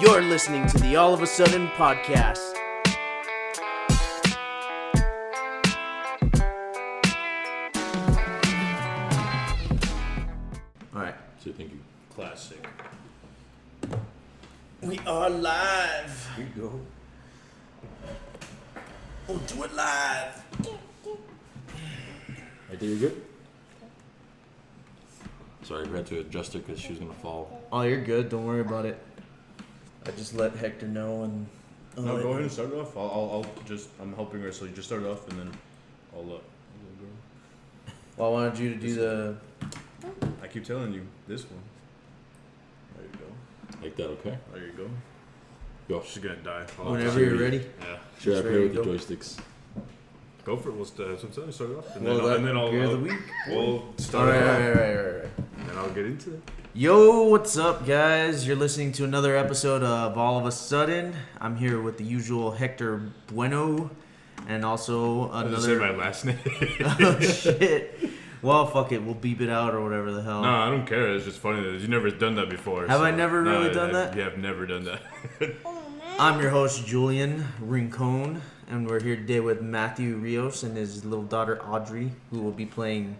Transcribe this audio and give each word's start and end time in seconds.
You're 0.00 0.22
listening 0.22 0.64
to 0.68 0.78
the 0.78 0.94
All 0.94 1.12
of 1.12 1.22
a 1.22 1.26
Sudden 1.26 1.66
podcast. 1.70 2.54
All 10.94 11.02
right. 11.02 11.16
So 11.40 11.50
thank 11.50 11.72
you. 11.72 11.80
Classic. 12.14 12.64
We 14.82 15.00
are 15.04 15.28
live. 15.28 16.30
Here 16.36 16.46
you 16.54 16.62
go. 16.62 16.80
We'll 19.26 19.38
do 19.38 19.64
it 19.64 19.74
live. 19.74 20.44
I 22.70 22.76
think 22.76 22.82
you're 22.82 23.10
good. 23.10 23.24
Sorry, 25.64 25.88
we 25.88 25.96
had 25.96 26.06
to 26.06 26.20
adjust 26.20 26.52
her 26.52 26.60
because 26.60 26.78
she 26.78 26.90
was 26.90 27.00
gonna 27.00 27.12
fall. 27.14 27.62
Oh, 27.72 27.82
you're 27.82 28.00
good. 28.00 28.28
Don't 28.28 28.46
worry 28.46 28.60
about 28.60 28.86
it. 28.86 29.02
I 30.08 30.10
just 30.12 30.34
let 30.34 30.56
Hector 30.56 30.88
know 30.88 31.22
and. 31.24 31.46
I'll 31.96 32.02
No, 32.04 32.14
let- 32.14 32.22
go 32.22 32.28
ahead 32.30 32.42
and 32.42 32.50
start 32.52 32.72
it 32.72 32.76
off. 32.76 32.96
I'll, 32.96 33.02
I'll, 33.04 33.30
I'll 33.44 33.64
just, 33.64 33.88
I'm 34.00 34.14
helping 34.14 34.40
her, 34.42 34.50
so 34.52 34.64
you 34.64 34.70
just 34.72 34.88
start 34.88 35.02
it 35.02 35.06
off 35.08 35.28
and 35.28 35.38
then 35.38 35.50
I'll, 36.14 36.20
uh, 36.36 36.38
Well, 38.16 38.28
I 38.28 38.32
wanted 38.32 38.58
you 38.58 38.70
to 38.74 38.76
do 38.80 38.94
the. 38.94 39.36
I 40.42 40.46
keep 40.46 40.64
telling 40.64 40.94
you, 40.94 41.06
this 41.26 41.42
one. 41.44 41.60
There 42.96 43.06
you 43.06 43.18
go. 43.18 43.82
Like 43.84 43.96
that, 43.96 44.06
okay? 44.20 44.38
There 44.54 44.64
you 44.64 44.72
go. 44.72 44.88
Go. 45.88 46.02
She's 46.06 46.22
gonna 46.22 46.36
die. 46.36 46.66
I'll- 46.78 46.92
Whenever 46.92 47.20
you're 47.20 47.36
ready. 47.36 47.58
Yeah. 47.80 47.98
Should 48.20 48.32
I 48.32 48.36
Just 48.36 48.42
play 48.48 48.60
with 48.60 48.74
to 48.74 48.82
the 48.82 48.88
joysticks? 49.14 49.38
Go 50.44 50.56
for 50.56 50.70
it. 50.70 50.76
We'll 50.76 50.84
st- 50.86 51.20
so 51.20 51.42
I'm 51.42 51.52
start 51.52 51.76
off. 51.76 51.96
And 51.96 52.04
Well, 52.06 52.14
then, 52.16 52.20
I'll, 52.22 52.28
that 52.28 52.36
and 52.38 52.46
then 52.46 52.56
I'll, 52.56 52.70
beer 52.70 52.84
I'll- 52.84 52.90
the 52.92 52.98
week. 52.98 53.18
we'll 53.48 53.84
start 53.98 54.28
All 54.28 54.32
right, 54.32 54.40
it 54.40 54.46
all 54.46 54.50
off. 54.54 54.58
right, 54.60 54.68
all 54.68 54.72
right, 54.72 54.96
all 54.96 55.02
right, 55.02 55.14
all 55.14 55.20
right. 55.20 55.30
And 55.58 55.68
then 55.68 55.78
I'll 55.78 55.90
get 55.90 56.06
into 56.06 56.34
it. 56.34 56.42
Yo, 56.82 57.24
what's 57.24 57.58
up, 57.58 57.84
guys? 57.84 58.46
You're 58.46 58.54
listening 58.54 58.92
to 58.92 59.04
another 59.04 59.36
episode 59.36 59.82
of 59.82 60.16
All 60.16 60.38
of 60.38 60.46
a 60.46 60.52
Sudden. 60.52 61.12
I'm 61.40 61.56
here 61.56 61.82
with 61.82 61.98
the 61.98 62.04
usual 62.04 62.52
Hector 62.52 63.02
Bueno, 63.26 63.90
and 64.46 64.64
also 64.64 65.28
I'll 65.30 65.48
just 65.48 65.64
say 65.64 65.74
my 65.74 65.90
last 65.90 66.24
name. 66.24 66.38
oh 67.00 67.18
shit! 67.18 67.98
Well, 68.42 68.64
fuck 68.66 68.92
it. 68.92 69.02
We'll 69.02 69.14
beep 69.16 69.40
it 69.40 69.50
out 69.50 69.74
or 69.74 69.82
whatever 69.82 70.12
the 70.12 70.22
hell. 70.22 70.42
no, 70.42 70.48
I 70.48 70.70
don't 70.70 70.86
care. 70.86 71.12
It's 71.16 71.24
just 71.24 71.40
funny 71.40 71.60
that 71.64 71.80
you've 71.80 71.88
never 71.88 72.10
done 72.12 72.36
that 72.36 72.48
before. 72.48 72.86
Have 72.86 73.00
I 73.00 73.10
never 73.10 73.42
No, 73.42 73.50
really 73.58 73.70
I- 73.70 73.74
done 73.74 73.90
I- 73.96 74.04
that? 74.14 74.18
I've 74.20 74.38
never 74.38 74.64
done 74.64 74.84
that. 74.84 75.02
Oh, 75.64 75.82
I'm 76.20 76.40
your 76.40 76.50
host 76.50 76.86
Julian 76.86 77.44
Rincon, 77.60 78.40
and 78.68 78.88
we're 78.88 79.02
here 79.02 79.16
today 79.16 79.40
with 79.40 79.62
Matthew 79.62 80.14
Rios 80.16 80.62
and 80.62 80.76
his 80.76 81.04
little 81.04 81.24
daughter 81.24 81.60
Audrey, 81.64 82.12
who 82.30 82.40
will 82.40 82.52
be 82.52 82.66
playing 82.66 83.16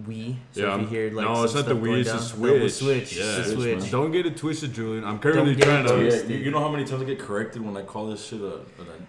Wii. 0.00 0.34
So 0.52 0.60
Yeah, 0.62 0.74
if 0.74 0.80
you 0.82 0.86
hear 0.88 1.10
like 1.12 1.24
no, 1.26 1.34
some 1.34 1.44
it's 1.44 1.54
not 1.54 1.64
the 1.66 1.70
stuff 1.70 1.82
going 1.82 1.92
Wii, 1.92 2.00
it's 2.00 2.08
the 2.10 2.14
down- 2.16 2.60
the 2.60 2.68
Switch. 2.70 2.72
Switch. 2.72 3.16
Yeah, 3.16 3.24
it's 3.24 3.36
the 3.36 3.44
Switch, 3.44 3.56
Switch. 3.74 3.78
man. 3.82 3.90
Don't 3.92 4.10
get 4.12 4.26
it 4.26 4.36
twisted, 4.36 4.72
Julian. 4.74 5.04
I'm 5.04 5.18
currently 5.20 5.54
trying 5.56 5.86
to. 5.86 5.92
Oh, 5.94 6.00
yeah, 6.00 6.22
you, 6.24 6.36
you 6.36 6.50
know 6.50 6.58
how 6.60 6.68
many 6.68 6.84
times 6.84 7.02
I 7.02 7.04
get 7.04 7.18
corrected 7.20 7.62
when 7.64 7.76
I 7.76 7.82
call 7.82 8.08
this 8.08 8.24
shit 8.26 8.40
a 8.40 8.54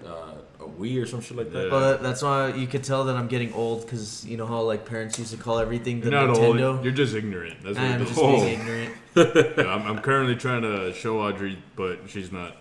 a, 0.06 0.08
uh, 0.08 0.34
a 0.60 0.64
Wii 0.68 1.02
or 1.02 1.06
some 1.08 1.22
shit 1.22 1.38
like 1.38 1.52
that? 1.54 1.64
Yeah. 1.66 1.70
But 1.72 2.04
that's 2.04 2.22
why 2.22 2.54
you 2.54 2.68
could 2.68 2.84
tell 2.84 3.04
that 3.06 3.16
I'm 3.16 3.28
getting 3.28 3.52
old 3.54 3.82
because 3.82 4.26
you 4.28 4.38
know 4.38 4.46
how 4.46 4.62
like 4.62 4.86
parents 4.86 5.18
used 5.18 5.32
to 5.32 5.38
call 5.38 5.58
everything 5.58 6.02
the 6.02 6.12
You're 6.12 6.28
not 6.28 6.36
Nintendo. 6.38 6.76
old. 6.76 6.84
You're 6.86 6.94
just 6.94 7.16
ignorant. 7.16 7.64
That's 7.64 7.78
what 7.78 7.84
I'm 7.86 8.02
it 8.02 8.06
just 8.06 8.12
is. 8.12 8.18
being 8.18 8.60
ignorant. 8.60 8.94
Yeah, 9.58 9.74
I'm, 9.74 9.88
I'm 9.88 10.00
currently 10.00 10.36
trying 10.36 10.62
to 10.64 10.94
show 10.94 11.22
Audrey, 11.22 11.58
but 11.76 12.02
she's 12.08 12.32
not. 12.32 12.58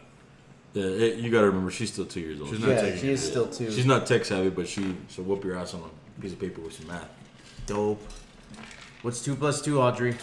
Yeah, 0.72 0.84
it, 0.84 1.18
you 1.18 1.30
gotta 1.30 1.46
remember, 1.48 1.70
she's 1.70 1.92
still 1.92 2.04
two 2.06 2.20
years 2.20 2.40
old. 2.40 2.50
She's 2.50 2.60
not 2.60 2.68
Yeah, 2.70 2.80
taking 2.80 3.00
she 3.00 3.08
it. 3.08 3.12
is 3.12 3.24
still 3.28 3.46
two. 3.48 3.70
She's 3.70 3.86
not 3.86 4.06
tech 4.06 4.24
savvy, 4.24 4.50
but 4.50 4.66
she 4.66 4.94
she'll 5.08 5.24
whoop 5.24 5.44
your 5.44 5.56
ass 5.58 5.74
on 5.74 5.82
a 5.82 6.20
piece 6.22 6.32
of 6.32 6.38
paper 6.40 6.60
with 6.62 6.72
some 6.72 6.86
math. 6.86 7.08
dope. 7.66 8.00
What's 9.04 9.22
two 9.22 9.36
plus 9.36 9.60
two, 9.60 9.82
Audrey? 9.82 10.16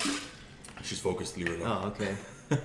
She's 0.82 1.00
focused, 1.00 1.38
leave 1.38 1.50
her. 1.60 1.68
Oh, 1.68 1.88
okay. 1.90 2.16
I'm 2.50 2.58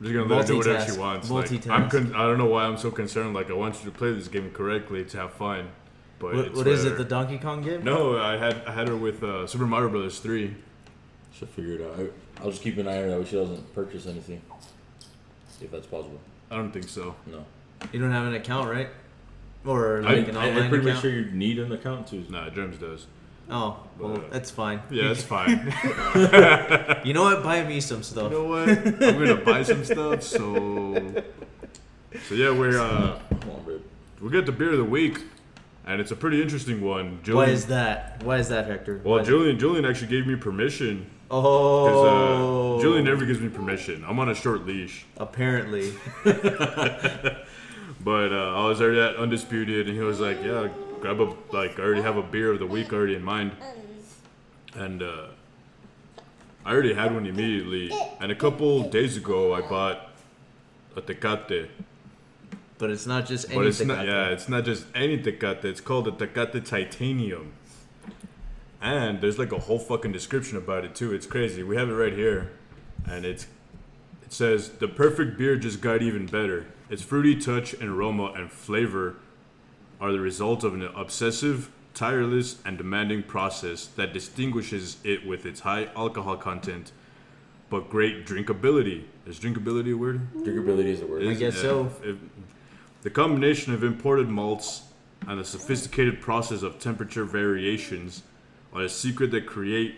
just 0.00 0.14
gonna 0.14 0.24
let 0.24 0.40
her 0.40 0.46
do 0.46 0.56
whatever 0.56 0.80
she 0.86 0.92
Multitask. 0.92 0.98
wants. 0.98 1.30
Like, 1.30 1.44
Multitask. 1.50 1.70
I'm 1.70 1.90
con- 1.90 2.14
I 2.14 2.22
don't 2.22 2.38
know 2.38 2.46
why 2.46 2.64
I'm 2.64 2.78
so 2.78 2.90
concerned. 2.90 3.34
Like 3.34 3.50
I 3.50 3.52
want 3.52 3.74
you 3.84 3.90
to 3.90 3.96
play 3.96 4.14
this 4.14 4.28
game 4.28 4.50
correctly 4.50 5.04
to 5.04 5.16
have 5.18 5.34
fun. 5.34 5.68
But 6.18 6.34
What, 6.36 6.44
it's 6.46 6.56
what 6.56 6.66
is 6.66 6.86
it? 6.86 6.96
The 6.96 7.04
Donkey 7.04 7.36
Kong 7.36 7.60
game? 7.60 7.84
No, 7.84 8.18
I 8.18 8.38
had 8.38 8.62
I 8.66 8.72
had 8.72 8.88
her 8.88 8.96
with 8.96 9.22
uh, 9.22 9.46
Super 9.46 9.66
Mario 9.66 9.90
Brothers 9.90 10.20
three. 10.20 10.56
She'll 11.32 11.48
figure 11.48 11.74
it 11.74 11.82
out. 11.82 12.00
I, 12.00 12.42
I'll 12.42 12.50
just 12.50 12.62
keep 12.62 12.78
an 12.78 12.88
eye 12.88 12.96
on 12.96 13.02
her 13.04 13.10
that 13.10 13.18
way 13.18 13.24
she 13.26 13.36
doesn't 13.36 13.74
purchase 13.74 14.06
anything. 14.06 14.40
If 15.60 15.70
that's 15.70 15.86
possible. 15.86 16.18
I 16.50 16.56
don't 16.56 16.72
think 16.72 16.88
so. 16.88 17.14
No. 17.26 17.44
You 17.92 18.00
don't 18.00 18.10
have 18.10 18.26
an 18.26 18.34
account, 18.34 18.70
right? 18.70 18.88
Or 19.66 20.02
I, 20.06 20.14
an 20.14 20.36
I, 20.36 20.46
online 20.48 20.62
I'm 20.62 20.68
pretty 20.70 20.84
much 20.84 20.92
account? 20.98 21.02
sure 21.02 21.10
you 21.10 21.30
need 21.32 21.58
an 21.58 21.72
account 21.72 22.06
to. 22.08 22.24
Nah, 22.32 22.48
Dreams 22.48 22.78
does. 22.78 23.06
Oh, 23.50 23.78
well, 23.98 24.12
But, 24.14 24.24
uh, 24.24 24.28
that's 24.30 24.50
fine. 24.50 24.80
Yeah, 24.90 25.10
it's 25.10 25.22
fine. 25.36 25.72
You 27.04 27.14
know 27.14 27.22
what? 27.22 27.42
Buy 27.42 27.64
me 27.64 27.80
some 27.80 28.02
stuff. 28.02 28.30
You 28.32 28.38
know 28.38 28.44
what? 28.44 28.68
I'm 28.68 29.18
gonna 29.18 29.36
buy 29.36 29.62
some 29.62 29.84
stuff. 29.84 30.22
So, 30.22 30.94
so 32.28 32.34
yeah, 32.34 32.50
we're 32.50 32.78
uh, 32.80 33.18
Come 33.40 33.50
on, 33.50 33.62
babe. 33.66 33.80
we 34.20 34.30
got 34.30 34.46
the 34.46 34.52
beer 34.52 34.72
of 34.72 34.78
the 34.78 34.84
week, 34.84 35.22
and 35.86 36.00
it's 36.00 36.10
a 36.10 36.16
pretty 36.16 36.42
interesting 36.42 36.82
one. 36.82 37.16
Why 37.16 37.22
Julian, 37.22 37.50
is 37.50 37.66
that? 37.66 38.22
Why 38.24 38.36
is 38.36 38.48
that, 38.50 38.66
Hector? 38.66 39.00
well, 39.04 39.18
Why- 39.18 39.24
Julian, 39.24 39.58
Julian 39.58 39.84
actually 39.86 40.08
gave 40.08 40.26
me 40.26 40.36
permission 40.36 41.06
because 41.28 41.44
Oh, 41.44 42.76
uh, 42.78 42.82
Julian 42.82 43.04
never 43.04 43.24
gives 43.26 43.40
me 43.40 43.48
permission. 43.48 44.04
I'm 44.06 44.18
on 44.18 44.28
a 44.30 44.34
short 44.34 44.66
leash, 44.66 45.04
apparently. 45.18 45.92
but 46.24 48.32
uh, 48.32 48.56
I 48.56 48.64
was 48.66 48.80
already 48.80 49.00
at 49.00 49.16
undisputed, 49.16 49.86
and 49.88 49.96
he 49.96 50.02
was 50.02 50.20
like, 50.20 50.38
"Yeah, 50.42 50.68
grab 51.00 51.20
a 51.20 51.34
like 51.52 51.78
I 51.78 51.82
already 51.82 52.02
have 52.02 52.16
a 52.16 52.22
beer 52.22 52.52
of 52.52 52.58
the 52.58 52.66
week 52.66 52.92
already 52.92 53.14
in 53.14 53.22
mind," 53.22 53.52
and 54.74 55.02
uh, 55.02 55.26
I 56.64 56.72
already 56.72 56.94
had 56.94 57.14
one 57.14 57.26
immediately. 57.26 57.90
And 58.20 58.30
a 58.30 58.34
couple 58.34 58.88
days 58.90 59.16
ago, 59.16 59.54
I 59.54 59.60
bought 59.60 60.10
a 60.96 61.00
Tecate. 61.00 61.68
But 62.76 62.90
it's 62.90 63.06
not 63.06 63.26
just 63.26 63.48
But 63.48 63.58
any 63.58 63.68
it's 63.68 63.80
not. 63.80 63.98
Tecate. 63.98 64.06
Yeah, 64.06 64.28
it's 64.28 64.48
not 64.48 64.64
just 64.64 64.86
any 64.94 65.18
Tecate. 65.18 65.64
It's 65.64 65.80
called 65.80 66.04
the 66.04 66.12
Tecate 66.12 66.64
Titanium. 66.64 67.52
And 68.80 69.20
there's 69.20 69.38
like 69.38 69.52
a 69.52 69.58
whole 69.58 69.78
fucking 69.78 70.12
description 70.12 70.56
about 70.56 70.84
it 70.84 70.94
too. 70.94 71.12
It's 71.12 71.26
crazy. 71.26 71.62
We 71.62 71.76
have 71.76 71.88
it 71.88 71.94
right 71.94 72.12
here, 72.12 72.52
and 73.06 73.24
it's 73.24 73.46
it 74.22 74.32
says 74.32 74.68
the 74.68 74.88
perfect 74.88 75.38
beer 75.38 75.56
just 75.56 75.80
got 75.80 76.02
even 76.02 76.26
better. 76.26 76.66
Its 76.90 77.02
fruity 77.02 77.34
touch 77.34 77.72
and 77.74 77.88
aroma 77.88 78.32
and 78.36 78.52
flavor 78.52 79.16
are 80.00 80.12
the 80.12 80.20
result 80.20 80.64
of 80.64 80.74
an 80.74 80.82
obsessive, 80.82 81.70
tireless, 81.94 82.56
and 82.64 82.78
demanding 82.78 83.22
process 83.22 83.86
that 83.86 84.12
distinguishes 84.12 84.98
it 85.04 85.26
with 85.26 85.44
its 85.44 85.60
high 85.60 85.88
alcohol 85.96 86.36
content, 86.36 86.92
but 87.70 87.90
great 87.90 88.26
drinkability. 88.26 89.04
Is 89.26 89.38
drinkability 89.38 89.92
a 89.92 89.96
word? 89.96 90.20
Drinkability 90.36 90.86
is 90.86 91.02
a 91.02 91.06
word. 91.06 91.26
I 91.26 91.34
guess 91.34 91.56
yeah. 91.56 91.62
so. 91.62 91.92
If- 92.02 92.16
the 93.02 93.10
combination 93.10 93.72
of 93.72 93.84
imported 93.84 94.28
malts 94.28 94.82
and 95.26 95.38
the 95.38 95.44
sophisticated 95.44 96.20
process 96.20 96.62
of 96.62 96.80
temperature 96.80 97.24
variations 97.24 98.22
are 98.74 98.82
a 98.82 98.88
secret 98.88 99.30
that 99.30 99.46
create 99.46 99.94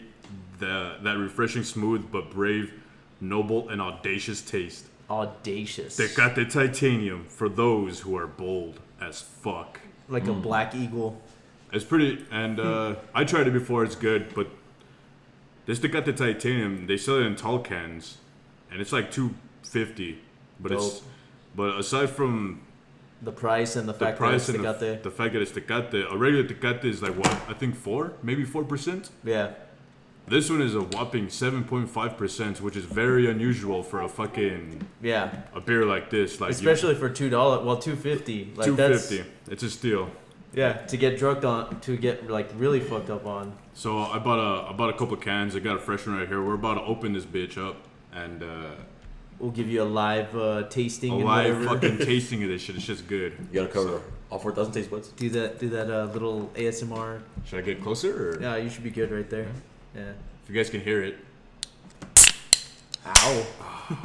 the, 0.59 0.97
that 1.03 1.17
refreshing, 1.17 1.65
smooth, 1.65 2.11
but 2.13 2.31
brave, 2.31 2.75
noble, 3.21 3.71
and 3.71 3.81
audacious 3.81 4.43
taste. 4.43 4.87
Audacious. 5.09 5.97
Tecate 5.97 6.51
Titanium 6.51 7.25
for 7.25 7.49
those 7.49 8.01
who 8.01 8.17
are 8.17 8.27
bold 8.27 8.81
as 9.01 9.21
fuck. 9.21 9.81
Like 10.11 10.27
a 10.27 10.33
black 10.33 10.75
eagle. 10.75 11.21
It's 11.73 11.85
pretty, 11.85 12.25
and 12.31 12.59
uh, 12.61 12.97
I 13.15 13.25
tried 13.25 13.47
it 13.47 13.53
before. 13.53 13.85
It's 13.85 13.95
good, 13.95 14.35
but 14.35 14.49
this 15.67 15.79
Tecate 15.79 16.15
Titanium, 16.17 16.87
they 16.87 16.97
sell 16.97 17.17
it 17.17 17.23
in 17.23 17.37
tall 17.37 17.61
cans, 17.61 18.19
and 18.71 18.81
it's 18.81 18.93
like 18.93 19.11
two 19.11 19.35
fifty. 19.63 20.19
But 20.59 20.73
it's, 20.73 20.99
Dope. 20.99 21.09
but 21.57 21.79
aside 21.79 22.11
from 22.11 22.61
The 23.23 23.33
price 23.33 23.77
and 23.77 23.89
the 23.89 23.93
the 23.93 23.99
fact 23.99 24.19
price 24.19 24.47
that 24.49 24.57
and 24.57 24.65
the, 24.65 24.75
Tecate. 24.75 25.03
the 25.05 25.11
fact 25.11 25.33
that 25.35 25.43
it's 25.43 25.53
Tecate, 25.53 26.13
a 26.13 26.17
regular 26.19 26.45
Tecate 26.45 26.85
is 26.85 27.03
like 27.03 27.17
what? 27.17 27.33
I 27.49 27.55
think 27.55 27.77
four, 27.77 28.13
maybe 28.23 28.45
four 28.45 28.65
percent. 28.65 29.11
Yeah. 29.25 29.53
This 30.31 30.49
one 30.49 30.63
is 30.63 30.77
a 30.77 30.81
whopping 30.83 31.29
seven 31.29 31.65
point 31.65 31.89
five 31.91 32.17
percent, 32.17 32.61
which 32.61 32.77
is 32.77 32.85
very 32.85 33.29
unusual 33.29 33.83
for 33.83 34.03
a 34.03 34.09
fucking 34.09 34.87
Yeah. 35.03 35.35
a 35.55 35.61
beer 35.61 35.85
like 35.85 36.09
this. 36.09 36.41
Like 36.41 36.53
Especially 36.53 36.95
for 36.95 37.09
two 37.11 37.29
dollars. 37.31 37.67
Well, 37.67 37.79
two 37.79 37.97
fifty. 37.97 38.53
Like 38.55 38.67
two 38.67 38.77
that's 38.77 39.09
fifty. 39.09 39.29
It's 39.51 39.65
a 39.65 39.71
steal. 39.71 40.09
yeah 40.55 40.73
to 40.91 40.97
get 40.97 41.19
drugged 41.19 41.45
on 41.45 41.81
to 41.81 41.97
get 41.97 42.31
like 42.31 42.49
really 42.57 42.79
fucked 42.81 43.11
up 43.11 43.27
on. 43.27 43.53
So 43.75 43.99
I 43.99 44.19
bought 44.21 44.39
a 44.39 44.71
I 44.71 44.73
bought 44.73 44.91
a 44.95 44.97
couple 44.97 45.17
cans. 45.17 45.57
I 45.57 45.59
got 45.59 45.77
a 45.77 45.81
fresh 45.81 46.07
one 46.07 46.17
right 46.19 46.29
here. 46.29 46.41
We're 46.43 46.55
about 46.55 46.75
to 46.75 46.83
open 46.83 47.13
this 47.13 47.25
bitch 47.27 47.59
up 47.59 47.77
and 48.13 48.43
uh, 48.43 48.47
We'll 49.41 49.51
give 49.51 49.69
you 49.69 49.83
a 49.83 49.91
live 50.05 50.37
uh, 50.37 50.69
tasting. 50.69 51.11
a 51.13 51.17
and 51.17 51.25
live 51.25 51.59
whatever. 51.67 51.81
fucking 51.81 51.99
tasting 52.07 52.43
of 52.45 52.51
this 52.51 52.63
shit. 52.63 52.77
It's 52.77 52.85
just 52.87 53.09
good. 53.09 53.33
You 53.51 53.63
gotta 53.63 53.73
cover 53.73 54.03
all 54.31 54.39
4,000 54.39 54.73
taste 54.73 54.91
buds. 54.91 55.09
do 55.09 55.29
that. 55.31 55.59
Do 55.59 55.69
that 55.71 55.91
uh, 55.91 56.05
little 56.13 56.51
ASMR. 56.55 57.21
Should 57.47 57.59
I 57.59 57.63
get 57.63 57.83
closer? 57.83 58.13
Or? 58.37 58.41
Yeah, 58.41 58.57
you 58.59 58.71
should 58.71 58.85
be 58.85 58.91
good 58.91 59.11
right 59.11 59.29
there. 59.29 59.43
Yeah. 59.45 59.51
If 59.95 60.49
you 60.49 60.55
guys 60.55 60.71
can 60.71 60.81
hear 60.81 61.03
it. 61.03 61.19
Ow. 63.07 63.47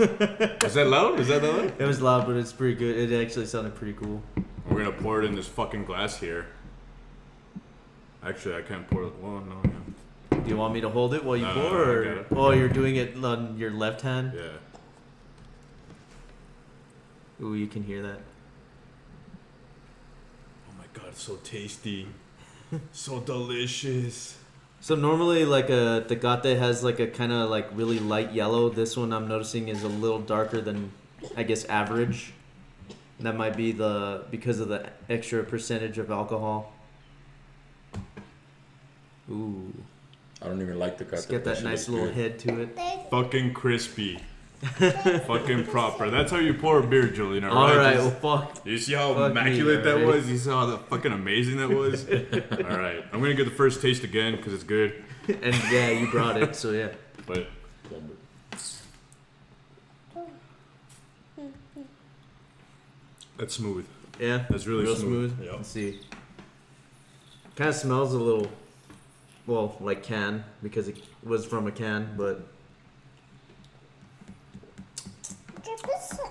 Is 0.66 0.74
that 0.74 0.88
loud? 0.88 1.20
Is 1.20 1.28
that 1.28 1.44
loud? 1.44 1.74
It 1.80 1.86
was 1.86 2.02
loud, 2.02 2.26
but 2.26 2.36
it's 2.38 2.52
pretty 2.54 2.76
good. 2.76 3.12
It 3.12 3.22
actually 3.24 3.46
sounded 3.46 3.76
pretty 3.76 3.94
cool. 3.94 4.22
We're 4.70 4.78
gonna 4.84 4.92
pour 4.92 5.22
it 5.22 5.26
in 5.26 5.36
this 5.36 5.48
fucking 5.48 5.86
glass 5.86 6.20
here. 6.20 6.48
Actually, 8.24 8.56
I 8.56 8.62
can't 8.62 8.88
pour 8.90 9.04
it. 9.04 9.14
Well, 9.22 9.42
no, 9.42 9.62
yeah. 9.64 10.40
Do 10.40 10.50
you 10.50 10.58
want 10.58 10.74
me 10.74 10.82
to 10.82 10.90
hold 10.90 11.14
it 11.14 11.24
while 11.24 11.38
you 11.38 11.44
No, 11.46 11.54
pour, 11.54 11.72
no, 11.72 11.78
no, 11.78 11.82
I 11.82 11.86
or 11.86 12.04
it. 12.04 12.28
oh, 12.36 12.52
you're 12.52 12.70
doing 12.70 12.96
it 12.96 13.16
on 13.24 13.58
your 13.58 13.70
left 13.72 14.02
hand? 14.02 14.34
Yeah. 14.36 14.50
Ooh, 17.46 17.54
you 17.54 17.68
can 17.68 17.84
hear 17.84 18.02
that. 18.02 18.20
Oh 20.70 20.74
my 20.80 20.86
god, 20.94 21.10
it's 21.10 21.22
so 21.22 21.36
tasty. 21.44 22.08
so 22.92 23.20
delicious. 23.20 24.38
So 24.86 24.94
normally, 24.94 25.46
like 25.46 25.72
a 25.72 26.06
Tecate 26.08 26.60
has 26.60 26.84
like 26.84 27.00
a 27.00 27.08
kind 27.08 27.32
of 27.32 27.50
like 27.50 27.68
really 27.74 27.98
light 27.98 28.34
yellow. 28.34 28.70
This 28.70 28.96
one 28.96 29.14
I'm 29.14 29.28
noticing 29.28 29.68
is 29.70 29.82
a 29.82 29.88
little 29.88 30.20
darker 30.20 30.62
than, 30.62 30.92
I 31.36 31.42
guess, 31.42 31.66
average. 31.66 32.34
That 33.20 33.36
might 33.36 33.58
be 33.58 33.72
the 33.72 34.26
because 34.30 34.60
of 34.60 34.68
the 34.68 34.92
extra 35.10 35.44
percentage 35.44 35.98
of 35.98 36.12
alcohol. 36.12 36.72
Ooh, 39.32 39.74
I 40.40 40.46
don't 40.46 40.62
even 40.62 40.78
like 40.78 41.00
the 41.00 41.06
let's 41.06 41.26
Tecate. 41.26 41.30
get 41.32 41.44
that 41.46 41.56
shit 41.56 41.66
nice 41.66 41.90
little 41.90 42.06
good. 42.06 42.14
head 42.14 42.40
to 42.42 42.62
it. 42.62 42.78
Fucking 43.10 43.56
crispy. 43.56 44.20
Fucking 45.28 45.66
proper. 45.68 46.10
That's 46.10 46.31
how 46.31 46.38
you 46.38 46.54
pour 46.54 46.80
a 46.80 46.88
beer, 46.88 47.07
Julian. 47.07 47.44
All 47.44 47.68
right. 47.68 47.78
right, 47.78 47.98
well, 47.98 48.12
fuck. 48.12 48.66
You 48.66 48.78
see 48.78 48.94
how 48.94 49.13
Fuck 49.13 49.34
me, 49.34 49.42
immaculate 49.42 49.84
that 49.84 49.96
alright. 49.98 50.07
was? 50.07 50.30
You 50.30 50.38
see 50.38 50.50
how 50.50 50.78
fucking 50.78 51.12
amazing 51.12 51.57
that 51.57 51.69
was? 51.69 52.07
All 52.12 52.78
right. 52.78 53.04
I'm 53.12 53.19
to 53.24 53.34
get 53.36 53.46
the 53.46 53.56
first 53.56 53.81
taste 53.81 54.04
again 54.04 54.36
because 54.36 54.54
it's 54.54 54.63
good. 54.63 55.04
And 55.28 55.56
yeah, 55.72 55.90
you 55.90 56.10
brought 56.10 56.42
it, 56.42 56.56
so 56.56 56.72
yeah. 56.72 56.90
But 57.28 57.48
that's 63.38 63.54
smooth. 63.56 63.86
Yeah, 64.19 64.46
That's 64.50 64.66
really 64.66 64.86
real 64.86 64.96
smooth. 64.96 65.36
smooth. 65.38 65.50
Let's 65.51 65.68
see. 65.69 66.00
Kind 67.56 67.69
of 67.69 67.75
smells 67.75 68.13
a 68.13 68.18
little, 68.18 68.48
well, 69.46 69.75
like 69.81 70.04
can 70.04 70.44
because 70.63 70.88
it 70.88 70.98
was 71.24 71.46
from 71.46 71.68
a 71.68 71.72
can, 71.72 72.13
but 72.18 72.48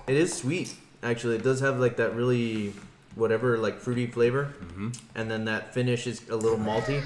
it 0.07 0.15
is 0.15 0.33
sweet. 0.33 0.75
Actually, 1.03 1.35
it 1.35 1.43
does 1.43 1.59
have 1.61 1.79
like 1.79 1.97
that 1.97 2.15
really 2.15 2.73
whatever 3.15 3.57
like 3.57 3.79
fruity 3.79 4.07
flavor, 4.07 4.45
hmm 4.73 4.89
and 5.15 5.29
then 5.31 5.45
that 5.45 5.73
finish 5.73 6.07
is 6.07 6.27
a 6.29 6.35
little 6.35 6.57
malty. 6.57 7.01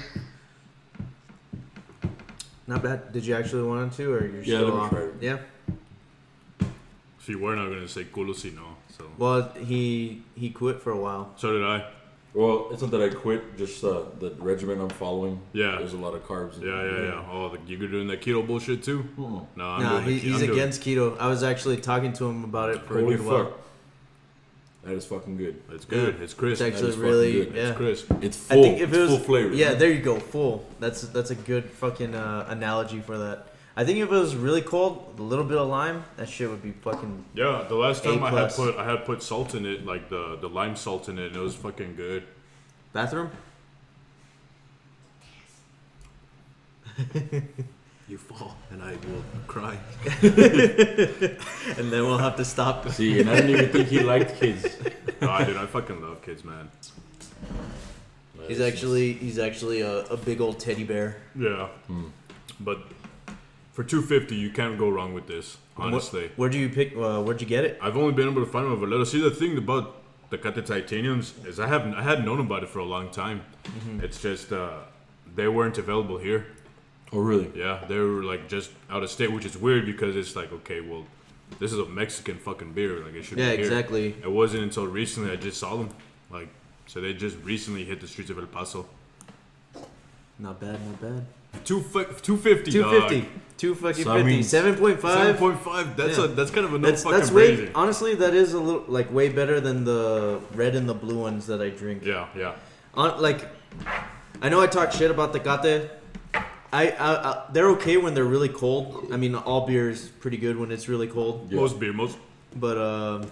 Not 2.66 2.82
bad. 2.82 3.12
Did 3.12 3.26
you 3.26 3.34
actually 3.34 3.64
want 3.64 3.92
to, 3.94 4.12
or 4.12 4.26
you're 4.26 4.42
Yeah, 4.42 4.58
still 4.58 4.64
let 4.68 4.74
off? 4.74 4.90
try 4.90 5.00
it. 5.00 5.14
Yeah. 5.20 5.38
See, 7.20 7.34
we're 7.34 7.54
not 7.56 7.66
going 7.66 7.80
to 7.80 7.88
say 7.88 8.04
culo 8.04 8.34
si 8.34 8.50
no. 8.50 8.76
So. 8.96 9.10
Well, 9.18 9.52
he 9.58 10.22
he 10.36 10.50
quit 10.50 10.80
for 10.80 10.92
a 10.92 10.96
while. 10.98 11.32
so 11.36 11.52
did 11.52 11.64
I. 11.64 11.84
Well, 12.32 12.68
it's 12.70 12.80
not 12.80 12.92
that 12.92 13.02
I 13.02 13.08
quit, 13.08 13.58
just 13.58 13.82
uh, 13.82 14.02
the 14.20 14.30
regimen 14.38 14.80
I'm 14.80 14.88
following. 14.90 15.40
Yeah. 15.52 15.76
There's 15.78 15.94
a 15.94 15.96
lot 15.96 16.14
of 16.14 16.24
carbs. 16.26 16.58
in 16.58 16.68
Yeah, 16.68 16.80
it. 16.82 16.92
yeah, 16.92 17.04
yeah. 17.08 17.24
Oh, 17.30 17.48
the, 17.48 17.58
you're 17.66 17.88
doing 17.88 18.06
that 18.08 18.20
keto 18.22 18.46
bullshit 18.46 18.84
too? 18.84 19.00
Hmm. 19.02 19.38
No, 19.56 19.64
I'm 19.68 19.82
no, 19.82 19.90
doing 20.00 20.04
he, 20.04 20.12
the, 20.14 20.18
he's 20.20 20.34
I'm 20.34 20.38
doing- 20.46 20.50
against 20.52 20.80
keto. 20.82 21.18
I 21.18 21.26
was 21.26 21.42
actually 21.42 21.78
talking 21.78 22.12
to 22.14 22.26
him 22.28 22.44
about 22.44 22.70
it 22.70 22.82
for 22.82 23.00
Holy 23.00 23.14
a 23.14 23.16
good 23.16 23.26
while. 23.26 23.54
That 24.84 24.94
is 24.94 25.04
fucking 25.04 25.36
good. 25.36 25.60
It's 25.72 25.84
good. 25.84 26.14
Yeah. 26.18 26.24
It's 26.24 26.32
crisp. 26.32 26.62
It's 26.62 26.74
actually 26.74 26.92
fucking 26.92 27.04
really 27.04 27.32
good. 27.32 27.54
yeah. 27.54 27.62
It's 27.68 27.76
crisp. 27.76 28.12
It's 28.22 28.50
I 28.50 28.54
full. 28.54 28.62
think 28.62 28.80
if 28.80 28.88
it's 28.90 28.96
it 28.96 29.00
was 29.00 29.10
full 29.10 29.18
flavor. 29.18 29.54
yeah, 29.54 29.74
there 29.74 29.90
you 29.90 30.00
go, 30.00 30.18
full. 30.18 30.64
That's 30.78 31.02
that's 31.02 31.30
a 31.30 31.34
good 31.34 31.64
fucking 31.68 32.14
uh, 32.14 32.46
analogy 32.48 33.00
for 33.00 33.18
that. 33.18 33.48
I 33.76 33.84
think 33.84 33.98
if 33.98 34.08
it 34.08 34.10
was 34.10 34.34
really 34.36 34.62
cold, 34.62 35.14
a 35.18 35.22
little 35.22 35.44
bit 35.44 35.56
of 35.56 35.68
lime, 35.68 36.04
that 36.16 36.28
shit 36.28 36.50
would 36.50 36.62
be 36.62 36.72
fucking. 36.72 37.24
Yeah, 37.34 37.64
the 37.68 37.76
last 37.76 38.02
time 38.04 38.22
I 38.22 38.30
had 38.30 38.50
plus. 38.50 38.56
put 38.56 38.76
I 38.76 38.84
had 38.90 39.04
put 39.04 39.22
salt 39.22 39.54
in 39.54 39.64
it, 39.64 39.86
like 39.86 40.08
the 40.10 40.36
the 40.40 40.48
lime 40.48 40.76
salt 40.76 41.08
in 41.08 41.18
it, 41.18 41.28
and 41.28 41.36
it 41.36 41.40
was 41.40 41.54
fucking 41.54 41.94
good. 41.96 42.24
Bathroom? 42.92 43.30
You 48.08 48.18
fall, 48.18 48.56
and 48.72 48.82
I 48.82 48.90
will 49.06 49.22
cry. 49.46 49.78
And 50.20 51.92
then 51.92 52.02
we'll 52.02 52.18
have 52.18 52.34
to 52.38 52.44
stop. 52.44 52.88
See, 52.90 53.20
and 53.20 53.30
I 53.30 53.36
didn't 53.36 53.50
even 53.50 53.68
think 53.68 53.86
he 53.88 54.00
liked 54.00 54.34
kids. 54.40 54.66
No, 55.22 55.30
I 55.30 55.44
dude, 55.44 55.56
I 55.56 55.66
fucking 55.66 56.02
love 56.02 56.20
kids, 56.20 56.42
man. 56.44 56.68
He's 58.48 58.60
actually 58.60 59.12
he's 59.12 59.38
actually 59.38 59.82
a, 59.82 60.00
a 60.06 60.16
big 60.16 60.40
old 60.40 60.58
teddy 60.58 60.82
bear. 60.82 61.18
Yeah, 61.38 61.68
Hmm. 61.86 62.06
but 62.58 62.78
for 63.80 63.88
250, 63.88 64.36
you 64.36 64.50
can't 64.50 64.78
go 64.78 64.90
wrong 64.90 65.14
with 65.14 65.26
this. 65.26 65.56
Honestly, 65.74 66.30
where'd 66.36 66.54
you 66.54 66.68
pick? 66.68 66.94
Uh, 66.94 67.22
where'd 67.22 67.40
you 67.40 67.46
get 67.46 67.64
it? 67.64 67.78
I've 67.80 67.96
only 67.96 68.12
been 68.12 68.28
able 68.28 68.44
to 68.44 68.50
find 68.50 68.66
them 68.66 68.78
Valero. 68.78 69.04
See, 69.04 69.22
the 69.22 69.30
thing 69.30 69.56
about 69.56 70.02
the 70.28 70.36
Cate 70.36 70.56
Titaniums 70.56 71.32
is 71.46 71.58
I 71.58 71.66
haven't 71.66 71.94
I 71.94 72.02
hadn't 72.02 72.26
known 72.26 72.40
about 72.40 72.62
it 72.62 72.68
for 72.68 72.80
a 72.80 72.84
long 72.84 73.10
time. 73.10 73.40
Mm-hmm. 73.64 74.04
It's 74.04 74.20
just 74.20 74.52
uh, 74.52 74.80
they 75.34 75.48
weren't 75.48 75.78
available 75.78 76.18
here. 76.18 76.48
Oh, 77.10 77.20
really? 77.20 77.50
Yeah, 77.54 77.82
they 77.88 77.96
were 77.96 78.22
like 78.22 78.50
just 78.50 78.70
out 78.90 79.02
of 79.02 79.10
state, 79.10 79.32
which 79.32 79.46
is 79.46 79.56
weird 79.56 79.86
because 79.86 80.14
it's 80.14 80.36
like 80.36 80.52
okay, 80.52 80.82
well, 80.82 81.06
this 81.58 81.72
is 81.72 81.78
a 81.78 81.86
Mexican 81.86 82.36
fucking 82.36 82.74
beer. 82.74 83.02
Like 83.02 83.14
it 83.14 83.22
should 83.22 83.38
Yeah, 83.38 83.52
be 83.52 83.56
here. 83.56 83.64
exactly. 83.64 84.08
It 84.22 84.30
wasn't 84.30 84.64
until 84.64 84.88
recently 84.88 85.30
I 85.30 85.36
just 85.36 85.58
saw 85.58 85.76
them. 85.78 85.88
Like, 86.30 86.48
so 86.86 87.00
they 87.00 87.14
just 87.14 87.38
recently 87.38 87.86
hit 87.86 88.02
the 88.02 88.08
streets 88.08 88.28
of 88.28 88.38
El 88.38 88.44
Paso. 88.44 88.84
Not 90.38 90.60
bad, 90.60 90.78
not 90.86 91.00
bad. 91.00 91.24
Two 91.64 91.80
fu- 91.82 92.04
250, 92.04 92.70
Two 92.70 92.82
dog. 92.82 93.02
fifty. 93.08 93.28
Fucking 93.60 94.04
So 94.04 94.14
that 94.14 94.24
fifty. 94.24 94.42
Seven 94.42 94.74
point 94.76 95.00
five. 95.00 95.36
7.5. 95.36 95.94
That's 95.96 96.16
Yeah. 96.16 96.24
a 96.24 96.28
that's 96.28 96.50
kind 96.50 96.64
of 96.64 96.72
a 96.72 96.78
no 96.78 96.88
That's 96.88 97.02
fucking 97.02 97.18
that's 97.18 97.30
way 97.30 97.56
praising. 97.56 97.72
honestly 97.74 98.14
that 98.14 98.32
is 98.32 98.54
a 98.54 98.58
little 98.58 98.84
like 98.88 99.12
way 99.12 99.28
better 99.28 99.60
than 99.60 99.84
the 99.84 100.40
red 100.54 100.74
and 100.74 100.88
the 100.88 100.94
blue 100.94 101.18
ones 101.18 101.46
that 101.48 101.60
I 101.60 101.68
drink. 101.68 102.02
Yeah, 102.04 102.26
yeah. 102.34 102.54
On, 102.94 103.20
like, 103.20 103.46
I 104.40 104.48
know 104.48 104.62
I 104.62 104.66
talk 104.66 104.92
shit 104.92 105.10
about 105.10 105.34
the 105.34 105.40
Tecate. 105.40 105.90
I, 106.72 106.88
I, 106.90 107.30
I 107.30 107.44
they're 107.52 107.68
okay 107.72 107.98
when 107.98 108.14
they're 108.14 108.24
really 108.24 108.48
cold. 108.48 109.08
I 109.12 109.18
mean, 109.18 109.34
all 109.34 109.66
beer 109.66 109.90
is 109.90 110.08
pretty 110.08 110.38
good 110.38 110.56
when 110.56 110.70
it's 110.72 110.88
really 110.88 111.06
cold. 111.08 111.48
Yeah. 111.50 111.56
Most 111.60 111.78
beer, 111.78 111.92
most. 111.92 112.16
But 112.56 112.78
um, 112.78 113.26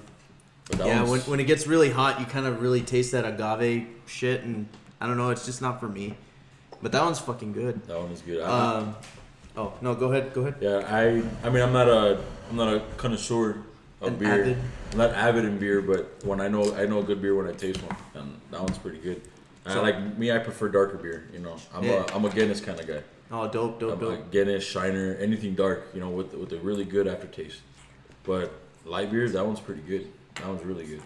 But 0.77 0.87
yeah, 0.87 1.05
when, 1.05 1.21
when 1.21 1.41
it 1.41 1.45
gets 1.45 1.67
really 1.67 1.89
hot, 1.91 2.21
you 2.21 2.27
kind 2.27 2.45
of 2.47 2.61
really 2.61 2.83
taste 2.83 3.13
that 3.13 3.25
agave 3.25 3.87
shit, 4.07 4.43
and 4.43 4.69
I 5.01 5.07
don't 5.07 5.17
know, 5.17 5.31
it's 5.31 5.47
just 5.47 5.63
not 5.63 5.81
for 5.81 5.89
me. 5.89 6.17
But 6.83 6.93
that 6.93 7.03
one's 7.03 7.19
fucking 7.19 7.53
good. 7.53 7.83
that 7.87 7.99
one 8.01 8.11
is 8.13 8.23
good. 8.23 8.41
I- 8.43 8.77
Um, 8.77 8.97
oh 9.57 9.73
no, 9.81 9.95
go 9.95 10.13
ahead, 10.13 10.33
go 10.33 10.43
ahead. 10.43 10.57
Yeah, 10.61 10.83
I 10.89 11.23
I 11.47 11.51
mean 11.51 11.63
I'm 11.63 11.73
not 11.73 11.89
a 11.89 12.21
I'm 12.51 12.57
not 12.57 12.73
a 12.75 12.81
connoisseur 12.97 13.57
of 14.01 14.09
An 14.09 14.17
beer. 14.17 14.33
avid? 14.43 14.59
I'm 14.93 14.99
not 14.99 15.11
avid 15.11 15.45
in 15.45 15.59
beer, 15.59 15.81
but 15.83 16.25
when 16.25 16.41
I 16.41 16.49
know 16.49 16.75
I 16.75 16.87
know 16.87 17.01
a 17.01 17.03
good 17.03 17.21
beer 17.21 17.35
when 17.35 17.49
I 17.49 17.53
taste 17.53 17.83
one, 17.83 17.97
and 18.15 18.41
that 18.51 18.61
one's 18.61 18.79
pretty 18.79 18.99
good. 18.99 19.21
So- 19.67 19.83
like 19.83 20.17
me, 20.17 20.33
I 20.33 20.39
prefer 20.39 20.69
darker 20.69 20.97
beer. 20.97 21.25
You 21.33 21.41
know, 21.41 21.57
I'm 21.75 21.85
Yeah. 21.85 22.05
a 22.09 22.15
I'm 22.15 22.25
a 22.25 22.31
Guinness 22.31 22.61
kind 22.61 22.79
of 22.81 22.87
guy. 22.87 23.03
Oh, 23.31 23.47
dope, 23.47 23.79
dope, 23.81 23.93
I'm 23.93 23.99
dope. 24.01 24.19
a 24.21 24.23
Guinness, 24.31 24.65
Shiner, 24.65 25.15
anything 25.21 25.55
dark. 25.55 25.89
You 25.93 26.01
know, 26.01 26.09
with 26.11 26.33
with 26.35 26.53
a 26.53 26.59
really 26.59 26.85
good 26.85 27.07
aftertaste. 27.07 27.61
But 28.25 28.53
light 28.87 29.11
beers, 29.11 29.33
that 29.33 29.45
one's 29.45 29.61
pretty 29.61 29.83
good. 29.83 30.07
That 30.37 30.47
one's 30.49 30.65
really 30.65 30.87
good. 30.87 31.03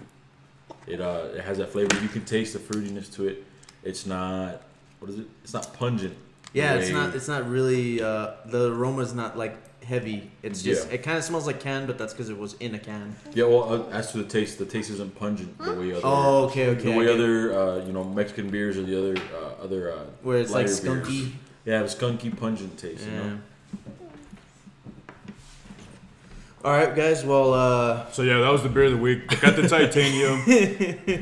It 0.86 1.00
uh 1.00 1.28
it 1.34 1.40
has 1.44 1.58
that 1.58 1.70
flavor. 1.70 1.96
You 2.00 2.08
can 2.08 2.24
taste 2.24 2.52
the 2.52 2.58
fruitiness 2.60 3.12
to 3.16 3.26
it. 3.26 3.42
It's 3.82 4.06
not 4.06 4.62
what 5.02 5.10
is 5.10 5.18
it? 5.18 5.26
It's 5.42 5.52
not 5.52 5.74
pungent. 5.74 6.16
Yeah, 6.54 6.74
it's 6.74 6.90
not. 6.90 7.14
It's 7.14 7.28
not 7.28 7.48
really. 7.48 8.00
Uh, 8.00 8.32
the 8.46 8.70
aroma's 8.72 9.12
not 9.14 9.36
like 9.36 9.56
heavy. 9.82 10.30
It's 10.42 10.62
just. 10.62 10.86
Yeah. 10.88 10.94
It 10.94 11.02
kind 11.02 11.18
of 11.18 11.24
smells 11.24 11.46
like 11.46 11.58
can, 11.60 11.86
but 11.86 11.98
that's 11.98 12.12
because 12.12 12.28
it 12.30 12.38
was 12.38 12.54
in 12.60 12.74
a 12.74 12.78
can. 12.78 13.16
Yeah, 13.34 13.44
well, 13.46 13.72
uh, 13.72 13.88
as 13.90 14.12
to 14.12 14.18
the 14.18 14.24
taste, 14.24 14.58
the 14.58 14.64
taste 14.66 14.90
isn't 14.90 15.18
pungent 15.18 15.58
the 15.58 15.74
way 15.74 15.90
other. 15.92 16.02
Oh, 16.04 16.44
okay, 16.44 16.68
okay. 16.68 16.82
The 16.92 16.96
way 16.96 17.06
get- 17.06 17.14
other, 17.14 17.58
uh, 17.58 17.84
you 17.84 17.92
know, 17.92 18.04
Mexican 18.04 18.48
beers 18.50 18.76
or 18.78 18.82
the 18.82 18.96
other, 18.98 19.16
uh, 19.34 19.64
other. 19.64 19.92
Uh, 19.92 20.04
Where 20.22 20.38
it's 20.38 20.50
like 20.52 20.68
lighter 20.68 20.82
beers. 20.82 21.06
skunky. 21.08 21.32
Yeah, 21.64 21.78
the 21.82 21.88
skunky 21.88 22.36
pungent 22.38 22.78
taste. 22.78 23.04
You 23.06 23.12
Yeah. 23.12 23.22
know. 23.22 23.38
All 26.64 26.70
right, 26.72 26.94
guys. 26.94 27.24
Well, 27.24 27.54
uh, 27.54 28.10
So 28.12 28.22
yeah, 28.22 28.38
that 28.40 28.52
was 28.52 28.62
the 28.62 28.68
beer 28.68 28.84
of 28.84 28.92
the 28.92 28.96
week. 28.98 29.28
They 29.28 29.36
got 29.36 29.56
the 29.56 29.66
titanium. 29.68 30.42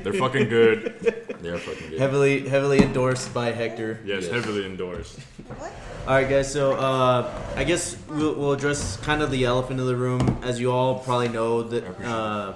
They're 0.02 0.12
fucking 0.12 0.49
good. 0.50 1.26
They're 1.42 1.59
fucking 1.59 1.90
good. 1.90 1.99
heavily, 1.99 2.49
heavily 2.49 2.82
endorsed 2.82 3.32
by 3.32 3.52
Hector. 3.52 4.00
Yes, 4.04 4.25
Yes. 4.25 4.32
heavily 4.32 4.64
endorsed. 4.66 5.18
What? 5.47 5.73
All 6.06 6.14
right, 6.14 6.28
guys. 6.28 6.52
So 6.52 6.73
uh, 6.73 7.30
I 7.56 7.64
guess 7.64 7.97
we'll, 8.09 8.35
we'll 8.35 8.52
address 8.52 8.97
kind 8.99 9.23
of 9.23 9.30
the 9.30 9.44
elephant 9.44 9.80
in 9.80 9.87
the 9.87 9.97
room. 9.97 10.38
As 10.42 10.61
you 10.61 10.70
all 10.73 10.99
probably 10.99 11.28
know, 11.28 11.62
that 11.62 11.85
uh, 12.04 12.54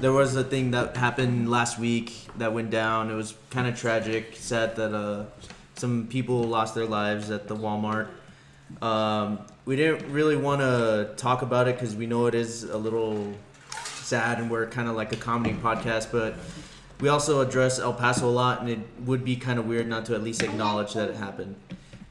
there 0.00 0.12
was 0.12 0.36
a 0.36 0.44
thing 0.44 0.70
that 0.72 0.96
happened 0.96 1.50
last 1.50 1.78
week 1.78 2.12
that 2.38 2.52
went 2.52 2.70
down. 2.70 3.10
It 3.10 3.14
was 3.14 3.34
kind 3.50 3.66
of 3.66 3.78
tragic, 3.78 4.34
sad 4.36 4.76
that 4.76 4.94
uh, 4.94 5.24
some 5.76 6.06
people 6.06 6.42
lost 6.42 6.74
their 6.74 6.86
lives 6.86 7.30
at 7.30 7.48
the 7.48 7.56
Walmart. 7.56 8.08
Um, 8.82 9.38
we 9.64 9.76
didn't 9.76 10.10
really 10.12 10.36
want 10.36 10.60
to 10.60 11.12
talk 11.16 11.42
about 11.42 11.68
it 11.68 11.76
because 11.76 11.94
we 11.94 12.06
know 12.06 12.26
it 12.26 12.34
is 12.34 12.64
a 12.64 12.76
little 12.76 13.32
sad 14.02 14.38
and 14.38 14.50
we're 14.50 14.66
kind 14.66 14.88
of 14.88 14.96
like 14.96 15.12
a 15.12 15.16
comedy 15.16 15.54
podcast, 15.54 16.10
but 16.12 16.34
we 17.00 17.08
also 17.08 17.40
address 17.40 17.78
El 17.78 17.92
Paso 17.92 18.28
a 18.28 18.30
lot, 18.30 18.60
and 18.60 18.68
it 18.68 18.78
would 19.04 19.24
be 19.24 19.36
kind 19.36 19.58
of 19.58 19.66
weird 19.66 19.86
not 19.86 20.06
to 20.06 20.14
at 20.14 20.22
least 20.22 20.42
acknowledge 20.42 20.94
that 20.94 21.10
it 21.10 21.16
happened. 21.16 21.56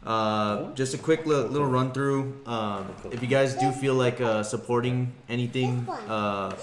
Uh, 0.06 0.72
just 0.74 0.94
a 0.94 1.00
quick 1.00 1.26
li- 1.26 1.36
little 1.36 1.68
run 1.68 1.92
through. 1.92 2.40
Um, 2.46 2.94
if 3.12 3.24
you 3.24 3.28
guys 3.28 3.56
do 3.56 3.72
feel 3.72 3.96
like 3.96 4.22
uh, 4.22 4.44
supporting 4.44 5.12
anything, 5.30 5.90
uh, 6.08 6.56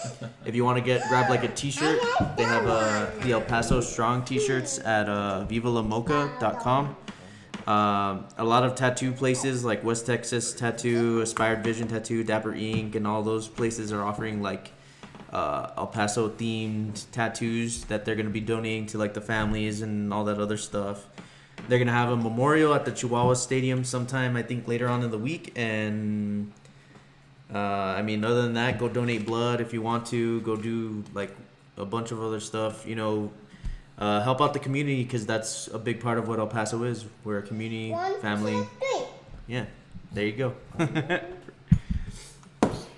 if 0.47 0.55
you 0.55 0.65
want 0.65 0.79
to 0.79 0.85
get 0.85 1.03
grab 1.09 1.29
like 1.29 1.43
a 1.43 1.49
T-shirt, 1.49 1.99
they 2.37 2.45
have 2.45 2.67
uh, 2.69 3.07
the 3.23 3.33
El 3.33 3.41
Paso 3.41 3.81
Strong 3.81 4.27
T-shirts 4.27 4.79
at 4.79 5.09
uh, 5.09 5.45
VivaLaMocha.com. 5.49 6.97
Um, 7.67 8.27
a 8.39 8.45
lot 8.45 8.65
of 8.65 8.75
tattoo 8.77 9.13
places 9.13 9.65
like 9.65 9.83
West 9.85 10.07
Texas 10.07 10.53
Tattoo, 10.53 11.21
Aspired 11.21 11.63
Vision 11.65 11.89
Tattoo, 11.89 12.23
Dapper 12.25 12.55
Ink, 12.55 12.95
and 12.95 13.07
all 13.07 13.23
those 13.23 13.49
places 13.49 13.93
are 13.93 14.03
offering 14.03 14.41
like 14.41 14.73
uh, 15.33 15.71
El 15.77 15.87
Paso 15.87 16.29
themed 16.29 17.05
tattoos 17.11 17.85
that 17.85 18.05
they're 18.05 18.17
gonna 18.17 18.31
be 18.31 18.41
donating 18.41 18.87
to 18.87 18.99
like 18.99 19.15
the 19.15 19.21
families 19.21 19.81
and 19.81 20.13
all 20.13 20.25
that 20.25 20.39
other 20.39 20.57
stuff. 20.57 21.07
They're 21.69 21.79
gonna 21.79 21.93
have 21.93 22.11
a 22.11 22.17
memorial 22.17 22.75
at 22.75 22.85
the 22.85 22.93
Chihuahua 22.93 23.35
Stadium 23.35 23.85
sometime 23.85 24.37
I 24.37 24.43
think 24.43 24.69
later 24.69 24.89
on 24.89 25.03
in 25.03 25.11
the 25.11 25.19
week, 25.19 25.53
and 25.57 26.53
uh, 27.53 27.59
I 27.59 28.03
mean 28.03 28.25
other 28.25 28.43
than 28.43 28.55
that, 28.55 28.79
go 28.79 28.89
donate 28.89 29.25
blood 29.25 29.61
if 29.61 29.73
you 29.73 29.81
want 29.81 30.07
to. 30.07 30.41
Go 30.43 30.57
do 30.57 31.05
like 31.15 31.35
a 31.77 31.85
bunch 31.85 32.11
of 32.11 32.23
other 32.23 32.41
stuff. 32.41 32.87
You 32.87 32.97
know, 32.97 33.33
uh, 33.99 34.21
help 34.23 34.41
out 34.41 34.53
the 34.53 34.59
community 34.59 35.03
because 35.03 35.25
that's 35.25 35.69
a 35.69 35.79
big 35.79 36.01
part 36.01 36.19
of 36.19 36.29
what 36.29 36.39
El 36.39 36.47
Paso 36.47 36.83
is. 36.83 37.07
We're 37.25 37.39
a 37.39 37.43
community, 37.43 37.95
family. 38.21 38.67
Yeah, 39.47 39.67
there 40.13 40.27
you 40.27 40.33
go. 40.33 40.55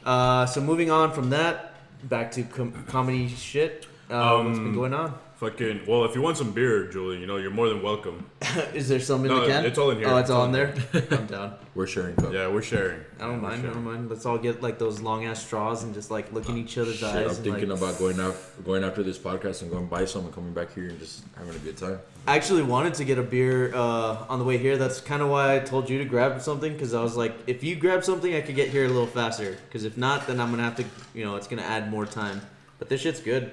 uh, 0.05 0.47
so 0.47 0.61
moving 0.61 0.91
on 0.91 1.13
from 1.13 1.31
that, 1.31 1.74
back 2.09 2.31
to 2.33 2.43
com- 2.45 2.85
comedy 2.87 3.29
shit. 3.29 3.87
Uh, 4.11 4.43
what's 4.43 4.59
been 4.59 4.69
Um, 4.69 4.75
going 4.75 4.95
on? 4.95 5.15
Fucking. 5.37 5.83
Well, 5.87 6.05
if 6.05 6.15
you 6.15 6.23
want 6.23 6.37
some 6.37 6.53
beer, 6.53 6.87
Julian, 6.87 7.21
you 7.21 7.27
know 7.27 7.37
you're 7.37 7.51
more 7.51 7.69
than 7.69 7.83
welcome. 7.83 8.27
Is 8.75 8.89
there 8.89 9.01
some 9.01 9.23
in 9.25 9.29
No, 9.29 9.41
the 9.41 9.47
can? 9.49 9.65
it's 9.65 9.79
all 9.79 9.91
in 9.91 9.99
here. 9.99 10.09
Oh, 10.09 10.17
it's, 10.19 10.29
It's 10.29 10.31
all 10.31 10.41
all 10.43 10.47
in 10.47 10.53
there. 10.53 10.75
I'm 11.11 11.27
down. 11.27 11.55
We're 11.75 11.87
sharing 11.89 12.15
cup. 12.17 12.33
Yeah, 12.33 12.49
we're 12.49 12.63
sharing. 12.63 13.01
I 13.19 13.23
don't 13.27 13.43
We're 13.43 13.49
mind. 13.49 13.67
I 13.67 13.73
don't 13.73 13.85
mind. 13.85 14.09
Let's 14.11 14.27
all 14.27 14.39
get 14.39 14.63
like 14.63 14.79
those 14.79 15.01
long 15.01 15.25
ass 15.27 15.45
straws 15.45 15.83
and 15.83 15.93
just 15.93 16.11
like 16.11 16.33
look 16.33 16.49
in 16.49 16.57
each 16.57 16.79
other's 16.79 16.97
Shit, 16.99 17.09
eyes. 17.09 17.17
I'm 17.17 17.29
and, 17.31 17.37
thinking 17.39 17.69
like, 17.71 17.79
about 17.79 17.99
going 17.99 18.21
out, 18.21 18.37
going 18.65 18.85
after 18.85 19.03
this 19.03 19.19
podcast 19.19 19.63
and 19.63 19.71
going 19.73 19.87
buy 19.87 20.05
some 20.05 20.25
and 20.25 20.33
coming 20.35 20.53
back 20.53 20.73
here 20.73 20.89
and 20.89 20.99
just 21.01 21.25
having 21.37 21.55
a 21.55 21.59
good 21.59 21.77
time. 21.77 21.99
I 22.27 22.37
actually 22.37 22.63
wanted 22.63 22.95
to 22.95 23.05
get 23.05 23.19
a 23.19 23.23
beer 23.23 23.75
uh, 23.75 24.25
on 24.31 24.39
the 24.39 24.45
way 24.47 24.57
here. 24.57 24.79
That's 24.79 24.99
kind 25.01 25.21
of 25.21 25.29
why 25.29 25.57
I 25.57 25.59
told 25.59 25.91
you 25.91 25.99
to 25.99 26.07
grab 26.07 26.41
something 26.41 26.73
because 26.73 26.95
I 26.95 27.03
was 27.03 27.17
like, 27.17 27.35
if 27.47 27.63
you 27.63 27.77
grab 27.77 28.03
something, 28.03 28.35
I 28.35 28.41
could 28.41 28.55
get 28.57 28.71
here 28.71 28.87
a 28.87 28.89
little 28.89 29.07
faster. 29.07 29.59
Because 29.69 29.85
if 29.85 29.99
not, 29.99 30.27
then 30.27 30.41
I'm 30.41 30.51
gonna 30.51 30.63
have 30.63 30.77
to, 30.77 30.85
you 31.13 31.25
know, 31.25 31.37
it's 31.37 31.47
gonna 31.47 31.63
add 31.63 31.91
more 31.91 32.07
time. 32.07 32.41
But 32.79 32.89
this 32.89 33.03
shit's 33.03 33.21
good. 33.21 33.53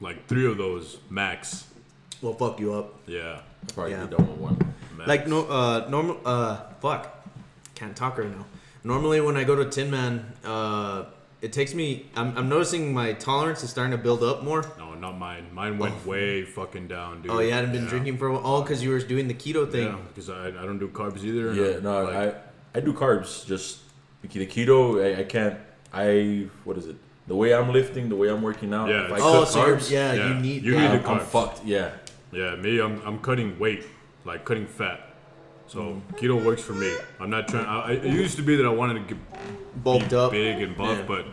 Like 0.00 0.26
three 0.26 0.46
of 0.46 0.58
those 0.58 0.98
max. 1.08 1.66
Will 2.20 2.34
fuck 2.34 2.58
you 2.58 2.74
up. 2.74 2.94
Yeah. 3.06 3.40
Probably 3.74 3.92
Yeah. 3.92 4.04
be 4.06 4.16
done 4.16 4.26
with 4.28 4.38
one. 4.38 4.74
Max. 4.96 5.08
Like 5.08 5.28
no, 5.28 5.46
uh, 5.46 5.86
normal. 5.88 6.18
Uh, 6.24 6.56
fuck, 6.80 7.26
can't 7.74 7.94
talk 7.96 8.18
right 8.18 8.28
now. 8.30 8.44
Normally, 8.82 9.20
when 9.20 9.36
I 9.36 9.44
go 9.44 9.54
to 9.56 9.64
Tin 9.70 9.90
Man, 9.90 10.32
uh, 10.44 11.04
it 11.42 11.52
takes 11.52 11.74
me. 11.74 12.06
I'm, 12.16 12.36
I'm 12.36 12.48
noticing 12.48 12.92
my 12.94 13.12
tolerance 13.12 13.62
is 13.62 13.70
starting 13.70 13.92
to 13.92 13.98
build 13.98 14.22
up 14.22 14.42
more. 14.42 14.64
No, 14.78 14.94
not 14.94 15.18
mine. 15.18 15.46
Mine 15.52 15.78
went 15.78 15.94
oh. 16.04 16.08
way 16.08 16.44
fucking 16.44 16.88
down, 16.88 17.22
dude. 17.22 17.30
Oh, 17.30 17.38
you 17.40 17.52
hadn't 17.52 17.72
been 17.72 17.86
drinking 17.86 18.18
for 18.18 18.28
a 18.28 18.32
while. 18.32 18.42
Oh, 18.44 18.62
because 18.62 18.82
you 18.82 18.90
were 18.90 18.98
doing 19.00 19.28
the 19.28 19.34
keto 19.34 19.70
thing. 19.70 19.88
Yeah, 19.88 19.98
because 20.08 20.30
I, 20.30 20.48
I 20.48 20.50
don't 20.50 20.78
do 20.78 20.88
carbs 20.88 21.22
either. 21.22 21.52
Yeah, 21.52 21.80
no, 21.80 22.04
like, 22.04 22.14
I 22.14 22.78
I 22.78 22.80
do 22.80 22.92
carbs. 22.92 23.46
Just 23.46 23.80
the 24.22 24.28
keto, 24.28 25.02
I, 25.04 25.20
I 25.20 25.24
can't. 25.24 25.58
I 25.92 26.48
what 26.64 26.76
is 26.78 26.86
it? 26.86 26.96
The 27.26 27.34
way 27.34 27.52
I'm 27.54 27.72
lifting, 27.72 28.08
the 28.08 28.16
way 28.16 28.28
I'm 28.28 28.42
working 28.42 28.72
out. 28.72 28.88
Yeah, 28.88 29.06
if 29.06 29.12
I 29.12 29.16
Oh, 29.16 29.40
cut 29.40 29.48
so 29.48 29.66
you're, 29.66 29.76
carbs, 29.76 29.90
yeah, 29.90 30.12
Yeah, 30.12 30.28
you 30.28 30.34
need. 30.40 30.62
you 30.62 30.74
that. 30.74 30.80
need 30.80 30.86
I'm, 30.86 31.02
the 31.02 31.08
I'm 31.08 31.18
carbs. 31.18 31.22
fucked. 31.24 31.64
Yeah, 31.64 31.90
Yeah, 32.32 32.54
me, 32.56 32.80
I'm, 32.80 33.02
I'm 33.04 33.18
cutting 33.18 33.58
weight, 33.58 33.84
like 34.24 34.44
cutting 34.44 34.66
fat. 34.66 35.00
So 35.68 36.00
keto 36.12 36.42
works 36.44 36.62
for 36.62 36.72
me. 36.74 36.94
I'm 37.20 37.30
not 37.30 37.48
trying. 37.48 37.66
I, 37.66 37.80
I, 37.80 37.90
it 37.92 38.04
used 38.12 38.36
to 38.36 38.42
be 38.42 38.56
that 38.56 38.66
I 38.66 38.70
wanted 38.70 39.06
to 39.08 39.14
get 39.14 39.82
bulked 39.82 40.12
up. 40.12 40.30
big 40.32 40.62
and 40.62 40.76
buff, 40.76 40.98
Yeah. 40.98 41.04
but 41.06 41.26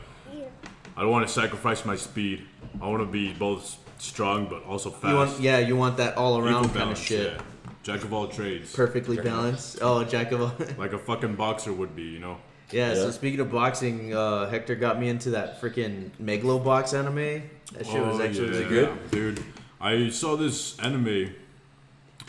I 0.98 1.02
don't 1.02 1.12
want 1.12 1.28
to 1.28 1.34
sacrifice 1.34 1.86
my 1.86 1.96
speed. 1.96 2.46
I 2.82 2.88
want 2.88 3.02
to 3.02 3.06
be 3.12 3.34
both 3.34 3.78
strong 4.00 4.48
but 4.48 4.64
also 4.66 4.90
fast. 4.90 5.08
You 5.12 5.16
want, 5.16 5.40
yeah, 5.40 5.60
you 5.60 5.76
want 5.76 5.98
that 5.98 6.18
all 6.18 6.38
around 6.40 6.70
kind 6.74 6.92
of 6.92 6.98
shit. 6.98 7.34
yeah. 7.34 7.42
Jack 7.84 8.04
of 8.06 8.14
all 8.14 8.28
trades, 8.28 8.74
Perfectly 8.74 9.18
balanced. 9.18 9.80
Oh, 9.82 10.06
jack 10.06 10.32
of 10.32 10.42
all. 10.42 10.54
like 10.78 10.94
a 10.94 10.98
fucking 10.98 11.36
boxer 11.36 11.74
would 11.74 11.96
be, 11.98 12.04
you 12.04 12.20
know. 12.20 12.38
yeah, 12.72 12.94
So 12.94 13.12
speaking 13.12 13.42
of 13.42 13.52
boxing, 13.52 14.16
uh, 14.16 14.50
Hector 14.50 14.76
got 14.76 14.98
me 15.00 15.10
into 15.10 15.32
that 15.32 15.60
freaking 15.60 16.10
Megalobox 16.22 16.98
anime. 16.98 17.44
That 17.74 17.86
shit 17.86 18.02
was 18.02 18.22
Oh, 18.22 18.24
actually 18.24 18.52
yeah, 18.54 18.66
it 18.66 18.70
good? 18.70 19.12
dude. 19.12 19.44
I 19.82 20.10
saw 20.10 20.38
this 20.38 20.80
anime. 20.80 21.36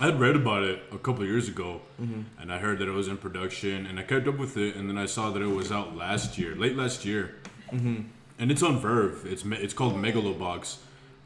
I 0.01 0.07
had 0.07 0.19
read 0.19 0.35
about 0.37 0.65
it 0.65 0.83
a 0.93 0.99
couple 0.99 1.23
of 1.23 1.29
years 1.29 1.49
ago, 1.49 1.81
Mm-hmm. 2.03 2.23
and 2.41 2.53
I 2.53 2.59
heard 2.59 2.79
that 2.81 2.89
it 2.89 2.93
was 2.93 3.07
in 3.09 3.17
production, 3.17 3.87
and 3.87 3.99
I 3.99 4.03
kept 4.03 4.27
up 4.27 4.37
with 4.39 4.57
it, 4.57 4.75
and 4.75 4.89
then 4.89 4.99
I 4.99 5.07
saw 5.07 5.31
that 5.31 5.41
it 5.41 5.47
was 5.47 5.71
out 5.71 5.95
last 5.97 6.37
year, 6.39 6.55
late 6.57 6.77
last 6.77 7.05
year, 7.05 7.37
Mm-hmm. 7.73 8.03
and 8.39 8.51
it's 8.51 8.63
on 8.63 8.79
Verve. 8.81 9.25
It's 9.27 9.45
it's 9.45 9.75
called 9.75 9.95
Megalobox. 9.95 10.79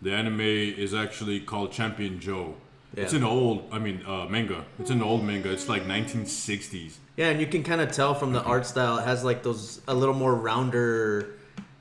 The 0.02 0.12
anime 0.12 0.40
is 0.42 0.94
actually 0.94 1.40
called 1.40 1.72
Champion 1.72 2.20
Joe. 2.20 2.54
It's 2.96 3.12
an 3.12 3.22
old, 3.25 3.68
I 3.70 3.78
mean, 3.78 4.02
uh, 4.06 4.25
manga. 4.26 4.64
It's 4.78 4.90
an 4.90 5.02
old 5.02 5.22
manga. 5.25 5.50
It's 5.52 5.68
like 5.68 5.82
1960s. 5.84 6.94
Yeah, 7.16 7.28
and 7.30 7.40
you 7.40 7.46
can 7.46 7.62
kind 7.62 7.80
of 7.80 7.92
tell 7.92 8.14
from 8.14 8.32
the 8.32 8.42
art 8.42 8.64
style. 8.66 8.98
It 8.98 9.04
has 9.04 9.22
like 9.25 9.42
those 9.42 9.80
a 9.88 9.94
little 9.94 10.14
more 10.14 10.34
rounder 10.34 11.34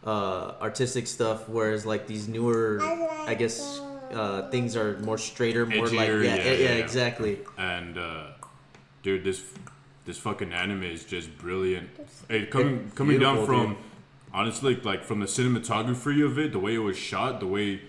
uh, 0.06 0.54
artistic 0.62 1.08
stuff, 1.08 1.48
whereas 1.48 1.86
like 1.86 2.08
these 2.08 2.28
newer, 2.28 2.80
I 3.26 3.36
guess, 3.36 3.80
uh, 4.14 4.50
things 4.50 4.76
are 4.76 4.98
more 5.00 5.18
straighter, 5.18 5.66
more 5.66 5.88
like 5.88 6.10
Edgier, 6.10 6.24
yeah, 6.24 6.36
yeah, 6.36 6.44
yeah, 6.44 6.52
yeah, 6.52 6.60
yeah. 6.70 6.84
exactly. 6.84 7.40
and 7.58 7.98
uh, 7.98 8.28
dude, 9.04 9.24
this 9.24 9.44
this 10.06 10.18
fucking 10.18 10.54
anime 10.54 10.84
is 10.84 11.04
just 11.04 11.38
brilliant. 11.38 11.90
Hey, 12.30 12.46
coming 12.46 12.92
coming 12.96 13.20
down 13.20 13.36
beautiful, 13.36 13.64
from 13.64 13.78
honestly, 14.34 14.76
like 14.76 15.04
from 15.04 15.20
the 15.20 15.26
cinematography 15.26 16.26
of 16.26 16.40
it, 16.40 16.52
the 16.52 16.60
way 16.60 16.76
it 16.76 16.80
was 16.80 16.98
shot, 16.98 17.40
the 17.40 17.48
way 17.48 17.82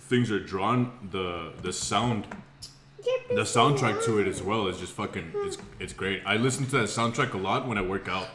things 0.00 0.30
are 0.30 0.40
drawn, 0.40 0.92
the 1.10 1.52
the 1.62 1.72
sound, 1.72 2.26
the 3.28 3.42
soundtrack 3.42 4.04
to 4.04 4.18
it 4.18 4.26
as 4.26 4.42
well 4.42 4.66
is 4.66 4.78
just 4.78 4.92
fucking. 4.92 5.32
It's 5.36 5.58
it's 5.78 5.92
great. 5.92 6.22
I 6.26 6.36
listen 6.36 6.66
to 6.66 6.78
that 6.78 6.88
soundtrack 6.88 7.34
a 7.34 7.38
lot 7.38 7.66
when 7.66 7.78
I 7.78 7.82
work 7.82 8.08
out. 8.08 8.28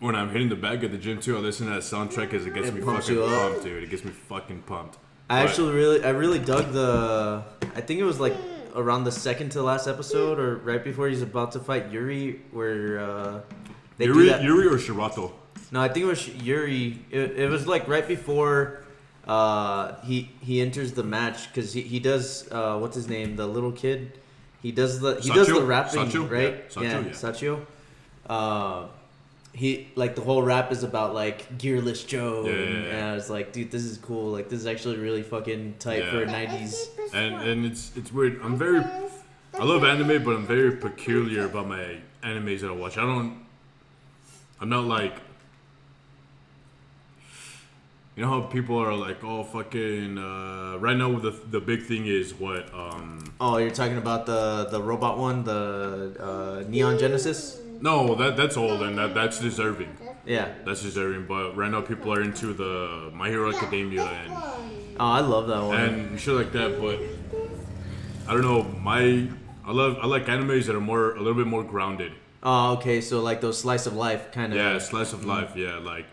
When 0.00 0.14
I'm 0.14 0.30
hitting 0.30 0.48
the 0.48 0.54
bag 0.54 0.84
at 0.84 0.92
the 0.92 0.98
gym 0.98 1.20
too, 1.20 1.36
I 1.36 1.40
listen 1.40 1.66
to 1.66 1.72
that 1.72 1.82
soundtrack 1.82 2.32
as 2.32 2.46
it 2.46 2.54
gets 2.54 2.68
It 2.68 2.74
me 2.74 2.80
fucking 2.82 3.16
pumped, 3.16 3.64
dude. 3.64 3.82
It 3.82 3.90
gets 3.90 4.04
me 4.04 4.12
fucking 4.12 4.62
pumped. 4.62 4.96
I 5.30 5.42
But- 5.42 5.48
actually 5.50 5.72
really, 5.74 6.04
I 6.04 6.10
really 6.10 6.38
dug 6.38 6.72
the. 6.72 7.42
I 7.74 7.80
think 7.80 8.00
it 8.00 8.04
was 8.04 8.18
like 8.18 8.34
around 8.74 9.04
the 9.04 9.12
second 9.12 9.50
to 9.52 9.62
last 9.62 9.86
episode, 9.86 10.38
or 10.38 10.56
right 10.56 10.82
before 10.82 11.08
he's 11.08 11.22
about 11.22 11.52
to 11.52 11.60
fight 11.60 11.90
Yuri, 11.90 12.40
where 12.50 12.98
uh, 13.00 13.40
they 13.98 14.06
do 14.06 14.14
Yuri, 14.14 14.28
that. 14.28 14.42
Yuri 14.42 14.66
or 14.66 14.78
Shirato? 14.78 15.32
No, 15.70 15.80
I 15.80 15.88
think 15.88 16.04
it 16.04 16.08
was 16.08 16.28
Yuri. 16.28 16.98
It, 17.10 17.32
it 17.38 17.50
was 17.50 17.66
like 17.66 17.86
right 17.88 18.06
before 18.08 18.84
uh, 19.26 20.00
he 20.02 20.30
he 20.40 20.60
enters 20.62 20.92
the 20.92 21.02
match 21.04 21.48
because 21.48 21.72
he, 21.74 21.82
he 21.82 21.98
does 22.00 22.48
uh, 22.50 22.78
what's 22.78 22.96
his 22.96 23.08
name 23.08 23.36
the 23.36 23.46
little 23.46 23.72
kid 23.72 24.18
he 24.62 24.72
does 24.72 25.00
the 25.00 25.20
he 25.20 25.28
does 25.30 25.48
the 25.48 25.60
rapping 25.60 26.06
Sachio? 26.06 26.30
right 26.30 26.64
Yeah, 26.80 27.04
Sachio, 27.12 27.42
yeah, 27.42 27.56
yeah. 27.58 28.34
Uh, 28.34 28.86
he 29.58 29.88
like 29.96 30.14
the 30.14 30.22
whole 30.22 30.42
rap 30.42 30.70
is 30.70 30.82
about 30.82 31.14
like 31.14 31.58
gearless 31.58 32.06
Joe 32.06 32.44
Yeah, 32.44 32.52
yeah, 32.52 32.58
and, 32.58 32.84
yeah. 32.84 32.90
and 32.90 33.04
I 33.10 33.14
was 33.14 33.28
like 33.28 33.52
dude 33.52 33.70
this 33.70 33.84
is 33.84 33.98
cool 33.98 34.30
like 34.30 34.48
this 34.48 34.60
is 34.60 34.66
actually 34.66 34.96
really 34.96 35.22
fucking 35.22 35.74
tight 35.78 36.04
for 36.06 36.24
nineties 36.24 36.88
and 37.12 37.34
and 37.48 37.66
it's 37.66 37.96
it's 37.96 38.12
weird. 38.12 38.40
I'm 38.42 38.56
very 38.56 38.84
I 39.58 39.64
love 39.64 39.82
anime, 39.82 40.22
but 40.22 40.36
I'm 40.36 40.46
very 40.46 40.76
peculiar 40.76 41.46
about 41.46 41.66
my 41.66 41.96
animes 42.22 42.60
that 42.60 42.68
I 42.68 42.72
watch. 42.72 42.96
I 42.96 43.02
don't. 43.02 43.44
I'm 44.60 44.68
not 44.68 44.84
like. 44.84 45.16
You 48.14 48.24
know 48.24 48.30
how 48.30 48.40
people 48.42 48.78
are 48.78 48.94
like, 48.94 49.24
oh 49.24 49.42
fucking. 49.42 50.16
Uh, 50.16 50.78
right 50.78 50.96
now, 50.96 51.18
the 51.18 51.32
the 51.50 51.60
big 51.60 51.82
thing 51.82 52.06
is 52.06 52.34
what 52.34 52.72
um. 52.72 53.34
oh 53.40 53.56
you're 53.56 53.70
talking 53.70 53.98
about 53.98 54.26
the 54.26 54.68
the 54.70 54.80
robot 54.80 55.18
one 55.18 55.42
the 55.42 56.16
uh, 56.20 56.68
Neon 56.68 56.98
Genesis 56.98 57.60
No, 57.80 58.14
that 58.16 58.36
that's 58.36 58.56
old 58.56 58.82
and 58.82 58.98
that 58.98 59.14
that's 59.14 59.38
deserving. 59.38 59.96
yeah 60.26 60.48
That's 60.64 60.82
deserving. 60.82 61.26
But 61.26 61.56
right 61.56 61.70
now, 61.70 61.80
people 61.80 62.12
are 62.12 62.22
into 62.22 62.52
the 62.52 63.10
My 63.14 63.28
Hero 63.28 63.54
Academia 63.54 64.04
and 64.04 64.32
oh 64.34 65.06
I 65.18 65.20
love 65.20 65.46
that 65.48 65.62
one 65.62 65.76
and 65.76 66.20
shit 66.20 66.34
like 66.34 66.52
that. 66.52 66.80
But 66.80 66.98
I 68.28 68.32
don't 68.34 68.42
know. 68.42 68.62
My 68.80 69.28
I 69.64 69.72
love 69.72 69.98
I 70.02 70.06
like 70.06 70.26
animes 70.26 70.66
that 70.66 70.74
are 70.74 70.80
more 70.80 71.12
a 71.12 71.18
little 71.18 71.34
bit 71.42 71.46
more 71.46 71.62
grounded. 71.64 72.12
oh 72.42 72.74
okay 72.76 73.00
so 73.00 73.20
like 73.20 73.40
those 73.40 73.58
slice 73.58 73.86
of 73.86 73.94
life 73.94 74.32
kind 74.32 74.52
of 74.52 74.58
Yeah, 74.58 74.78
slice 74.78 75.12
of 75.12 75.24
life. 75.24 75.52
Yeah, 75.56 75.78
like 75.78 76.06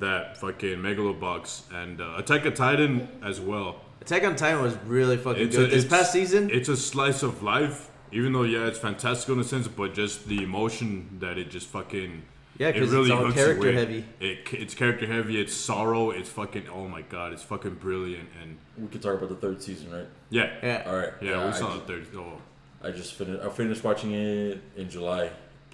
that 0.00 0.36
fucking 0.38 0.78
Megalobox 0.78 1.62
and 1.72 2.00
uh, 2.00 2.14
Attack 2.18 2.44
on 2.46 2.52
Titan 2.54 3.08
as 3.22 3.40
well. 3.40 3.80
Attack 4.00 4.24
on 4.24 4.36
Titan 4.36 4.60
was 4.62 4.76
really 4.86 5.16
fucking 5.16 5.42
It's 5.46 5.56
good 5.56 5.68
a, 5.68 5.74
this 5.74 5.84
it's- 5.84 5.98
past 6.00 6.12
season. 6.12 6.50
It's 6.50 6.68
a 6.68 6.76
slice 6.76 7.22
of 7.22 7.42
life, 7.42 7.90
even 8.14 8.32
though 8.32 8.44
yeah, 8.44 8.66
it's 8.66 8.78
fantastical 8.78 9.34
in 9.34 9.40
a 9.40 9.44
sense, 9.44 9.68
but 9.68 9.92
just 9.94 10.26
the 10.26 10.42
emotion 10.42 11.18
that 11.20 11.36
it 11.36 11.50
just 11.50 11.66
fucking 11.68 12.22
Yeah, 12.58 12.68
it 12.68 12.76
'cause 12.78 12.92
it's 12.92 13.10
all 13.10 13.18
hooks 13.18 13.36
you 13.36 13.42
character 13.44 13.66
with. 13.66 13.74
heavy. 13.74 14.04
It, 14.20 14.38
it's 14.52 14.74
character 14.74 15.06
heavy. 15.06 15.40
It's 15.40 15.52
sorrow. 15.54 16.10
It's 16.10 16.30
fucking 16.30 16.68
oh 16.72 16.88
my 16.88 17.02
god, 17.02 17.32
it's 17.32 17.42
fucking 17.42 17.74
brilliant 17.74 18.28
and 18.40 18.56
we 18.78 18.88
could 18.88 19.02
talk 19.02 19.14
about 19.14 19.28
the 19.28 19.36
third 19.36 19.62
season, 19.62 19.90
right? 19.92 20.06
yeah, 20.30 20.50
yeah, 20.62 20.82
All 20.86 20.96
right. 20.96 21.12
yeah. 21.20 21.44
we 21.44 21.50
I 21.50 21.52
saw 21.52 21.74
just, 21.74 21.86
the 21.86 21.92
third. 21.92 22.06
Oh, 22.16 22.40
I 22.82 22.90
just 22.90 23.14
finished. 23.14 23.42
I 23.42 23.48
finished 23.50 23.82
watching 23.84 24.12
it 24.12 24.60
in 24.76 24.88
July. 24.90 25.30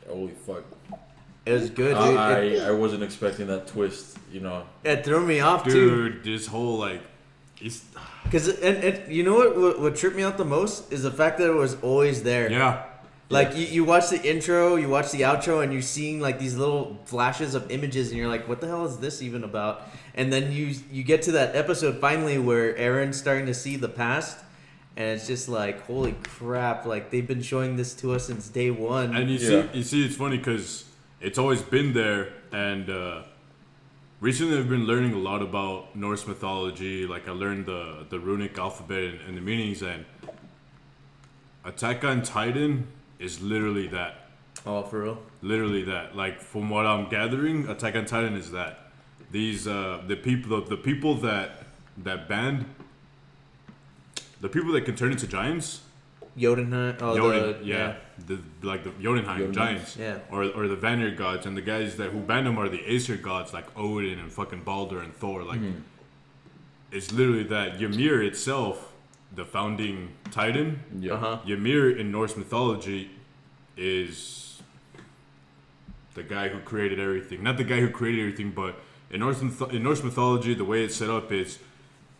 Holy 0.08 0.32
fuck! 0.46 0.64
it 1.46 1.52
was 1.52 1.70
good, 1.70 1.94
dude. 1.96 2.16
I, 2.16 2.40
it, 2.40 2.62
I 2.62 2.68
I 2.68 2.70
wasn't 2.70 3.02
expecting 3.02 3.46
that 3.48 3.66
twist. 3.66 4.18
You 4.32 4.40
know. 4.40 4.64
it 4.84 5.04
threw 5.04 5.24
me 5.26 5.40
off 5.40 5.64
too, 5.64 6.10
dude, 6.10 6.24
this 6.24 6.46
whole 6.46 6.78
like, 6.78 7.02
it's 7.02 7.09
because 8.24 8.48
and, 8.60 8.76
and 8.84 9.12
you 9.12 9.22
know 9.22 9.34
what, 9.34 9.56
what 9.58 9.80
what 9.80 9.96
tripped 9.96 10.16
me 10.16 10.22
out 10.22 10.36
the 10.38 10.44
most 10.44 10.92
is 10.92 11.02
the 11.02 11.10
fact 11.10 11.38
that 11.38 11.48
it 11.48 11.54
was 11.54 11.76
always 11.82 12.22
there. 12.22 12.50
yeah. 12.50 12.84
Like 13.32 13.54
you, 13.56 13.64
you 13.64 13.84
watch 13.84 14.08
the 14.10 14.20
intro, 14.28 14.74
you 14.74 14.88
watch 14.88 15.12
the 15.12 15.20
outro, 15.20 15.62
and 15.62 15.72
you're 15.72 15.82
seeing 15.82 16.18
like 16.18 16.40
these 16.40 16.56
little 16.56 16.98
flashes 17.04 17.54
of 17.54 17.70
images, 17.70 18.08
and 18.08 18.18
you're 18.18 18.26
like, 18.28 18.48
"What 18.48 18.60
the 18.60 18.66
hell 18.66 18.84
is 18.86 18.98
this 18.98 19.22
even 19.22 19.44
about?" 19.44 19.82
And 20.16 20.32
then 20.32 20.50
you 20.50 20.74
you 20.90 21.04
get 21.04 21.22
to 21.22 21.32
that 21.32 21.54
episode 21.54 22.00
finally 22.00 22.38
where 22.38 22.74
Eren's 22.74 23.16
starting 23.18 23.46
to 23.46 23.54
see 23.54 23.76
the 23.76 23.88
past, 23.88 24.36
and 24.96 25.10
it's 25.14 25.28
just 25.28 25.48
like, 25.48 25.86
"Holy 25.86 26.16
crap!" 26.24 26.86
Like 26.86 27.12
they've 27.12 27.26
been 27.26 27.40
showing 27.42 27.76
this 27.76 27.94
to 28.02 28.14
us 28.14 28.26
since 28.26 28.48
day 28.48 28.72
one. 28.72 29.14
And 29.14 29.30
you 29.30 29.38
Yeah. 29.38 29.70
see, 29.70 29.78
you 29.78 29.84
see, 29.84 30.04
it's 30.04 30.16
funny 30.16 30.38
because 30.38 30.86
it's 31.20 31.38
always 31.38 31.62
been 31.62 31.92
there. 31.92 32.32
And 32.50 32.90
uh, 32.90 33.22
recently, 34.20 34.58
I've 34.58 34.68
been 34.68 34.86
learning 34.86 35.14
a 35.14 35.18
lot 35.18 35.42
about 35.42 35.96
Norse 35.96 36.26
mythology. 36.26 37.06
Like 37.06 37.28
I 37.28 37.32
learned 37.32 37.66
the 37.66 38.06
the 38.08 38.20
runic 38.20 38.58
alphabet 38.58 39.04
and, 39.04 39.20
and 39.22 39.36
the 39.36 39.40
meanings. 39.40 39.82
And 39.82 40.04
Attack 41.64 42.04
on 42.04 42.22
Titan 42.22 42.86
is 43.18 43.40
literally 43.40 43.86
that. 43.88 44.30
oh, 44.66 44.82
for 44.82 45.02
real? 45.02 45.18
Literally 45.42 45.82
that. 45.84 46.16
Like 46.16 46.40
from 46.40 46.70
what 46.70 46.86
I'm 46.86 47.08
gathering, 47.08 47.68
Attack 47.68 47.96
on 47.96 48.04
Titan 48.04 48.34
is 48.34 48.50
that. 48.52 48.90
These 49.30 49.66
uh, 49.66 50.02
the 50.06 50.16
people 50.16 50.60
the, 50.60 50.70
the 50.70 50.76
people 50.76 51.14
that 51.16 51.64
that 51.98 52.28
band 52.28 52.66
the 54.40 54.48
people 54.48 54.72
that 54.72 54.86
can 54.86 54.96
turn 54.96 55.12
into 55.12 55.26
giants 55.26 55.82
Jotunheim. 56.36 56.96
Oh, 57.00 57.16
Jotun, 57.16 57.60
the, 57.60 57.66
yeah, 57.66 57.96
the 58.26 58.38
like 58.62 58.84
the 58.84 58.90
Jotunheim 59.02 59.38
Jotunheim. 59.38 59.52
giants, 59.52 59.96
Yeah. 59.96 60.18
or 60.30 60.44
or 60.44 60.68
the 60.68 60.76
Vanir 60.76 61.10
gods, 61.10 61.46
and 61.46 61.56
the 61.56 61.62
guys 61.62 61.96
that 61.96 62.10
who 62.10 62.20
band 62.20 62.46
them 62.46 62.58
are 62.58 62.68
the 62.68 62.82
Aesir 62.86 63.16
gods 63.16 63.52
like 63.52 63.66
Odin 63.76 64.18
and 64.18 64.30
fucking 64.32 64.62
Balder 64.62 65.00
and 65.00 65.14
Thor. 65.14 65.42
Like, 65.42 65.60
it's 66.92 67.12
literally 67.12 67.44
that 67.44 67.80
Ymir 67.82 68.22
itself, 68.22 68.92
the 69.34 69.44
founding 69.44 70.10
Titan. 70.30 70.80
Yeah. 70.98 71.14
Uh 71.14 71.16
huh. 71.18 71.38
Ymir 71.46 71.90
in 71.90 72.10
Norse 72.10 72.36
mythology 72.36 73.10
is 73.76 74.62
the 76.14 76.22
guy 76.22 76.48
who 76.48 76.60
created 76.60 76.98
everything. 77.00 77.42
Not 77.42 77.56
the 77.56 77.64
guy 77.64 77.80
who 77.80 77.90
created 77.90 78.20
everything, 78.20 78.50
but 78.50 78.76
in 79.10 79.20
Norse 79.20 79.42
myth- 79.42 79.72
in 79.72 79.82
Norse 79.82 80.02
mythology, 80.02 80.54
the 80.54 80.64
way 80.64 80.84
it's 80.84 80.96
set 80.96 81.10
up 81.10 81.30
is 81.32 81.58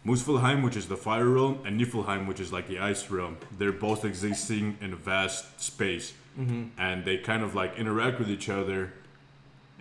Muspelheim, 0.06 0.64
which 0.64 0.76
is 0.76 0.88
the 0.88 0.96
fire 0.96 1.28
realm, 1.28 1.60
and 1.64 1.78
Niflheim, 1.78 2.26
which 2.26 2.40
is 2.40 2.52
like 2.52 2.68
the 2.68 2.78
ice 2.78 3.10
realm. 3.10 3.36
They're 3.58 3.72
both 3.72 4.04
existing 4.04 4.78
in 4.80 4.92
a 4.92 4.96
vast 4.96 5.60
space, 5.60 6.14
mm-hmm. 6.38 6.68
and 6.78 7.04
they 7.04 7.18
kind 7.18 7.42
of 7.42 7.54
like 7.54 7.76
interact 7.76 8.18
with 8.18 8.30
each 8.30 8.48
other. 8.48 8.94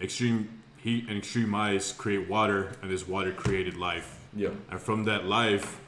Extreme 0.01 0.49
heat 0.77 1.07
and 1.07 1.17
extreme 1.17 1.55
ice 1.55 1.93
create 1.93 2.29
water, 2.29 2.71
and 2.81 2.91
this 2.91 3.07
water 3.07 3.31
created 3.31 3.77
life. 3.77 4.19
Yeah. 4.35 4.49
And 4.69 4.79
from 4.79 5.05
that 5.05 5.25
life 5.25 5.79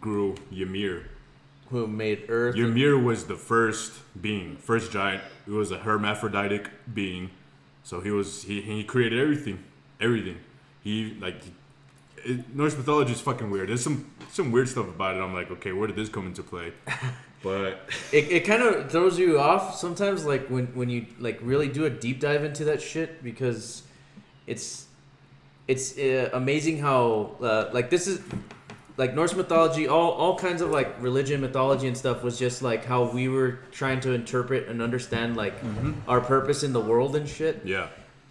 grew 0.00 0.36
Ymir. 0.50 1.10
Who 1.70 1.86
made 1.86 2.26
Earth? 2.28 2.56
Ymir 2.56 2.98
was 2.98 3.26
the 3.26 3.34
first 3.34 3.92
being, 4.20 4.56
first 4.56 4.92
giant. 4.92 5.22
He 5.44 5.50
was 5.50 5.70
a 5.70 5.78
hermaphroditic 5.78 6.70
being, 6.94 7.30
so 7.82 8.00
he 8.00 8.10
was 8.10 8.44
he, 8.44 8.62
he 8.62 8.84
created 8.84 9.18
everything, 9.18 9.64
everything. 10.00 10.38
He 10.82 11.16
like 11.20 11.42
it, 12.26 12.54
Norse 12.54 12.76
mythology 12.76 13.12
is 13.12 13.20
fucking 13.20 13.50
weird. 13.50 13.68
There's 13.68 13.82
some 13.82 14.10
some 14.30 14.52
weird 14.52 14.68
stuff 14.68 14.88
about 14.88 15.16
it. 15.16 15.20
I'm 15.20 15.34
like, 15.34 15.50
okay, 15.50 15.72
where 15.72 15.86
did 15.86 15.96
this 15.96 16.08
come 16.08 16.26
into 16.26 16.42
play? 16.42 16.72
But 17.42 17.78
it, 18.12 18.30
it 18.32 18.40
kind 18.44 18.62
of 18.62 18.90
throws 18.90 19.18
you 19.20 19.38
off 19.38 19.76
sometimes 19.76 20.24
like 20.24 20.48
when, 20.48 20.66
when 20.68 20.88
you 20.88 21.06
like 21.20 21.38
really 21.42 21.68
do 21.68 21.84
a 21.84 21.90
deep 21.90 22.18
dive 22.18 22.42
into 22.42 22.64
that 22.64 22.82
shit 22.82 23.22
because 23.22 23.82
it's 24.48 24.86
it's 25.68 25.96
uh, 25.96 26.30
amazing 26.32 26.78
how 26.78 27.36
uh, 27.40 27.68
like 27.72 27.88
this 27.90 28.08
is 28.08 28.20
like 28.96 29.14
Norse 29.14 29.34
mythology 29.34 29.86
all 29.86 30.10
all 30.12 30.36
kinds 30.36 30.60
of 30.60 30.70
like 30.70 31.00
religion 31.00 31.40
mythology 31.40 31.86
and 31.86 31.96
stuff 31.96 32.24
was 32.24 32.36
just 32.36 32.62
like 32.62 32.84
how 32.84 33.04
we 33.04 33.28
were 33.28 33.60
trying 33.70 34.00
to 34.00 34.12
interpret 34.12 34.66
and 34.68 34.82
understand 34.82 35.36
like 35.36 35.54
our 36.08 36.20
purpose 36.20 36.64
in 36.64 36.72
the 36.72 36.80
world 36.80 37.14
and 37.14 37.28
shit 37.28 37.60
yeah, 37.64 37.88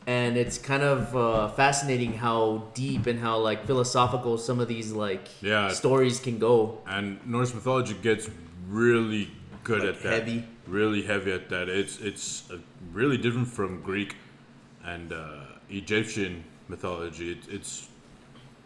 and 0.08 0.38
it's 0.38 0.58
kind 0.58 0.84
of 0.84 1.16
uh, 1.16 1.48
fascinating 1.50 2.14
how 2.14 2.64
deep 2.74 3.08
and 3.08 3.20
how 3.20 3.38
like 3.40 3.66
philosophical 3.66 4.38
some 4.38 4.60
of 4.60 4.68
these 4.68 4.92
like 4.92 5.28
Yeah. 5.42 5.70
stories 5.70 6.20
can 6.20 6.38
go 6.38 6.80
and 6.88 7.20
Norse 7.26 7.54
mythology 7.54 7.96
gets 8.02 8.30
really 8.70 9.30
good 9.64 9.80
Like 9.82 9.90
at 9.96 10.04
that. 10.04 10.14
heavy. 10.14 10.44
Really 10.68 11.02
heavy 11.04 11.32
at 11.32 11.50
that. 11.50 11.70
It's 11.70 12.00
it's 12.00 12.50
uh, 12.52 12.58
really 12.94 13.18
different 13.18 13.48
from 13.48 13.82
Greek 13.82 14.16
and 14.84 15.12
uh, 15.14 15.26
Egyptian 15.70 16.44
mythology. 16.68 17.32
It, 17.32 17.38
it's 17.50 17.88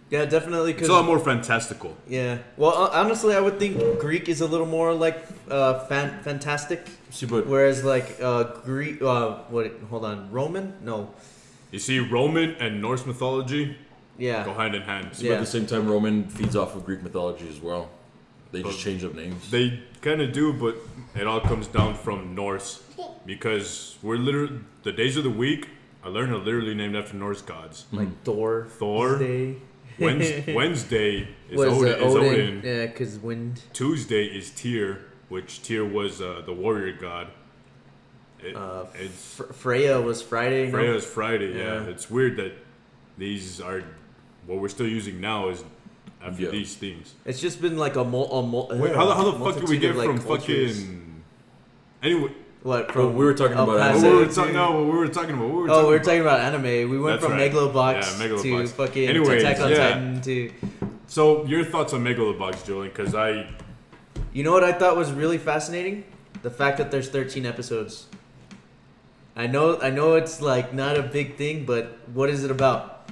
yeah 0.10 0.26
definitely 0.26 0.72
it's 0.74 0.88
a 0.90 0.94
lot 0.94 1.06
more 1.06 1.20
fantastical. 1.20 1.96
Yeah. 2.08 2.38
Well, 2.58 2.72
hon- 2.72 2.92
honestly, 3.06 3.36
I 3.36 3.42
would 3.42 3.60
think 3.60 4.00
Greek 4.00 4.28
is 4.30 4.40
a 4.42 4.48
little 4.48 4.66
more 4.66 4.94
like 4.94 5.18
uh, 5.52 5.80
fan- 5.88 6.20
fantastic, 6.24 6.88
but 7.30 7.48
whereas 7.48 7.84
like 7.84 8.18
uh, 8.22 8.44
Greek. 8.64 9.02
Uh, 9.02 9.36
what? 9.52 9.72
Hold 9.90 10.06
on. 10.06 10.32
Roman? 10.32 10.74
No. 10.84 11.10
You 11.72 11.80
see, 11.80 12.00
Roman 12.00 12.52
and 12.56 12.82
Norse 12.82 13.06
mythology 13.06 13.76
go 14.20 14.54
hand 14.54 14.76
in 14.76 14.82
hand. 14.84 15.10
see, 15.14 15.24
but 15.26 15.30
Yeah. 15.30 15.36
at 15.36 15.42
the 15.42 15.46
same 15.46 15.66
time, 15.66 15.88
Roman 15.88 16.28
feeds 16.28 16.56
off 16.56 16.76
of 16.76 16.86
Greek 16.86 17.04
mythology 17.04 17.48
as 17.50 17.60
well. 17.62 17.90
They 18.52 18.64
just 18.64 18.78
But- 18.80 18.84
change 18.84 19.04
up 19.04 19.14
names. 19.14 19.52
They 19.52 19.80
kind 20.02 20.22
of 20.22 20.32
do, 20.34 20.52
but 20.54 20.76
it 21.20 21.28
all 21.28 21.40
comes 21.40 21.68
down 21.68 21.94
from 21.94 22.34
Norse 22.34 22.82
because 23.26 23.98
we're 24.02 24.18
literally 24.18 24.60
the 24.84 24.92
days 24.92 25.18
of 25.18 25.24
the 25.24 25.30
week. 25.30 25.68
I 26.04 26.10
learned 26.10 26.32
are 26.34 26.38
literally 26.38 26.74
named 26.74 26.96
after 26.96 27.16
Norse 27.16 27.42
gods. 27.42 27.86
Like 27.92 28.08
Thor. 28.24 28.68
Thor. 28.70 29.18
Day. 29.20 29.56
Wednesday, 30.00 30.54
Wednesday 30.56 31.28
is 31.50 31.58
Was 31.58 31.68
Odin. 31.74 32.02
uh, 32.02 32.06
Is 32.08 32.16
Odin? 32.16 32.30
Odin. 32.34 32.62
Yeah, 32.64 32.86
because 32.86 33.20
wind. 33.20 33.62
Tuesday 33.74 34.26
is 34.26 34.50
Tyr, 34.50 35.00
which 35.28 35.62
Tyr 35.62 35.84
was 35.86 36.22
uh, 36.22 36.42
the 36.46 36.54
warrior 36.54 36.94
god. 36.94 37.28
It, 38.44 38.56
Uh, 38.56 38.86
it's 38.96 39.36
Fr- 39.36 39.52
Freya 39.54 40.00
was 40.02 40.22
Friday. 40.22 40.70
Freya 40.72 40.92
was 40.94 41.06
Friday. 41.06 41.58
Yeah. 41.58 41.82
Yeah. 41.84 41.90
it's 41.90 42.10
weird 42.10 42.38
that 42.38 42.54
these 43.18 43.60
are 43.62 43.84
what 44.46 44.60
we're 44.60 44.70
still 44.70 44.88
using 44.88 45.20
now 45.20 45.50
is 45.50 45.64
after 46.24 46.44
Yeah. 46.44 46.50
these 46.50 46.76
things. 46.76 47.14
It's 47.26 47.40
just 47.42 47.62
been 47.62 47.78
like 47.78 47.96
a 47.96 48.04
mul. 48.04 48.32
A 48.32 48.42
mul- 48.46 48.70
Wait, 48.74 48.96
how 48.96 49.06
the, 49.06 49.16
how 49.16 49.24
the 49.26 49.32
fuck 49.34 49.56
did 49.60 49.70
we 49.70 49.80
multitude 49.80 49.82
get 49.82 49.90
of, 49.92 49.98
like, 49.98 50.08
from 50.08 50.20
cultures. 50.22 50.80
fucking? 50.82 51.24
Anyway, 52.04 52.32
What 52.62 52.94
Well, 52.94 53.08
from? 53.08 53.16
we 53.16 53.24
were 53.24 53.34
talking 53.34 53.56
El 53.56 53.64
about 53.64 53.80
Paso 53.80 54.04
what 54.06 54.14
were 54.14 54.20
we 54.22 54.28
to- 54.28 54.34
talking? 54.36 54.54
No, 54.54 54.72
what 54.74 54.84
we 54.84 54.92
were 55.00 55.08
talking 55.08 55.30
about. 55.36 55.44
What 55.48 55.54
were 55.56 55.64
we 55.64 55.70
Oh, 55.70 55.74
talking 55.76 55.88
we 55.88 55.94
were 55.98 56.04
talking 56.04 56.22
about 56.22 56.40
anime. 56.42 56.90
We 56.90 57.00
went 57.00 57.22
That's 57.22 57.24
from 57.32 57.40
right. 57.40 57.52
Megalobox, 57.54 58.20
Yeah, 58.20 58.62
to 58.62 58.68
fucking 58.68 59.08
Anyways, 59.08 59.44
Attack 59.44 59.62
on 59.62 59.70
yeah. 59.70 59.78
Titan 59.78 60.22
to. 60.22 60.52
So 61.08 61.46
your 61.46 61.64
thoughts 61.64 61.94
on 61.94 62.04
Megalobox, 62.04 62.66
Julian? 62.66 62.92
Because 62.96 63.16
I 63.16 63.48
You 64.34 64.44
know 64.44 64.52
what 64.52 64.64
I 64.66 64.74
thought 64.74 64.98
was 64.98 65.10
really 65.14 65.38
fascinating? 65.38 66.04
The 66.44 66.50
fact 66.52 66.78
that 66.80 66.92
there's 66.92 67.08
13 67.10 67.46
episodes. 67.46 68.08
I 69.40 69.48
know 69.48 69.80
I 69.80 69.90
know 69.90 70.16
it's 70.16 70.42
like 70.42 70.74
not 70.74 70.98
a 70.98 71.02
big 71.18 71.38
thing, 71.38 71.64
but 71.66 71.84
what 72.14 72.30
is 72.30 72.44
it 72.44 72.52
about? 72.52 73.10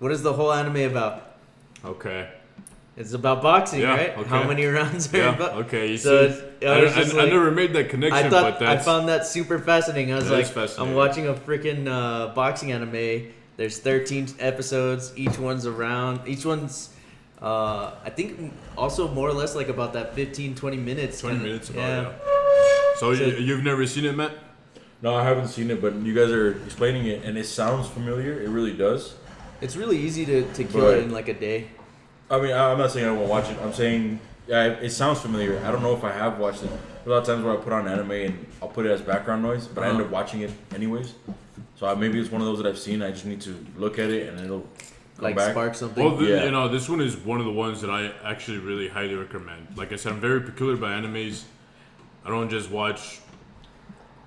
What 0.00 0.10
is 0.12 0.22
the 0.22 0.32
whole 0.32 0.52
anime 0.52 0.90
about? 0.90 1.36
okay. 1.84 2.30
It's 2.96 3.12
about 3.12 3.42
boxing, 3.42 3.80
Yeah, 3.80 3.96
right? 3.96 4.18
okay. 4.18 4.28
How 4.28 4.42
many 4.46 4.64
rounds 4.78 5.12
are 5.12 5.18
Yeah. 5.18 5.34
about? 5.34 5.52
Okay. 5.66 5.90
You 5.92 5.98
So 5.98 6.30
see, 6.30 6.66
I, 6.66 6.70
I, 6.70 6.78
I, 6.78 6.80
just 7.02 7.14
I 7.14 7.22
like, 7.22 7.32
never 7.32 7.50
made 7.50 7.72
that 7.74 7.88
connection, 7.90 8.26
I 8.26 8.30
but 8.30 8.58
thought 8.58 8.62
I 8.68 8.76
found 8.78 9.08
that 9.08 9.26
super 9.26 9.58
fascinating. 9.58 10.12
I 10.12 10.16
was 10.16 10.30
like, 10.30 10.78
I'm 10.78 10.94
watching 10.94 11.26
a 11.28 11.34
freaking 11.34 11.88
uh, 11.88 12.32
boxing 12.34 12.70
anime. 12.72 13.32
There's 13.56 13.78
13 13.78 14.34
episodes. 14.38 15.12
Each 15.16 15.38
one's 15.38 15.66
around. 15.66 16.20
Each 16.26 16.44
one's, 16.46 16.90
uh, 17.42 17.94
I 18.04 18.10
think, 18.10 18.52
also 18.78 19.08
more 19.08 19.28
or 19.28 19.32
less 19.42 19.54
like 19.56 19.68
about 19.68 19.92
that 19.94 20.14
15, 20.14 20.54
20 20.54 20.76
minutes. 20.76 21.20
20 21.20 21.34
kinda- 21.36 21.48
minutes. 21.48 21.70
About, 21.70 21.80
yeah. 21.82 22.02
So, 22.04 22.43
So- 22.96 23.10
you, 23.12 23.26
you've 23.36 23.64
never 23.64 23.86
seen 23.86 24.04
it, 24.04 24.16
Matt? 24.16 24.32
No, 25.02 25.14
I 25.14 25.24
haven't 25.24 25.48
seen 25.48 25.70
it, 25.70 25.82
but 25.82 25.94
you 25.96 26.14
guys 26.14 26.30
are 26.30 26.52
explaining 26.64 27.06
it, 27.06 27.24
and 27.24 27.36
it 27.36 27.44
sounds 27.46 27.88
familiar. 27.88 28.40
It 28.40 28.48
really 28.48 28.72
does. 28.72 29.14
It's 29.60 29.76
really 29.76 29.98
easy 29.98 30.24
to, 30.26 30.50
to 30.54 30.64
kill 30.64 30.82
But- 30.82 30.98
it 30.98 31.04
in 31.04 31.12
like 31.12 31.28
a 31.28 31.34
day. 31.34 31.68
I 32.30 32.40
mean, 32.40 32.52
I- 32.52 32.72
I'm 32.72 32.78
not 32.78 32.90
saying 32.90 33.06
I 33.06 33.12
won't 33.12 33.28
watch 33.28 33.50
it. 33.50 33.58
I'm 33.62 33.72
saying, 33.72 34.18
yeah, 34.48 34.64
it 34.64 34.84
it 34.84 34.90
sounds 34.90 35.20
familiar. 35.20 35.60
I 35.64 35.70
don't 35.70 35.82
know 35.82 35.94
if 35.94 36.02
I 36.04 36.10
have 36.12 36.38
watched 36.38 36.62
it. 36.62 36.70
There's 36.70 37.06
a 37.06 37.10
lot 37.10 37.16
of 37.18 37.26
times 37.26 37.44
where 37.44 37.52
I 37.52 37.56
put 37.56 37.72
on 37.72 37.86
anime 37.86 38.10
and 38.12 38.46
I'll 38.62 38.68
put 38.68 38.86
it 38.86 38.90
as 38.90 39.02
background 39.02 39.42
noise, 39.42 39.66
but 39.66 39.84
I 39.84 39.88
end 39.88 39.96
Uh-huh. 39.96 40.06
up 40.06 40.10
watching 40.10 40.40
it 40.40 40.50
anyways. 40.74 41.12
So 41.76 41.86
I, 41.86 41.94
maybe 41.94 42.18
it's 42.18 42.30
one 42.32 42.40
of 42.40 42.46
those 42.46 42.58
that 42.58 42.66
I've 42.66 42.78
seen. 42.78 43.02
I 43.02 43.10
just 43.10 43.26
need 43.26 43.42
to 43.42 43.54
look 43.76 43.98
at 43.98 44.08
it 44.10 44.28
and 44.28 44.40
it'll 44.40 44.60
come 45.16 45.24
Like 45.24 45.36
back. 45.36 45.50
spark 45.50 45.74
something. 45.74 46.02
Well, 46.02 46.16
the, 46.16 46.26
Yeah. 46.26 46.44
you 46.44 46.50
know, 46.50 46.66
this 46.68 46.88
one 46.88 47.02
is 47.02 47.14
one 47.16 47.40
of 47.40 47.44
the 47.46 47.52
ones 47.52 47.82
that 47.82 47.90
I 47.90 48.10
actually 48.24 48.58
really 48.58 48.88
highly 48.88 49.14
recommend. 49.16 49.66
Like 49.76 49.92
I 49.92 49.96
said, 49.96 50.12
I'm 50.12 50.20
very 50.20 50.40
peculiar 50.40 50.76
by 50.78 50.92
animes. 50.92 51.42
I 52.24 52.28
don't 52.30 52.48
just 52.48 52.70
watch 52.70 53.20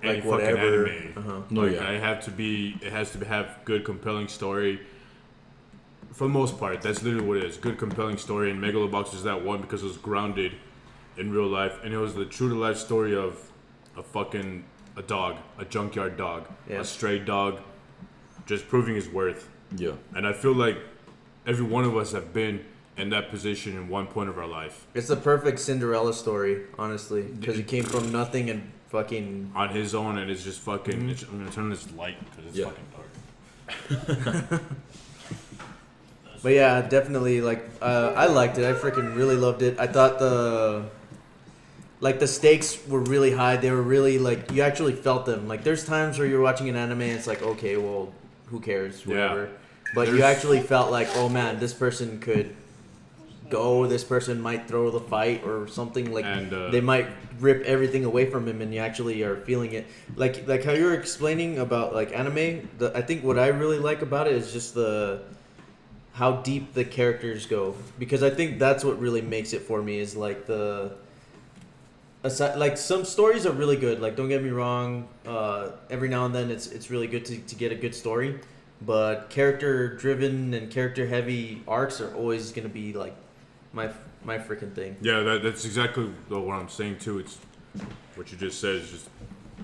any 0.02 0.14
Like 0.14 0.22
fucking 0.24 0.30
whatever. 0.30 0.86
anime. 0.86 1.12
Uh-huh. 1.18 1.40
No, 1.50 1.60
Like, 1.62 1.72
yeah. 1.72 1.88
I 1.88 1.92
have 1.94 2.24
to 2.24 2.30
be. 2.30 2.76
It 2.80 2.92
has 2.92 3.10
to 3.12 3.24
have 3.24 3.58
good, 3.64 3.84
compelling 3.84 4.28
story. 4.28 4.80
For 6.12 6.24
the 6.24 6.30
most 6.32 6.58
part, 6.58 6.80
that's 6.82 7.02
literally 7.02 7.26
what 7.26 7.36
it 7.38 7.44
is. 7.44 7.56
Good, 7.56 7.78
compelling 7.78 8.16
story, 8.18 8.50
and 8.50 8.60
Megalobox 8.62 9.14
is 9.14 9.22
that 9.24 9.44
one 9.44 9.60
because 9.60 9.82
it 9.82 9.86
was 9.86 9.96
grounded 9.98 10.52
in 11.16 11.32
real 11.32 11.46
life, 11.48 11.78
and 11.84 11.92
it 11.92 11.98
was 11.98 12.14
the 12.14 12.24
true 12.24 12.48
to 12.48 12.54
life 12.54 12.76
story 12.78 13.14
of 13.16 13.50
a 13.96 14.02
fucking 14.02 14.64
a 14.96 15.02
dog, 15.02 15.36
a 15.58 15.64
junkyard 15.64 16.16
dog, 16.16 16.48
Yeah. 16.68 16.80
a 16.80 16.84
stray 16.84 17.18
dog, 17.20 17.60
just 18.46 18.68
proving 18.68 18.94
his 18.96 19.08
worth. 19.08 19.48
Yeah. 19.76 19.92
And 20.14 20.26
I 20.26 20.32
feel 20.32 20.54
like 20.54 20.78
every 21.46 21.64
one 21.66 21.84
of 21.84 21.96
us 21.96 22.12
have 22.12 22.32
been 22.32 22.64
in 22.98 23.10
that 23.10 23.30
position 23.30 23.76
in 23.76 23.88
one 23.88 24.06
point 24.06 24.28
of 24.28 24.38
our 24.38 24.46
life. 24.46 24.86
It's 24.94 25.08
the 25.08 25.16
perfect 25.16 25.60
Cinderella 25.60 26.12
story, 26.12 26.62
honestly, 26.78 27.22
because 27.22 27.56
he 27.56 27.62
came 27.62 27.84
from 27.84 28.10
nothing 28.12 28.50
and 28.50 28.70
fucking. 28.88 29.52
On 29.54 29.68
his 29.68 29.94
own, 29.94 30.18
and 30.18 30.30
it's 30.30 30.44
just 30.44 30.60
fucking. 30.60 30.94
Mm-hmm. 30.98 31.10
It's, 31.10 31.22
I'm 31.22 31.38
gonna 31.38 31.50
turn 31.50 31.70
this 31.70 31.90
light 31.92 32.16
because 32.30 32.46
it's 32.48 32.56
Yeah. 32.58 32.66
fucking 32.66 34.48
dark. 34.50 34.62
But 36.40 36.52
yeah, 36.52 36.82
definitely. 36.82 37.40
Like, 37.40 37.68
uh, 37.82 38.12
I 38.16 38.26
liked 38.26 38.58
it. 38.58 38.64
I 38.64 38.72
freaking 38.78 39.16
really 39.16 39.34
loved 39.34 39.62
it. 39.62 39.76
I 39.80 39.88
thought 39.88 40.20
the, 40.20 40.84
like, 42.00 42.20
the 42.20 42.28
stakes 42.28 42.78
were 42.86 43.00
really 43.00 43.32
high. 43.32 43.56
They 43.56 43.72
were 43.72 43.82
really 43.82 44.18
like 44.20 44.52
you 44.52 44.62
actually 44.62 44.94
felt 44.94 45.26
them. 45.26 45.48
Like, 45.48 45.64
there's 45.64 45.84
times 45.84 46.16
where 46.16 46.28
you're 46.28 46.40
watching 46.40 46.68
an 46.68 46.76
anime, 46.76 47.00
and 47.02 47.10
it's 47.10 47.26
like, 47.26 47.42
okay, 47.42 47.76
well, 47.76 48.12
who 48.46 48.60
cares, 48.60 49.04
Yeah. 49.04 49.14
whatever. 49.32 49.50
But 49.96 50.08
you 50.08 50.22
actually 50.22 50.60
felt 50.60 50.92
like, 50.92 51.08
oh 51.16 51.28
man, 51.28 51.58
this 51.58 51.74
person 51.74 52.20
could 52.20 52.54
go. 53.50 53.86
This 53.86 54.04
person 54.04 54.40
might 54.40 54.68
throw 54.68 54.90
the 54.90 55.00
fight 55.00 55.44
or 55.44 55.68
something. 55.68 56.12
Like, 56.12 56.24
And, 56.24 56.52
uh, 56.52 56.70
they 56.70 56.80
might 56.80 57.06
rip 57.38 57.64
everything 57.64 58.04
away 58.04 58.30
from 58.30 58.46
him, 58.46 58.60
and 58.60 58.72
you 58.72 58.80
actually 58.80 59.22
are 59.22 59.36
feeling 59.36 59.72
it. 59.72 59.86
Like, 60.16 60.46
like 60.46 60.64
how 60.64 60.72
you're 60.72 60.94
explaining 60.94 61.58
about 61.58 61.94
like 61.94 62.12
anime. 62.12 62.68
The, 62.78 62.92
I 62.94 63.02
think 63.02 63.24
what 63.24 63.38
I 63.38 63.48
really 63.48 63.78
like 63.78 64.02
about 64.02 64.26
it 64.26 64.34
is 64.34 64.52
just 64.52 64.74
the 64.74 65.22
how 66.18 66.32
deep 66.32 66.74
the 66.74 66.84
characters 66.84 67.46
go 67.46 67.76
because 67.96 68.24
I 68.24 68.30
think 68.30 68.58
that's 68.58 68.82
what 68.82 68.98
really 68.98 69.22
makes 69.22 69.52
it 69.52 69.62
for 69.62 69.80
me 69.80 70.00
is 70.00 70.16
like 70.16 70.46
the 70.46 70.96
aside, 72.24 72.58
like 72.58 72.76
some 72.76 73.04
stories 73.04 73.46
are 73.46 73.52
really 73.52 73.76
good 73.76 74.00
like 74.00 74.16
don't 74.16 74.28
get 74.28 74.42
me 74.42 74.50
wrong 74.50 75.08
uh, 75.26 75.70
every 75.90 76.08
now 76.08 76.26
and 76.26 76.34
then 76.34 76.50
it's 76.50 76.66
it's 76.66 76.90
really 76.90 77.06
good 77.06 77.24
to, 77.26 77.38
to 77.38 77.54
get 77.54 77.70
a 77.70 77.76
good 77.76 77.94
story 77.94 78.40
but 78.82 79.30
character 79.30 79.94
driven 79.96 80.52
and 80.54 80.72
character 80.72 81.06
heavy 81.06 81.62
arcs 81.68 82.00
are 82.00 82.12
always 82.16 82.50
going 82.50 82.66
to 82.66 82.74
be 82.74 82.92
like 82.92 83.14
my 83.72 83.90
my 84.24 84.38
freaking 84.38 84.72
thing 84.74 84.96
Yeah, 85.00 85.20
that, 85.20 85.42
that's 85.42 85.64
exactly 85.64 86.04
what 86.28 86.54
I'm 86.54 86.68
saying 86.68 86.98
too. 86.98 87.18
It's 87.18 87.38
what 88.14 88.30
you 88.32 88.38
just 88.38 88.60
said 88.60 88.76
is 88.76 88.90
just 88.90 89.08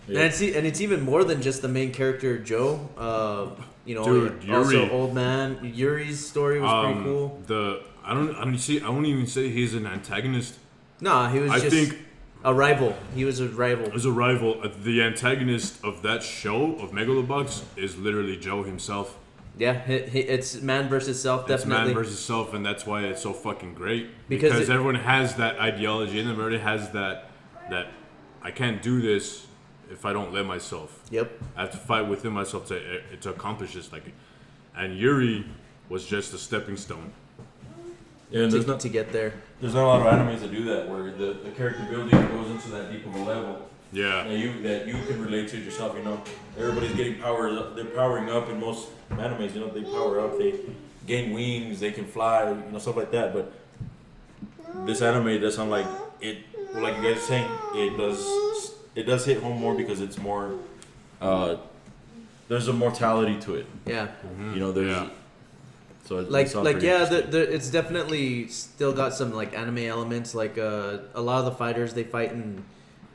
and 0.08 0.18
it's 0.18 0.40
and 0.40 0.66
it's 0.66 0.80
even 0.80 1.02
more 1.02 1.24
than 1.24 1.40
just 1.42 1.62
the 1.62 1.68
main 1.68 1.92
character 1.92 2.38
Joe 2.38 2.88
uh, 2.96 3.50
you 3.84 3.94
know 3.94 4.04
Dude, 4.04 4.50
also 4.50 4.70
Yuri. 4.70 4.90
old 4.90 5.14
man 5.14 5.58
Yuri's 5.62 6.24
story 6.24 6.60
was 6.60 6.70
um, 6.70 6.84
pretty 6.92 7.08
cool 7.08 7.42
the 7.46 7.82
I 8.04 8.14
don't 8.14 8.34
I 8.34 8.44
don't 8.44 8.58
see 8.58 8.80
I 8.80 8.88
won't 8.88 9.06
even 9.06 9.26
say 9.26 9.50
he's 9.50 9.74
an 9.74 9.86
antagonist. 9.86 10.58
nah 11.00 11.28
he 11.30 11.38
was 11.38 11.50
I 11.50 11.58
just 11.60 11.74
think 11.74 11.98
a 12.44 12.52
rival 12.52 12.94
he 13.14 13.24
was 13.24 13.40
a 13.40 13.48
rival 13.48 13.92
as 13.94 14.04
a 14.04 14.12
rival, 14.12 14.60
uh, 14.62 14.68
the 14.82 15.02
antagonist 15.02 15.82
of 15.82 16.02
that 16.02 16.22
show 16.22 16.76
of 16.76 16.90
Megalobox 16.90 17.62
is 17.76 17.96
literally 17.96 18.36
Joe 18.36 18.62
himself. 18.62 19.18
Yeah, 19.56 19.80
he, 19.86 19.98
he, 20.02 20.18
it's 20.20 20.60
man 20.60 20.88
versus 20.88 21.20
self, 21.22 21.46
Definitely, 21.46 21.82
It's 21.82 21.86
man 21.86 21.94
versus 21.94 22.18
self, 22.18 22.54
and 22.54 22.66
that's 22.66 22.84
why 22.86 23.02
it's 23.02 23.22
so 23.22 23.32
fucking 23.32 23.74
great. 23.74 24.10
Because 24.28 24.52
Because, 24.52 24.68
it- 24.68 24.72
everyone 24.72 24.96
has 24.96 25.36
that 25.36 25.58
ideology, 25.60 26.18
and 26.20 26.28
everybody 26.30 26.58
has 26.58 26.90
that 26.90 27.30
that 27.70 27.86
I 28.42 28.50
can't 28.50 28.82
do 28.82 29.00
this 29.00 29.46
if 29.90 30.04
I 30.04 30.12
don't 30.12 30.32
let 30.32 30.44
myself. 30.44 31.00
yep. 31.10 31.30
I 31.56 31.62
have 31.62 31.70
to 31.70 31.76
fight 31.78 32.08
within 32.08 32.32
myself 32.32 32.66
to 32.68 32.76
eh, 32.76 33.16
to 33.20 33.30
accomplish 33.30 33.74
this. 33.74 33.92
Like, 33.92 34.04
and 34.76 34.98
Yuri 34.98 35.46
was 35.88 36.04
just 36.06 36.34
a 36.34 36.38
stepping 36.38 36.76
stone. 36.76 37.12
Yeah, 38.30 38.42
and 38.42 38.50
To, 38.50 38.56
there's 38.56 38.66
not 38.66 38.80
to 38.80 38.88
get 38.88 39.12
there. 39.12 39.34
there's 39.60 39.74
not 39.74 39.84
a 39.84 39.86
lot 39.86 40.00
of 40.00 40.06
animes 40.12 40.40
that 40.40 40.50
do 40.50 40.64
that 40.64 40.88
where 40.88 41.12
the, 41.12 41.34
the 41.44 41.50
character 41.50 41.84
building 41.88 42.10
goes 42.10 42.50
into 42.50 42.68
that 42.70 42.90
deep 42.90 43.06
of 43.06 43.14
a 43.14 43.22
level 43.22 43.68
Yeah, 43.94 44.24
that 44.24 44.36
you 44.36 44.60
that 44.62 44.86
you 44.88 44.94
can 45.06 45.22
relate 45.22 45.48
to 45.50 45.56
yourself. 45.56 45.96
You 45.96 46.02
know, 46.02 46.20
everybody's 46.58 46.94
getting 46.96 47.20
powered. 47.20 47.52
up. 47.52 47.76
They're 47.76 47.84
powering 47.84 48.28
up 48.28 48.48
in 48.50 48.58
most 48.58 48.88
animes. 49.10 49.54
You 49.54 49.60
know, 49.60 49.68
they 49.70 49.82
power 49.84 50.18
up. 50.20 50.36
They 50.36 50.58
gain 51.06 51.32
wings. 51.32 51.78
They 51.78 51.92
can 51.92 52.04
fly. 52.04 52.50
You 52.50 52.72
know, 52.72 52.78
stuff 52.78 52.96
like 52.96 53.12
that. 53.12 53.32
But 53.32 53.52
this 54.84 55.00
anime 55.00 55.40
does 55.40 55.54
sound 55.54 55.70
like 55.70 55.86
it. 56.20 56.38
Like 56.74 56.96
you 56.96 57.02
guys 57.04 57.18
are 57.18 57.20
saying, 57.20 57.48
it 57.74 57.96
does. 57.96 58.72
It 58.96 59.04
does 59.04 59.24
hit 59.24 59.40
home 59.40 59.58
more 59.60 59.74
because 59.76 60.00
it's 60.00 60.18
more. 60.18 60.54
Uh, 61.20 61.56
there's 62.48 62.66
a 62.68 62.72
mortality 62.72 63.38
to 63.42 63.54
it. 63.54 63.66
Yeah. 63.86 64.08
You 64.52 64.58
know, 64.60 64.72
there's. 64.72 64.88
Yeah. 64.90 65.08
So 66.06 66.18
it, 66.18 66.22
it 66.22 66.30
Like, 66.30 66.48
sounds 66.48 66.64
like 66.66 66.82
yeah, 66.82 67.04
the, 67.06 67.22
the, 67.22 67.54
it's 67.54 67.70
definitely 67.70 68.48
still 68.48 68.92
got 68.92 69.14
some 69.14 69.32
like 69.32 69.56
anime 69.56 69.78
elements. 69.78 70.34
Like 70.34 70.58
uh, 70.58 70.98
a 71.14 71.20
lot 71.22 71.38
of 71.38 71.44
the 71.46 71.52
fighters 71.52 71.94
they 71.94 72.04
fight 72.04 72.32
in 72.32 72.64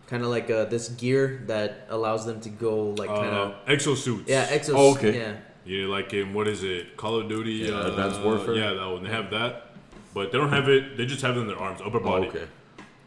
kind 0.10 0.24
of 0.24 0.30
like 0.30 0.50
uh, 0.50 0.66
this 0.66 0.90
gear 0.90 1.44
that 1.46 1.86
allows 1.90 2.26
them 2.26 2.42
to 2.42 2.50
go 2.50 2.90
like 2.98 3.10
kind 3.10 3.30
of 3.30 3.52
uh, 3.52 3.72
exosuits. 3.72 4.24
yeah 4.28 4.48
exos. 4.48 4.74
Oh, 4.76 4.92
okay. 4.96 5.16
Yeah. 5.18 5.34
Yeah, 5.66 5.86
like 5.88 6.12
in 6.14 6.34
what 6.34 6.48
is 6.48 6.64
it? 6.64 6.98
Call 6.98 7.20
of 7.20 7.30
Duty. 7.30 7.52
Yeah, 7.70 7.76
uh, 7.76 7.88
Advanced 7.90 8.22
Warfare. 8.22 8.56
Yeah, 8.56 8.74
that 8.74 8.88
one. 8.90 9.04
They 9.04 9.10
have 9.12 9.30
that, 9.30 9.68
but 10.16 10.32
they 10.32 10.38
don't 10.40 10.50
have 10.50 10.68
it. 10.68 10.98
They 10.98 11.06
just 11.06 11.22
have 11.22 11.38
it 11.38 11.42
in 11.42 11.48
their 11.48 11.60
arms, 11.60 11.80
upper 11.86 11.98
Oh, 12.00 12.04
body. 12.12 12.28
okay. 12.30 12.48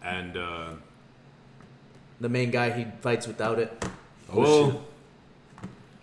And 0.04 0.36
uh, 0.36 0.68
The 2.20 2.28
main 2.28 2.50
guy 2.52 2.70
he 2.70 2.86
fights 3.00 3.26
without 3.26 3.58
it. 3.58 3.84
Oh, 4.32 4.40
well, 4.40 4.70
shit. 4.70 4.80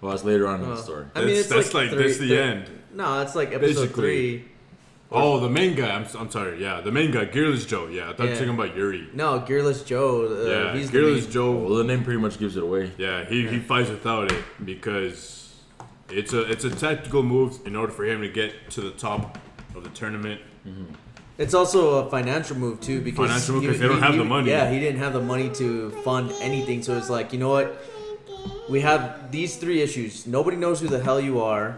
Well, 0.01 0.11
that's 0.11 0.23
later 0.25 0.47
on 0.47 0.61
in 0.63 0.69
the 0.69 0.75
story. 0.77 1.05
I 1.15 1.19
mean, 1.19 1.27
That's- 1.27 1.39
it's 1.45 1.49
that's 1.49 1.73
like, 1.73 1.91
like- 1.91 1.91
three- 1.95 2.07
that's 2.07 2.19
the 2.19 2.29
thir- 2.29 2.41
end. 2.41 2.69
No, 2.93 3.21
it's 3.21 3.35
like 3.35 3.53
episode 3.53 3.81
Basically. 3.81 4.03
three. 4.03 4.45
Oh, 5.11 5.39
the 5.39 5.49
main 5.49 5.75
guy. 5.75 5.89
I'm, 5.95 6.05
I'm 6.17 6.29
sorry. 6.31 6.61
Yeah, 6.61 6.81
the 6.81 6.91
main 6.91 7.11
guy, 7.11 7.25
Gearless 7.25 7.67
Joe. 7.67 7.87
Yeah, 7.87 8.09
I 8.09 8.13
thought 8.13 8.19
you 8.19 8.25
Yeah. 8.25 8.29
were 8.31 8.39
talking 8.45 8.53
about 8.53 8.75
Yuri. 8.75 9.07
No, 9.13 9.39
Gearless 9.41 9.85
Joe. 9.85 10.25
Uh, 10.27 10.49
yeah, 10.49 10.73
he's 10.75 10.91
the 10.91 10.97
Gearless 10.99 11.21
main- 11.23 11.31
Joe. 11.31 11.51
Well, 11.51 11.75
the 11.75 11.83
name 11.83 12.03
pretty 12.03 12.19
much 12.19 12.37
gives 12.39 12.55
it 12.57 12.63
away. 12.63 12.91
Yeah, 12.97 13.25
he, 13.25 13.47
he 13.47 13.59
fights 13.59 13.89
without 13.89 14.31
it 14.31 14.43
because 14.65 15.55
it's 16.09 16.33
a 16.33 16.41
it's 16.51 16.63
a 16.65 16.69
tactical 16.69 17.23
move 17.23 17.59
in 17.65 17.75
order 17.75 17.91
for 17.91 18.03
him 18.05 18.21
to 18.21 18.29
get 18.29 18.69
to 18.71 18.81
the 18.81 18.91
top 18.91 19.37
of 19.75 19.83
the 19.83 19.89
tournament. 19.91 20.41
It's 21.37 21.53
also 21.53 22.05
a 22.05 22.09
financial 22.09 22.57
move 22.57 22.81
too 22.81 22.99
because 23.01 23.27
Financial 23.29 23.53
move 23.55 23.63
he- 23.63 23.69
'cause 23.69 23.79
they 23.79 23.87
don't 23.87 23.97
he- 23.97 24.01
have 24.03 24.17
the 24.17 24.25
money. 24.25 24.49
Yeah, 24.49 24.69
he 24.69 24.79
didn't 24.79 24.99
have 24.99 25.13
the 25.13 25.21
money 25.21 25.49
to 25.55 25.91
fund 26.03 26.31
anything, 26.41 26.83
so 26.83 26.97
it's 26.97 27.09
like 27.09 27.31
you 27.33 27.39
know 27.39 27.49
what? 27.49 27.81
We 28.69 28.81
have 28.81 29.31
these 29.31 29.55
three 29.55 29.81
issues. 29.81 30.27
Nobody 30.27 30.57
knows 30.57 30.79
who 30.81 30.87
the 30.87 30.99
hell 31.01 31.19
you 31.19 31.41
are. 31.41 31.77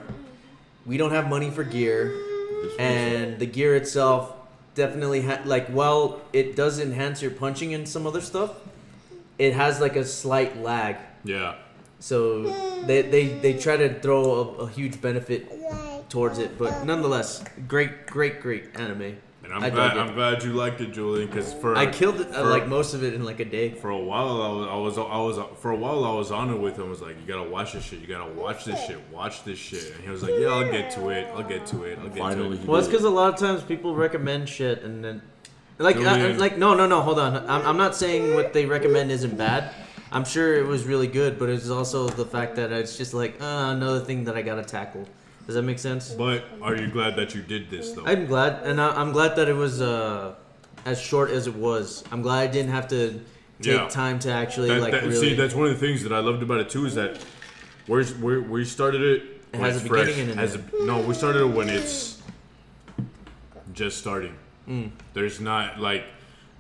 We 0.85 0.97
don't 0.97 1.11
have 1.11 1.29
money 1.29 1.49
for 1.51 1.63
gear, 1.63 2.07
This 2.07 2.13
one's- 2.15 2.30
and 2.79 3.39
the 3.39 3.45
gear 3.45 3.75
itself 3.75 4.33
definitely 4.75 5.21
ha- 5.21 5.41
like 5.45 5.67
while 5.67 6.21
it 6.33 6.55
does 6.55 6.79
enhance 6.79 7.21
your 7.21 7.31
punching 7.31 7.73
and 7.73 7.87
some 7.87 8.07
other 8.07 8.21
stuff, 8.21 8.51
it 9.37 9.53
has 9.53 9.79
like 9.81 9.95
a 9.95 10.05
slight 10.05 10.61
lag. 10.61 10.97
Yeah, 11.23 11.55
So 11.99 12.43
they 12.85 13.01
they, 13.03 13.27
they 13.27 13.53
try 13.53 13.77
to 13.77 13.99
throw 13.99 14.23
a, 14.33 14.43
a 14.65 14.69
huge 14.69 15.01
benefit 15.01 15.47
towards 16.09 16.39
it, 16.39 16.57
but 16.57 16.85
nonetheless, 16.85 17.43
great 17.67 18.07
great 18.07 18.41
great 18.41 18.65
anime. 18.75 19.17
And 19.43 19.53
I'm 19.53 19.63
I 19.63 19.69
glad. 19.69 19.97
I'm 19.97 20.13
glad 20.13 20.43
you 20.43 20.53
liked 20.53 20.81
it, 20.81 20.93
Julian, 20.93 21.27
because 21.27 21.53
for 21.53 21.75
I 21.75 21.87
killed 21.87 22.21
it, 22.21 22.29
uh, 22.29 22.43
for- 22.43 22.49
like 22.49 22.67
most 22.67 22.93
of 22.93 23.03
it 23.03 23.13
in 23.13 23.23
like 23.23 23.39
a 23.39 23.45
day. 23.45 23.71
for 23.71 23.89
a 23.89 23.99
while 23.99 24.41
I 24.41 24.75
was, 24.75 24.97
I 24.97 25.05
was 25.05 25.37
I 25.37 25.41
was 25.41 25.59
for 25.59 25.71
a 25.71 25.75
while 25.75 26.03
I 26.05 26.13
was 26.13 26.31
on 26.31 26.49
it 26.49 26.57
with 26.57 26.77
him. 26.77 26.85
I 26.85 26.89
was 26.89 27.01
like, 27.01 27.15
you 27.19 27.27
gotta 27.27 27.49
watch 27.49 27.73
this 27.73 27.83
shit. 27.83 27.99
You 27.99 28.07
gotta 28.07 28.31
watch 28.31 28.65
this 28.65 28.79
shit. 28.85 28.99
Watch 29.11 29.43
this 29.43 29.57
shit. 29.57 29.93
And 29.95 30.03
he 30.03 30.09
was 30.09 30.21
like, 30.23 30.33
yeah, 30.37 30.47
I'll 30.47 30.71
get 30.71 30.91
to 30.91 31.09
it. 31.09 31.27
I'll 31.35 31.43
get 31.43 31.65
to 31.67 31.83
it. 31.83 31.97
I'll 31.99 32.09
get 32.09 32.17
Finally, 32.17 32.57
to 32.57 32.63
it. 32.63 32.67
Well, 32.67 32.79
it's 32.79 32.87
because 32.87 33.03
a 33.03 33.09
lot 33.09 33.33
of 33.33 33.39
times 33.39 33.63
people 33.63 33.95
recommend 33.95 34.47
shit 34.47 34.83
and 34.83 35.03
then, 35.03 35.21
like, 35.79 35.97
uh, 35.97 36.35
like 36.37 36.57
no, 36.57 36.73
no, 36.75 36.85
no, 36.85 37.01
hold 37.01 37.19
on. 37.19 37.37
I'm, 37.49 37.65
I'm 37.65 37.77
not 37.77 37.95
saying 37.95 38.35
what 38.35 38.53
they 38.53 38.65
recommend 38.65 39.11
isn't 39.11 39.37
bad. 39.37 39.73
I'm 40.13 40.25
sure 40.25 40.55
it 40.55 40.67
was 40.67 40.83
really 40.83 41.07
good, 41.07 41.39
but 41.39 41.49
it's 41.49 41.69
also 41.69 42.09
the 42.09 42.25
fact 42.25 42.55
that 42.57 42.71
it's 42.71 42.97
just 42.97 43.13
like 43.13 43.41
uh, 43.41 43.71
another 43.75 44.01
thing 44.01 44.25
that 44.25 44.35
I 44.35 44.41
gotta 44.41 44.63
tackle. 44.63 45.07
Does 45.45 45.55
that 45.55 45.63
make 45.63 45.79
sense? 45.79 46.11
But 46.11 46.43
are 46.61 46.75
you 46.75 46.87
glad 46.87 47.15
that 47.17 47.33
you 47.35 47.41
did 47.41 47.69
this 47.69 47.91
though? 47.93 48.05
I'm 48.05 48.25
glad, 48.25 48.63
and 48.63 48.79
I, 48.79 48.89
I'm 48.99 49.11
glad 49.11 49.35
that 49.35 49.49
it 49.49 49.53
was 49.55 49.81
uh, 49.81 50.35
as 50.85 50.99
short 51.01 51.29
as 51.31 51.47
it 51.47 51.55
was. 51.55 52.03
I'm 52.11 52.21
glad 52.21 52.39
I 52.39 52.47
didn't 52.47 52.71
have 52.71 52.87
to 52.89 53.11
take 53.61 53.73
Yeah. 53.77 53.87
time 53.89 54.19
to 54.19 54.31
actually 54.31 54.69
That- 54.69 54.81
like 54.81 54.91
that- 54.91 55.03
really. 55.03 55.15
See, 55.15 55.33
that's 55.35 55.53
one 55.55 55.67
of 55.67 55.73
the 55.73 55.85
things 55.85 56.03
that 56.03 56.13
I 56.13 56.19
loved 56.19 56.41
about 56.43 56.59
it 56.61 56.69
too 56.69 56.85
is 56.85 56.95
that 56.95 57.17
where 57.87 58.03
where 58.05 58.39
we 58.41 58.63
started 58.65 59.01
it. 59.01 59.23
It 59.53 59.59
has 59.59 59.83
a 59.83 59.85
fresh, 59.87 60.05
beginning 60.07 60.31
and 60.31 60.31
an 60.31 60.37
has 60.37 60.55
a- 60.55 60.63
no, 60.85 61.01
we 61.01 61.13
started 61.13 61.41
it 61.41 61.47
when 61.47 61.67
it's 61.69 62.21
just 63.73 63.97
starting. 63.97 64.35
Mm. 64.69 64.91
There's 65.13 65.41
not 65.41 65.79
like 65.79 66.05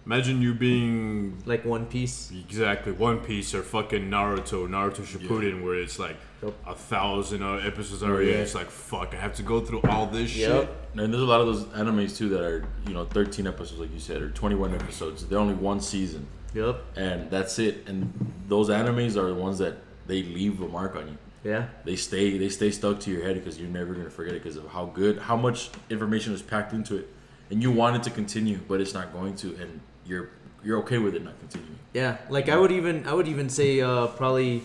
imagine 0.05 0.41
you 0.41 0.53
being 0.53 1.41
like 1.45 1.63
One 1.65 1.85
Piece. 1.85 2.31
exactly 2.31 2.91
One 2.91 3.19
Piece 3.19 3.53
or 3.53 3.61
fucking 3.63 4.09
Naruto, 4.09 4.67
Naruto 4.67 5.01
Shippuden, 5.05 5.63
where 5.63 5.75
it's 5.75 5.99
like 5.99 6.17
Yep. 6.43 6.53
a 6.65 6.73
thousand 6.73 7.43
uh, 7.43 7.57
episodes 7.57 8.01
already. 8.01 8.31
yeah. 8.31 8.37
It's 8.37 8.55
like 8.55 8.69
fuck, 8.71 9.13
I 9.13 9.17
have 9.17 9.35
to 9.35 9.43
go 9.43 9.61
through 9.61 9.81
all 9.89 10.07
this 10.07 10.31
shit. 10.31 10.69
And 10.95 11.13
there's 11.13 11.21
a 11.21 11.25
lot 11.25 11.39
of 11.41 11.45
those 11.47 11.65
animes 11.65 12.17
too 12.17 12.29
that 12.29 12.41
are 12.41 12.65
you 12.87 12.93
know 12.93 13.05
13 13.05 13.45
episodes, 13.47 13.79
like 13.79 13.93
you 13.93 13.99
said, 13.99 14.21
or 14.21 14.29
21 14.31 14.73
episodes. 14.73 15.25
They're 15.25 15.37
only 15.39 15.53
one 15.53 15.79
season, 15.81 16.25
Yep. 16.55 16.81
and 16.95 17.29
that's 17.29 17.59
it. 17.59 17.83
And 17.87 18.11
those 18.47 18.69
animes 18.69 19.15
are 19.17 19.27
the 19.27 19.35
ones 19.35 19.59
that 19.59 19.77
they 20.07 20.23
leave 20.23 20.61
a 20.61 20.67
mark 20.67 20.95
on 20.95 21.07
you. 21.09 21.17
Yeah. 21.43 21.67
They 21.85 21.95
stay 21.95 22.37
they 22.39 22.49
stay 22.49 22.71
stuck 22.71 22.99
to 23.01 23.11
your 23.11 23.21
head 23.23 23.35
because 23.35 23.59
you're 23.59 23.69
never 23.69 23.93
gonna 23.93 24.09
forget 24.09 24.33
it 24.33 24.41
because 24.43 24.57
of 24.57 24.67
how 24.69 24.85
good, 24.85 25.19
how 25.19 25.35
much 25.35 25.69
information 25.91 26.33
is 26.33 26.41
packed 26.41 26.73
into 26.73 26.97
it, 26.97 27.07
and 27.51 27.61
you 27.61 27.69
want 27.71 27.95
it 27.97 28.03
to 28.03 28.09
continue, 28.09 28.59
but 28.67 28.81
it's 28.81 28.95
not 28.95 29.13
going 29.13 29.35
to, 29.37 29.55
and 29.61 29.79
you're 30.05 30.29
you're 30.63 30.79
okay 30.79 30.97
with 30.97 31.15
it 31.15 31.23
not 31.23 31.37
continuing. 31.39 31.75
Yeah, 31.93 32.17
like 32.29 32.49
I 32.49 32.57
would 32.57 32.71
even 32.71 33.05
I 33.07 33.13
would 33.13 33.27
even 33.27 33.49
say 33.49 33.81
uh, 33.81 34.07
probably 34.07 34.63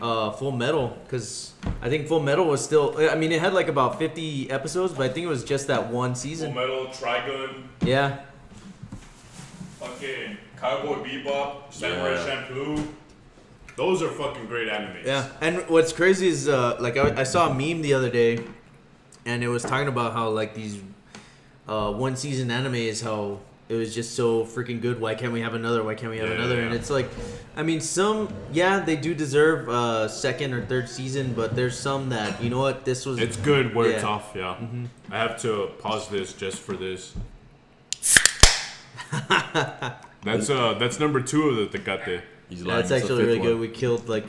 uh, 0.00 0.30
Full 0.32 0.52
Metal 0.52 0.96
because 1.04 1.52
I 1.82 1.88
think 1.88 2.08
Full 2.08 2.20
Metal 2.20 2.46
was 2.46 2.64
still. 2.64 2.96
I 3.10 3.14
mean, 3.14 3.30
it 3.32 3.40
had 3.40 3.52
like 3.52 3.68
about 3.68 3.98
50 3.98 4.50
episodes, 4.50 4.92
but 4.94 5.08
I 5.08 5.12
think 5.12 5.24
it 5.24 5.28
was 5.28 5.44
just 5.44 5.66
that 5.68 5.88
one 5.90 6.14
season. 6.14 6.52
Full. 6.54 6.62
Metal, 6.62 6.86
Trigun, 6.86 7.64
Yeah, 7.84 8.20
fucking 9.78 10.36
Cowboy 10.58 11.02
Bebop, 11.04 11.72
Samurai 11.72 12.12
Yeah. 12.14 12.26
Champloo. 12.46 12.88
Those 13.76 14.02
are 14.02 14.08
fucking 14.10 14.46
great 14.46 14.68
animes. 14.68 15.06
yeah. 15.06 15.28
And 15.40 15.66
what's 15.68 15.92
crazy 15.92 16.28
is 16.28 16.46
uh, 16.48 16.76
like 16.78 16.96
I, 16.96 17.20
I 17.20 17.22
saw 17.22 17.48
a 17.50 17.54
meme 17.54 17.80
the 17.82 17.94
other 17.94 18.10
day, 18.10 18.44
and 19.24 19.42
it 19.42 19.48
was 19.48 19.62
talking 19.62 19.88
about 19.88 20.12
how 20.12 20.28
like 20.28 20.54
these 20.54 20.80
uh, 21.68 21.90
one 21.92 22.16
season 22.16 22.48
animes 22.48 23.02
how 23.02 23.38
it 23.72 23.76
was 23.76 23.94
just 23.94 24.14
so 24.14 24.44
freaking 24.44 24.80
good. 24.82 25.00
Why 25.00 25.14
can't 25.14 25.32
we 25.32 25.40
have 25.40 25.54
another? 25.54 25.82
Why 25.82 25.94
can't 25.94 26.10
we 26.12 26.18
have 26.18 26.28
Yeah, 26.28 26.34
another? 26.34 26.56
yeah, 26.56 26.66
And 26.66 26.74
it's 26.74 26.90
like, 26.90 27.08
I 27.56 27.62
mean, 27.62 27.80
some 27.80 28.28
yeah 28.52 28.80
they 28.80 28.96
do 28.96 29.14
deserve 29.14 29.68
a 29.68 30.08
second 30.08 30.52
or 30.52 30.62
third 30.66 30.88
season, 30.88 31.32
but 31.34 31.56
there's 31.56 31.78
some 31.78 32.10
that 32.10 32.42
you 32.42 32.50
know 32.50 32.58
what 32.60 32.84
this 32.84 33.06
was. 33.06 33.18
It's 33.18 33.36
good 33.38 33.74
where 33.74 33.88
it's 33.90 34.02
Yeah. 34.02 34.08
off, 34.08 34.32
yeah. 34.34 34.56
I 35.10 35.16
have 35.18 35.40
to 35.42 35.70
pause 35.78 36.08
this 36.08 36.32
just 36.34 36.58
for 36.58 36.74
this. 36.76 37.12
that's 40.24 40.50
uh 40.50 40.74
that's 40.78 40.98
number 41.00 41.20
two 41.20 41.48
of 41.48 41.56
the 41.72 41.78
Tecate. 41.78 42.22
He's 42.48 42.62
Yeah, 42.62 42.68
lying. 42.68 42.80
it's 42.82 42.90
It's 42.90 43.02
actually 43.04 43.24
really 43.24 43.38
fifth 43.38 43.46
good. 43.46 43.58
We 43.60 43.68
killed 43.68 44.08
like 44.08 44.26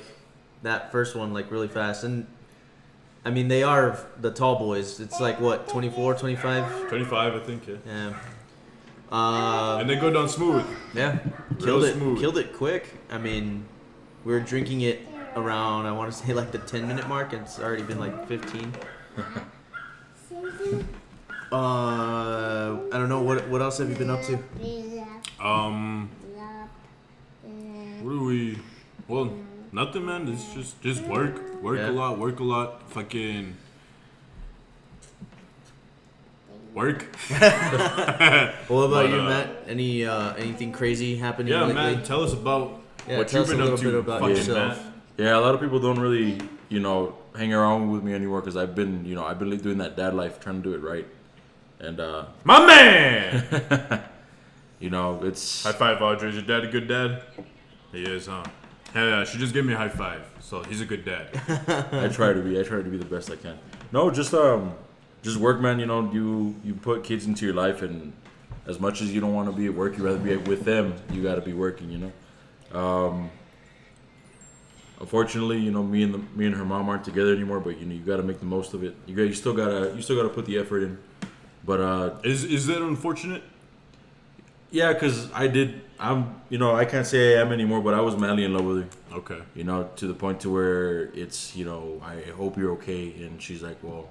that 0.63 0.91
first 0.91 1.15
one 1.15 1.33
like 1.33 1.51
really 1.51 1.67
fast, 1.67 2.03
and 2.03 2.25
I 3.25 3.29
mean 3.29 3.47
they 3.47 3.63
are 3.63 3.97
the 4.21 4.31
tall 4.31 4.57
boys. 4.57 4.99
It's 4.99 5.19
like 5.19 5.39
what 5.39 5.67
24, 5.67 6.15
25? 6.15 6.87
25, 6.89 7.35
I 7.35 7.39
think, 7.39 7.67
yeah. 7.67 7.75
Yeah. 7.85 8.13
Uh, 9.13 9.77
And 9.79 9.87
they 9.89 9.95
go 9.95 10.09
down 10.11 10.27
smooth. 10.27 10.65
yeah, 10.95 11.19
killed 11.59 11.83
it. 11.83 11.93
smooth. 11.95 12.19
Killed 12.19 12.37
it 12.39 12.51
quick. 12.53 12.89
I 13.11 13.19
mean, 13.19 13.65
we 14.25 14.33
were 14.33 14.39
drinking 14.39 14.81
it 14.81 15.07
around 15.35 15.85
I 15.85 15.91
want 15.91 16.11
to 16.11 16.17
say 16.17 16.33
like 16.33 16.51
the 16.51 16.57
ten 16.57 16.87
minute 16.87 17.07
mark, 17.07 17.31
and 17.33 17.43
it's 17.43 17.59
already 17.59 17.83
been 17.83 17.99
like 17.99 18.27
fifteen. 18.27 18.73
Uh, 21.51 22.79
I 22.91 22.97
don't 22.97 23.09
know 23.09 23.21
what 23.21 23.47
what 23.47 23.61
else 23.61 23.77
have 23.77 23.87
you 23.87 23.95
been 23.95 24.09
up 24.09 24.23
to? 24.23 24.39
Um, 25.39 26.09
what 28.01 28.11
do 28.11 28.23
we? 28.23 28.57
Well, 29.07 29.31
nothing, 29.71 30.03
man. 30.07 30.27
It's 30.29 30.51
just 30.55 30.81
just 30.81 31.03
work, 31.03 31.61
work 31.61 31.77
Yeah. 31.77 31.91
a 31.91 31.93
lot, 31.93 32.17
work 32.17 32.39
a 32.39 32.43
lot. 32.43 32.89
Fucking 32.89 33.55
work. 36.73 37.05
Well, 37.29 38.51
What 38.67 38.83
about 38.85 38.91
But, 38.91 39.09
you, 39.09 39.19
uh, 39.21 39.29
Matt? 39.29 39.47
Any 39.67 40.05
uh, 40.05 40.33
anything 40.35 40.71
crazy 40.71 41.15
happening 41.15 41.53
Yeah, 41.53 41.61
lately? 41.65 41.73
man. 41.75 42.03
Tell 42.03 42.23
us 42.23 42.33
about 42.33 42.81
Yeah, 43.07 43.17
what 43.19 43.27
tell 43.27 43.41
you've 43.41 43.49
us 43.49 43.53
a 43.53 43.57
been 43.57 43.61
up 43.61 43.69
little 43.71 43.77
to. 43.77 43.83
bit 43.91 43.99
about 44.15 44.29
yourself. 44.29 44.77
Matt. 44.77 44.93
Yeah, 45.17 45.37
a 45.37 45.41
lot 45.41 45.53
of 45.53 45.61
people 45.61 45.79
don't 45.79 45.99
really, 45.99 46.39
you 46.69 46.79
know, 46.79 47.15
hang 47.35 47.53
around 47.53 47.91
with 47.91 48.03
me 48.03 48.13
anymore 48.13 48.39
because 48.41 48.57
I've 48.57 48.73
been, 48.75 49.05
you 49.05 49.15
know, 49.15 49.25
I've 49.25 49.37
been 49.39 49.55
doing 49.57 49.77
that 49.79 49.95
dad 49.95 50.13
life, 50.15 50.39
trying 50.39 50.61
to 50.61 50.69
do 50.69 50.75
it 50.75 50.81
right, 50.81 51.05
and 51.79 51.99
uh, 51.99 52.25
My 52.43 52.65
man. 52.65 54.03
you 54.79 54.89
know, 54.89 55.19
it's 55.23 55.63
high 55.63 55.71
five, 55.73 56.01
Audrey. 56.01 56.29
Is 56.29 56.35
your 56.35 56.43
dad 56.45 56.63
a 56.67 56.71
good 56.71 56.87
dad? 56.87 57.23
He 57.91 58.03
is, 58.03 58.25
huh? 58.27 58.43
Hell 58.93 59.07
yeah, 59.07 59.23
she 59.23 59.37
just 59.37 59.53
gave 59.53 59.65
me 59.65 59.73
a 59.73 59.77
high 59.77 59.89
five. 59.89 60.21
So 60.39 60.63
he's 60.63 60.81
a 60.81 60.85
good 60.85 61.05
dad. 61.05 61.27
I 61.91 62.07
try 62.09 62.33
to 62.33 62.41
be. 62.41 62.59
I 62.59 62.63
try 62.63 62.77
to 62.77 62.89
be 62.89 62.97
the 62.97 63.05
best 63.05 63.29
I 63.31 63.35
can. 63.35 63.57
No, 63.91 64.09
just 64.11 64.33
um, 64.33 64.73
just 65.23 65.37
work, 65.37 65.59
man. 65.59 65.79
You 65.79 65.87
know, 65.87 66.11
you 66.11 66.55
you 66.63 66.75
put 66.75 67.03
kids 67.03 67.25
into 67.25 67.45
your 67.45 67.55
life, 67.55 67.81
and 67.81 68.13
as 68.67 68.79
much 68.79 69.01
as 69.01 69.11
you 69.13 69.19
don't 69.21 69.33
want 69.33 69.49
to 69.49 69.55
be 69.55 69.65
at 69.65 69.73
work, 69.73 69.97
you 69.97 70.05
rather 70.05 70.19
be 70.19 70.35
with 70.37 70.63
them. 70.65 70.93
You 71.11 71.23
got 71.23 71.35
to 71.35 71.41
be 71.41 71.53
working. 71.53 71.89
You 71.89 71.97
know. 71.97 72.79
Um, 72.79 73.31
unfortunately, 74.99 75.59
you 75.59 75.71
know, 75.71 75.83
me 75.83 76.03
and 76.03 76.13
the, 76.13 76.19
me 76.35 76.45
and 76.45 76.55
her 76.55 76.65
mom 76.65 76.89
aren't 76.89 77.03
together 77.05 77.33
anymore. 77.33 77.59
But 77.59 77.79
you 77.79 77.85
know, 77.85 77.95
you 77.95 78.01
got 78.01 78.17
to 78.17 78.23
make 78.23 78.39
the 78.39 78.45
most 78.45 78.73
of 78.73 78.83
it. 78.83 78.95
You 79.05 79.15
got 79.15 79.23
you 79.23 79.33
still 79.33 79.53
gotta 79.53 79.93
you 79.95 80.01
still 80.01 80.15
gotta 80.15 80.29
put 80.29 80.45
the 80.45 80.57
effort 80.59 80.83
in. 80.83 80.97
But 81.65 81.79
uh, 81.79 82.15
Is 82.23 82.43
is 82.43 82.67
that 82.67 82.81
unfortunate? 82.81 83.43
yeah, 84.71 84.91
cause 84.95 85.31
I 85.33 85.47
did. 85.47 85.81
I'm 85.99 86.41
you 86.49 86.57
know 86.57 86.75
I 86.75 86.85
can't 86.85 87.05
say 87.05 87.37
I 87.37 87.41
am 87.41 87.51
anymore, 87.53 87.79
but 87.81 87.93
I 87.93 88.01
was 88.01 88.17
madly 88.17 88.43
in 88.43 88.53
love 88.53 88.65
with 88.65 88.77
her. 88.83 89.17
Okay. 89.17 89.39
you 89.55 89.63
know, 89.63 89.89
to 89.97 90.07
the 90.07 90.13
point 90.15 90.41
to 90.41 90.49
where 90.49 91.03
it's, 91.13 91.55
you 91.55 91.63
know, 91.63 92.01
I 92.03 92.31
hope 92.31 92.57
you're 92.57 92.71
okay, 92.73 93.13
and 93.23 93.39
she's 93.41 93.61
like, 93.61 93.77
well, 93.83 94.09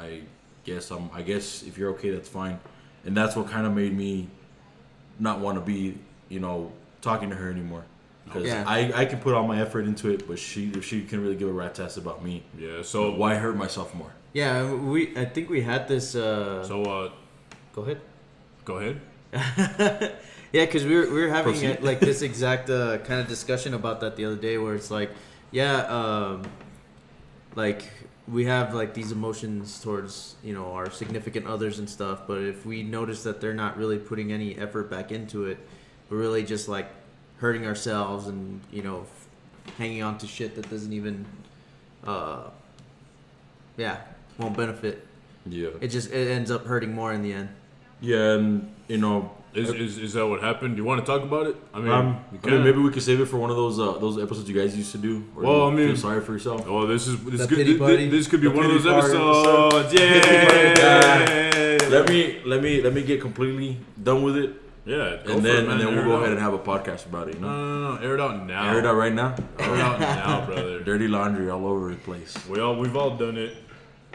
I 0.00 0.20
guess 0.64 0.90
I'm, 0.90 1.10
I 1.12 1.22
guess 1.22 1.62
if 1.62 1.76
you're 1.78 1.90
okay, 1.92 2.10
that's 2.10 2.28
fine, 2.28 2.58
and 3.04 3.16
that's 3.16 3.36
what 3.36 3.48
kind 3.48 3.66
of 3.66 3.74
made 3.74 3.96
me 3.96 4.28
not 5.18 5.40
want 5.40 5.56
to 5.58 5.60
be, 5.64 5.98
you 6.28 6.40
know, 6.40 6.72
talking 7.02 7.30
to 7.30 7.36
her 7.36 7.50
anymore, 7.50 7.84
because 8.24 8.44
Yeah. 8.46 8.64
I, 8.66 8.90
I 9.02 9.04
can 9.04 9.18
put 9.20 9.34
all 9.34 9.46
my 9.46 9.60
effort 9.60 9.84
into 9.84 10.10
it, 10.10 10.26
but 10.26 10.38
she, 10.38 10.72
she 10.80 11.02
can 11.04 11.20
really 11.22 11.36
give 11.36 11.48
a 11.48 11.52
rat's 11.52 11.78
ass 11.80 11.96
about 11.96 12.24
me. 12.24 12.42
Yeah. 12.58 12.82
So 12.82 13.12
Why 13.14 13.34
hurt 13.34 13.56
myself 13.56 13.94
more? 13.94 14.12
Yeah, 14.32 14.72
we. 14.72 15.16
I 15.16 15.24
think 15.24 15.50
we 15.50 15.60
had 15.62 15.88
this. 15.88 16.14
Uh, 16.14 16.62
So 16.64 16.82
uh, 16.84 17.10
go 17.74 17.82
ahead. 17.82 18.00
go 18.64 18.78
ahead. 18.78 19.00
Yeah, 20.52 20.64
because 20.66 20.84
we 20.84 20.96
were 20.96 21.06
we 21.14 21.20
were 21.22 21.28
having 21.28 21.52
Proceed. 21.52 21.78
uh, 21.78 21.86
like 21.86 22.00
this 22.00 22.22
exact 22.30 22.68
uh, 22.70 22.98
kind 22.98 23.20
of 23.20 23.28
discussion 23.28 23.72
about 23.74 24.00
that 24.00 24.16
the 24.16 24.24
other 24.24 24.36
day, 24.36 24.58
where 24.58 24.74
it's 24.74 24.90
like, 24.90 25.10
yeah, 25.52 25.82
um, 25.86 26.42
like 27.54 27.84
we 28.28 28.44
have 28.44 28.74
like 28.74 28.94
these 28.94 29.12
emotions 29.12 29.80
towards 29.82 30.36
you 30.44 30.52
know 30.52 30.72
our 30.72 30.90
significant 30.90 31.46
others 31.46 31.78
and 31.78 31.88
stuff, 31.88 32.22
but 32.26 32.42
if 32.42 32.64
we 32.66 32.82
notice 32.82 33.22
that 33.24 33.40
they're 33.40 33.54
not 33.54 33.76
really 33.76 33.98
putting 33.98 34.32
any 34.32 34.56
effort 34.56 34.90
back 34.90 35.10
into 35.12 35.46
it, 35.46 35.58
we're 36.08 36.18
really 36.18 36.44
just 36.44 36.68
like 36.68 36.88
hurting 37.38 37.66
ourselves 37.66 38.26
and 38.28 38.60
you 38.70 38.82
know 38.82 39.06
hanging 39.78 40.02
on 40.02 40.18
to 40.18 40.26
shit 40.26 40.54
that 40.56 40.68
doesn't 40.70 40.92
even, 40.92 41.24
uh, 42.06 42.44
yeah, 43.76 43.98
won't 44.38 44.56
benefit. 44.56 45.06
Yeah, 45.46 45.68
It 45.80 45.88
just 45.88 46.10
it 46.10 46.28
ends 46.28 46.50
up 46.50 46.66
hurting 46.66 46.94
more 46.94 47.12
in 47.12 47.22
the 47.22 47.32
end. 47.32 47.48
yeah, 48.00 48.34
and 48.34 48.72
you 48.88 48.98
know, 48.98 49.30
Is, 49.52 49.68
is 49.70 49.98
is 49.98 50.12
that 50.12 50.26
what 50.26 50.40
happened? 50.42 50.76
Do 50.76 50.82
you 50.82 50.86
want 50.86 51.04
to 51.04 51.06
talk 51.12 51.22
about 51.24 51.46
it? 51.48 51.56
I 51.74 51.80
mean, 51.80 51.90
um, 51.90 52.24
you 52.32 52.38
I 52.44 52.50
mean, 52.52 52.62
maybe 52.62 52.78
we 52.78 52.90
could 52.90 53.02
save 53.02 53.20
it 53.20 53.26
for 53.26 53.36
one 53.36 53.50
of 53.50 53.56
those 53.56 53.80
uh, 53.80 53.98
those 53.98 54.16
episodes 54.22 54.48
you 54.48 54.54
guys 54.60 54.76
used 54.76 54.92
to 54.92 54.98
do. 54.98 55.24
Or 55.36 55.42
Well, 55.42 55.62
I 55.68 55.70
mean- 55.72 55.88
feel 55.88 55.96
sorry 55.96 56.20
for 56.20 56.32
yourself. 56.32 56.64
Oh, 56.68 56.86
this 56.86 57.08
is 57.08 57.18
this 57.24 57.40
The 57.40 57.48
could 57.48 57.56
pity 57.58 57.76
thi- 57.78 58.08
this, 58.08 58.28
could 58.28 58.40
be 58.40 58.48
The 58.48 58.54
one 58.54 58.66
of 58.66 58.72
those 58.72 58.86
episodes. 58.86 59.92
Yeah. 59.92 61.78
Let 61.90 62.08
me 62.08 62.40
let 62.46 62.62
me 62.62 62.80
let 62.82 62.92
me 62.94 63.02
get 63.02 63.20
completely 63.20 63.76
done 64.00 64.22
with 64.22 64.36
it, 64.36 64.50
Yeah. 64.86 65.18
and 65.26 65.44
then 65.44 65.64
it, 65.64 65.68
and 65.68 65.80
then 65.80 65.88
Air 65.88 65.94
we'll 65.96 66.04
go 66.04 66.12
out. 66.16 66.20
ahead 66.22 66.32
and 66.32 66.40
have 66.40 66.54
a 66.54 66.58
podcast 66.58 67.06
about 67.06 67.28
it. 67.28 67.34
You 67.34 67.40
No, 67.40 67.48
know, 67.48 67.64
no, 67.64 67.80
no, 67.80 67.96
no. 67.96 68.02
Air 68.06 68.14
it 68.14 68.20
out 68.20 68.46
now. 68.46 68.70
air 68.70 68.78
it 68.78 68.86
out 68.86 68.94
right 68.96 69.12
now. 69.12 69.34
Air 69.58 69.74
it 69.74 69.80
out 69.80 69.98
now, 70.00 70.46
brother. 70.46 70.80
Dirty 70.84 71.08
laundry 71.08 71.50
all 71.50 71.66
over 71.66 71.90
the 71.90 71.96
place. 71.96 72.36
We 72.48 72.60
all 72.60 72.76
we've 72.76 72.96
all 72.96 73.16
done 73.16 73.36
it. 73.36 73.56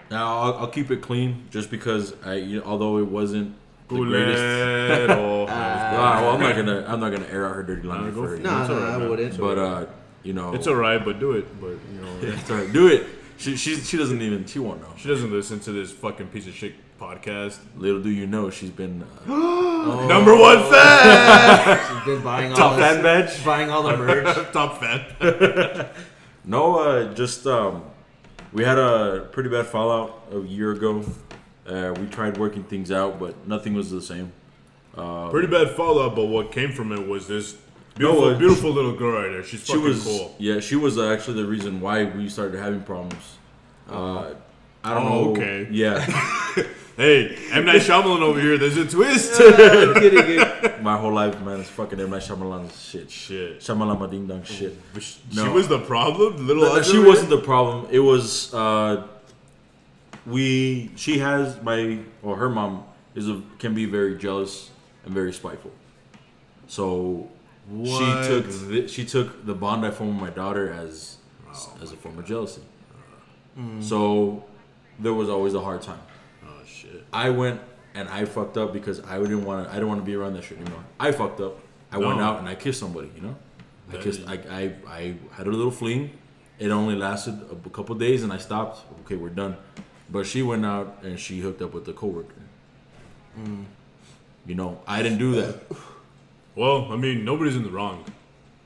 Now 0.09 0.37
I'll, 0.39 0.53
I'll 0.59 0.67
keep 0.67 0.89
it 0.91 1.01
clean, 1.01 1.45
just 1.49 1.69
because 1.69 2.13
I, 2.23 2.35
you 2.35 2.59
know, 2.59 2.63
although 2.65 2.97
it 2.99 3.07
wasn't 3.07 3.55
the 3.89 3.95
greatest. 3.95 4.41
Culero. 4.43 5.45
Ah, 5.97 6.21
well, 6.21 6.33
I'm 6.35 6.39
not 6.41 6.55
gonna 6.55 6.85
I'm 6.87 6.99
not 6.99 7.11
gonna 7.11 7.27
air 7.27 7.45
out 7.47 7.55
her 7.55 7.63
dirty 7.63 7.83
laundry 7.87 8.11
for 8.11 8.21
her. 8.21 8.27
for 8.27 8.33
you 8.35 8.39
it. 8.41 8.43
know? 8.43 8.61
It's 8.61 8.69
all 8.69 8.75
right, 8.79 8.93
I 8.93 9.07
wouldn't. 9.07 9.37
But 9.37 9.57
uh, 9.57 9.85
you 10.23 10.33
know, 10.33 10.53
It's 10.53 10.67
alright, 10.67 11.05
but 11.05 11.19
do 11.19 11.31
it. 11.33 11.61
But 11.61 11.69
you 11.93 12.01
know, 12.01 12.17
It's 12.21 12.49
all 12.51 12.57
right. 12.57 12.71
Do 12.73 12.87
it. 12.87 13.05
She 13.37 13.55
she 13.55 13.75
she 13.75 13.97
doesn't 13.97 14.21
even 14.21 14.45
she 14.45 14.59
won't 14.59 14.81
know. 14.81 14.89
she 14.97 15.07
doesn't 15.07 15.31
listen 15.31 15.59
to 15.61 15.71
this 15.71 15.91
fucking 15.91 16.27
piece 16.27 16.47
of 16.47 16.53
shit 16.53 16.73
podcast. 16.99 17.59
Little 17.77 18.01
do 18.01 18.09
you 18.09 18.25
know, 18.27 18.49
she's 18.49 18.71
been 18.71 19.03
uh, 19.27 20.05
Number 20.07 20.35
one 20.35 20.63
fan. 20.69 21.79
She's 21.95 22.05
been 22.05 22.23
buying 22.23 22.51
all 22.51 22.57
top 22.57 22.75
this- 22.77 22.85
fan 22.85 23.03
badge. 23.03 23.45
buying 23.45 23.69
all 23.69 23.83
the 23.83 23.95
merch. 23.97 24.51
Top 24.51 24.79
fan. 24.81 25.89
No, 26.43 26.79
uh, 26.79 27.13
just 27.13 27.45
um, 27.47 27.83
we 28.53 28.63
had 28.63 28.77
a 28.77 29.27
pretty 29.31 29.49
bad 29.49 29.65
fallout 29.67 30.27
a 30.31 30.39
year 30.39 30.71
ago. 30.71 31.03
Uh, 31.67 31.93
we 31.99 32.05
tried 32.07 32.37
working 32.37 32.63
things 32.63 32.91
out, 32.91 33.19
but 33.19 33.47
nothing 33.47 33.73
was 33.73 33.89
the 33.91 34.01
same. 34.01 34.31
Uh, 34.95 35.29
Pretty 35.29 35.47
bad 35.47 35.71
fallout, 35.71 36.15
but 36.15 36.25
what 36.25 36.51
came 36.51 36.71
from 36.71 36.91
it 36.91 37.05
was 37.07 37.27
this 37.27 37.57
beautiful, 37.95 38.21
No, 38.29 38.35
uh, 38.35 38.37
beautiful 38.37 38.71
little 38.71 38.93
girl 38.95 39.21
right 39.21 39.31
there. 39.31 39.43
She's 39.43 39.65
she 39.65 39.73
fucking 39.73 39.83
was 39.83 40.03
cool. 40.03 40.35
yeah, 40.37 40.59
she 40.59 40.75
was 40.75 40.97
uh, 40.97 41.11
actually 41.11 41.41
the 41.41 41.47
reason 41.49 41.81
why 41.81 42.03
we 42.05 42.29
started 42.29 42.59
having 42.59 42.81
problems. 42.81 43.37
Uh, 43.89 44.33
I 44.83 44.93
don't 44.93 45.05
Oh, 45.07 45.23
know. 45.25 45.31
okay. 45.31 45.67
Yeah, 45.71 45.99
Hey, 46.97 47.35
M 47.51 47.65
Night 47.65 47.81
Shyamalan 47.81 48.21
over 48.21 48.39
here. 48.39 48.57
There's 48.57 48.77
a 48.77 48.85
twist. 48.87 49.37
Kidding. 49.37 50.81
my 50.83 50.95
whole 50.97 51.11
life, 51.11 51.41
man, 51.41 51.59
is 51.59 51.67
fucking 51.67 51.99
M 51.99 52.09
Night 52.09 52.21
Shyamalan's 52.21 52.79
shit. 52.81 53.11
shit. 53.11 53.59
Shyamalan 53.59 54.09
ding 54.09 54.27
dong 54.27 54.43
shit. 54.43 54.77
She 55.01 55.17
No. 55.33 55.43
she 55.43 55.49
was 55.49 55.67
the 55.67 55.79
problem. 55.79 56.47
Little. 56.47 56.63
No, 56.63 56.81
she 56.81 56.99
wasn't 56.99 57.31
the 57.31 57.39
problem. 57.41 57.87
It 57.91 57.99
was 57.99 58.53
uh, 58.53 59.07
we. 60.25 60.91
She 60.95 61.19
has 61.19 61.61
my 61.61 61.99
or 62.23 62.35
her 62.37 62.49
mom 62.49 62.83
is 63.15 63.29
a 63.29 63.41
can 63.59 63.73
be 63.73 63.85
very 63.85 64.17
jealous 64.17 64.71
and 65.05 65.13
very 65.13 65.31
spiteful. 65.33 65.71
So 66.67 67.29
What? 67.69 68.23
she 68.23 68.29
took 68.29 68.45
the, 68.69 68.87
she 68.87 69.05
took 69.05 69.45
the 69.45 69.53
bond 69.53 69.85
I 69.85 69.91
formed 69.91 70.13
with 70.13 70.21
my 70.29 70.35
daughter 70.35 70.71
as 70.71 71.17
oh 71.47 71.77
as 71.81 71.91
a 71.91 71.95
form 71.97 72.17
of 72.19 72.25
jealousy. 72.25 72.61
Hmm. 73.55 73.81
So 73.81 74.43
there 74.99 75.13
was 75.13 75.29
always 75.29 75.53
a 75.53 75.61
hard 75.61 75.81
time. 75.81 76.01
Oh 76.45 76.61
shit. 76.65 77.05
I 77.13 77.29
went 77.29 77.61
and 77.93 78.09
I 78.09 78.25
fucked 78.25 78.57
up 78.57 78.73
because 78.73 78.99
I 79.05 79.17
didn't 79.19 79.45
want 79.45 79.65
to. 79.65 79.69
I 79.71 79.75
didn't 79.75 79.87
want 79.89 80.01
to 80.01 80.05
be 80.05 80.15
around 80.15 80.33
that 80.33 80.43
shit 80.43 80.57
anymore. 80.59 80.83
I 80.99 81.11
fucked 81.11 81.39
up. 81.39 81.59
I 81.91 81.97
went 81.97 82.19
out 82.19 82.39
and 82.39 82.49
I 82.49 82.55
kissed 82.55 82.79
somebody. 82.79 83.09
You 83.15 83.21
know, 83.21 83.35
I 83.93 83.97
kissed. 83.97 84.19
is- 84.21 84.25
I, 84.27 84.33
I 84.33 84.73
I 84.87 85.15
had 85.31 85.47
a 85.47 85.51
little 85.51 85.71
fling, 85.71 86.11
It 86.59 86.71
only 86.71 86.95
lasted 86.95 87.35
a 87.51 87.69
couple 87.69 87.95
days, 87.95 88.23
and 88.23 88.33
I 88.33 88.37
stopped. 88.37 88.81
Okay, 89.05 89.15
we're 89.15 89.29
done. 89.29 89.55
But 90.09 90.25
she 90.27 90.41
went 90.43 90.65
out 90.65 90.99
and 91.03 91.19
she 91.19 91.39
hooked 91.39 91.61
up 91.61 91.73
with 91.73 91.87
a 91.87 91.93
coworker. 91.93 92.41
Mm. 93.39 93.65
You 94.45 94.55
know, 94.55 94.79
I 94.87 95.01
didn't 95.01 95.17
do 95.17 95.35
that. 95.41 95.63
Well, 96.55 96.91
I 96.91 96.95
mean, 96.95 97.25
nobody's 97.25 97.55
in 97.55 97.63
the 97.63 97.69
wrong 97.69 98.05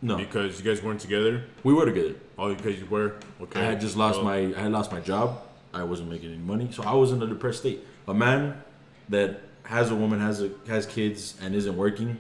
No, 0.02 0.18
because 0.18 0.60
you 0.60 0.66
guys 0.70 0.84
weren't 0.84 1.00
together. 1.02 1.44
we 1.64 1.74
were 1.74 1.86
together. 1.86 2.16
All 2.38 2.54
because 2.54 2.80
you 2.80 2.86
were. 2.86 3.16
Okay. 3.42 3.60
I 3.62 3.64
had 3.64 3.82
just 3.82 3.96
lost 3.98 4.18
well, 4.18 4.26
my 4.26 4.38
I 4.60 4.62
had 4.64 4.72
lost 4.72 4.92
my 4.92 5.00
job. 5.00 5.42
I 5.74 5.84
wasn't 5.84 6.10
making 6.10 6.30
any 6.30 6.38
money, 6.42 6.70
so 6.72 6.84
I 6.84 6.94
was 6.94 7.12
in 7.12 7.22
a 7.24 7.28
depressed 7.28 7.60
state. 7.60 7.86
A 8.08 8.14
man 8.14 8.62
that 9.10 9.42
has 9.64 9.92
a 9.92 9.96
woman, 9.96 10.20
has 10.20 10.42
a 10.42 10.50
has 10.68 10.86
kids, 10.86 11.36
and 11.42 11.56
isn't 11.56 11.76
working, 11.78 12.18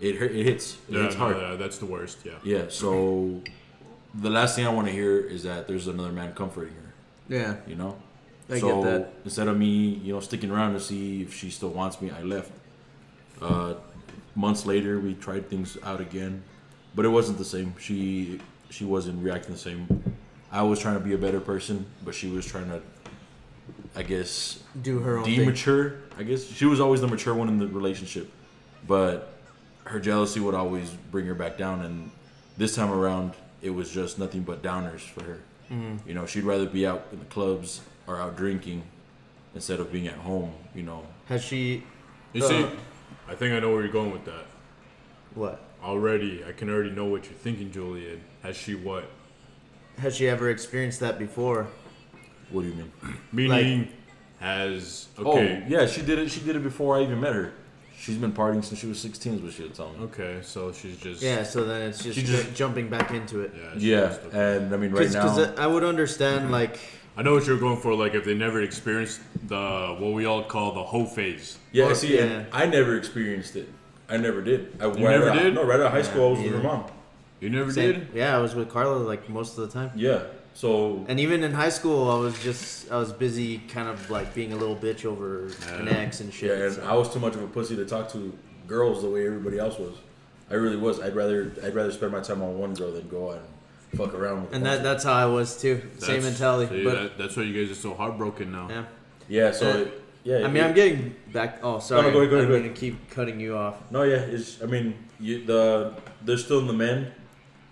it 0.00 0.16
hurt, 0.16 0.32
it 0.32 0.44
hits. 0.44 0.74
It 0.88 0.94
Yeah, 0.94 1.02
hits 1.02 1.14
hard. 1.16 1.36
yeah, 1.36 1.54
that's 1.56 1.78
the 1.78 1.86
worst. 1.86 2.18
Yeah. 2.24 2.32
Yeah. 2.44 2.64
So 2.68 3.40
the 4.14 4.30
last 4.30 4.56
thing 4.56 4.66
I 4.66 4.70
want 4.70 4.86
to 4.88 4.92
hear 4.92 5.18
is 5.18 5.42
that 5.44 5.66
there's 5.68 5.86
another 5.86 6.12
man 6.12 6.34
comforting 6.34 6.74
her. 6.74 6.92
Yeah. 7.28 7.56
You 7.66 7.76
know. 7.76 7.96
I 8.50 8.58
so 8.60 8.82
get 8.82 8.90
that. 8.90 9.12
instead 9.24 9.48
of 9.48 9.56
me, 9.56 10.00
you 10.04 10.12
know, 10.12 10.20
sticking 10.20 10.50
around 10.50 10.74
to 10.74 10.80
see 10.80 11.22
if 11.22 11.34
she 11.34 11.50
still 11.50 11.70
wants 11.70 12.00
me, 12.00 12.10
I 12.10 12.22
left. 12.22 12.52
Uh, 13.40 13.74
months 14.34 14.66
later, 14.66 15.00
we 15.00 15.14
tried 15.14 15.48
things 15.48 15.78
out 15.82 16.00
again, 16.00 16.42
but 16.94 17.04
it 17.04 17.08
wasn't 17.08 17.38
the 17.38 17.44
same. 17.44 17.74
She 17.78 18.40
she 18.70 18.84
wasn't 18.84 19.22
reacting 19.22 19.52
the 19.52 19.60
same. 19.60 20.16
I 20.52 20.62
was 20.62 20.78
trying 20.78 20.94
to 20.94 21.00
be 21.00 21.14
a 21.14 21.18
better 21.18 21.40
person, 21.40 21.86
but 22.04 22.14
she 22.14 22.28
was 22.28 22.46
trying 22.46 22.68
to, 22.68 22.80
I 23.96 24.02
guess, 24.02 24.62
Do 24.82 25.00
her 25.00 25.18
own 25.18 25.24
thing. 25.24 25.40
demature. 25.40 25.96
I 26.18 26.22
guess 26.22 26.44
she 26.44 26.64
was 26.66 26.80
always 26.80 27.00
the 27.00 27.08
mature 27.08 27.34
one 27.34 27.48
in 27.48 27.58
the 27.58 27.66
relationship, 27.66 28.30
but 28.86 29.32
her 29.84 30.00
jealousy 30.00 30.40
would 30.40 30.54
always 30.54 30.90
bring 31.10 31.26
her 31.26 31.34
back 31.34 31.58
down. 31.58 31.82
And 31.82 32.10
this 32.56 32.76
time 32.76 32.90
around, 32.90 33.32
it 33.62 33.70
was 33.70 33.90
just 33.90 34.18
nothing 34.18 34.42
but 34.42 34.62
downers 34.62 35.00
for 35.00 35.24
her. 35.24 35.38
Mm-hmm. 35.70 36.08
You 36.08 36.14
know, 36.14 36.26
she'd 36.26 36.44
rather 36.44 36.66
be 36.66 36.86
out 36.86 37.06
in 37.12 37.18
the 37.18 37.24
clubs 37.24 37.80
or 38.06 38.20
out 38.20 38.36
drinking 38.36 38.82
instead 39.54 39.80
of 39.80 39.92
being 39.92 40.06
at 40.08 40.14
home. 40.16 40.52
You 40.74 40.82
know, 40.82 41.06
Has 41.26 41.42
she? 41.42 41.82
You 42.32 42.42
see, 42.42 42.64
Uh, 42.64 42.70
I 43.28 43.34
think 43.34 43.54
I 43.54 43.60
know 43.60 43.72
where 43.72 43.82
you're 43.82 43.92
going 43.92 44.10
with 44.12 44.24
that. 44.24 44.46
What? 45.34 45.60
Already, 45.82 46.44
I 46.46 46.52
can 46.52 46.70
already 46.70 46.90
know 46.90 47.04
what 47.04 47.24
you're 47.24 47.34
thinking, 47.34 47.70
Julian. 47.70 48.20
Has 48.42 48.56
she 48.56 48.74
what? 48.74 49.08
Has 49.98 50.16
she 50.16 50.28
ever 50.28 50.50
experienced 50.50 51.00
that 51.00 51.18
before? 51.18 51.68
what 52.50 52.62
do 52.62 52.68
you 52.68 52.74
mean? 52.74 52.92
Meaning, 53.32 53.88
has 54.40 55.08
okay, 55.18 55.62
Oh, 55.64 55.66
yeah, 55.68 55.86
she 55.86 56.02
did 56.02 56.18
it. 56.18 56.30
She 56.30 56.40
did 56.40 56.56
it 56.56 56.62
before 56.62 56.96
I 56.98 57.02
even 57.02 57.20
met 57.20 57.32
her. 57.34 57.52
She's 57.98 58.16
been 58.16 58.32
partying 58.32 58.62
since 58.62 58.78
she 58.80 58.86
was 58.86 58.98
16. 59.00 59.34
Is 59.36 59.40
what 59.40 59.52
she 59.54 59.62
had 59.62 59.74
told 59.74 59.98
me. 59.98 60.04
okay. 60.06 60.38
So 60.42 60.72
she's 60.72 60.96
just 60.98 61.22
Yeah. 61.22 61.42
So 61.42 61.64
then 61.64 61.88
it's 61.88 62.02
just, 62.02 62.18
She 62.18 62.24
just- 62.24 62.48
ju- 62.48 62.52
jumping 62.52 62.88
back 62.88 63.12
into 63.12 63.40
it. 63.40 63.54
yeah. 63.78 64.16
Yeah, 64.32 64.38
and 64.38 64.74
I 64.74 64.76
mean, 64.76 64.90
right 64.92 65.08
Because 65.08 65.38
now, 65.38 65.54
I 65.56 65.66
would 65.66 65.84
understand 65.84 66.50
like 66.52 66.78
I 67.16 67.22
know 67.22 67.34
what 67.34 67.46
you're 67.46 67.58
going 67.58 67.76
for. 67.80 67.94
Like 67.94 68.14
if 68.14 68.24
they 68.24 68.34
never 68.34 68.62
experienced 68.62 69.20
the 69.46 69.96
what 69.98 70.12
we 70.12 70.24
all 70.26 70.42
call 70.44 70.72
the 70.72 70.82
hoe 70.82 71.04
phase. 71.06 71.58
yeah. 71.72 71.86
Well, 71.86 71.94
see, 71.94 72.16
yeah. 72.16 72.44
I 72.52 72.66
never 72.66 72.96
experienced 72.96 73.56
it. 73.56 73.68
I 74.08 74.16
never 74.16 74.42
did. 74.42 74.76
I, 74.80 74.84
You 74.86 74.90
right 74.92 75.00
never 75.18 75.30
out- 75.30 75.38
did? 75.42 75.54
No, 75.54 75.64
right 75.64 75.80
out 75.80 75.86
of 75.86 75.92
high 75.92 76.02
school, 76.02 76.28
I 76.28 76.30
was 76.32 76.38
with 76.40 76.50
Yeah, 76.52 76.56
her 76.58 76.62
mom. 76.62 76.84
You 77.40 77.50
never 77.50 77.72
same- 77.72 77.92
did. 77.92 78.08
Yeah, 78.14 78.36
I 78.36 78.40
was 78.40 78.54
with 78.54 78.68
Carla 78.70 78.96
like 78.98 79.28
most 79.28 79.56
of 79.58 79.66
the 79.66 79.72
time. 79.72 79.90
Yeah. 79.94 80.24
So 80.54 81.04
And 81.08 81.18
even 81.18 81.42
in 81.42 81.52
high 81.52 81.68
school, 81.70 82.10
I 82.10 82.16
was 82.18 82.40
just 82.42 82.90
I 82.90 82.96
was 82.98 83.12
busy, 83.12 83.58
kind 83.58 83.88
of 83.88 84.10
like 84.10 84.34
being 84.34 84.52
a 84.52 84.56
little 84.56 84.76
bitch 84.76 85.04
over 85.04 85.46
an 85.78 85.88
ex 85.88 86.20
and 86.20 86.32
shit. 86.32 86.50
Yeah, 86.58 86.64
and 86.66 86.74
so- 86.74 86.84
I 86.84 86.94
was 86.94 87.12
too 87.12 87.18
much 87.20 87.34
of 87.34 87.42
a 87.42 87.46
pussy 87.48 87.76
to 87.76 87.84
talk 87.84 88.10
to 88.12 88.32
girls 88.66 89.02
the 89.02 89.08
way 89.10 89.26
everybody 89.26 89.58
else 89.58 89.78
was. 89.78 89.94
I 90.50 90.54
really 90.54 90.76
was. 90.76 91.00
I'd 91.00 91.14
rather 91.16 91.52
I'd 91.64 91.74
rather 91.74 91.90
spend 91.92 92.12
my 92.12 92.20
time 92.20 92.42
on 92.42 92.58
one 92.58 92.74
girl 92.74 92.92
than 92.92 93.08
go 93.08 93.30
out 93.30 93.38
and 93.38 93.46
fuck 93.96 94.14
around 94.14 94.42
with. 94.44 94.54
and 94.54 94.64
that, 94.66 94.82
that's 94.82 95.04
how 95.04 95.12
I 95.12 95.26
was 95.26 95.60
too. 95.60 95.80
Same 95.98 96.16
That's- 96.20 96.24
mentality. 96.24 96.76
see, 96.78 96.84
but 96.84 96.94
that- 96.94 97.18
that's 97.18 97.36
why 97.36 97.42
you 97.44 97.54
guys 97.60 97.70
are 97.70 97.80
so 97.80 97.94
heartbroken 97.94 98.52
now. 98.52 98.68
yeah, 98.70 98.84
yeah. 99.28 99.50
So 99.52 99.68
Uh, 99.70 99.84
yeah. 100.24 100.38
I 100.38 100.48
mean, 100.48 100.56
it- 100.58 100.64
I'm 100.66 100.74
getting 100.74 101.14
back. 101.32 101.58
Oh, 101.62 101.78
sorry. 101.78 102.02
no, 102.02 102.10
go 102.12 102.18
ahead, 102.18 102.30
go 102.30 102.36
ahead, 102.36 102.46
I'm 102.46 102.52
go 102.52 102.58
going 102.60 102.74
to 102.74 102.80
keep 102.80 103.10
cutting 103.10 103.40
you 103.40 103.56
off. 103.56 103.76
No, 103.90 104.02
yeah. 104.02 104.16
It's. 104.16 104.62
I 104.62 104.66
mean, 104.66 104.94
you, 105.20 105.44
the 105.44 105.92
they're 106.24 106.36
still 106.38 106.58
in 106.60 106.66
the 106.66 106.72
men, 106.72 107.12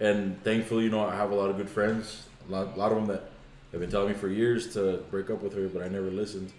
and 0.00 0.42
thankfully, 0.44 0.84
you 0.84 0.90
know, 0.90 1.04
I 1.04 1.14
have 1.16 1.30
a 1.30 1.34
lot 1.34 1.50
of 1.50 1.56
good 1.56 1.70
friends. 1.70 2.26
A 2.48 2.52
lot, 2.52 2.76
a 2.76 2.78
lot 2.78 2.90
of 2.92 2.98
them 2.98 3.06
that 3.06 3.30
have 3.72 3.80
been 3.80 3.90
telling 3.90 4.08
me 4.08 4.14
for 4.14 4.28
years 4.28 4.72
to 4.74 5.02
break 5.10 5.30
up 5.30 5.42
with 5.42 5.54
her, 5.54 5.68
but 5.68 5.82
I 5.82 5.88
never 5.88 6.10
listened. 6.10 6.52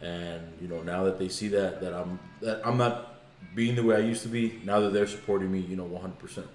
And 0.00 0.42
you 0.60 0.68
know, 0.68 0.82
now 0.82 1.04
that 1.04 1.18
they 1.18 1.28
see 1.28 1.48
that 1.48 1.80
that 1.80 1.92
I'm 1.92 2.18
that 2.40 2.60
I'm 2.64 2.76
not 2.76 3.14
being 3.54 3.74
the 3.74 3.82
way 3.82 3.96
I 3.96 4.00
used 4.00 4.22
to 4.22 4.28
be, 4.28 4.60
now 4.64 4.78
that 4.80 4.92
they're 4.92 5.06
supporting 5.08 5.50
me, 5.50 5.58
you 5.60 5.74
know, 5.76 5.84
100. 5.84 6.18
percent 6.18 6.46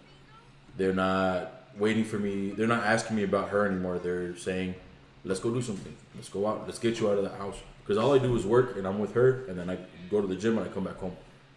They're 0.78 0.94
not 0.94 1.63
waiting 1.78 2.04
for 2.04 2.18
me. 2.20 2.52
They're 2.52 2.68
not 2.68 2.84
asking 2.84 3.16
me 3.16 3.24
about 3.24 3.50
her 3.50 3.66
anymore. 3.66 4.00
They're 4.00 4.36
saying, 4.36 4.76
"Let's 5.24 5.40
go 5.40 5.54
do 5.54 5.62
something. 5.62 5.96
Let's 6.16 6.30
go 6.30 6.48
out. 6.48 6.64
Let's 6.66 6.80
get 6.80 7.00
you 7.00 7.10
out 7.10 7.18
of 7.18 7.24
the 7.24 7.36
house." 7.38 7.58
Because 7.84 7.98
all 7.98 8.14
I 8.14 8.18
do 8.20 8.36
is 8.36 8.46
work, 8.46 8.78
and 8.78 8.88
I'm 8.88 9.00
with 9.00 9.14
her, 9.14 9.46
and 9.48 9.58
then 9.60 9.70
I 9.70 9.78
go 10.10 10.22
to 10.22 10.28
the 10.28 10.36
gym 10.36 10.58
and 10.58 10.68
I 10.70 10.72
come 10.72 10.86
back 10.86 10.98
home. 10.98 11.16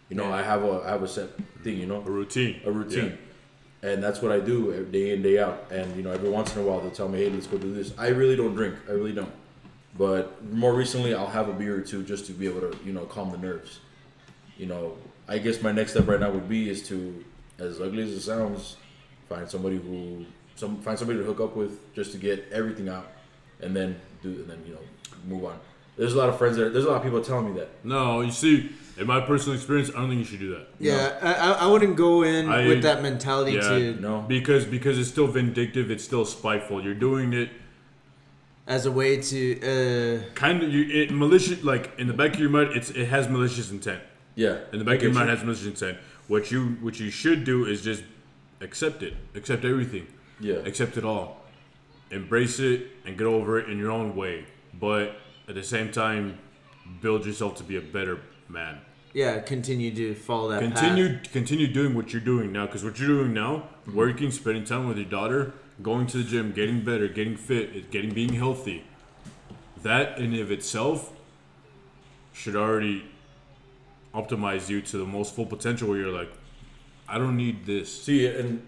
You 0.09 0.15
know, 0.17 0.23
Yeah. 0.29 0.35
I 0.35 0.41
have 0.41 0.63
a 0.63 0.81
I 0.85 0.89
have 0.89 1.03
a 1.03 1.07
set 1.07 1.29
thing. 1.63 1.77
You 1.77 1.85
know, 1.85 1.97
A 1.97 2.11
routine. 2.11 2.61
a 2.65 2.71
routine. 2.71 3.17
And 3.83 4.03
that's 4.03 4.21
what 4.23 4.31
I 4.31 4.39
do 4.39 4.85
day 4.91 5.11
in, 5.13 5.21
day 5.21 5.37
out. 5.39 5.67
And, 5.71 5.95
you 5.95 6.01
know, 6.01 6.11
every 6.11 6.29
once 6.29 6.55
in 6.55 6.61
a 6.63 6.65
while 6.65 6.81
they'll 6.81 6.89
tell 6.89 7.07
me, 7.07 7.19
hey, 7.19 7.29
let's 7.29 7.45
go 7.45 7.59
do 7.59 7.71
this. 7.73 7.93
I 7.97 8.07
really 8.07 8.35
don't 8.35 8.55
drink. 8.55 8.73
I 8.89 8.93
really 8.93 9.13
don't. 9.13 9.31
But 9.95 10.43
more 10.51 10.73
recently, 10.73 11.13
I'll 11.13 11.27
have 11.27 11.47
a 11.47 11.53
beer 11.53 11.75
or 11.77 11.81
two 11.81 12.01
just 12.03 12.25
to 12.25 12.31
be 12.31 12.47
able 12.47 12.61
to, 12.61 12.75
you 12.83 12.91
know, 12.91 13.05
calm 13.05 13.31
the 13.31 13.37
nerves. 13.37 13.79
You 14.57 14.65
know, 14.65 14.97
I 15.27 15.37
guess 15.37 15.61
my 15.61 15.71
next 15.71 15.91
step 15.91 16.07
right 16.07 16.19
now 16.19 16.31
would 16.31 16.49
be 16.49 16.69
is 16.71 16.87
to, 16.87 17.23
as 17.59 17.79
ugly 17.79 18.01
as 18.01 18.09
it 18.11 18.21
sounds, 18.21 18.77
find 19.29 19.49
somebody 19.49 19.77
who, 19.77 20.25
some 20.55 20.77
find 20.81 20.97
somebody 20.97 21.19
to 21.19 21.25
hook 21.25 21.39
up 21.39 21.55
with 21.55 21.93
just 21.93 22.11
to 22.13 22.17
get 22.17 22.47
everything 22.51 22.89
out, 22.89 23.07
and 23.61 23.75
then 23.75 23.99
do, 24.21 24.29
and 24.29 24.49
then 24.49 24.63
you 24.65 24.73
know, 24.73 24.79
move 25.27 25.45
on. 25.45 25.59
There's 25.97 26.13
a 26.13 26.17
lot 26.17 26.29
of 26.29 26.37
friends 26.37 26.57
there. 26.57 26.69
There's 26.69 26.85
a 26.85 26.89
lot 26.89 26.97
of 26.97 27.03
people 27.03 27.21
telling 27.21 27.53
me 27.53 27.59
that. 27.59 27.69
No, 27.83 28.21
you 28.21 28.31
see, 28.31 28.69
in 28.97 29.07
my 29.07 29.19
personal 29.19 29.55
experience, 29.55 29.89
I 29.89 29.93
don't 29.99 30.09
think 30.09 30.19
you 30.19 30.25
should 30.25 30.39
do 30.39 30.51
that. 30.55 30.67
Yeah, 30.79 31.17
I, 31.21 31.33
I- 31.33 31.65
I 31.65 31.67
wouldn't 31.67 31.95
go 31.95 32.21
in 32.23 32.47
I- 32.49 32.67
with 32.67 32.83
that 32.83 33.01
mentality 33.01 33.53
Yeah, 33.53 33.61
to 33.69 33.93
No. 33.99 34.21
Because 34.21 34.65
because 34.65 34.99
it's 34.99 35.09
still 35.09 35.27
vindictive, 35.27 35.89
it's 35.91 36.03
still 36.03 36.25
spiteful. 36.25 36.83
You're 36.83 36.93
doing 36.93 37.33
it 37.33 37.49
as 38.67 38.85
a 38.85 38.91
way 38.91 39.17
to. 39.21 40.19
Uh, 40.21 40.33
kind 40.35 40.61
of 40.63 40.69
you 40.71 40.83
it 41.01 41.11
malicious 41.11 41.63
like 41.63 41.91
in 41.97 42.07
the 42.07 42.13
back 42.13 42.33
of 42.35 42.39
your 42.39 42.49
mind 42.49 42.69
it's 42.73 42.89
it 42.91 43.05
has 43.07 43.27
malicious 43.27 43.71
intent. 43.71 44.01
Yeah. 44.35 44.59
In 44.71 44.77
the 44.79 44.85
back 44.85 44.97
of 44.97 45.03
your 45.03 45.13
mind 45.13 45.29
you. 45.29 45.35
has 45.35 45.43
malicious 45.43 45.65
intent. 45.65 45.97
What 46.27 46.51
you 46.51 46.77
what 46.81 46.99
you 46.99 47.09
should 47.09 47.43
do 47.43 47.65
is 47.65 47.81
just 47.81 48.03
accept 48.61 49.03
it. 49.03 49.13
Accept 49.35 49.65
everything. 49.65 50.07
Yeah. 50.39 50.55
Accept 50.55 50.97
it 50.97 51.03
all. 51.03 51.43
Embrace 52.11 52.59
it 52.59 52.87
and 53.05 53.17
get 53.17 53.27
over 53.27 53.59
it 53.59 53.69
in 53.69 53.77
your 53.77 53.91
own 53.91 54.15
way. 54.15 54.45
But 54.79 55.17
at 55.47 55.55
the 55.55 55.63
same 55.63 55.91
time, 55.91 56.39
build 57.01 57.25
yourself 57.25 57.55
to 57.55 57.63
be 57.63 57.77
a 57.77 57.81
better 57.81 58.19
man. 58.49 58.79
yeah, 59.13 59.39
continue 59.39 59.93
to 59.95 60.13
follow 60.15 60.49
that. 60.49 60.61
Continue 60.61 61.19
continue 61.31 61.67
doing 61.67 61.95
what 61.95 62.13
you're 62.13 62.21
doing 62.21 62.51
now 62.51 62.65
because 62.65 62.83
what 62.83 62.99
you're 62.99 63.07
doing 63.07 63.33
now, 63.33 63.55
mm-hmm. 63.55 63.95
working, 63.95 64.31
spending 64.31 64.63
time 64.63 64.87
with 64.87 64.97
your 64.97 65.07
daughter, 65.07 65.53
going 65.81 66.07
to 66.07 66.17
the 66.17 66.23
gym, 66.23 66.51
getting 66.51 66.83
better, 66.83 67.07
getting 67.07 67.35
fit, 67.35 67.91
getting 67.91 68.13
being 68.13 68.33
healthy. 68.33 68.83
That 69.83 70.17
in 70.17 70.33
of 70.39 70.51
itself 70.51 71.13
should 72.33 72.55
already 72.55 73.05
optimize 74.13 74.69
you 74.69 74.81
to 74.81 74.97
the 74.97 75.05
most 75.05 75.35
full 75.35 75.45
potential 75.45 75.89
where 75.89 75.97
you're 75.97 76.11
like, 76.11 76.31
I 77.07 77.17
don't 77.17 77.37
need 77.37 77.65
this. 77.65 78.03
See, 78.03 78.27
and 78.27 78.61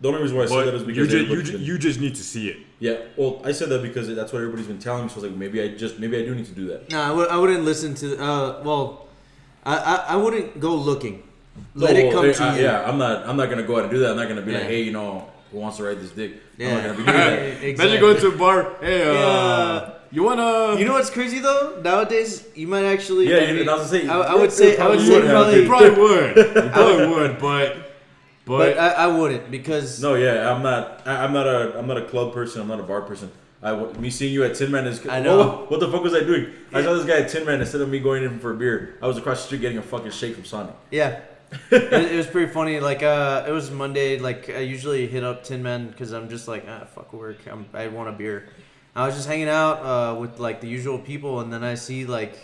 the 0.00 0.08
only 0.08 0.22
reason 0.22 0.36
why 0.36 0.44
I 0.44 0.46
say 0.46 0.64
that 0.64 0.74
is 0.74 0.82
But 0.82 0.90
is 0.90 0.96
you 0.96 1.02
because 1.04 1.12
just, 1.12 1.26
you, 1.26 1.32
everybody's 1.32 1.50
ju- 1.60 1.72
you 1.72 1.78
just 1.78 2.00
need 2.00 2.14
to 2.14 2.22
see 2.22 2.48
it. 2.48 2.58
yeah. 2.80 2.96
Well, 3.16 3.40
I 3.44 3.52
said 3.52 3.68
that 3.70 3.82
because 3.82 4.12
that's 4.14 4.32
what 4.32 4.38
everybody's 4.40 4.66
been 4.66 4.78
telling 4.78 5.04
me. 5.04 5.08
So 5.08 5.14
I 5.16 5.22
was 5.22 5.30
like, 5.30 5.38
maybe 5.38 5.60
I 5.62 5.68
just 5.68 5.98
maybe 5.98 6.16
I 6.18 6.24
do 6.24 6.34
need 6.34 6.46
to 6.46 6.52
do 6.52 6.66
that. 6.68 6.90
No, 6.90 7.00
I 7.02 7.08
w- 7.08 7.28
I 7.28 7.36
wouldn't 7.36 7.64
listen 7.64 7.94
to. 7.96 8.16
Uh, 8.22 8.62
well, 8.64 9.08
I, 9.64 9.76
I 9.76 9.94
I 10.14 10.16
wouldn't 10.16 10.60
go 10.60 10.74
looking. 10.74 11.22
Let 11.74 11.94
No, 11.94 12.00
it 12.00 12.04
well, 12.04 12.12
come 12.14 12.24
eh, 12.30 12.32
to 12.32 12.42
I- 12.44 12.56
you. 12.56 12.62
Yeah, 12.64 12.88
I'm 12.88 12.98
not. 12.98 13.26
I'm 13.28 13.36
not 13.36 13.48
gonna 13.50 13.62
go 13.62 13.76
out 13.76 13.82
and 13.84 13.90
do 13.92 13.98
that. 14.00 14.10
I'm 14.10 14.16
not 14.16 14.28
gonna 14.28 14.42
be 14.42 14.52
like, 14.52 14.62
Yeah. 14.62 14.68
hey, 14.68 14.82
you 14.82 14.92
know, 14.92 15.28
who 15.52 15.58
wants 15.58 15.76
to 15.78 15.84
ride 15.84 16.00
this 16.00 16.10
dick? 16.10 16.32
I'm 16.32 16.40
Yeah. 16.60 16.74
not 16.74 16.82
gonna 16.82 16.96
be 16.98 17.04
doing 17.04 17.16
that. 17.16 17.38
Exactly. 17.64 17.70
Imagine 17.70 18.00
going 18.00 18.16
to 18.20 18.28
a 18.28 18.36
bar. 18.36 18.76
Hey, 18.80 19.02
uh, 19.02 19.12
Yeah. 19.14 19.90
You 20.14 20.22
wanna? 20.22 20.78
You 20.78 20.84
know 20.84 20.92
what's 20.92 21.10
crazy 21.10 21.40
though? 21.40 21.80
Nowadays, 21.82 22.46
you 22.54 22.68
might 22.68 22.84
actually. 22.84 23.28
Yeah, 23.28 23.36
I, 23.36 23.40
you- 23.40 23.46
mean, 23.54 23.60
and 23.62 23.70
I 23.70 23.74
was 23.74 23.90
gonna 23.90 24.02
say, 24.04 24.08
I, 24.08 24.20
I 24.20 24.34
would 24.36 24.52
say. 24.52 24.76
I 24.78 24.88
would 24.88 24.98
probably 24.98 25.06
say 25.06 25.20
would 25.20 25.30
probably. 25.30 25.60
you 25.60 25.66
probably 25.66 25.90
would. 25.90 26.36
You 26.36 26.70
probably 26.72 27.06
would, 27.08 27.38
but 27.40 27.76
but, 28.46 28.58
but 28.58 28.78
I, 28.78 28.88
I 28.92 29.06
wouldn't 29.08 29.50
because. 29.50 30.00
No, 30.00 30.14
yeah, 30.14 30.52
I'm 30.52 30.62
not. 30.62 31.02
I, 31.04 31.24
I'm 31.24 31.32
not 31.32 31.48
a. 31.48 31.76
I'm 31.76 31.88
not 31.88 31.98
a 31.98 32.04
club 32.04 32.32
person. 32.32 32.60
I'm 32.60 32.68
not 32.68 32.78
a 32.78 32.84
bar 32.84 33.02
person. 33.02 33.30
I 33.60 33.74
me 33.74 34.10
seeing 34.10 34.32
you 34.32 34.44
at 34.44 34.54
Tin 34.54 34.70
Man 34.70 34.86
is. 34.86 35.04
I 35.08 35.20
know. 35.20 35.38
What, 35.38 35.70
what 35.72 35.80
the 35.80 35.90
fuck 35.90 36.02
was 36.04 36.14
I 36.14 36.20
doing? 36.20 36.52
I 36.72 36.82
saw 36.82 36.92
this 36.94 37.06
guy 37.06 37.20
at 37.20 37.30
Tin 37.30 37.44
Man 37.44 37.60
instead 37.60 37.80
of 37.80 37.88
me 37.88 37.98
going 37.98 38.22
in 38.22 38.38
for 38.38 38.52
a 38.52 38.56
beer. 38.56 38.98
I 39.02 39.08
was 39.08 39.18
across 39.18 39.40
the 39.40 39.46
street 39.46 39.62
getting 39.62 39.78
a 39.78 39.82
fucking 39.82 40.12
shake 40.12 40.34
from 40.34 40.44
Sonic. 40.44 40.76
Yeah. 40.92 41.22
it, 41.70 41.92
it 41.92 42.16
was 42.16 42.26
pretty 42.26 42.52
funny. 42.52 42.80
Like, 42.80 43.02
uh, 43.02 43.44
it 43.46 43.52
was 43.52 43.70
Monday. 43.70 44.18
Like, 44.18 44.50
I 44.50 44.58
usually 44.58 45.06
hit 45.06 45.22
up 45.22 45.44
Tin 45.44 45.62
Man 45.62 45.88
because 45.88 46.12
I'm 46.12 46.28
just 46.28 46.48
like, 46.48 46.66
ah, 46.68 46.84
fuck 46.84 47.12
work. 47.12 47.38
I'm, 47.50 47.66
I 47.72 47.88
want 47.88 48.08
a 48.08 48.12
beer. 48.12 48.48
I 48.96 49.06
was 49.06 49.14
just 49.16 49.26
hanging 49.26 49.48
out 49.48 49.80
uh, 49.82 50.14
with 50.18 50.38
like 50.38 50.60
the 50.60 50.68
usual 50.68 50.98
people, 50.98 51.40
and 51.40 51.52
then 51.52 51.64
I 51.64 51.74
see 51.74 52.06
like 52.06 52.38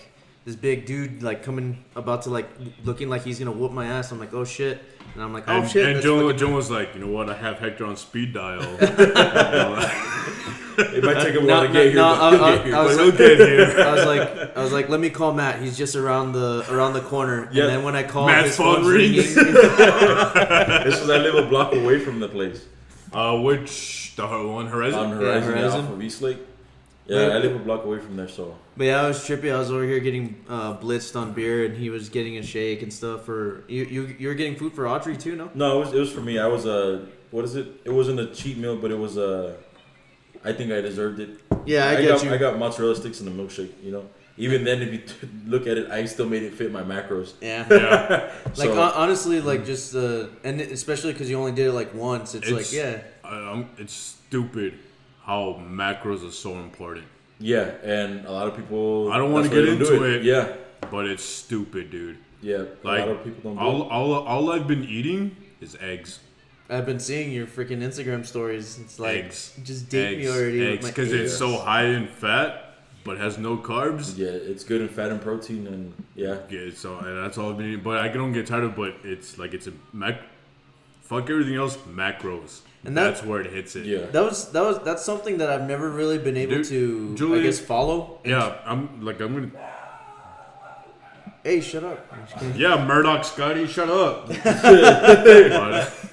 this 0.44 0.56
big 0.56 0.86
dude 0.86 1.22
like 1.22 1.42
coming 1.42 1.84
about 1.94 2.22
to 2.22 2.30
like 2.30 2.48
looking 2.84 3.08
like 3.08 3.22
he's 3.22 3.38
gonna 3.38 3.52
whoop 3.52 3.72
my 3.72 3.86
ass. 3.86 4.10
I'm 4.10 4.18
like, 4.18 4.34
oh 4.34 4.44
shit, 4.44 4.82
and 5.14 5.22
I'm 5.22 5.32
like, 5.32 5.44
oh 5.48 5.60
and, 5.60 5.70
shit. 5.70 5.86
And 5.86 5.94
that's 5.96 6.04
Joe, 6.04 6.32
Joe 6.32 6.50
was 6.54 6.70
like, 6.70 6.94
you 6.94 7.00
know 7.00 7.06
what? 7.08 7.30
I 7.30 7.36
have 7.36 7.58
Hector 7.58 7.84
on 7.86 7.96
speed 7.96 8.34
dial. 8.34 8.60
It 10.82 11.04
might 11.04 11.22
take 11.22 11.34
a 11.34 11.40
No, 11.40 11.46
while 11.46 11.62
to 11.62 11.68
no, 11.68 11.72
get 11.74 11.84
here, 11.88 11.94
no, 11.96 12.02
but 12.14 12.20
I- 12.22 12.30
he'll 12.30 12.44
I- 12.44 12.56
get 12.56 12.64
here. 12.66 12.74
I 12.76 12.82
was 12.84 12.96
but 12.96 13.02
he'll 13.04 13.16
get 13.36 13.38
here. 13.38 13.80
I 13.86 13.92
was 13.92 14.06
like, 14.06 14.56
I 14.56 14.62
was 14.62 14.72
like, 14.72 14.88
let 14.88 14.98
me 14.98 15.10
call 15.10 15.34
Matt. 15.34 15.60
He's 15.60 15.76
just 15.76 15.94
around 15.94 16.32
the 16.32 16.64
around 16.70 16.94
the 16.94 17.02
corner. 17.02 17.50
Yeah. 17.52 17.64
And 17.64 17.72
then 17.74 17.82
when 17.82 17.94
I 17.94 18.02
call, 18.02 18.26
Matt's 18.26 18.46
his 18.48 18.56
phone 18.56 18.86
rings. 18.86 19.34
this 19.34 19.36
is 19.36 21.10
I 21.10 21.18
live 21.18 21.34
a 21.34 21.46
block 21.50 21.74
away 21.74 21.98
from 21.98 22.18
the 22.18 22.28
place 22.28 22.64
Uh, 23.12 23.36
which 23.40 23.99
the 24.28 24.48
one 24.48 24.66
Horizon? 24.66 24.98
on 24.98 25.10
Horizon, 25.12 25.50
yeah, 25.50 25.60
Horizon. 25.60 25.84
off 25.86 25.92
of 25.92 26.02
East 26.02 26.22
Lake. 26.22 26.38
Yeah, 27.06 27.18
I 27.18 27.38
live 27.38 27.56
a 27.56 27.58
block 27.58 27.84
away 27.84 27.98
from 27.98 28.16
there, 28.16 28.28
so 28.28 28.56
but 28.76 28.84
yeah, 28.84 29.02
I 29.02 29.08
was 29.08 29.18
trippy. 29.18 29.52
I 29.52 29.58
was 29.58 29.70
over 29.72 29.84
here 29.84 29.98
getting 29.98 30.44
uh, 30.48 30.76
blitzed 30.78 31.16
on 31.20 31.32
beer, 31.32 31.64
and 31.64 31.76
he 31.76 31.90
was 31.90 32.08
getting 32.08 32.36
a 32.38 32.42
shake 32.42 32.82
and 32.82 32.92
stuff. 32.92 33.24
For 33.24 33.64
you, 33.66 33.84
you, 33.84 34.16
you 34.16 34.28
were 34.28 34.34
getting 34.34 34.54
food 34.54 34.74
for 34.74 34.86
Audrey 34.86 35.16
too, 35.16 35.34
no? 35.34 35.50
no, 35.54 35.76
it 35.78 35.86
was 35.86 35.94
it 35.94 35.98
was 35.98 36.12
for 36.12 36.20
me. 36.20 36.38
I 36.38 36.46
was 36.46 36.66
a 36.66 37.06
what 37.32 37.44
is 37.44 37.56
it? 37.56 37.66
It 37.84 37.90
wasn't 37.90 38.20
a 38.20 38.26
cheat 38.26 38.58
meal, 38.58 38.76
but 38.76 38.92
it 38.92 38.98
was 38.98 39.16
a. 39.16 39.56
I 40.44 40.52
think 40.52 40.70
I 40.72 40.80
deserved 40.80 41.18
it. 41.20 41.30
Yeah, 41.66 41.88
I, 41.88 42.00
get 42.00 42.08
got 42.08 42.24
you. 42.24 42.32
I 42.32 42.36
got 42.38 42.58
mozzarella 42.58 42.94
sticks 42.96 43.20
and 43.20 43.28
a 43.28 43.32
milkshake. 43.32 43.72
You 43.82 43.90
know, 43.92 44.06
even 44.36 44.64
then, 44.64 44.80
if 44.80 44.92
you 44.92 44.98
t- 45.00 45.28
look 45.46 45.66
at 45.66 45.76
it, 45.78 45.90
I 45.90 46.04
still 46.06 46.28
made 46.28 46.44
it 46.44 46.54
fit 46.54 46.72
my 46.72 46.82
macros. 46.82 47.34
yeah. 47.40 47.66
Yeah, 47.70 48.32
Like 48.46 48.54
So- 48.56 48.74
hon- 48.74 48.92
honestly, 48.94 49.40
like 49.40 49.66
just 49.66 49.94
uh, 49.94 50.28
and 50.44 50.60
especially 50.60 51.12
because 51.12 51.28
you 51.28 51.38
only 51.38 51.52
did 51.52 51.66
it 51.66 51.72
like 51.72 51.92
once. 51.92 52.34
It's, 52.34 52.48
like 52.50 52.72
yeah, 52.72 53.02
I, 53.30 53.52
um, 53.52 53.70
it's 53.78 53.92
stupid 53.94 54.74
how 55.22 55.60
macros 55.68 56.26
are 56.28 56.32
so 56.32 56.54
important, 56.54 57.06
Yeah, 57.38 57.70
and 57.84 58.26
a 58.26 58.32
lot 58.32 58.48
of 58.48 58.56
people. 58.56 59.12
I 59.12 59.18
don't 59.18 59.32
wanna 59.32 59.48
get 59.48 59.68
into 59.68 59.84
do 59.86 60.04
it. 60.04 60.22
Yeah, 60.24 60.54
but 60.90 61.06
it's 61.06 61.22
stupid, 61.24 61.90
dude. 61.90 62.18
yeah. 62.42 62.64
Like 62.82 63.02
a 63.02 63.06
lot 63.06 63.08
of 63.16 63.24
people 63.24 63.54
don't 63.54 63.56
do 63.56 63.60
all, 63.62 63.82
all, 64.14 64.26
all 64.26 64.52
I've 64.52 64.66
been 64.66 64.84
eating 64.84 65.36
is 65.60 65.76
eggs, 65.80 66.20
I've 66.68 66.86
been 66.86 67.00
seeing 67.00 67.32
your 67.32 67.46
freaking 67.46 67.80
Instagram 67.82 68.24
stories. 68.24 68.78
It's 68.78 68.98
like 69.00 69.24
eggs, 69.24 69.52
just 69.64 69.88
date 69.88 70.18
me 70.18 70.24
eggs, 70.26 70.36
already. 70.36 70.66
eggs, 70.66 70.86
because 70.86 71.12
it's 71.12 71.36
so 71.36 71.58
high 71.58 71.86
in 71.86 72.06
fat, 72.06 72.74
but 73.04 73.18
has 73.18 73.38
no 73.38 73.56
carbs. 73.56 74.16
Yeah, 74.16 74.28
it's 74.28 74.62
good 74.64 74.80
in 74.80 74.88
fat 74.88 75.10
and 75.10 75.20
protein, 75.20 75.66
and 75.66 75.92
yeah, 76.14 76.36
Yeah, 76.48 76.70
so 76.74 76.98
and 76.98 77.24
that's 77.24 77.38
all 77.38 77.50
I've 77.50 77.56
been 77.58 77.66
eating. 77.66 77.82
But 77.82 77.98
I 77.98 78.08
don't 78.08 78.32
get 78.32 78.46
tired 78.46 78.64
of. 78.64 78.76
But 78.76 78.94
it's 79.04 79.36
like 79.38 79.52
it's 79.52 79.66
a 79.66 79.72
mac. 79.92 80.20
Fuck 81.02 81.28
everything 81.28 81.56
else, 81.56 81.76
macros, 81.76 82.60
And 82.84 82.96
that- 82.96 83.04
that's 83.04 83.22
where 83.24 83.40
it 83.42 83.52
hits 83.52 83.76
it. 83.76 83.84
yeah. 83.86 84.06
That 84.12 84.22
was 84.22 84.50
that 84.52 84.62
was 84.62 84.78
that's 84.80 85.04
something 85.04 85.36
that 85.38 85.50
I've 85.50 85.68
never 85.68 85.90
really 85.90 86.18
been 86.18 86.36
able 86.36 86.62
Dude, 86.62 87.16
to 87.18 87.34
I 87.36 87.42
guess 87.42 87.58
follow. 87.60 88.18
Yeah, 88.24 88.56
I'm 88.64 89.04
like 89.04 89.20
I'm 89.20 89.34
gonna. 89.34 89.50
Hey, 91.44 91.60
shut 91.60 91.84
up. 91.84 92.06
I'm 92.12 92.26
just 92.26 92.38
kidding. 92.38 92.56
Yeah, 92.60 92.84
Murdoch 92.86 93.24
Scotty, 93.24 93.66
shut 93.66 93.88
up. 93.90 94.28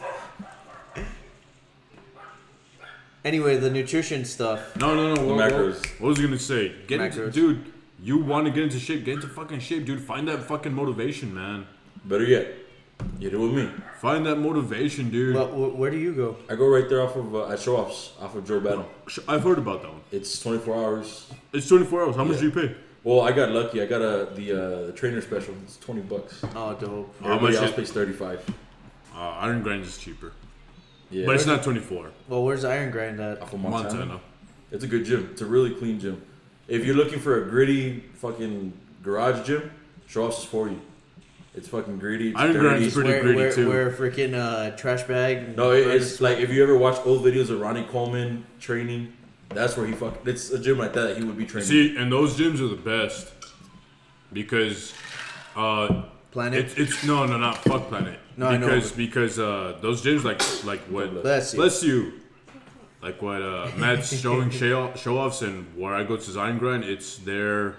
Anyway, 3.25 3.57
the 3.57 3.69
nutrition 3.69 4.23
stuff. 4.23 4.75
no, 4.77 4.95
no, 4.95 5.13
no. 5.15 5.25
What, 5.35 5.51
macros. 5.51 5.75
What, 5.79 6.01
what 6.01 6.07
was 6.09 6.19
I 6.19 6.21
gonna 6.23 6.39
say? 6.39 6.73
Get 6.87 7.01
into, 7.01 7.19
Macros. 7.21 7.33
dude. 7.33 7.73
You 8.01 8.19
want 8.19 8.45
to 8.45 8.51
get 8.51 8.63
into 8.63 8.79
shape? 8.79 9.03
Get 9.05 9.15
into 9.15 9.27
fucking 9.27 9.59
shape, 9.59 9.85
dude. 9.85 10.01
Find 10.01 10.27
that 10.27 10.43
fucking 10.43 10.71
motivation, 10.73 11.33
man. 11.33 11.65
Better 12.05 12.23
yet, 12.23 12.47
get 13.19 13.33
it 13.33 13.37
with 13.37 13.51
me. 13.53 13.69
Find 13.99 14.25
that 14.25 14.37
motivation, 14.37 15.09
dude. 15.09 15.35
Well, 15.35 15.47
wh- 15.47 15.77
where 15.77 15.89
do 15.91 15.97
you 15.97 16.13
go? 16.13 16.37
I 16.49 16.55
go 16.55 16.67
right 16.67 16.87
there 16.87 17.01
off 17.01 17.15
of 17.15 17.35
uh, 17.35 17.49
at 17.49 17.59
show 17.59 17.77
offs 17.77 18.13
off 18.19 18.35
of 18.35 18.45
Joe 18.47 18.59
Battle. 18.59 18.87
Sh- 19.07 19.19
I've 19.27 19.43
heard 19.43 19.57
about 19.57 19.81
that 19.81 19.91
one. 19.91 20.01
It's 20.11 20.39
24 20.41 20.75
hours. 20.75 21.31
It's 21.53 21.67
24 21.67 22.03
hours. 22.05 22.15
How 22.15 22.23
much 22.23 22.39
do 22.39 22.45
you 22.45 22.51
pay? 22.51 22.75
Well, 23.03 23.21
I 23.21 23.31
got 23.31 23.51
lucky. 23.51 23.81
I 23.81 23.85
got 23.85 24.01
a 24.01 24.29
the 24.35 24.51
uh, 24.51 24.85
the 24.87 24.91
trainer 24.93 25.21
special. 25.21 25.53
It's 25.63 25.77
20 25.77 26.01
bucks. 26.01 26.43
Oh, 26.55 26.73
dope. 26.75 27.15
How 27.21 27.33
Everybody 27.35 27.53
much 27.53 27.61
else 27.63 27.69
is- 27.71 27.75
pays 27.75 27.91
35. 27.91 28.49
Uh, 29.15 29.19
Iron 29.19 29.63
Grind 29.63 29.83
is 29.83 29.97
cheaper, 29.97 30.31
Yeah, 31.09 31.25
but 31.25 31.33
it's 31.33 31.47
not 31.47 31.63
24. 31.63 32.11
Well, 32.27 32.43
where's 32.43 32.63
Iron 32.63 32.91
Grind 32.91 33.19
at? 33.19 33.41
off 33.41 33.51
of 33.51 33.59
Montana. 33.59 33.95
Montana. 34.05 34.19
It's 34.71 34.83
a 34.83 34.87
good 34.87 35.05
gym. 35.05 35.29
It's 35.31 35.41
a 35.41 35.45
really 35.45 35.71
clean 35.73 35.99
gym. 35.99 36.21
If 36.67 36.85
you're 36.85 36.95
looking 36.95 37.17
for 37.19 37.41
a 37.43 37.49
gritty 37.49 38.01
fucking 38.15 38.73
garage 39.01 39.47
gym, 39.47 39.71
show 40.05 40.27
offs 40.27 40.39
is 40.39 40.43
for 40.45 40.67
you. 40.67 40.79
It's 41.57 41.67
fucking 41.67 41.97
gritty. 41.97 42.29
It's 42.29 42.39
Iron 42.39 42.53
dirty. 42.53 42.67
Grind's 42.67 42.93
pretty 42.93 43.09
where, 43.09 43.21
gritty, 43.21 43.35
where, 43.37 43.51
too. 43.51 43.67
Where 43.69 43.91
freaking 43.91 44.33
uh, 44.35 44.75
trash 44.77 45.03
bag. 45.03 45.57
No, 45.57 45.71
it, 45.71 45.87
it's 45.87 46.21
like 46.21 46.37
if 46.37 46.51
you 46.51 46.61
ever 46.61 46.77
watch 46.77 46.97
old 47.05 47.23
videos 47.23 47.49
of 47.49 47.59
Ronnie 47.59 47.83
Coleman 47.85 48.45
training, 48.59 49.11
that's 49.49 49.75
where 49.75 49.87
he 49.87 49.93
fuck. 49.93 50.25
It's 50.27 50.51
a 50.51 50.59
gym 50.59 50.77
like 50.77 50.93
that 50.93 51.07
that 51.07 51.17
he 51.17 51.23
would 51.23 51.37
be 51.37 51.45
training. 51.47 51.67
See, 51.67 51.97
and 51.97 52.11
those 52.11 52.37
gyms 52.37 52.61
are 52.61 52.67
the 52.67 52.75
best 52.75 53.33
because 54.31 54.93
uh, 55.55 56.03
Planet. 56.31 56.59
it's 56.63 56.75
it's 56.75 57.03
no 57.03 57.25
no 57.25 57.37
not 57.37 57.57
fuck 57.63 57.89
planet. 57.89 58.19
No, 58.35 58.47
I 58.47 58.57
know, 58.57 58.67
because 58.67 58.91
because 58.91 59.39
uh, 59.39 59.77
those 59.81 60.03
gyms 60.03 60.23
like 60.23 60.41
like 60.63 60.81
what 60.91 61.11
Bless 61.23 61.53
you. 61.53 61.59
bless 61.59 61.83
you, 61.83 62.13
like 63.01 63.19
what 63.21 63.41
uh, 63.41 63.71
Matt's 63.77 64.15
showing 64.15 64.51
show 64.51 64.93
show 64.95 65.17
offs 65.17 65.41
and 65.41 65.75
where 65.75 65.95
I 65.95 66.03
go 66.03 66.17
to 66.17 66.39
Iron 66.39 66.59
Grind, 66.59 66.83
it's 66.83 67.17
their 67.17 67.77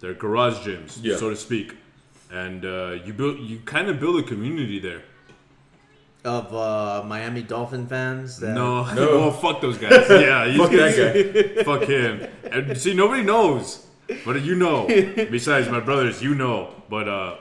their 0.00 0.14
garage 0.14 0.66
gyms, 0.66 0.98
Yeah. 1.00 1.16
so 1.16 1.30
to 1.30 1.36
speak, 1.36 1.76
and 2.32 2.64
uh, 2.64 2.96
you 3.04 3.12
build 3.12 3.38
you 3.40 3.60
kind 3.60 3.88
of 3.88 4.00
build 4.00 4.16
a 4.24 4.26
community 4.32 4.78
there. 4.88 5.02
of 6.24 6.54
uh, 6.54 7.02
Miami 7.04 7.42
Dolphin 7.42 7.86
fans. 7.86 8.38
That, 8.40 8.54
No, 8.54 8.84
No. 8.84 8.94
no, 8.94 9.08
oh, 9.24 9.30
fuck 9.32 9.60
those 9.60 9.76
guys. 9.78 10.06
Yeah, 10.10 10.46
he's 10.48 10.56
Fuck 10.60 10.70
gonna 10.70 10.82
that 10.82 10.94
say- 10.94 11.64
Fuck 11.70 11.82
him. 11.84 12.26
And 12.50 12.78
see, 12.78 12.94
nobody 12.94 13.22
knows, 13.22 13.86
but 14.24 14.40
you 14.42 14.54
know. 14.54 14.86
Besides 15.30 15.68
my 15.68 15.80
brothers, 15.80 16.22
you 16.22 16.34
know. 16.34 16.58
But 16.88 17.08
uh, 17.08 17.36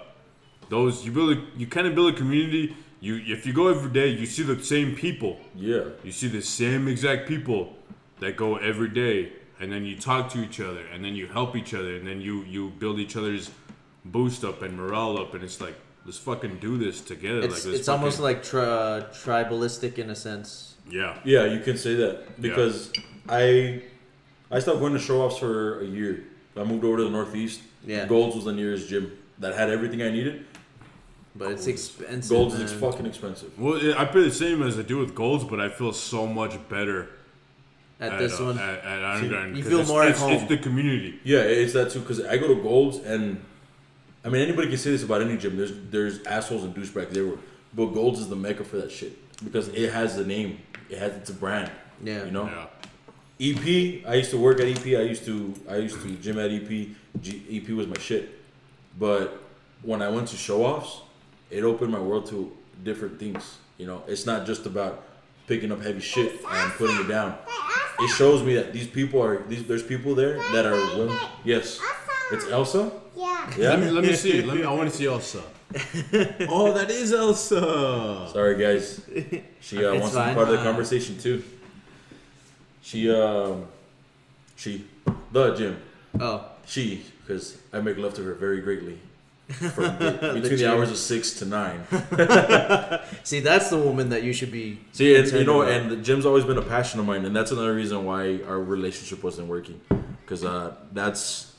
those 0.69 1.05
you 1.05 1.11
build, 1.11 1.37
a, 1.37 1.41
you 1.57 1.67
kind 1.67 1.85
of 1.87 1.93
build 1.95 2.13
a 2.13 2.17
community. 2.17 2.75
You 2.99 3.15
if 3.35 3.45
you 3.47 3.53
go 3.53 3.67
every 3.67 3.91
day, 3.91 4.07
you 4.09 4.25
see 4.25 4.43
the 4.43 4.57
same 4.63 4.95
people. 4.95 5.33
yeah, 5.55 5.83
You 6.03 6.11
see 6.11 6.27
the 6.27 6.41
same 6.41 6.87
exact 6.87 7.27
people 7.27 7.61
that 8.19 8.35
go 8.37 8.57
every 8.57 8.89
day, 8.89 9.33
and 9.59 9.71
then 9.71 9.85
you 9.85 9.95
talk 9.97 10.29
to 10.33 10.39
each 10.45 10.59
other, 10.59 10.83
and 10.93 11.03
then 11.03 11.15
you 11.15 11.25
help 11.27 11.55
each 11.55 11.73
other, 11.73 11.95
and 11.97 12.05
then 12.07 12.19
you 12.21 12.43
you 12.55 12.69
build 12.81 12.97
each 12.99 13.15
other's 13.15 13.49
boost 14.05 14.43
up 14.43 14.61
and 14.61 14.75
morale 14.77 15.17
up, 15.17 15.33
and 15.33 15.43
it's 15.43 15.61
like 15.61 15.75
let's 16.05 16.17
fucking 16.17 16.57
do 16.59 16.77
this 16.77 17.01
together. 17.01 17.39
It's, 17.41 17.53
like 17.55 17.65
let's 17.65 17.79
it's 17.79 17.87
almost 17.89 18.19
like 18.19 18.43
tri- 18.43 19.03
tribalistic 19.11 19.97
in 19.97 20.09
a 20.09 20.15
sense. 20.15 20.75
yeah. 20.89 21.17
yeah. 21.23 21.45
You 21.45 21.59
can 21.59 21.77
say 21.77 21.95
that 21.95 22.41
because 22.41 22.91
I 23.29 23.83
I 24.49 24.59
stopped 24.59 24.79
going 24.79 24.93
to 24.93 24.99
show 24.99 25.21
offs 25.21 25.37
for 25.37 25.81
a 25.81 25.85
year. 25.85 26.23
I 26.57 26.63
moved 26.63 26.83
over 26.83 26.97
to 26.97 27.03
the 27.03 27.09
Northeast. 27.09 27.61
Yeah. 27.85 28.05
Golds 28.05 28.35
was 28.35 28.45
the 28.45 28.53
nearest 28.53 28.89
gym 28.89 29.17
that 29.39 29.55
had 29.55 29.69
everything 29.69 30.01
I 30.01 30.09
needed. 30.11 30.45
But 31.33 31.51
it's 31.51 31.65
expensive. 31.67 32.29
Golds 32.29 32.53
is 32.55 32.59
man. 32.59 32.69
ex- 32.69 32.79
fucking 32.79 33.05
expensive. 33.05 33.57
Well, 33.57 33.79
I 33.97 34.05
feel 34.11 34.23
the 34.23 34.31
same 34.31 34.61
as 34.63 34.77
I 34.77 34.81
do 34.81 34.97
with 34.97 35.15
golds, 35.15 35.45
but 35.45 35.61
I 35.61 35.69
feel 35.69 35.93
so 35.93 36.27
much 36.27 36.57
better 36.67 37.07
At 38.01 38.13
at, 38.13 38.19
this 38.19 38.37
uh, 38.39 38.43
one. 38.43 38.59
at, 38.59 38.83
at 38.83 39.03
Iron 39.05 39.27
Grind. 39.29 39.55
you 39.57 39.63
'cause 39.63 39.71
feel 39.71 39.79
it's, 39.79 39.89
more 39.89 40.03
at 40.03 40.09
it's, 40.09 40.19
home. 40.19 40.31
It's 40.33 40.49
the 40.49 40.57
community. 40.57 41.19
Yeah, 41.23 41.39
it's 41.39 41.71
that 41.71 41.91
too. 41.91 42.01
Because 42.01 42.19
I 42.25 42.37
go 42.37 42.49
to 42.49 42.61
Golds, 42.61 42.97
and 42.97 43.41
I 44.23 44.29
mean 44.29 44.41
anybody 44.41 44.67
can 44.67 44.77
say 44.77 44.91
this 44.91 45.03
about 45.03 45.21
any 45.21 45.37
gym. 45.37 45.57
There's 45.57 45.73
there's 45.89 46.23
assholes 46.25 46.63
and 46.63 46.75
douchebags 46.75 47.09
everywhere, 47.09 47.39
but 47.73 47.87
Golds 47.87 48.19
is 48.19 48.29
the 48.29 48.35
mecca 48.35 48.63
for 48.63 48.77
that 48.77 48.91
shit 48.91 49.17
because 49.43 49.69
it 49.69 49.91
has 49.91 50.15
the 50.15 50.25
name. 50.25 50.59
It 50.89 50.99
has 50.99 51.13
it's 51.13 51.29
a 51.29 51.33
brand. 51.33 51.71
Yeah. 52.03 52.25
You 52.25 52.31
know. 52.31 52.45
Yeah. 52.45 52.67
EP. 53.41 54.05
I 54.07 54.15
used 54.15 54.29
to 54.31 54.37
work 54.37 54.59
at 54.59 54.67
EP. 54.67 54.85
I 54.85 55.01
used 55.01 55.25
to 55.25 55.53
I 55.69 55.77
used 55.77 56.01
to 56.01 56.15
gym 56.17 56.37
at 56.37 56.51
EP. 56.51 56.89
G, 57.19 57.43
EP 57.49 57.69
was 57.69 57.87
my 57.87 57.97
shit. 57.97 58.39
But 58.99 59.41
when 59.81 60.01
I 60.01 60.09
went 60.09 60.27
to 60.29 60.37
show 60.37 60.63
offs, 60.63 61.01
it 61.49 61.63
opened 61.63 61.91
my 61.91 61.99
world 61.99 62.27
to 62.27 62.55
different 62.83 63.19
things. 63.19 63.57
You 63.77 63.87
know, 63.87 64.03
it's 64.07 64.27
not 64.27 64.45
just 64.45 64.67
about 64.67 65.03
picking 65.47 65.71
up 65.71 65.81
heavy 65.81 66.01
shit 66.01 66.39
and 66.47 66.71
putting 66.73 66.97
it 66.97 67.07
down. 67.07 67.35
It 67.99 68.09
shows 68.09 68.43
me 68.43 68.55
that 68.55 68.73
these 68.73 68.87
people 68.87 69.23
are 69.23 69.43
these. 69.47 69.63
There's 69.63 69.83
people 69.83 70.13
there 70.13 70.37
that 70.53 70.65
are 70.65 70.75
willing. 70.95 71.17
Yes, 71.43 71.79
it's 72.31 72.47
Elsa. 72.47 72.91
Yeah. 73.15 73.53
Yeah. 73.57 73.69
Let 73.69 73.79
me 73.79 73.89
let 73.91 74.03
me 74.03 74.13
see. 74.13 74.41
Let 74.41 74.57
me. 74.57 74.63
I 74.63 74.71
want 74.73 74.89
to 74.89 74.95
see 74.95 75.05
Elsa. 75.05 75.43
oh, 76.49 76.73
that 76.73 76.89
is 76.89 77.13
Elsa. 77.13 78.29
Sorry, 78.33 78.57
guys. 78.61 79.01
She 79.61 79.83
uh, 79.85 79.91
It's 79.93 80.01
wants 80.01 80.15
to 80.15 80.25
be 80.27 80.33
part 80.33 80.47
of 80.49 80.53
the 80.55 80.59
Uh, 80.59 80.63
conversation 80.63 81.17
too. 81.17 81.43
She 82.81 83.09
um, 83.11 83.65
she 84.55 84.85
the 85.31 85.55
gym. 85.55 85.77
Oh, 86.19 86.45
She, 86.65 87.03
because 87.21 87.57
I 87.71 87.79
make 87.79 87.97
love 87.97 88.13
to 88.15 88.23
her 88.23 88.33
very 88.33 88.61
greatly. 88.61 88.99
From 89.51 89.97
the, 89.97 90.11
between 90.33 90.43
the, 90.43 90.57
gym. 90.57 90.71
hours 90.71 90.91
of 90.91 90.97
six 90.97 91.33
to 91.39 91.45
nine. 91.45 91.83
see, 93.23 93.39
that's 93.41 93.69
the 93.69 93.77
woman 93.77 94.09
that 94.09 94.23
you 94.23 94.31
should 94.33 94.51
be. 94.51 94.79
See, 94.93 95.15
and, 95.15 95.29
you 95.31 95.43
know, 95.43 95.61
about. 95.61 95.73
and 95.73 95.91
the 95.91 95.97
gym's 95.97 96.25
always 96.25 96.45
been 96.45 96.57
a 96.57 96.61
passion 96.61 96.99
of 97.01 97.05
mine, 97.05 97.25
and 97.25 97.35
that's 97.35 97.51
another 97.51 97.73
reason 97.73 98.05
why 98.05 98.39
our 98.47 98.59
relationship 98.59 99.23
wasn't 99.23 99.47
working. 99.47 99.81
Because 100.21 100.45
uh, 100.45 100.75
that's 100.93 101.50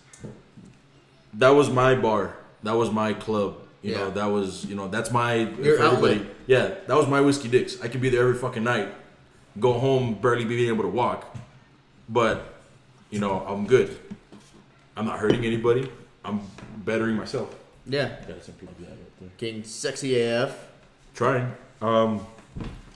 that 1.34 1.50
was 1.50 1.70
my 1.70 1.94
bar, 1.94 2.36
that 2.62 2.72
was 2.72 2.90
my 2.90 3.12
club. 3.14 3.56
You 3.82 3.94
know, 3.96 4.10
that 4.12 4.26
was 4.26 4.64
you 4.64 4.76
know 4.76 4.86
that's 4.88 5.10
my 5.10 5.34
Your 5.34 5.74
everybody. 5.82 6.14
outlet. 6.14 6.20
Yeah, 6.46 6.74
that 6.86 6.96
was 6.96 7.08
my 7.08 7.20
whiskey 7.20 7.48
dicks. 7.48 7.80
I 7.82 7.88
could 7.88 8.00
be 8.00 8.10
there 8.10 8.22
every 8.22 8.38
fucking 8.38 8.62
night, 8.62 8.88
go 9.58 9.72
home 9.72 10.14
barely 10.14 10.44
being 10.44 10.68
able 10.68 10.82
to 10.84 10.88
walk, 10.88 11.36
but 12.08 12.54
you 13.10 13.18
know 13.18 13.40
I'm 13.46 13.66
good. 13.66 13.98
I'm 14.96 15.06
not 15.06 15.18
hurting 15.18 15.44
anybody. 15.44 15.90
I'm 16.24 16.40
bettering 16.84 17.16
myself. 17.16 17.54
Yeah, 17.86 18.10
Got 18.28 18.44
some 18.44 18.54
people 18.54 18.74
do 18.78 18.84
that 18.84 18.90
right 18.90 19.20
there. 19.20 19.28
getting 19.38 19.64
sexy 19.64 20.20
AF. 20.20 20.54
Trying. 21.14 21.50
Um, 21.80 22.24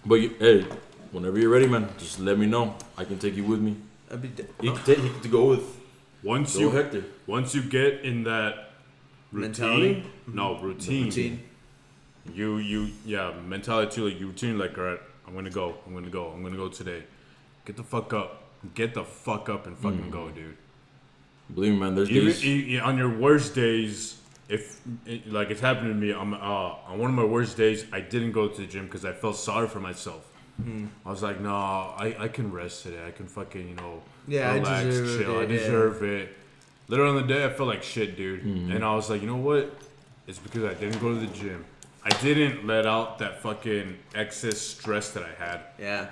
but 0.05 0.16
you, 0.16 0.37
hey, 0.39 0.62
whenever 1.11 1.37
you're 1.41 1.51
ready, 1.51 1.66
man, 1.66 1.89
just 1.99 2.20
let 2.20 2.39
me 2.39 2.47
know. 2.47 2.76
I 2.97 3.05
can 3.05 3.18
take 3.18 3.34
you 3.34 3.43
with 3.43 3.61
me. 3.61 3.74
I'd 4.12 4.22
be 4.22 4.28
d- 4.28 4.45
You 4.62 4.70
can 4.72 4.84
take 4.84 4.99
you 5.03 5.11
can 5.20 5.30
go 5.32 5.47
with 5.51 5.64
Once 6.23 6.55
go 6.55 6.61
you 6.61 6.71
Hector. 6.71 7.05
once 7.27 7.55
you 7.55 7.62
get 7.62 8.01
in 8.05 8.25
that 8.25 8.71
routine, 9.33 9.41
Mentality? 9.51 10.03
no 10.27 10.59
routine, 10.61 11.05
routine. 11.05 11.43
You 12.35 12.57
you 12.59 12.89
yeah 13.05 13.33
mentality 13.47 14.01
like 14.01 14.19
you 14.21 14.27
routine 14.29 14.59
like 14.59 14.77
all 14.79 14.85
right 14.85 15.01
I'm 15.27 15.35
gonna 15.35 15.51
go 15.51 15.75
I'm 15.87 15.95
gonna 15.95 16.09
go 16.11 16.29
I'm 16.31 16.43
gonna 16.43 16.57
go 16.57 16.69
today. 16.69 17.05
Get 17.64 17.77
the 17.77 17.83
fuck 17.85 18.12
up. 18.12 18.43
Get 18.75 18.95
the 18.95 19.05
fuck 19.05 19.49
up 19.49 19.67
and 19.67 19.77
fucking 19.79 20.11
go, 20.11 20.31
dude. 20.31 20.57
Believe 21.55 21.73
me, 21.75 21.79
man. 21.81 21.95
There's 21.95 22.11
Even 22.11 22.29
days. 22.29 22.45
e- 22.45 22.79
on 22.81 22.97
your 22.99 23.11
worst 23.17 23.55
days, 23.55 24.21
if 24.49 24.81
it, 25.05 25.31
like 25.31 25.51
it's 25.51 25.61
happened 25.61 25.89
to 25.89 25.95
me, 25.95 26.12
on 26.12 26.29
my, 26.31 26.39
uh, 26.39 26.77
on 26.89 26.99
one 26.99 27.11
of 27.11 27.17
my 27.17 27.25
worst 27.25 27.57
days, 27.57 27.85
I 27.93 28.01
didn't 28.01 28.33
go 28.33 28.49
to 28.49 28.61
the 28.61 28.67
gym 28.67 28.87
because 28.87 29.05
I 29.05 29.12
felt 29.12 29.37
sorry 29.37 29.69
for 29.69 29.79
myself. 29.79 30.25
Hmm. 30.63 30.87
I 31.05 31.11
was 31.11 31.23
like, 31.23 31.41
no, 31.41 31.55
I, 31.55 32.17
I 32.19 32.29
can 32.29 32.51
rest 32.51 32.83
today. 32.85 33.05
I 33.07 33.11
can 33.11 33.27
fucking 33.27 33.69
you 33.69 33.75
know 33.75 34.03
Yeah, 34.27 34.53
I 34.53 34.55
relax, 34.55 34.85
deserve 34.85 35.21
chill. 35.21 35.39
I 35.39 35.43
it, 35.43 35.51
yeah. 35.51 35.57
deserve 35.59 36.03
it. 36.03 36.37
Later 36.89 37.05
on 37.05 37.17
the 37.17 37.23
day, 37.23 37.45
I 37.45 37.51
felt 37.51 37.69
like 37.69 37.83
shit, 37.83 38.17
dude. 38.17 38.43
And 38.45 38.85
I 38.85 38.95
was 38.95 39.11
like, 39.11 39.21
you 39.21 39.27
know 39.27 39.37
what? 39.37 39.75
It's 40.27 40.39
because 40.39 40.65
I 40.65 40.75
didn't 40.75 41.01
go 41.01 41.13
to 41.13 41.21
the 41.21 41.27
gym. 41.27 41.65
I 42.05 42.11
didn't 42.21 42.67
let 42.67 42.87
out 42.87 43.19
that 43.19 43.43
fucking 43.43 43.97
excess 44.15 44.61
stress 44.61 45.11
that 45.11 45.25
I 45.25 45.45
had. 45.45 45.61
Yeah. 45.79 46.11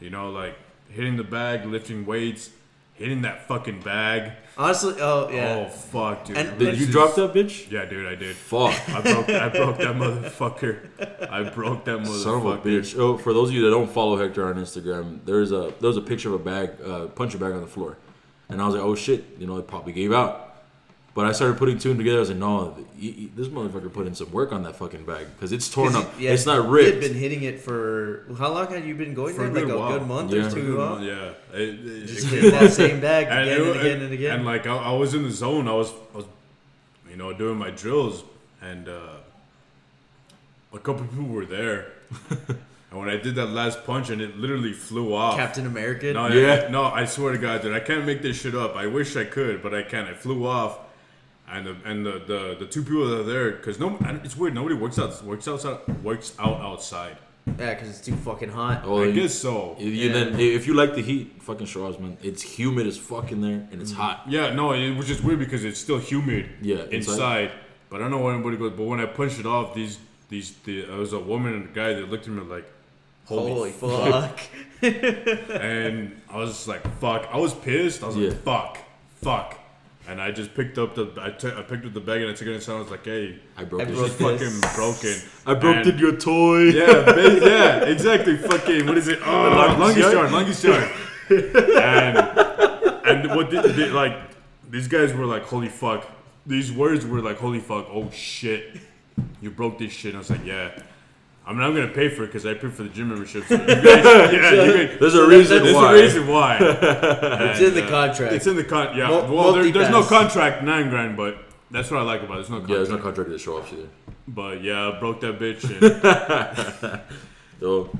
You 0.00 0.10
know, 0.10 0.30
like 0.30 0.56
hitting 0.90 1.16
the 1.16 1.24
bag, 1.24 1.64
lifting 1.64 2.04
weights, 2.04 2.50
hitting 2.94 3.22
that 3.22 3.46
fucking 3.46 3.80
bag. 3.80 4.32
Honestly, 4.56 4.94
oh 5.00 5.28
yeah. 5.30 5.66
Oh 5.66 5.68
fuck, 5.68 6.24
dude. 6.24 6.36
And- 6.36 6.58
Did 6.58 6.78
you 6.78 6.86
is- 6.86 6.90
drop 6.92 7.14
that 7.16 7.32
bitch? 7.34 7.70
Yeah, 7.70 7.84
dude, 7.86 8.06
I 8.06 8.14
did. 8.14 8.36
Fuck. 8.36 8.72
I 8.88 9.00
broke, 9.00 9.28
I 9.28 9.48
broke 9.48 9.78
that 9.78 9.96
motherfucker. 9.96 11.30
I 11.30 11.42
broke 11.50 11.84
that 11.86 11.98
motherfucker. 11.98 12.22
Son 12.22 12.34
of 12.34 12.44
a 12.46 12.58
bitch. 12.58 12.96
Oh, 12.98 13.16
for 13.18 13.32
those 13.32 13.48
of 13.48 13.54
you 13.54 13.62
that 13.64 13.70
don't 13.70 13.90
follow 13.90 14.16
Hector 14.16 14.46
on 14.46 14.54
Instagram, 14.54 15.18
there's 15.24 15.50
a 15.52 15.72
there 15.80 15.88
was 15.88 15.96
a 15.96 16.00
picture 16.02 16.28
of 16.32 16.40
a 16.40 16.44
bag, 16.44 16.70
uh, 16.84 17.06
puncher 17.08 17.38
bag 17.38 17.52
on 17.52 17.60
the 17.62 17.66
floor, 17.66 17.96
and 18.48 18.62
I 18.62 18.66
was 18.66 18.74
like, 18.76 18.84
oh 18.84 18.94
shit, 18.94 19.24
you 19.38 19.46
know, 19.46 19.56
it 19.58 19.66
probably 19.66 19.92
gave 19.92 20.12
out. 20.12 20.53
But 21.14 21.26
I 21.26 21.32
started 21.32 21.58
putting 21.58 21.78
two 21.78 21.90
and 21.90 21.98
together. 21.98 22.16
I 22.16 22.20
was 22.20 22.28
like, 22.30 22.38
no, 22.38 22.74
y- 23.00 23.14
y- 23.16 23.28
this 23.36 23.46
motherfucker 23.46 23.92
put 23.92 24.08
in 24.08 24.16
some 24.16 24.32
work 24.32 24.52
on 24.52 24.64
that 24.64 24.74
fucking 24.74 25.04
bag 25.04 25.28
because 25.36 25.52
it's 25.52 25.68
torn 25.68 25.92
'Cause 25.92 26.04
up. 26.04 26.18
you- 26.18 26.26
yeah, 26.26 26.32
it's 26.34 26.44
not 26.44 26.56
You 26.64 26.70
ripped. 26.70 26.90
had 26.94 27.00
been 27.00 27.14
hitting 27.14 27.44
it 27.44 27.60
for 27.60 28.24
how 28.36 28.52
long 28.52 28.66
had 28.66 28.84
you 28.84 28.96
been 28.96 29.14
going 29.14 29.32
For 29.36 29.44
a 29.44 29.50
there? 29.50 29.54
Like 29.62 29.66
good 29.66 29.74
a 29.76 29.78
while. 29.78 29.98
good 29.98 30.08
month 30.08 30.32
Yeah. 30.32 30.46
or 30.46 30.50
two? 30.50 30.76
Huh? 30.80 30.98
Yeah, 31.00 31.30
it, 31.56 31.68
it, 31.86 32.06
Just 32.06 32.32
it 32.32 32.50
that 32.50 32.72
same 32.72 33.00
bag 33.00 33.28
And 33.30 33.48
again 33.48 33.60
it- 33.60 33.66
and 33.68 33.80
again 33.80 34.02
and 34.02 34.12
again. 34.12 34.34
And 34.38 34.44
like 34.44 34.66
I, 34.66 34.74
I 34.76 34.92
was 34.92 35.14
in 35.14 35.22
the 35.22 35.30
zone. 35.30 35.68
I 35.68 35.72
was, 35.74 35.92
I 36.14 36.16
was, 36.16 36.26
you 37.08 37.16
know, 37.16 37.32
doing 37.32 37.58
my 37.58 37.70
drills, 37.70 38.24
and 38.60 38.88
uh, 38.88 38.98
a 40.72 40.78
couple 40.80 41.06
people 41.06 41.26
were 41.26 41.46
there. 41.46 41.92
and 42.90 42.98
when 43.00 43.08
I 43.08 43.16
did 43.18 43.36
that 43.36 43.46
last 43.50 43.84
punch, 43.86 44.10
and 44.10 44.20
it 44.20 44.36
literally 44.36 44.72
flew 44.72 45.14
off. 45.14 45.36
Captain 45.36 45.64
America. 45.66 46.12
No, 46.12 46.26
Yeah. 46.26 46.62
yeah. 46.64 46.68
no, 46.70 46.82
I 46.84 47.04
swear 47.04 47.30
to 47.32 47.38
God, 47.38 47.62
dude, 47.62 47.72
I 47.72 47.80
can't 47.80 48.04
make 48.04 48.20
this 48.22 48.40
shit 48.40 48.54
up. 48.56 48.74
I 48.74 48.86
wish 48.88 49.14
I 49.16 49.24
could, 49.24 49.62
but 49.62 49.72
I 49.74 49.82
can't. 49.84 50.08
It 50.08 50.16
flew 50.18 50.44
off, 50.46 50.78
and 51.48 51.66
the 51.66 51.76
and 51.84 52.04
the 52.06 52.22
the, 52.26 52.56
the 52.60 52.66
two 52.66 52.82
people 52.82 53.06
that 53.08 53.20
are 53.20 53.22
there, 53.24 53.52
because 53.52 53.78
no, 53.78 53.96
and 54.06 54.24
it's 54.24 54.36
weird. 54.36 54.54
Nobody 54.54 54.74
works 54.74 54.98
out 54.98 55.22
works 55.24 55.46
outside 55.48 55.78
works 56.02 56.34
out 56.38 56.60
outside. 56.60 57.18
Yeah, 57.46 57.74
because 57.74 57.90
it's 57.90 58.00
too 58.00 58.16
fucking 58.16 58.48
hot. 58.48 58.82
Oh, 58.84 59.02
I 59.02 59.06
you- 59.06 59.12
guess 59.12 59.34
so. 59.34 59.76
If 59.78 59.84
you, 59.84 60.08
Yeah. 60.08 60.12
then, 60.14 60.40
if 60.40 60.66
you 60.66 60.72
like 60.72 60.94
the 60.94 61.02
heat, 61.02 61.42
fucking 61.42 61.66
show 61.66 61.86
us, 61.86 61.98
man. 61.98 62.16
It's 62.22 62.40
humid 62.40 62.86
as 62.86 62.96
fuck 62.96 63.32
in 63.32 63.42
there, 63.42 63.68
and 63.70 63.82
it's 63.82 63.92
mm. 63.92 63.96
hot. 63.96 64.24
Yeah, 64.26 64.54
no, 64.54 64.72
it 64.72 64.96
was 64.96 65.06
just 65.06 65.22
weird 65.22 65.40
because 65.40 65.62
it's 65.62 65.78
still 65.78 65.98
humid. 65.98 66.48
Yeah, 66.62 66.84
inside. 66.90 66.94
inside. 66.94 67.50
But 67.90 67.96
I 67.96 68.04
don't 68.04 68.12
know 68.12 68.18
why 68.18 68.32
anybody 68.34 68.56
goes. 68.56 68.72
But 68.72 68.84
when 68.84 68.98
I 68.98 69.06
punched 69.06 69.38
it 69.38 69.46
off, 69.46 69.74
these 69.74 69.98
these 70.30 70.52
the, 70.64 70.82
there 70.86 70.96
was 70.96 71.12
a 71.12 71.18
woman 71.20 71.52
and 71.54 71.64
a 71.66 71.72
guy 71.72 71.92
that 71.92 72.10
looked 72.10 72.26
at 72.26 72.32
me 72.32 72.42
like, 72.42 72.64
holy, 73.26 73.52
Holy 73.52 73.72
fuck. 73.72 74.40
and 74.82 76.20
I 76.30 76.36
was 76.36 76.50
just 76.50 76.68
like, 76.68 76.82
fuck. 76.98 77.28
I 77.30 77.36
was 77.36 77.54
pissed. 77.54 78.02
I 78.02 78.06
was 78.06 78.16
Yeah. 78.16 78.30
like, 78.30 78.42
fuck, 78.42 78.78
fuck. 79.22 79.58
And 80.06 80.20
I 80.20 80.30
just 80.32 80.54
picked 80.54 80.76
up 80.76 80.94
the 80.94 81.10
I 81.18 81.30
picked 81.62 81.86
up 81.86 81.94
the 81.94 82.00
bag 82.00 82.20
and 82.20 82.30
I 82.30 82.34
took 82.34 82.46
it 82.48 82.52
inside. 82.54 82.74
I 82.74 82.78
was 82.80 82.90
like, 82.90 83.04
hey, 83.06 83.38
I 83.56 83.64
broke 83.64 83.82
I 83.82 83.84
this. 83.86 84.16
broke 84.16 84.38
shit. 84.38 84.50
fucking 84.52 84.74
broken. 84.76 85.14
I 85.46 85.54
broke 85.54 85.86
And- 85.86 85.98
your 86.00 86.16
toy. 86.16 86.58
Yeah, 86.64 87.02
ba- 87.04 87.38
yeah, 87.42 87.84
exactly. 87.86 88.36
Fucking 88.36 88.86
what 88.86 88.98
is 88.98 89.08
it? 89.08 89.18
Oh, 89.24 89.32
longest 89.48 89.78
longest 89.78 90.12
yard, 90.12 90.32
longest 90.32 90.64
yard. 90.64 90.90
and 91.30 92.18
and 93.06 93.30
what 93.34 93.50
did, 93.50 93.62
did 93.76 93.92
like 93.92 94.16
these 94.70 94.88
guys 94.88 95.12
were 95.14 95.26
like, 95.26 95.44
holy 95.44 95.68
fuck. 95.68 96.06
These 96.46 96.70
words 96.72 97.06
were 97.06 97.22
like, 97.22 97.38
holy 97.38 97.60
fuck. 97.60 97.86
Oh 97.90 98.10
shit, 98.10 98.76
you 99.40 99.50
broke 99.50 99.78
this 99.78 99.92
shit. 99.92 100.10
And 100.10 100.16
I 100.16 100.18
was 100.18 100.30
like, 100.30 100.44
yeah. 100.44 100.78
I 101.46 101.52
mean, 101.52 101.60
I'm 101.62 101.74
gonna 101.74 101.88
pay 101.88 102.08
for 102.08 102.22
it 102.24 102.28
because 102.28 102.46
I 102.46 102.54
paid 102.54 102.72
for 102.72 102.84
the 102.84 102.88
gym 102.88 103.08
membership. 103.10 103.44
So 103.44 103.54
you 103.60 103.66
guys, 103.66 103.76
yeah, 103.76 104.32
you 104.64 104.86
guys, 104.88 104.98
There's 105.00 105.14
a 105.14 105.26
reason 105.28 105.62
there's 105.62 105.74
why. 105.74 105.92
There's 105.92 106.14
a 106.14 106.20
reason 106.20 106.32
why. 106.32 106.58
It's 107.50 107.60
in 107.60 107.74
the 107.74 107.80
And, 107.82 107.88
uh, 107.88 107.90
contract. 107.90 108.32
It's 108.32 108.46
in 108.46 108.56
the 108.56 108.64
con. 108.64 108.96
Yeah. 108.96 109.08
Mul- 109.08 109.34
well, 109.34 109.52
there, 109.52 109.70
there's 109.70 109.90
no 109.90 110.02
contract 110.04 110.62
nine 110.64 110.88
grand, 110.88 111.16
but 111.18 111.36
that's 111.70 111.90
what 111.90 112.00
I 112.00 112.02
like 112.02 112.22
about 112.22 112.34
it. 112.34 112.48
There's 112.48 112.50
no 112.50 112.56
contract. 112.60 112.70
Yeah, 112.70 112.76
there's 112.76 112.88
no 112.90 112.98
contract 112.98 113.30
to 113.30 113.38
show 113.38 113.58
off 113.58 113.72
either. 113.72 113.88
But 114.26 114.62
yeah, 114.62 114.88
I 114.88 114.98
broke 114.98 115.20
that 115.20 115.38
bitch. 115.38 115.64
And 116.80 117.00
So, 117.60 117.90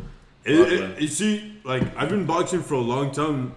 It, 0.45 0.73
it- 0.73 1.01
you 1.01 1.09
see, 1.09 1.61
like 1.65 1.83
I've 1.97 2.09
been 2.09 2.25
boxing 2.27 2.63
for 2.63 2.75
a 2.75 2.81
long 2.81 3.13
time 3.13 3.55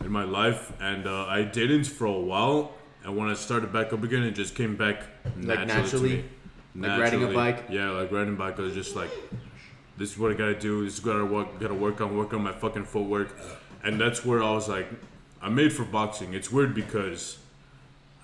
in 0.00 0.10
my 0.10 0.24
life, 0.24 0.72
and 0.80 1.06
uh, 1.06 1.26
I 1.26 1.42
didn't 1.42 1.84
for 1.84 2.06
a 2.06 2.12
while. 2.20 2.72
And 3.04 3.16
when 3.16 3.28
I 3.28 3.34
started 3.34 3.72
back 3.72 3.92
up 3.92 4.02
again, 4.02 4.22
it 4.22 4.32
just 4.32 4.54
came 4.54 4.76
back 4.76 5.02
naturally. 5.36 5.66
naturally? 5.66 6.24
To 6.72 6.78
me. 6.78 6.88
Like 6.88 7.00
riding 7.00 7.24
a 7.24 7.28
bike? 7.32 7.64
Yeah, 7.70 7.90
like 7.90 8.10
riding 8.12 8.34
a 8.34 8.36
bike. 8.36 8.58
I 8.58 8.62
was 8.62 8.74
just 8.74 8.96
like, 8.96 9.10
this 9.96 10.12
is 10.12 10.18
what 10.18 10.30
I 10.30 10.34
gotta 10.34 10.58
do. 10.58 10.84
This 10.84 10.98
is 10.98 11.04
what 11.04 11.16
I 11.16 11.22
work, 11.22 11.58
gotta 11.60 11.74
work 11.74 12.00
on, 12.00 12.16
work 12.16 12.32
on 12.32 12.42
my 12.42 12.52
fucking 12.52 12.84
footwork, 12.84 13.36
and 13.84 14.00
that's 14.00 14.24
where 14.24 14.42
I 14.42 14.50
was 14.52 14.68
like, 14.68 14.88
I'm 15.42 15.54
made 15.54 15.72
for 15.72 15.84
boxing. 15.84 16.34
It's 16.34 16.50
weird 16.50 16.74
because, 16.74 17.38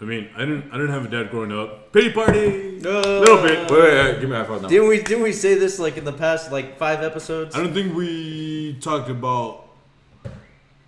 I 0.01 0.05
mean, 0.05 0.29
I 0.37 0.41
didn't, 0.41 0.71
I 0.73 0.77
didn't 0.77 0.91
have 0.91 1.05
a 1.05 1.09
dad 1.09 1.31
growing 1.31 1.53
up. 1.53 1.93
Pity 1.93 2.11
party, 2.13 2.79
No. 2.83 3.01
little 3.01 3.43
bit. 3.43 3.71
wait, 3.71 3.81
wait, 3.81 4.05
wait, 4.13 4.21
give 4.21 4.29
me 4.31 4.37
a 4.37 4.41
high 4.41 4.45
five 4.45 4.63
now. 4.63 4.69
Didn't 4.69 4.89
we 4.89 5.03
didn't 5.03 5.23
we 5.23 5.33
say 5.33 5.55
this 5.55 5.79
like 5.79 5.97
in 5.97 6.05
the 6.05 6.13
past 6.13 6.51
like 6.53 6.79
five 6.79 7.03
episodes? 7.03 7.55
I 7.55 7.61
don't 7.63 7.73
think 7.75 7.95
we 7.95 8.75
talked 8.81 9.09
about 9.11 9.69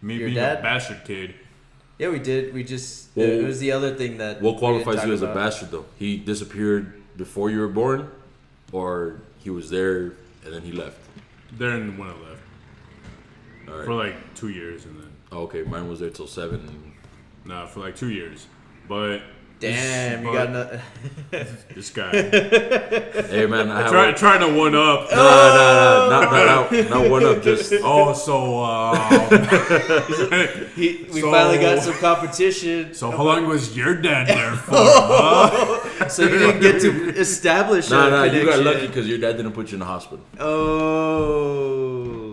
me 0.03 0.17
Your 0.17 0.27
being 0.29 0.35
dad? 0.37 0.59
a 0.59 0.63
bastard 0.63 1.03
kid. 1.05 1.35
Yeah, 1.99 2.11
we 2.11 2.19
did. 2.19 2.53
We 2.53 2.63
just 2.63 3.09
Well, 3.17 3.27
it 3.27 3.43
was 3.45 3.59
the 3.59 3.73
other 3.73 3.95
thing 3.95 4.19
that 4.19 4.43
What 4.43 4.55
we 4.55 4.59
qualifies 4.59 4.97
didn't 4.97 5.11
you 5.13 5.17
talk 5.19 5.23
as 5.29 5.31
a 5.31 5.35
bastard, 5.35 5.71
though? 5.71 5.87
He 5.99 6.19
disappeared 6.19 6.93
before 7.17 7.51
you 7.51 7.61
were 7.61 7.69
born, 7.69 8.11
or 8.73 9.21
he 9.39 9.51
was 9.51 9.71
there 9.71 10.13
and 10.45 10.53
then 10.53 10.63
he 10.63 10.73
left. 10.73 10.99
Then 11.53 11.97
when 11.99 12.09
I 12.09 12.13
left 12.13 12.43
All 13.69 13.85
for 13.85 13.95
like 13.95 14.35
two 14.35 14.49
years, 14.49 14.85
and 14.85 14.99
then 15.01 15.11
Oh, 15.33 15.41
okay, 15.43 15.63
mine 15.63 15.89
was 15.89 16.01
there 16.01 16.11
till 16.11 16.27
seven. 16.27 16.61
And 16.61 16.93
nah, 17.45 17.67
for 17.67 17.81
like 17.81 17.97
two 17.97 18.11
years. 18.11 18.47
But 18.89 19.23
Damn, 19.59 20.23
you 20.25 20.33
got 20.33 20.51
no- 20.51 20.81
this 21.75 21.89
guy 21.91 22.11
hey, 22.11 23.47
man, 23.47 23.71
I 23.71 23.83
have. 23.83 23.91
try, 23.91 24.09
a- 24.11 24.15
trying 24.15 24.41
to 24.41 24.49
one 24.59 24.75
up. 24.75 25.11
no, 25.11 25.17
no, 25.17 25.17
no, 25.17 26.11
not, 26.11 26.31
not, 26.31 26.73
not, 26.73 26.91
not 26.91 27.11
one 27.11 27.25
up. 27.25 27.43
Just 27.43 27.73
Oh, 27.83 28.13
so 28.13 28.63
uh, 28.63 29.19
he, 30.75 31.07
we 31.11 31.21
So- 31.23 31.31
finally 31.31 31.59
got 31.59 31.83
some 31.83 31.95
competition. 31.95 32.93
so 32.93 33.11
how 33.11 33.23
long 33.23 33.47
was 33.47 33.75
your 33.75 33.95
dad 33.95 34.27
there 34.29 34.53
for? 34.57 34.73
huh? 34.75 36.09
So 36.09 36.23
you 36.25 36.39
didn't 36.39 36.61
get 36.61 36.81
to 36.83 37.15
establish 37.19 37.89
no, 37.91 38.09
a 38.09 38.11
no. 38.11 38.25
You 38.25 38.45
got 38.45 38.61
lucky 38.63 38.87
because 38.89 39.09
your 39.09 39.19
dad 39.19 39.39
didn't 39.39 39.53
put 39.53 39.69
you 39.71 39.77
in 39.77 39.81
the 39.81 39.87
hospital. 39.87 40.25
Oh. 40.39 42.26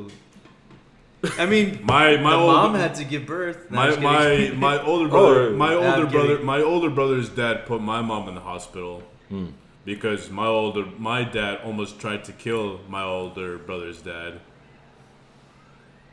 I 1.39 1.45
mean, 1.45 1.79
My 1.85 2.17
my 2.17 2.31
the 2.31 2.35
old, 2.37 2.53
mom 2.53 2.75
had 2.75 2.95
to 2.95 3.03
give 3.05 3.25
birth. 3.25 3.71
No, 3.71 3.77
my 3.77 3.95
my 3.97 4.51
my 4.55 4.81
older 4.83 5.07
brother 5.09 5.47
Oh, 5.49 5.53
my 5.55 5.73
older 5.73 5.87
I'm 6.05 6.11
brother 6.11 6.27
kidding. 6.29 6.45
my 6.45 6.61
older 6.61 6.89
brother's 6.89 7.29
dad 7.29 7.65
put 7.65 7.81
my 7.81 8.01
mom 8.01 8.27
in 8.29 8.35
the 8.35 8.41
hospital 8.41 9.01
Hmm. 9.29 9.47
because 9.85 10.29
my 10.29 10.45
older 10.47 10.85
my 10.97 11.23
dad 11.23 11.59
almost 11.63 11.99
tried 11.99 12.23
to 12.25 12.33
kill 12.33 12.79
my 12.89 13.03
older 13.03 13.57
brother's 13.57 14.01
dad. 14.01 14.41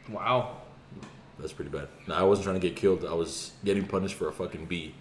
wow. 0.09 0.57
That's 1.39 1.53
pretty 1.55 1.71
bad. 1.71 1.89
No, 2.07 2.15
I 2.15 2.23
wasn't 2.23 2.45
trying 2.45 2.61
to 2.61 2.67
get 2.69 2.77
killed. 2.77 3.05
I 3.05 3.15
was 3.15 3.53
getting 3.65 3.87
punished 3.87 4.15
for 4.15 4.29
a 4.29 4.33
fucking 4.33 4.67
B. 4.67 4.95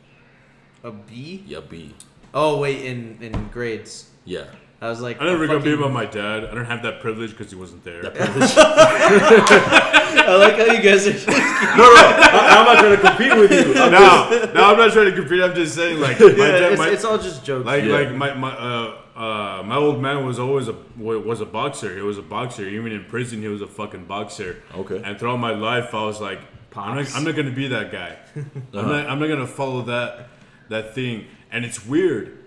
A 0.85 0.91
B? 0.91 1.43
Yeah, 1.45 1.59
B. 1.59 1.93
Oh 2.33 2.59
wait, 2.59 2.85
in 2.85 3.17
in 3.21 3.49
grades. 3.49 4.09
Yeah. 4.25 4.45
I 4.81 4.87
was 4.89 5.01
like, 5.01 5.21
I 5.21 5.25
never 5.25 5.43
a 5.43 5.47
got 5.47 5.63
beat 5.63 5.71
fucking- 5.75 5.81
by 5.87 5.91
my 5.91 6.05
dad. 6.05 6.45
I 6.45 6.53
don't 6.55 6.65
have 6.65 6.83
that 6.83 7.01
privilege 7.01 7.31
because 7.31 7.51
he 7.51 7.57
wasn't 7.57 7.83
there. 7.83 8.01
That 8.03 8.15
privilege. 8.15 8.51
I 8.57 10.35
like 10.35 10.55
how 10.55 10.73
you 10.73 10.81
guys 10.81 11.07
are. 11.07 11.11
No, 11.79 11.83
no, 11.83 12.39
I'm 12.39 12.65
not 12.65 12.79
trying 12.79 12.95
to 12.95 13.01
compete 13.01 13.35
with 13.37 13.51
you. 13.51 13.73
I'm 13.81 13.91
no, 13.91 14.51
no, 14.53 14.63
I'm 14.71 14.77
not 14.77 14.91
trying 14.91 15.05
to 15.05 15.15
compete. 15.15 15.41
I'm 15.41 15.53
just 15.55 15.75
saying, 15.75 15.99
like, 15.99 16.19
my 16.19 16.27
yeah, 16.27 16.35
dad, 16.35 16.71
it's, 16.73 16.79
my, 16.79 16.89
it's 16.89 17.03
all 17.05 17.17
just 17.17 17.43
jokes. 17.43 17.65
like, 17.65 17.83
Yeah. 17.83 17.93
like 17.93 18.13
my 18.15 18.33
my 18.33 18.51
uh, 18.51 18.97
uh, 19.15 19.63
my 19.63 19.75
old 19.75 20.01
man 20.01 20.25
was 20.25 20.39
always 20.39 20.67
a 20.67 20.75
was 20.97 21.41
a 21.41 21.45
boxer. 21.45 21.93
He 21.95 22.01
was 22.01 22.17
a 22.17 22.21
boxer. 22.21 22.65
Even 22.67 22.91
in 22.91 23.03
prison, 23.05 23.41
he 23.41 23.47
was 23.47 23.61
a 23.61 23.67
fucking 23.67 24.05
boxer. 24.05 24.61
Okay. 24.75 25.01
And 25.03 25.19
throughout 25.19 25.37
my 25.37 25.51
life, 25.51 25.93
I 25.93 26.03
was 26.05 26.19
like, 26.21 26.39
I'm 26.75 26.95
not, 26.95 27.15
I'm 27.15 27.23
not 27.23 27.35
gonna 27.35 27.51
be 27.51 27.67
that 27.69 27.91
guy. 27.91 28.17
I'm 28.35 28.53
not 28.73 29.09
I'm 29.09 29.19
not 29.19 29.27
gonna 29.27 29.47
follow 29.47 29.81
that 29.83 30.27
that 30.69 30.95
thing. 30.95 31.25
and 31.51 31.65
it's 31.65 31.85
weird 31.85 32.38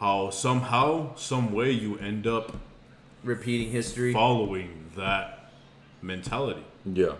how 0.00 0.30
somehow, 0.30 1.14
some 1.16 1.52
way, 1.52 1.70
you 1.72 1.98
end 1.98 2.26
up 2.26 2.56
Repeating 3.24 3.70
history. 3.70 4.12
following 4.12 4.86
that 4.96 5.50
mentality. 6.02 6.62
Yeah. 6.84 7.12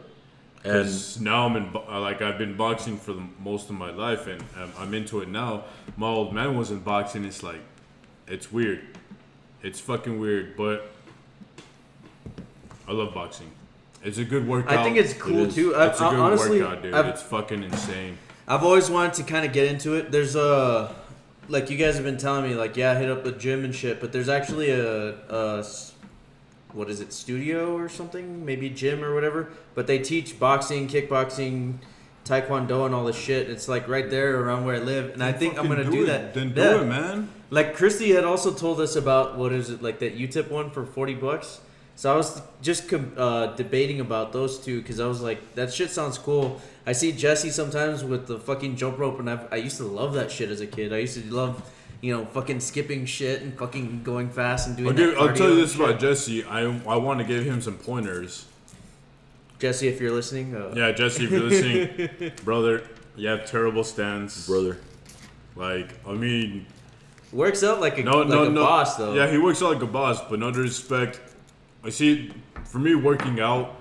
And 0.64 0.74
And 0.88 1.20
now 1.22 1.46
I'm 1.46 1.56
in, 1.56 1.70
uh, 1.74 2.00
like 2.00 2.20
I've 2.22 2.38
been 2.38 2.56
boxing 2.56 2.96
for 2.98 3.12
the 3.12 3.22
most 3.42 3.68
of 3.70 3.76
my 3.76 3.90
life, 3.90 4.26
and 4.26 4.40
um, 4.60 4.72
I'm 4.78 4.92
into 4.94 5.20
it 5.20 5.28
now. 5.28 5.64
My 5.96 6.08
old 6.08 6.32
man 6.32 6.56
was 6.56 6.70
in 6.70 6.80
boxing. 6.80 7.24
It's 7.24 7.42
like, 7.42 7.60
it's 8.26 8.52
weird. 8.52 8.80
It's 9.62 9.80
fucking 9.80 10.18
weird, 10.20 10.56
but 10.56 10.90
I 12.86 12.92
love 12.92 13.12
boxing. 13.14 13.50
It's 14.04 14.18
a 14.18 14.24
good 14.24 14.46
workout. 14.46 14.78
I 14.78 14.84
think 14.84 14.96
it's 14.96 15.12
cool 15.14 15.46
is. 15.46 15.54
too. 15.54 15.74
I, 15.74 15.88
It's 15.88 16.00
a 16.00 16.04
I- 16.04 16.10
good 16.10 16.20
honestly, 16.20 16.62
workout, 16.62 16.82
dude. 16.82 16.94
I've, 16.94 17.06
it's 17.06 17.22
fucking 17.22 17.62
insane. 17.64 18.18
I've 18.46 18.62
always 18.62 18.88
wanted 18.88 19.14
to 19.14 19.22
kind 19.24 19.44
of 19.44 19.52
get 19.52 19.66
into 19.66 19.94
it. 19.94 20.10
There's 20.10 20.36
a, 20.36 20.94
like 21.48 21.70
you 21.70 21.76
guys 21.76 21.94
have 21.96 22.04
been 22.04 22.18
telling 22.18 22.48
me, 22.48 22.54
like 22.54 22.76
yeah, 22.76 22.98
hit 22.98 23.10
up 23.10 23.24
the 23.24 23.32
gym 23.32 23.64
and 23.64 23.74
shit. 23.74 24.00
But 24.00 24.12
there's 24.12 24.28
actually 24.28 24.70
a, 24.70 25.10
a 25.28 25.66
what 26.72 26.90
is 26.90 27.00
it, 27.00 27.12
studio 27.12 27.74
or 27.76 27.88
something? 27.88 28.44
Maybe 28.44 28.68
gym 28.70 29.02
or 29.04 29.14
whatever. 29.14 29.48
But 29.74 29.86
they 29.86 29.98
teach 29.98 30.38
boxing, 30.38 30.88
kickboxing, 30.88 31.78
taekwondo, 32.24 32.84
and 32.86 32.94
all 32.94 33.04
this 33.04 33.16
shit. 33.16 33.48
It's 33.48 33.68
like 33.68 33.88
right 33.88 34.08
there 34.08 34.40
around 34.40 34.64
where 34.64 34.76
I 34.76 34.80
live, 34.80 35.12
and 35.14 35.22
I 35.22 35.32
think 35.32 35.58
I'm 35.58 35.68
gonna 35.68 35.90
do, 35.90 36.04
it. 36.04 36.06
that. 36.06 36.34
Then 36.34 36.52
do 36.54 36.60
Yeah. 36.60 36.80
it, 36.82 36.86
man. 36.86 37.28
Like 37.50 37.74
Christy 37.74 38.10
had 38.10 38.24
also 38.24 38.52
told 38.52 38.80
us 38.80 38.94
about 38.96 39.38
what 39.38 39.52
is 39.52 39.70
it 39.70 39.82
like 39.82 40.00
that 40.00 40.18
UTEP 40.18 40.50
one 40.50 40.70
for 40.70 40.84
forty 40.84 41.14
bucks. 41.14 41.60
So 41.98 42.12
I 42.12 42.16
was 42.16 42.40
just 42.62 42.92
uh, 42.94 43.46
debating 43.56 43.98
about 43.98 44.32
those 44.32 44.60
two 44.60 44.80
because 44.80 45.00
I 45.00 45.08
was 45.08 45.20
like, 45.20 45.56
that 45.56 45.74
shit 45.74 45.90
sounds 45.90 46.16
cool. 46.16 46.60
I 46.86 46.92
see 46.92 47.10
Jesse 47.10 47.50
sometimes 47.50 48.04
with 48.04 48.28
the 48.28 48.38
fucking 48.38 48.76
jump 48.76 49.00
rope, 49.00 49.18
and 49.18 49.28
I've, 49.28 49.52
I 49.52 49.56
used 49.56 49.78
to 49.78 49.82
love 49.82 50.14
that 50.14 50.30
shit 50.30 50.48
as 50.48 50.60
a 50.60 50.66
kid. 50.68 50.92
I 50.92 50.98
used 50.98 51.20
to 51.20 51.34
love, 51.34 51.60
you 52.00 52.16
know, 52.16 52.24
fucking 52.26 52.60
skipping 52.60 53.04
shit 53.04 53.42
and 53.42 53.58
fucking 53.58 54.04
going 54.04 54.30
fast 54.30 54.68
and 54.68 54.76
doing. 54.76 54.90
I'll, 54.90 54.94
that 54.94 55.18
I'll 55.18 55.34
tell 55.34 55.48
you 55.50 55.56
this 55.56 55.72
shit. 55.72 55.80
about 55.80 55.98
Jesse. 55.98 56.44
I 56.44 56.60
I 56.86 56.94
want 56.98 57.18
to 57.18 57.24
give 57.24 57.44
him 57.44 57.60
some 57.60 57.76
pointers. 57.76 58.46
Jesse, 59.58 59.88
if 59.88 60.00
you're 60.00 60.12
listening. 60.12 60.54
Uh, 60.54 60.72
Yeah, 60.76 60.92
Jesse, 60.92 61.24
if 61.24 61.32
you're 61.32 61.40
listening, 61.40 62.30
brother, 62.44 62.86
you 63.16 63.26
have 63.26 63.44
terrible 63.44 63.82
stance, 63.82 64.46
brother, 64.46 64.76
Like, 65.56 65.94
I 66.06 66.12
mean, 66.12 66.64
Works 67.32 67.64
out 67.64 67.80
like 67.80 67.98
a 67.98 68.04
no, 68.04 68.18
like 68.18 68.28
no, 68.28 68.44
a 68.44 68.50
no. 68.50 68.62
boss 68.62 68.94
though. 68.94 69.14
Yeah, 69.14 69.28
he 69.28 69.36
works 69.36 69.60
out 69.62 69.74
like 69.74 69.82
a 69.82 69.86
boss, 69.86 70.20
but 70.30 70.38
no 70.38 70.52
disrespect. 70.52 71.20
I 71.84 71.90
see. 71.90 72.32
For 72.64 72.78
me, 72.78 72.94
working 72.94 73.40
out. 73.40 73.74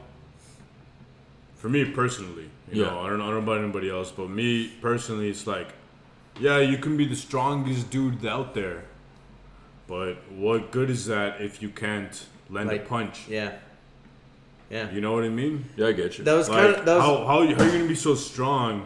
For 1.55 1.69
me 1.69 1.85
personally, 1.85 2.49
you 2.71 2.83
Yeah. 2.83 2.91
know, 2.91 2.99
I 3.01 3.09
don't, 3.09 3.19
I 3.19 3.25
don't 3.25 3.45
know 3.45 3.51
about 3.53 3.57
anybody 3.63 3.89
else, 3.89 4.11
but 4.11 4.29
me 4.29 4.67
personally, 4.79 5.27
it's 5.29 5.47
like, 5.47 5.69
yeah, 6.39 6.59
you 6.59 6.77
can 6.77 6.95
be 6.95 7.05
the 7.05 7.15
strongest 7.15 7.89
dude 7.89 8.23
out 8.25 8.53
there, 8.53 8.83
but 9.87 10.17
what 10.31 10.69
good 10.71 10.91
is 10.91 11.07
that 11.07 11.41
if 11.41 11.61
you 11.63 11.69
can't 11.69 12.27
land 12.51 12.69
Like- 12.69 12.83
a 12.85 12.85
punch? 12.85 13.25
yeah, 13.27 13.53
yeah. 14.69 14.91
You 14.91 15.01
know 15.01 15.13
what 15.13 15.23
I 15.23 15.29
mean? 15.29 15.65
yeah, 15.75 15.87
I 15.87 15.93
get 15.93 16.19
you. 16.19 16.23
That 16.23 16.35
was 16.35 16.47
Like, 16.47 16.59
kind 16.61 16.75
of 16.75 16.85
that 16.85 16.95
was 16.97 17.03
how, 17.03 17.25
how, 17.25 17.41
you- 17.41 17.55
how 17.55 17.63
you 17.63 17.71
gonna 17.71 17.87
be 17.87 17.95
so 17.95 18.13
strong, 18.13 18.85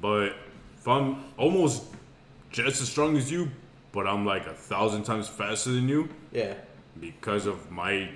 but 0.00 0.32
if 0.78 0.88
I'm 0.88 1.16
almost 1.36 1.84
just 2.50 2.80
as 2.80 2.88
strong 2.88 3.18
as 3.18 3.30
you, 3.30 3.50
but 3.92 4.06
I'm 4.06 4.24
like 4.24 4.46
a 4.46 4.54
thousand 4.54 5.02
times 5.04 5.28
faster 5.28 5.70
than 5.70 5.86
you 5.88 6.08
yeah. 6.32 6.54
Because 7.00 7.46
of 7.46 7.70
my 7.70 8.08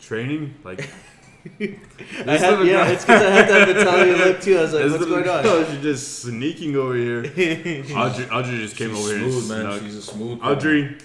training, 0.00 0.54
like 0.64 0.88
I 1.60 2.36
had, 2.36 2.66
yeah, 2.66 2.88
it's 2.88 3.04
because 3.04 3.22
I 3.22 3.30
had 3.30 3.48
that 3.48 3.68
mentality 3.68 4.12
look 4.12 4.40
too. 4.40 4.58
I 4.58 4.62
was 4.62 4.72
like, 4.72 4.82
this 4.84 4.92
what's 4.92 5.04
going 5.06 5.28
on? 5.28 5.42
girl, 5.42 5.64
She's 5.64 5.82
just 5.82 6.18
sneaking 6.22 6.76
over 6.76 6.94
here. 6.96 7.18
Audrey, 7.96 8.28
Audrey 8.30 8.58
just 8.58 8.76
came 8.76 8.94
She's 8.94 9.06
over 9.06 9.18
here. 9.18 9.30
smooth, 9.30 9.50
and 9.50 9.62
man. 9.62 9.72
snuck. 9.72 9.82
She's 9.82 9.96
a 9.96 10.02
smooth. 10.02 10.40
Audrey, 10.42 10.98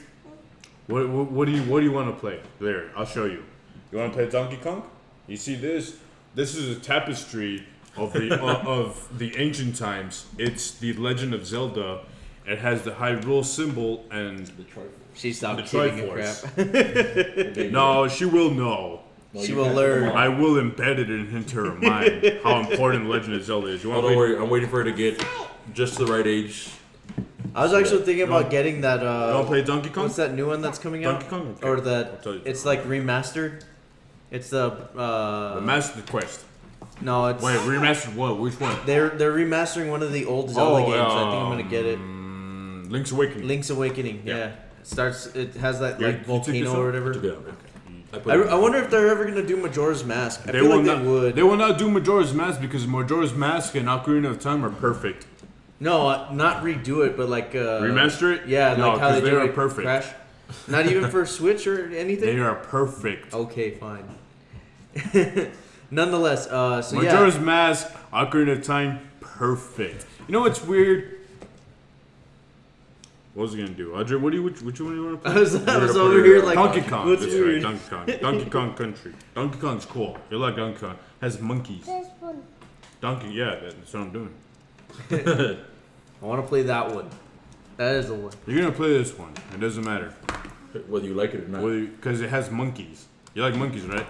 what, 0.88 1.10
what 1.10 1.32
what 1.32 1.46
do 1.46 1.52
you 1.52 1.62
what 1.64 1.80
do 1.80 1.86
you 1.86 1.92
want 1.92 2.14
to 2.14 2.20
play? 2.20 2.40
There, 2.60 2.92
I'll 2.96 3.06
show 3.06 3.26
you. 3.26 3.44
You 3.92 3.98
want 4.00 4.14
to 4.14 4.18
play 4.18 4.30
Donkey 4.30 4.58
Kong? 4.58 4.84
You 5.28 5.38
see 5.38 5.56
this? 5.56 5.98
This 6.34 6.56
is 6.56 6.76
a 6.76 6.80
tapestry 6.80 7.68
of 7.98 8.14
the 8.14 8.34
uh, 8.44 8.64
of 8.66 9.08
the 9.18 9.36
ancient 9.38 9.76
times. 9.76 10.26
It's 10.38 10.72
the 10.72 10.94
Legend 10.94 11.34
of 11.34 11.46
Zelda. 11.46 12.02
It 12.48 12.58
has 12.60 12.82
the 12.82 12.92
Hyrule 12.92 13.46
symbol, 13.46 14.06
and 14.10 14.52
The 15.14 15.18
Triforce. 15.18 15.22
She 15.22 15.34
stopped 15.34 15.70
The 15.72 15.84
giving 15.88 16.00
a 16.10 16.14
Triforce. 16.14 17.56
crap. 17.56 17.72
no, 17.72 18.08
she 18.08 18.26
will 18.26 18.52
know. 18.52 19.02
No, 19.34 19.42
She 19.42 19.50
you 19.50 19.56
will 19.56 19.66
can't- 19.66 19.76
learn. 19.78 20.10
I 20.10 20.28
will 20.28 20.62
embed 20.62 20.98
it 21.00 21.10
into 21.10 21.56
her 21.64 21.74
mind 21.76 22.40
how 22.44 22.60
important 22.60 23.08
Legend 23.10 23.36
of 23.36 23.44
Zelda 23.44 23.68
is. 23.68 23.84
You 23.84 23.92
Oh, 23.92 23.96
want 23.96 24.04
to 24.04 24.10
don't 24.10 24.18
play? 24.18 24.32
worry. 24.34 24.38
I'm 24.44 24.50
waiting 24.50 24.70
for 24.70 24.78
her 24.80 24.84
to 24.84 24.92
get 24.92 25.24
just 25.74 25.98
the 25.98 26.06
right 26.06 26.28
age. 26.28 26.70
I 27.56 27.64
was 27.64 27.74
actually 27.74 28.04
thinking 28.04 28.26
You 28.26 28.32
want- 28.32 28.42
about 28.42 28.52
getting 28.52 28.82
that. 28.82 29.00
You 29.02 29.06
want 29.08 29.36
Uh, 29.36 29.42
to 29.42 29.48
play 29.48 29.62
Donkey 29.64 29.90
Kong? 29.90 30.04
what's 30.04 30.16
that 30.18 30.34
new 30.34 30.48
one 30.48 30.62
that's 30.62 30.80
coming 30.80 31.02
Donkey 31.02 31.26
out? 31.26 31.30
Kong? 31.30 31.56
Okay. 31.58 31.68
Or 31.68 31.78
I'll 31.78 31.82
that 31.84 32.24
tell 32.24 32.34
you. 32.34 32.42
it's 32.46 32.66
like 32.66 32.84
remastered. 32.86 33.62
It's 34.32 34.50
the 34.50 34.72
uh, 34.98 35.56
The 35.56 35.62
Master 35.62 36.02
Quest. 36.10 36.42
no, 37.02 37.28
it's 37.28 37.44
Wait, 37.44 37.58
remastered 37.60 38.16
what? 38.16 38.38
Which 38.40 38.58
one? 38.60 38.76
they're 38.86 39.10
they're 39.10 39.34
remastering 39.34 39.90
one 39.90 40.02
of 40.04 40.12
the 40.14 40.26
old 40.26 40.50
Zelda 40.50 40.76
Oh, 40.84 40.86
games. 40.86 40.96
I 40.96 41.32
think 41.32 41.42
I'm 41.44 41.50
gonna 41.52 41.64
um, 41.64 41.70
get 41.70 41.86
it. 41.86 42.00
Link's 42.92 43.12
Awakening. 43.12 43.48
Link's 43.48 43.70
Awakening. 43.70 44.24
Yeah. 44.26 44.36
Yeah. 44.38 44.52
It 44.82 44.88
starts. 44.88 45.28
It 45.28 45.54
has 45.56 45.80
that 45.80 46.00
Yeah, 46.00 46.08
like 46.08 46.20
you 46.20 46.24
took 46.26 46.46
this 46.46 46.64
volcano 46.68 46.82
or 46.82 46.86
whatever. 46.88 47.14
Yeah. 47.14 47.34
I, 48.14 48.18
put 48.18 48.34
I, 48.34 48.42
it- 48.42 48.48
I 48.50 48.56
wonder 48.56 48.80
if 48.80 48.90
they're 48.90 49.08
ever 49.10 49.26
gonna 49.26 49.46
do 49.46 49.56
Majora's 49.58 50.04
Mask. 50.04 50.42
I 50.48 50.52
They 50.52 50.60
feel 50.60 50.70
will 50.70 50.78
like 50.78 50.86
not. 50.86 51.02
they 51.04 51.08
would. 51.08 51.36
They 51.36 51.44
will 51.44 51.56
not 51.58 51.78
do 51.78 51.90
Majora's 51.90 52.34
Mask 52.34 52.60
because 52.60 52.86
Majora's 52.88 53.34
Mask 53.34 53.76
and 53.76 53.88
Ocarina 53.88 54.30
of 54.30 54.40
Time 54.40 54.66
are 54.66 54.70
perfect. 54.72 55.26
no, 55.80 56.08
uh, 56.08 56.30
not 56.34 56.64
redo 56.64 57.06
it, 57.08 57.16
but 57.16 57.30
like 57.30 57.56
uh, 57.56 57.82
Remaster 57.82 58.36
it? 58.36 58.48
Yeah, 58.48 58.76
No, 58.76 58.90
like 58.90 59.00
how 59.00 59.08
'cause 59.10 59.16
they 59.16 59.22
they 59.22 59.30
do 59.30 59.38
are 59.40 59.46
it. 59.46 59.56
perfect. 59.56 59.84
Crash. 59.84 60.08
Not 60.68 60.86
even 60.88 61.10
for 61.10 61.26
Switch 61.38 61.66
or 61.68 61.90
anything. 61.96 62.36
They 62.36 62.42
are 62.42 62.56
perfect. 62.56 63.34
Okay, 63.34 63.72
fine. 63.72 64.04
Nonetheless, 65.92 66.48
uh, 66.48 66.82
so 66.82 66.96
Majora's 66.98 67.40
Mask, 67.40 67.88
Ocarina 68.14 68.54
of 68.54 68.64
Time, 68.64 69.00
perfect. 69.20 70.06
You 70.28 70.32
know 70.34 70.42
what's 70.42 70.62
weird? 70.64 71.18
What 73.34 73.44
was 73.44 73.54
he 73.54 73.62
gonna 73.62 73.74
do? 73.74 73.96
Audrey, 73.96 74.18
what 74.18 74.32
do 74.32 74.38
you 74.38 74.44
which, 74.44 74.62
which 74.62 74.82
one 74.82 74.90
do 74.92 74.96
you 74.98 75.06
want 75.06 75.24
to 75.24 75.30
I 75.30 75.32
play? 75.34 75.42
was, 75.42 75.56
I 75.56 75.78
We're 75.78 75.88
was 75.88 75.96
over 75.98 76.24
here 76.24 76.44
like, 76.44 76.56
Donkey 76.56 76.82
Kong. 76.82 77.08
what's 77.10 77.22
That's 77.22 77.34
weird? 77.34 77.64
right, 77.64 77.80
Donkey 77.90 77.90
Kong. 77.90 78.20
Donkey 78.36 78.50
Kong 78.50 78.74
Country. 78.74 79.14
Donkey 79.34 79.60
Kong's 79.60 79.86
cool. 79.86 80.18
You 80.30 80.38
like 80.38 80.56
Donkey 80.58 80.80
Kong? 80.80 80.98
Has 81.22 81.40
monkeys. 81.40 81.86
This 81.86 82.08
one. 82.20 82.44
Donkey, 83.00 83.30
yeah, 83.30 83.56
that's 83.62 83.94
what 83.94 84.02
I'm 84.02 84.12
doing. 84.12 84.34
I 86.22 86.26
want 86.26 86.42
to 86.42 86.48
play 86.48 86.64
that 86.64 86.94
one. 86.94 87.10
That 87.78 87.96
is 87.96 88.08
the 88.08 88.16
one. 88.16 88.34
You're 88.46 88.62
gonna 88.62 88.76
play 88.76 88.90
this 88.94 89.18
one. 89.18 89.34
It 89.54 89.60
doesn't 89.62 89.84
matter. 89.86 90.14
whether 90.88 91.06
you 91.08 91.14
like 91.14 91.34
it 91.34 91.46
or 91.46 91.48
not. 91.48 91.62
Because 91.96 92.20
it 92.22 92.30
has 92.30 92.52
monkeys. 92.52 93.06
You 93.34 93.44
like 93.44 93.56
monkeys, 93.56 93.84
right? 93.86 94.06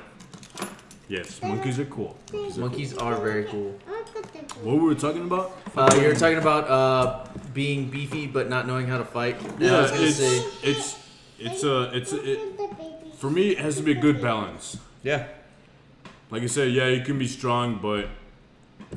Yes, 1.08 1.42
monkeys 1.44 1.78
are 1.78 1.86
cool. 1.86 2.18
Monkeys 2.58 2.98
are 2.98 3.16
very 3.22 3.44
cool. 3.46 3.78
I 3.88 4.04
got 4.14 4.34
the 4.34 4.40
What 4.60 4.78
were 4.78 4.88
we 4.90 4.96
talking 4.96 5.24
about? 5.24 5.52
Uh, 5.76 5.94
you 6.02 6.08
were 6.08 6.16
talking 6.16 6.38
about 6.38 6.70
uh, 6.70 7.28
being 7.54 7.90
beefy 7.90 8.28
but 8.28 8.50
not 8.50 8.68
knowing 8.68 8.88
how 8.88 8.98
to 8.98 9.06
fight. 9.06 9.42
And 9.42 9.64
I 9.64 9.66
Yeah, 9.66 9.82
was 9.82 9.92
gonna 9.92 10.04
it's 10.04 10.16
say, 10.18 10.46
it's 10.64 10.96
it's 11.40 11.64
a 11.64 11.92
it's 11.98 12.14
a, 12.14 12.32
it, 12.32 12.58
the 12.58 12.70
for 13.18 13.30
me. 13.30 13.50
It 13.52 13.60
has 13.60 13.76
to 13.78 13.84
be 13.84 13.92
a 13.92 14.02
good 14.02 14.22
balance. 14.22 14.78
yeah, 15.04 15.28
Like 16.30 16.44
I 16.44 16.48
said, 16.48 16.72
yeah, 16.72 16.88
you 16.88 17.04
can 17.04 17.18
be 17.20 17.28
strong, 17.28 17.80
but 17.82 18.08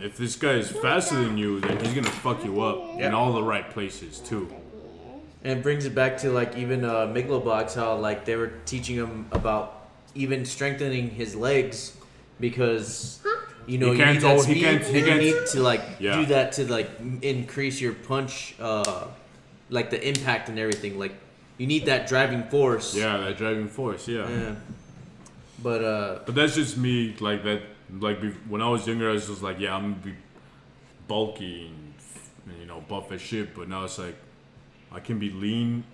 if 0.00 0.16
this 0.16 0.36
guy 0.36 0.52
is 0.54 0.70
faster 0.70 1.16
than 1.22 1.36
you, 1.38 1.60
then 1.60 1.78
he's 1.84 1.94
gonna 1.94 2.10
fuck 2.10 2.44
you 2.44 2.60
up 2.62 2.78
Yeah. 2.98 3.08
in 3.08 3.14
all 3.14 3.32
the 3.32 3.42
right 3.42 3.68
places 3.70 4.18
too. 4.20 4.48
and 5.42 5.58
it 5.58 5.62
brings 5.62 5.84
it 5.84 5.94
back 5.94 6.16
to 6.18 6.30
like 6.30 6.56
even 6.56 6.84
uh, 6.84 7.06
Megalobox, 7.06 7.74
how 7.74 7.96
like 7.96 8.24
they 8.24 8.36
were 8.36 8.52
teaching 8.66 8.96
him 8.96 9.26
about 9.32 9.88
even 10.14 10.44
strengthening 10.44 11.10
his 11.10 11.34
legs 11.36 11.96
because 12.40 13.20
you 13.66 13.78
know 13.78 13.92
He 13.92 13.98
you 13.98 14.04
can't 14.04 14.14
need 14.14 14.22
that 14.22 14.36
al- 14.38 14.42
he 14.44 14.60
can't- 14.60 14.84
he 14.84 14.98
you 14.98 15.04
can't- 15.06 15.20
need 15.20 15.36
to 15.52 15.60
like 15.62 15.82
Yeah. 15.98 16.16
do 16.20 16.26
that 16.26 16.52
to 16.52 16.70
like 16.70 16.90
increase 17.22 17.80
your 17.80 17.92
punch, 17.94 18.54
uh, 18.60 19.06
like 19.70 19.90
the 19.90 20.00
impact 20.08 20.48
and 20.48 20.58
everything. 20.58 20.98
Like 20.98 21.14
you 21.58 21.66
need 21.66 21.86
that 21.86 22.06
driving 22.08 22.44
force. 22.44 22.94
Yeah, 22.94 23.16
that 23.18 23.36
driving 23.38 23.68
force. 23.68 24.06
Yeah. 24.08 24.28
Yeah. 24.28 24.54
But 25.62 25.84
uh, 25.84 26.18
But 26.26 26.34
that's 26.34 26.54
just 26.54 26.76
me. 26.76 27.14
Like 27.20 27.42
that. 27.44 27.62
Like 28.00 28.20
be- 28.20 28.34
when 28.48 28.60
I 28.62 28.68
was 28.68 28.86
younger, 28.86 29.08
I 29.10 29.12
was 29.12 29.26
just 29.28 29.42
like, 29.42 29.60
yeah, 29.60 29.74
I'm 29.76 29.82
gonna 29.92 30.04
be 30.04 30.14
bulky 31.06 31.66
and 31.68 31.94
and, 32.46 32.60
you 32.60 32.66
know 32.66 32.80
buff 32.88 33.12
as 33.12 33.20
shit. 33.20 33.54
But 33.54 33.68
now 33.68 33.84
it's 33.84 33.98
like 33.98 34.16
I 34.92 35.00
can 35.00 35.18
be 35.18 35.30
lean, 35.30 35.84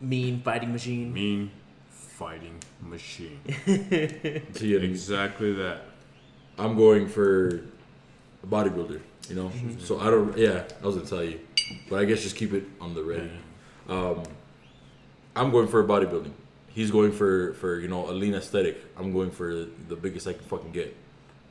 mean 0.00 0.40
fighting 0.42 0.72
machine. 0.72 1.12
mean, 1.12 1.50
fighting 1.90 2.56
machine. 2.82 3.40
Exactly 4.60 5.52
that. 5.54 5.82
I'm 6.60 6.76
going 6.76 7.08
for 7.08 7.62
a 8.42 8.46
bodybuilder. 8.46 9.00
You 9.28 9.34
know, 9.36 9.48
Mm-hmm. 9.48 9.80
so 9.80 9.98
I 10.00 10.10
don't. 10.10 10.36
Yeah, 10.36 10.64
I 10.82 10.86
was 10.86 10.96
gonna 10.96 11.08
tell 11.08 11.22
you, 11.24 11.38
but 11.88 12.00
I 12.00 12.04
guess 12.04 12.22
just 12.22 12.36
keep 12.36 12.52
it 12.52 12.64
on 12.80 12.94
the 12.94 13.02
ready. 13.02 13.30
Um, 13.88 14.22
I'm 15.36 15.50
going 15.50 15.68
for 15.68 15.80
a 15.80 15.84
bodybuilding. 15.86 16.32
He's 16.68 16.90
going 16.90 17.12
for 17.12 17.54
for 17.54 17.78
you 17.78 17.88
know 17.88 18.10
a 18.10 18.12
lean 18.12 18.34
aesthetic. 18.34 18.76
I'm 18.96 19.12
going 19.12 19.30
for 19.30 19.66
the 19.88 19.96
biggest 19.96 20.26
I 20.26 20.32
can 20.32 20.42
fucking 20.42 20.72
get. 20.72 20.96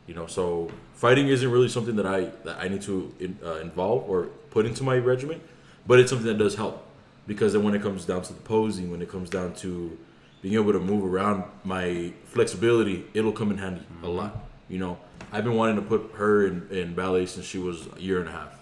You 0.08 0.16
know, 0.16 0.26
so 0.28 0.70
fighting 0.94 1.28
isn't 1.28 1.50
really 1.56 1.70
something 1.70 1.96
that 1.98 2.06
I 2.06 2.32
that 2.46 2.58
I 2.60 2.68
need 2.68 2.82
to 2.84 3.14
in, 3.20 3.38
uh, 3.46 3.56
involve 3.68 4.10
or 4.10 4.24
put 4.50 4.66
into 4.66 4.84
my 4.84 4.98
regimen, 4.98 5.40
but 5.88 6.00
it's 6.00 6.10
something 6.10 6.28
that 6.28 6.38
does 6.38 6.56
help. 6.56 6.86
because 7.28 7.54
then 7.54 7.64
when 7.64 7.76
it 7.76 7.82
comes 7.82 8.06
down 8.06 8.22
to 8.24 8.34
the 8.34 8.42
posing, 8.42 8.90
when 8.92 9.02
it 9.04 9.10
comes 9.10 9.30
down 9.30 9.54
to 9.54 9.96
being 10.42 10.56
able 10.56 10.74
to 10.74 10.80
move 10.80 11.04
around, 11.06 11.44
my 11.64 12.12
flexibility, 12.26 13.06
it'll 13.14 13.32
come 13.40 13.52
in 13.52 13.58
handy 13.60 13.84
a 14.04 14.08
lot. 14.10 14.34
You 14.70 14.80
know, 14.80 14.98
I've 15.32 15.44
been 15.44 15.56
wanting 15.56 15.76
to 15.76 15.82
put 15.82 16.12
her 16.16 16.46
in, 16.46 16.68
in 16.70 16.94
ballet 16.94 17.26
since 17.26 17.46
she 17.46 17.58
was 17.58 17.88
a 17.98 18.02
year 18.02 18.20
and 18.20 18.30
a 18.30 18.32
half. 18.32 18.60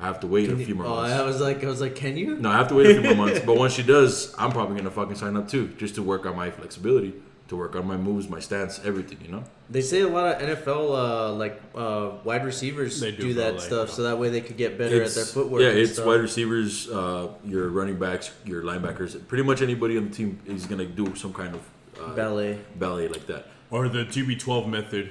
I 0.00 0.06
have 0.06 0.20
to 0.20 0.26
wait 0.26 0.50
a 0.50 0.56
few 0.56 0.74
more 0.74 0.86
oh, 0.86 0.96
months. 0.96 1.12
I 1.12 1.22
was 1.22 1.40
like, 1.40 1.62
I 1.62 1.66
was 1.66 1.82
like, 1.82 1.94
can 1.94 2.16
you? 2.16 2.36
No, 2.36 2.48
I 2.48 2.56
have 2.56 2.68
to 2.68 2.74
wait 2.74 2.86
a 2.86 2.94
few 2.94 3.02
more 3.02 3.26
months. 3.26 3.40
But 3.40 3.56
once 3.56 3.74
she 3.74 3.82
does, 3.82 4.34
I'm 4.38 4.50
probably 4.50 4.76
gonna 4.76 4.90
fucking 4.90 5.16
sign 5.16 5.36
up 5.36 5.46
too, 5.46 5.68
just 5.76 5.94
to 5.96 6.02
work 6.02 6.24
on 6.24 6.34
my 6.34 6.50
flexibility, 6.50 7.12
to 7.48 7.56
work 7.56 7.76
on 7.76 7.86
my 7.86 7.98
moves, 7.98 8.26
my 8.26 8.40
stance, 8.40 8.80
everything. 8.82 9.18
You 9.22 9.32
know. 9.32 9.44
They 9.68 9.82
say 9.82 10.00
a 10.00 10.08
lot 10.08 10.40
of 10.40 10.48
NFL 10.48 10.96
uh, 10.96 11.32
like 11.34 11.60
uh, 11.74 12.12
wide 12.24 12.46
receivers 12.46 12.98
They 12.98 13.10
do, 13.10 13.18
do 13.18 13.34
that 13.34 13.56
ballet. 13.56 13.66
stuff, 13.66 13.90
so 13.90 14.04
that 14.04 14.18
way 14.18 14.30
they 14.30 14.40
could 14.40 14.56
get 14.56 14.78
better 14.78 15.02
at 15.02 15.10
their 15.10 15.26
footwork. 15.26 15.60
Yeah, 15.60 15.68
and 15.68 15.78
it's 15.78 15.92
stuff. 15.92 16.06
wide 16.06 16.20
receivers, 16.20 16.88
uh, 16.88 17.28
your 17.44 17.68
running 17.68 17.98
backs, 17.98 18.32
your 18.46 18.62
linebackers. 18.62 19.28
Pretty 19.28 19.44
much 19.44 19.60
anybody 19.60 19.98
on 19.98 20.08
the 20.08 20.14
team 20.14 20.40
is 20.46 20.64
gonna 20.64 20.86
do 20.86 21.14
some 21.14 21.34
kind 21.34 21.54
of 21.54 21.60
uh, 22.00 22.14
ballet, 22.14 22.58
ballet 22.76 23.08
like 23.08 23.26
that. 23.26 23.48
Or 23.70 23.88
the 23.90 24.06
TB12 24.06 24.66
method. 24.66 25.10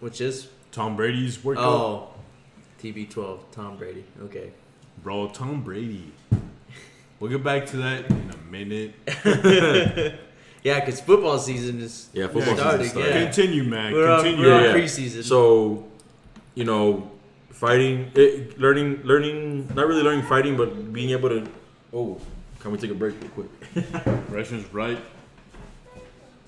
Which 0.00 0.20
is 0.20 0.48
Tom 0.72 0.96
Brady's 0.96 1.42
workout. 1.44 1.64
oh, 1.64 2.08
TB12, 2.82 3.38
Tom 3.52 3.76
Brady. 3.76 4.04
Okay. 4.24 4.50
Bro, 5.02 5.28
Tom 5.28 5.62
Brady. 5.62 6.12
We'll 7.20 7.30
get 7.30 7.42
back 7.42 7.66
to 7.66 7.76
that 7.78 8.10
in 8.10 8.30
a 8.30 8.50
minute. 8.50 8.94
Yeah, 10.64 10.80
because 10.80 11.00
football 11.00 11.38
season 11.38 11.80
is 11.80 12.08
Yeah, 12.12 12.26
football 12.26 12.56
starting. 12.56 12.86
season's 12.86 12.90
starting. 12.90 13.14
Yeah, 13.14 13.24
Continue, 13.26 13.62
man. 13.64 13.92
we're 13.92 14.10
on, 14.10 14.24
we're 14.24 14.60
Yeah, 14.60 14.66
yeah. 14.66 14.74
preseason. 14.74 15.22
So, 15.22 15.86
you 16.56 16.64
know, 16.64 17.10
fighting, 17.50 18.10
it, 18.16 18.58
learning, 18.58 19.02
learning, 19.04 19.68
not 19.74 19.86
really 19.86 20.02
learning 20.02 20.24
fighting, 20.26 20.56
but 20.56 20.92
being 20.92 21.10
able 21.10 21.28
to. 21.28 21.46
Oh, 21.94 22.20
can 22.58 22.72
we 22.72 22.76
take 22.78 22.90
a 22.90 22.94
break 22.94 23.14
real 23.20 23.30
quick? 23.30 24.26
Russian's 24.30 24.70
right. 24.74 24.98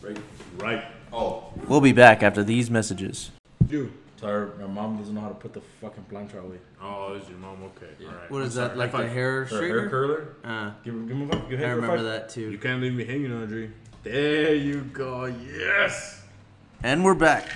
Right. 0.02 0.18
Right. 0.58 0.84
Oh, 1.12 1.44
we'll 1.68 1.80
be 1.80 1.92
back 1.92 2.22
after 2.24 2.42
these 2.42 2.68
messages. 2.68 3.30
Dude. 3.70 3.92
sorry, 4.16 4.50
my 4.58 4.66
mom 4.66 4.96
doesn't 4.98 5.14
know 5.14 5.20
how 5.20 5.28
to 5.28 5.34
put 5.34 5.52
the 5.54 5.60
fucking 5.80 6.04
plancha 6.10 6.42
away. 6.42 6.58
Oh, 6.82 7.14
is 7.14 7.28
your 7.28 7.38
mom 7.38 7.62
okay? 7.64 7.86
Yeah. 7.98 8.08
All 8.08 8.14
right. 8.14 8.30
What 8.30 8.40
I'm 8.42 8.46
is 8.48 8.54
that 8.54 8.66
sorry. 8.68 8.78
like 8.78 8.90
High 8.92 9.02
the 9.04 9.08
hair 9.08 9.44
Her 9.44 9.60
hair 9.62 9.80
straightener? 9.82 9.90
curler. 9.90 10.28
Uh, 10.44 10.70
Give, 10.84 10.94
her- 10.94 11.00
give 11.00 11.16
him 11.16 11.30
a 11.30 11.32
five. 11.32 11.48
Give 11.50 11.60
I 11.60 11.62
her 11.64 11.72
a 11.72 11.74
remember 11.76 11.96
five. 11.98 12.04
that 12.06 12.28
too. 12.30 12.50
You 12.50 12.58
can't 12.58 12.82
leave 12.82 12.94
me 12.94 13.04
hanging, 13.04 13.32
Audrey. 13.42 13.70
There 14.02 14.54
you 14.54 14.80
go. 14.82 15.26
Yes. 15.26 16.22
And 16.82 17.04
we're 17.04 17.14
back. 17.14 17.46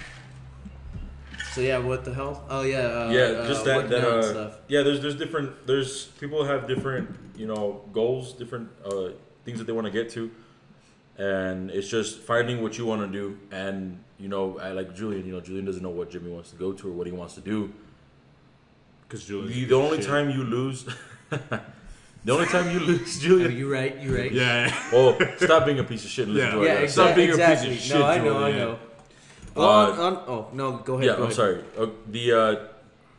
So 1.52 1.60
yeah, 1.60 1.78
what 1.78 2.04
the 2.04 2.12
hell? 2.12 2.44
Oh 2.48 2.62
yeah. 2.62 2.78
Uh, 2.78 3.10
yeah, 3.10 3.20
uh, 3.22 3.48
just 3.48 3.64
that 3.64 3.76
working 3.76 3.90
that 3.92 4.00
out 4.04 4.12
and 4.14 4.18
uh, 4.24 4.30
stuff. 4.50 4.58
yeah. 4.68 4.82
There's 4.82 5.00
there's 5.00 5.14
different 5.16 5.66
there's 5.66 6.06
people 6.20 6.44
have 6.44 6.66
different 6.66 7.14
you 7.36 7.46
know 7.46 7.82
goals, 7.92 8.32
different 8.32 8.68
uh, 8.84 9.10
things 9.44 9.58
that 9.58 9.64
they 9.66 9.72
want 9.72 9.86
to 9.86 9.90
get 9.92 10.10
to, 10.10 10.30
and 11.18 11.70
it's 11.70 11.88
just 11.88 12.20
finding 12.20 12.62
what 12.62 12.76
you 12.78 12.86
want 12.86 13.00
to 13.02 13.08
do. 13.08 13.38
And 13.50 13.98
you 14.18 14.28
know, 14.28 14.58
I 14.58 14.72
like 14.72 14.94
Julian. 14.94 15.26
You 15.26 15.32
know, 15.32 15.40
Julian 15.40 15.64
doesn't 15.64 15.82
know 15.82 15.90
what 15.90 16.10
gym 16.10 16.24
he 16.24 16.30
wants 16.30 16.50
to 16.50 16.56
go 16.56 16.72
to 16.72 16.88
or 16.88 16.92
what 16.92 17.06
he 17.06 17.12
wants 17.12 17.34
to 17.34 17.40
do. 17.40 17.72
Because 19.06 19.24
julian 19.26 19.48
The, 19.52 19.64
the 19.66 19.74
only 19.74 19.98
shit. 19.98 20.06
time 20.06 20.30
you 20.30 20.42
lose, 20.44 20.84
the 21.30 22.32
only 22.32 22.46
time 22.46 22.70
you 22.70 22.80
lose, 22.80 23.16
Oh, 23.18 23.20
Julian. 23.20 23.56
you 23.56 23.70
right. 23.72 23.96
You 24.00 24.16
right. 24.16 24.32
Yeah. 24.32 24.74
Oh, 24.92 25.16
stop 25.36 25.66
being 25.66 25.78
a 25.78 25.84
piece 25.84 26.04
of 26.04 26.10
shit 26.10 26.26
and 26.26 26.34
listen 26.34 26.48
Yeah. 26.48 26.54
to 26.54 26.58
what 26.58 26.66
I 26.68 26.72
Yeah, 26.72 26.74
gotta 26.80 26.88
Stop 26.88 27.18
exactly. 27.18 27.24
a 27.24 27.48
piece 27.48 27.64
of 27.64 27.72
exactly. 27.72 27.78
shit, 27.78 27.98
No, 27.98 28.06
I 28.06 28.18
know. 28.18 28.44
I 28.44 28.50
know. 28.52 28.78
Well, 29.54 29.68
Uh, 29.68 29.90
on, 29.92 29.98
on, 30.16 30.24
oh 30.26 30.48
no, 30.52 30.78
go 30.78 30.94
ahead. 30.94 31.04
Yeah, 31.06 31.12
go 31.12 31.16
I'm 31.18 31.22
ahead. 31.24 31.34
sorry. 31.36 31.58
Uh, 31.78 31.86
the 32.10 32.32
uh, 32.32 32.56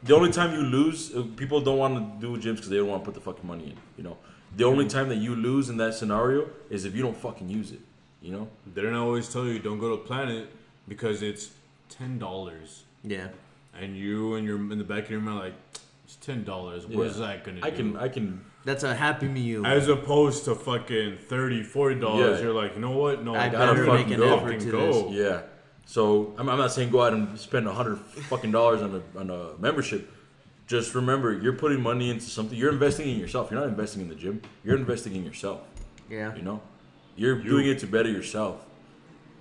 the 0.04 0.16
only 0.16 0.32
time 0.32 0.54
you 0.54 0.62
lose, 0.64 1.16
uh, 1.16 1.24
people 1.38 1.62
don't 1.62 1.78
want 1.78 1.94
to 2.22 2.28
do 2.28 2.36
gyms 2.42 2.56
because 2.58 2.70
they 2.70 2.78
don't 2.78 2.90
want 2.90 3.04
to 3.04 3.06
put 3.06 3.14
the 3.16 3.22
fucking 3.22 3.48
money 3.48 3.68
in. 3.72 3.78
You 3.98 4.04
know, 4.04 4.18
the 4.56 4.64
only 4.64 4.88
time 4.88 5.10
that 5.10 5.18
you 5.18 5.36
lose 5.36 5.70
in 5.70 5.78
that 5.78 5.94
scenario 5.94 6.48
is 6.70 6.86
if 6.86 6.96
you 6.96 7.02
don't 7.02 7.18
fucking 7.18 7.50
use 7.50 7.72
it. 7.72 7.80
You 8.22 8.32
know, 8.32 8.48
They 8.74 8.82
don't 8.82 8.96
always 8.96 9.32
tell 9.32 9.46
you 9.46 9.60
don't 9.60 9.78
go 9.80 9.96
to 9.96 10.04
Planet 10.04 10.48
because 10.88 11.22
it's 11.22 11.52
ten 11.90 12.18
dollars, 12.18 12.84
Yeah. 13.04 13.28
and 13.80 13.96
you 13.96 14.34
and 14.36 14.46
your 14.48 14.58
in 14.58 14.78
the 14.80 14.84
back 14.84 15.04
of 15.06 15.12
your 15.12 15.20
mind 15.20 15.40
like 15.40 15.54
it's 16.06 16.16
ten 16.16 16.44
dollars. 16.44 16.88
What's 16.88 17.18
Yeah. 17.20 17.28
that 17.28 17.44
gonna 17.44 17.60
I 17.62 17.70
do? 17.70 17.76
can 17.78 17.98
I 17.98 18.08
can 18.10 18.42
That's 18.64 18.84
a 18.84 18.96
happy 18.96 19.28
meal. 19.28 19.64
As 19.64 19.88
opposed 19.90 20.46
to 20.46 20.56
fucking 20.56 21.18
30 21.30 21.62
40 21.62 22.00
dollars, 22.00 22.40
Yeah. 22.40 22.46
you're 22.46 22.54
like, 22.64 22.74
you 22.74 22.82
know 22.82 22.98
what? 22.98 23.24
No, 23.24 23.36
I 23.36 23.48
gotta 23.50 23.74
better 23.74 23.86
fucking 23.86 24.10
make 24.10 24.18
go. 24.18 24.36
effort 24.38 24.60
to 24.62 24.72
go. 24.72 24.92
this. 25.10 25.14
yeah. 25.18 25.42
So 25.86 26.34
I'm, 26.40 26.50
I'm 26.50 26.58
not 26.58 26.72
saying 26.72 26.90
go 26.90 27.04
out 27.04 27.14
and 27.14 27.38
spend 27.38 27.68
a 27.68 27.74
hundred 27.74 28.00
fucking 28.00 28.52
dollars 28.52 28.82
on 28.82 29.04
a 29.16 29.20
on 29.20 29.30
a 29.30 29.56
membership. 29.60 30.10
Just 30.68 30.96
remember, 30.96 31.34
you're 31.34 31.54
putting 31.54 31.82
money 31.82 32.10
into 32.10 32.26
something. 32.26 32.58
You're 32.58 32.72
investing 32.72 33.10
in 33.10 33.20
yourself. 33.20 33.52
You're 33.52 33.60
not 33.60 33.70
investing 33.70 34.02
in 34.02 34.10
the 34.10 34.16
gym. 34.16 34.42
You're 34.64 34.78
investing 34.78 35.16
in 35.16 35.24
yourself. 35.24 35.62
Yeah. 36.10 36.36
You 36.36 36.42
know, 36.42 36.62
you're 37.16 37.42
doing 37.42 37.68
it 37.68 37.80
to 37.80 37.88
better 37.88 38.10
yourself. 38.10 38.66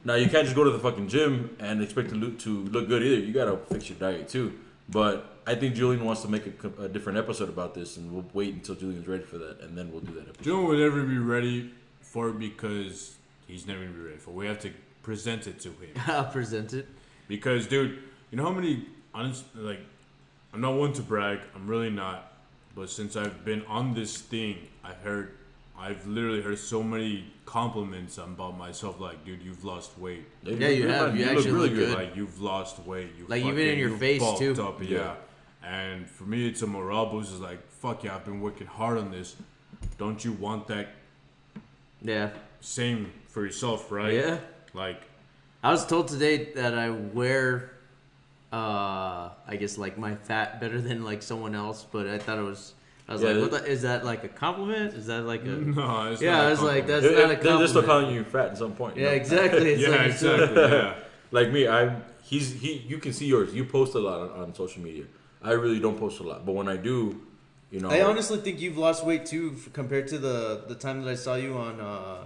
Now 0.05 0.15
you 0.17 0.29
can't 0.29 0.45
just 0.45 0.55
go 0.55 0.65
to 0.65 0.71
the 0.71 0.79
fucking 0.79 1.09
gym 1.09 1.57
and 1.59 1.83
expect 1.83 2.11
to 2.11 2.15
look, 2.15 2.39
to 2.41 2.65
look 2.65 2.89
good 2.89 3.03
either. 3.03 3.25
You 3.25 3.33
gotta 3.33 3.57
fix 3.57 3.89
your 3.89 3.99
diet 3.99 4.29
too. 4.29 4.59
But 4.89 5.39
I 5.47 5.55
think 5.55 5.75
Julian 5.75 6.05
wants 6.05 6.21
to 6.23 6.29
make 6.29 6.45
a, 6.47 6.83
a 6.83 6.89
different 6.89 7.19
episode 7.19 7.49
about 7.49 7.75
this, 7.75 7.97
and 7.97 8.13
we'll 8.13 8.27
wait 8.35 8.53
until 8.53 8.75
Julian's 8.75 9.09
ready 9.09 9.25
for 9.25 9.39
that, 9.39 9.61
and 9.61 9.77
then 9.77 9.91
we'll 9.91 10.03
do 10.03 10.13
that 10.13 10.29
episode. 10.29 10.45
Julian 10.45 10.69
will 10.69 10.77
never 10.77 11.03
be 11.05 11.19
ready 11.19 11.73
for 12.03 12.29
it 12.29 12.39
because 12.39 13.17
he's 13.47 13.67
never 13.67 13.81
gonna 13.81 13.93
be 13.93 14.01
ready 14.01 14.19
for 14.19 14.31
it. 14.31 14.35
We 14.37 14.47
have 14.47 14.59
to 14.61 14.73
present 15.03 15.47
it 15.47 15.59
to 15.61 15.69
him. 15.71 15.91
I'll 16.07 16.25
present 16.25 16.75
it. 16.75 16.87
Because, 17.29 17.67
dude, 17.67 17.99
you 18.31 18.37
know 18.37 18.45
how 18.45 18.53
many 18.53 18.87
honest 19.15 19.45
like 19.55 19.81
I'm 20.55 20.61
not 20.61 20.75
one 20.75 20.93
to 20.95 21.03
brag. 21.03 21.41
I'm 21.57 21.67
really 21.67 21.91
not. 21.91 22.33
But 22.77 22.89
since 22.91 23.17
I've 23.17 23.45
been 23.45 23.63
on 23.67 23.95
this 23.95 24.17
thing, 24.19 24.57
I've 24.85 24.99
heard, 24.99 25.33
I've 25.79 26.07
literally 26.07 26.43
heard 26.43 26.59
so 26.59 26.83
many 26.83 27.25
compliments 27.45 28.19
about 28.19 28.57
myself. 28.57 29.01
Like, 29.01 29.25
dude, 29.25 29.43
you've 29.43 29.65
lost 29.65 29.99
weight. 29.99 30.25
Hey, 30.45 30.53
Yeah, 30.55 30.69
look 30.69 30.77
you 30.77 30.83
good, 30.83 30.91
have. 30.91 31.09
man. 31.09 31.17
You 31.17 31.25
look 31.27 31.37
actually 31.37 31.51
really 31.53 31.69
look 31.71 31.79
good. 31.79 31.89
good. 31.89 31.99
Like, 31.99 32.17
you've 32.17 32.41
lost 32.41 32.79
weight. 32.87 33.11
You 33.19 33.27
Like, 33.29 33.41
even 33.43 33.55
fucking- 33.55 33.69
in 33.73 33.79
your 33.79 33.89
you've 33.91 33.99
face, 33.99 34.39
too. 34.39 34.55
Up, 34.63 34.81
yeah. 34.83 34.89
Yeah. 34.89 35.15
And 35.69 36.09
for 36.09 36.25
me, 36.25 36.47
it's 36.49 36.63
a 36.63 36.67
morale 36.67 37.07
boost. 37.07 37.33
It's 37.33 37.41
like, 37.41 37.69
fuck 37.71 38.05
yeah, 38.05 38.15
I've 38.15 38.25
been 38.25 38.41
working 38.41 38.67
hard 38.67 38.99
on 38.99 39.11
this. 39.11 39.35
Don't 39.99 40.25
you 40.25 40.33
want 40.33 40.67
that 40.69 40.89
Yeah. 42.03 42.31
same 42.61 43.13
for 43.29 43.45
yourself, 43.45 43.91
right? 43.91 44.15
Yeah. 44.15 44.39
Like, 44.73 45.03
I 45.63 45.71
was 45.71 45.87
told 45.87 46.09
today 46.09 46.53
that 46.55 46.75
I 46.77 46.91
wear, 46.91 47.71
uh, 48.55 49.31
I 49.53 49.57
guess 49.61 49.77
like 49.79 49.99
my 49.99 50.15
fat 50.15 50.61
better 50.61 50.81
than 50.81 51.05
like 51.11 51.23
someone 51.23 51.55
else, 51.55 51.85
but 51.91 52.07
I 52.07 52.19
thought 52.19 52.39
it 52.39 52.43
was. 52.55 52.75
I 53.07 53.13
was 53.13 53.23
Yeah, 53.23 53.31
like, 53.33 53.43
what 53.43 53.51
the, 53.65 53.71
is 53.71 53.83
that 53.83 54.05
like 54.05 54.25
a 54.25 54.29
compliment? 54.29 54.95
Is 54.95 55.07
that 55.07 55.23
like 55.33 55.43
a? 55.43 55.47
no, 55.79 56.13
it's 56.13 56.23
Yeah, 56.23 56.37
not 56.37 56.45
a 56.45 56.47
I 56.47 56.51
was 56.51 56.63
like, 56.63 56.87
that's 56.87 57.03
They're, 57.05 57.13
not 57.13 57.31
a 57.33 57.35
compliment. 57.35 57.59
they're 57.59 57.69
still 57.69 57.83
calling 57.83 58.15
you 58.15 58.25
fat 58.25 58.47
at 58.53 58.59
some 58.59 58.73
point. 58.75 58.97
Yeah, 58.97 59.07
know? 59.07 59.11
exactly. 59.23 59.73
It's 59.75 59.83
Yeah, 59.87 59.89
like, 59.97 60.11
exactly. 60.13 60.63
Yeah. 60.63 60.95
Like 61.39 61.51
me, 61.51 61.67
I'm. 61.67 62.03
He's 62.23 62.53
he. 62.63 62.75
You 62.93 62.99
can 62.99 63.13
see 63.13 63.27
yours. 63.27 63.53
You 63.53 63.65
post 63.65 63.95
a 63.97 63.99
lot 63.99 64.19
on, 64.21 64.31
on 64.43 64.55
social 64.55 64.83
media. 64.83 65.05
I 65.43 65.53
really 65.53 65.81
don't 65.81 65.99
post 65.99 66.21
a 66.21 66.23
lot, 66.23 66.47
but 66.47 66.53
when 66.55 66.69
I 66.69 66.77
do, 66.77 67.21
you 67.73 67.81
know, 67.81 67.91
I 67.91 68.03
honestly 68.03 68.39
think 68.39 68.61
you've 68.61 68.79
lost 68.79 69.05
weight 69.05 69.27
too 69.27 69.57
compared 69.73 70.07
to 70.09 70.19
the 70.19 70.63
the 70.69 70.77
time 70.77 71.03
that 71.03 71.11
I 71.11 71.17
saw 71.17 71.35
you 71.35 71.53
on. 71.59 71.81
Uh, 71.81 72.19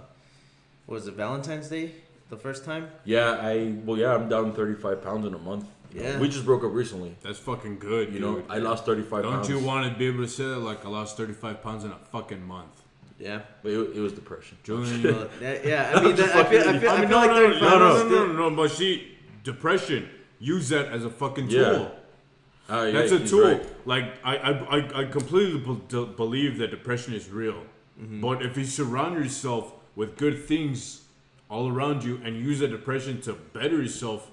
what 0.85 0.95
was 0.95 1.07
it 1.07 1.15
Valentine's 1.15 1.69
Day? 1.69 1.85
The 2.29 2.37
first 2.37 2.63
time. 2.63 2.83
yeah, 3.03 3.31
I 3.41 3.73
well, 3.83 3.97
yeah, 3.97 4.13
I'm 4.15 4.29
down 4.29 4.53
35 4.53 5.01
pounds 5.03 5.25
in 5.25 5.33
a 5.33 5.39
month. 5.39 5.65
You 5.93 6.01
know, 6.03 6.09
Yeah. 6.09 6.19
we 6.19 6.29
just 6.29 6.45
broke 6.45 6.63
up 6.63 6.71
recently. 6.73 7.15
That's 7.21 7.39
fucking 7.39 7.79
good, 7.79 8.13
You 8.13 8.19
know. 8.19 8.43
I 8.49 8.59
lost 8.59 8.85
35 8.85 9.23
Don't 9.23 9.31
pounds. 9.33 9.49
you 9.49 9.59
want 9.59 9.91
to 9.91 9.97
be 9.97 10.07
able 10.07 10.23
to 10.23 10.29
say 10.29 10.43
that 10.43 10.59
like 10.59 10.85
I 10.85 10.89
lost 10.89 11.17
35 11.17 11.63
pounds 11.63 11.83
in 11.83 11.91
a 11.91 11.97
fucking 12.11 12.45
month? 12.45 12.83
Yeah. 13.17 13.41
But 13.63 13.71
it, 13.71 13.97
it 13.97 13.99
was 13.99 14.13
depression. 14.13 14.57
Julian, 14.63 15.03
Well, 15.03 15.27
yeah, 15.41 15.57
yeah, 15.63 15.91
I 15.95 16.01
mean, 16.03 16.15
that, 16.15 16.29
I 16.35 16.43
feel, 16.49 16.61
I 16.69 16.79
feel, 16.79 16.89
I 16.89 16.95
I 16.95 16.99
feel 17.01 17.09
no, 17.09 17.17
like 17.17 17.29
no, 17.31 17.35
35 17.35 17.61
no, 17.61 17.79
no, 17.79 18.07
no, 18.07 18.27
no, 18.33 18.49
no, 18.49 18.55
but 18.55 18.71
see, 18.71 19.17
depression, 19.43 20.07
use 20.39 20.69
that 20.69 20.87
as 20.87 21.03
a 21.05 21.09
fucking 21.09 21.49
tool. 21.49 21.59
Yeah. 21.59 21.89
Ah, 22.71 22.83
yeah, 22.83 22.91
That's 22.91 23.11
a 23.11 23.27
tool. 23.27 23.43
right. 23.53 23.65
Like 23.87 24.13
I, 24.23 24.37
I, 24.37 24.51
I, 24.77 24.99
I 25.01 25.05
completely 25.05 25.59
be- 25.59 26.05
believe 26.15 26.59
that 26.59 26.69
depression 26.69 27.13
is 27.15 27.27
real. 27.29 27.63
Mm-hmm. 27.99 28.21
But 28.21 28.43
if 28.45 28.55
you 28.57 28.63
surround 28.63 29.15
yourself 29.21 29.73
with 29.95 30.15
good 30.17 30.45
things 30.45 31.01
all 31.49 31.67
around 31.67 32.03
you 32.03 32.21
and 32.23 32.37
use 32.39 32.59
that 32.59 32.67
depression 32.69 33.19
to 33.21 33.33
better 33.33 33.77
yourself, 33.81 34.29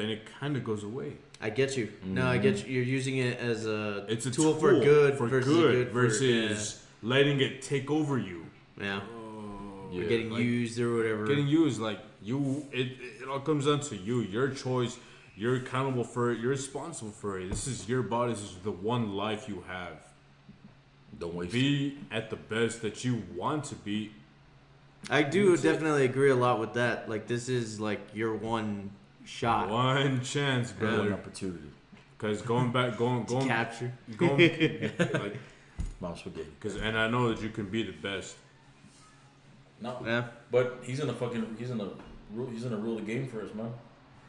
then 0.00 0.10
it 0.10 0.22
kind 0.40 0.56
of 0.56 0.64
goes 0.64 0.82
away. 0.82 1.12
I 1.40 1.50
get 1.50 1.76
you. 1.76 1.90
No, 2.04 2.26
I 2.26 2.38
get 2.38 2.56
mm-hmm. 2.56 2.68
you. 2.68 2.76
You're 2.76 2.84
using 2.84 3.16
it 3.18 3.38
as 3.38 3.66
a 3.66 4.04
It's 4.08 4.26
a 4.26 4.30
tool, 4.30 4.52
tool, 4.52 4.60
for 4.60 4.72
good 4.80 5.16
for 5.16 5.26
versus 5.26 5.52
good, 5.52 5.72
good 5.72 5.86
for- 5.88 5.92
versus 5.92 6.84
letting 7.02 7.40
it 7.40 7.62
take 7.62 7.90
over 7.90 8.18
you. 8.18 8.46
yeah, 8.78 9.00
oh, 9.00 9.88
yeah. 9.90 10.02
Yeah. 10.02 10.08
Getting 10.08 10.30
like- 10.30 10.42
used 10.42 10.78
or 10.78 10.96
whatever. 10.96 11.26
Getting 11.26 11.46
used, 11.46 11.80
like 11.80 12.00
you, 12.22 12.66
it, 12.72 12.88
it 13.22 13.28
all 13.28 13.40
comes 13.40 13.66
down 13.66 13.80
to 13.80 13.96
you, 13.96 14.20
your 14.20 14.50
choice. 14.50 14.98
You're 15.36 15.56
accountable 15.56 16.04
for 16.04 16.32
it. 16.32 16.38
You're 16.40 16.50
responsible 16.50 17.12
for 17.12 17.40
it. 17.40 17.48
This 17.48 17.66
is 17.66 17.88
your 17.88 18.02
body. 18.02 18.34
This 18.34 18.42
is 18.42 18.56
the 18.56 18.72
one 18.72 19.14
life 19.14 19.48
you 19.48 19.64
have. 19.68 19.96
Don't 21.18 21.34
waste 21.34 21.54
it. 21.54 21.58
Be 21.58 21.98
at 22.10 22.28
the 22.28 22.36
best 22.36 22.82
that 22.82 23.04
you 23.04 23.22
want 23.34 23.64
to 23.64 23.74
be. 23.74 24.12
I 25.08 25.22
do 25.22 25.56
definitely 25.56 26.04
agree 26.04 26.30
a 26.30 26.36
lot 26.36 26.60
with 26.60 26.74
that. 26.74 27.08
Like 27.08 27.26
this 27.26 27.48
is 27.48 27.80
like 27.80 28.00
your 28.12 28.34
one 28.34 28.90
shot 29.30 29.68
One 29.70 30.20
chance, 30.22 30.70
One 30.72 30.78
brother. 30.80 31.12
opportunity. 31.14 31.70
Because 32.16 32.42
going 32.42 32.72
back, 32.72 32.96
going, 32.98 33.24
to 33.26 33.32
going, 33.34 33.46
capture. 33.48 33.92
going, 34.16 34.38
like, 34.98 35.36
Mom 36.00 36.16
spaghetti. 36.16 36.50
Cause 36.60 36.76
and 36.76 36.98
I 36.98 37.08
know 37.08 37.32
that 37.32 37.42
you 37.42 37.50
can 37.50 37.66
be 37.66 37.82
the 37.82 37.92
best. 37.92 38.36
No, 39.80 40.02
Yeah. 40.04 40.24
but 40.50 40.80
he's 40.82 40.98
gonna 41.00 41.12
fucking 41.14 41.56
he's 41.58 41.68
gonna 41.68 41.90
rule 42.34 42.48
he's 42.50 42.64
gonna 42.64 42.76
rule 42.76 42.96
the 42.96 43.02
game 43.02 43.26
for 43.28 43.40
us, 43.42 43.54
man. 43.54 43.72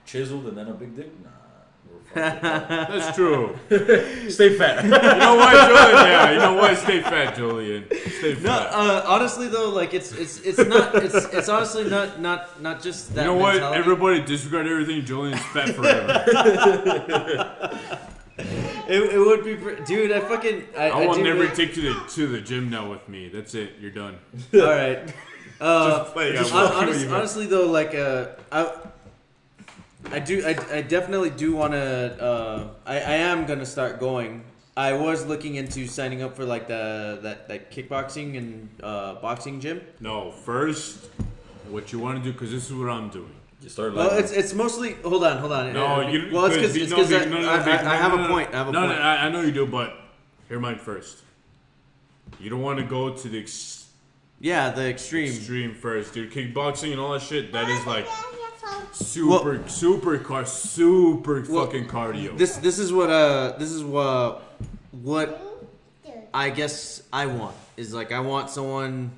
Chiseled 0.06 0.46
and 0.48 0.58
then 0.58 0.68
a 0.68 0.74
big 0.74 0.96
dick. 0.96 1.12
Nah, 1.24 1.30
we're 1.30 1.30
fucked. 1.32 1.41
That's 2.14 3.16
true. 3.16 3.56
Stay 4.30 4.58
fat. 4.58 4.84
You 4.84 4.90
know 4.90 5.36
what, 5.36 5.54
Julian? 5.68 6.06
Yeah, 6.12 6.32
you 6.34 6.40
know 6.40 6.54
what? 6.56 6.78
Stay 6.78 7.02
fat, 7.02 7.36
Julian. 7.38 7.86
Stay 8.20 8.34
No, 8.34 8.40
fat. 8.50 8.74
uh, 8.74 9.04
honestly 9.08 9.48
though, 9.48 9.70
like 9.70 9.94
it's 9.94 10.12
it's 10.12 10.42
it's 10.42 10.58
not 10.60 10.94
it's 10.96 11.16
it's 11.16 11.48
honestly 11.48 11.86
not 11.90 12.20
not 12.20 12.62
not 12.62 12.82
just 12.84 13.16
that. 13.16 13.22
you 13.22 13.28
know 13.32 13.38
what? 13.38 13.56
Everybody 13.64 14.22
disregard 14.24 14.68
everything. 14.68 15.06
Julian's 15.06 15.40
fat 15.54 15.70
forever. 15.74 16.12
It, 18.88 19.14
it 19.14 19.20
would 19.20 19.44
be, 19.46 19.56
dude. 19.86 20.12
I 20.12 20.20
fucking. 20.20 20.64
I, 20.78 20.90
I 20.90 21.06
will 21.06 21.16
never 21.18 21.40
really- 21.42 21.56
take 21.56 21.78
you 21.78 21.84
to 21.84 21.94
the, 21.94 22.10
to 22.10 22.28
the 22.28 22.42
gym 22.42 22.70
now 22.70 22.90
with 22.90 23.08
me. 23.08 23.30
That's 23.30 23.54
it. 23.56 23.74
You're 23.80 23.92
done. 23.92 24.18
All 24.54 24.60
right. 24.62 25.14
Uh, 25.62 26.00
Just 26.02 26.14
playing. 26.14 26.36
hon- 26.38 26.72
honest- 26.74 26.88
with 26.90 27.02
you, 27.04 27.08
man. 27.08 27.16
honestly 27.20 27.46
though, 27.46 27.68
like 27.72 27.94
uh, 27.96 28.26
I, 28.52 28.74
I 30.12 30.20
do, 30.20 30.44
I, 30.46 30.56
I 30.78 30.82
definitely 30.82 31.30
do 31.30 31.56
want 31.56 31.74
to. 31.74 32.22
Uh, 32.24 32.68
I, 32.86 32.96
I 32.96 33.14
am 33.32 33.46
gonna 33.46 33.66
start 33.66 34.00
going. 34.00 34.44
I 34.76 34.94
was 34.94 35.26
looking 35.26 35.56
into 35.56 35.86
signing 35.88 36.22
up 36.24 36.36
for 36.36 36.44
like 36.46 36.68
the 36.68 37.20
that 37.24 37.48
that 37.50 37.72
kickboxing 37.72 38.38
and 38.38 38.70
uh, 38.82 39.16
boxing 39.16 39.60
gym. 39.60 39.82
No, 40.00 40.32
first, 40.32 41.10
what 41.70 41.92
you 41.94 42.00
want 42.00 42.18
to 42.18 42.24
do, 42.24 42.32
because 42.34 42.52
this 42.52 42.66
is 42.70 42.74
what 42.74 42.90
I'm 42.90 43.10
doing. 43.10 43.32
You 43.62 43.70
start 43.70 43.94
Well, 43.94 44.08
like 44.10 44.20
it's 44.24 44.32
it's 44.32 44.54
mostly. 44.54 44.94
Hold 45.04 45.24
on, 45.24 45.38
hold 45.38 45.52
on. 45.52 45.72
No, 45.74 45.86
Uh, 45.86 46.10
you. 46.10 46.30
Well, 46.34 46.46
it's 46.46 46.56
because 46.56 46.74
be- 46.74 46.82
it's 46.82 46.90
no, 46.92 46.98
'cause 46.98 47.10
be- 47.10 47.16
I, 47.18 47.26
no, 47.26 47.42
no, 47.42 47.50
I, 47.50 47.58
I, 47.58 47.94
I 47.94 47.96
have 47.98 48.18
no, 48.18 48.26
a 48.26 48.28
point. 48.28 48.50
I 48.54 48.58
have 48.58 48.70
a 48.70 48.72
no, 48.72 48.80
point. 48.80 48.98
No, 48.98 49.02
I, 49.04 49.26
I 49.26 49.30
know 49.30 49.42
you 49.42 49.52
do, 49.52 49.68
but 49.68 49.94
hear 50.50 50.60
mine 50.60 50.78
first. 50.80 51.20
You 52.40 52.50
don't 52.50 52.62
want 52.62 52.80
to 52.80 52.86
go 52.86 53.14
to 53.14 53.28
the 53.30 53.40
ex- 53.40 53.88
yeah, 54.40 54.72
the 54.72 54.90
extreme. 54.90 55.28
extreme 55.32 55.76
first, 55.76 56.14
dude. 56.16 56.32
Kickboxing 56.32 56.92
and 56.92 57.00
all 57.00 57.14
that 57.14 57.22
shit. 57.22 57.54
That 57.54 57.70
is 57.70 57.86
like 57.86 58.08
super, 58.92 59.68
super 59.68 60.18
car, 60.18 60.46
super 60.46 61.44
Well, 61.48 61.66
fucking 61.66 61.88
cardio. 61.88 62.38
This 62.38 62.58
this 62.58 62.80
is 62.80 62.92
what 62.94 63.10
uh 63.10 63.58
this 63.58 63.72
is 63.72 63.84
what 63.84 64.44
what 64.92 65.42
I 66.34 66.50
guess 66.50 67.04
I 67.12 67.26
want 67.26 67.56
is 67.78 67.94
like 67.94 68.12
I 68.12 68.20
want 68.20 68.50
someone 68.50 69.12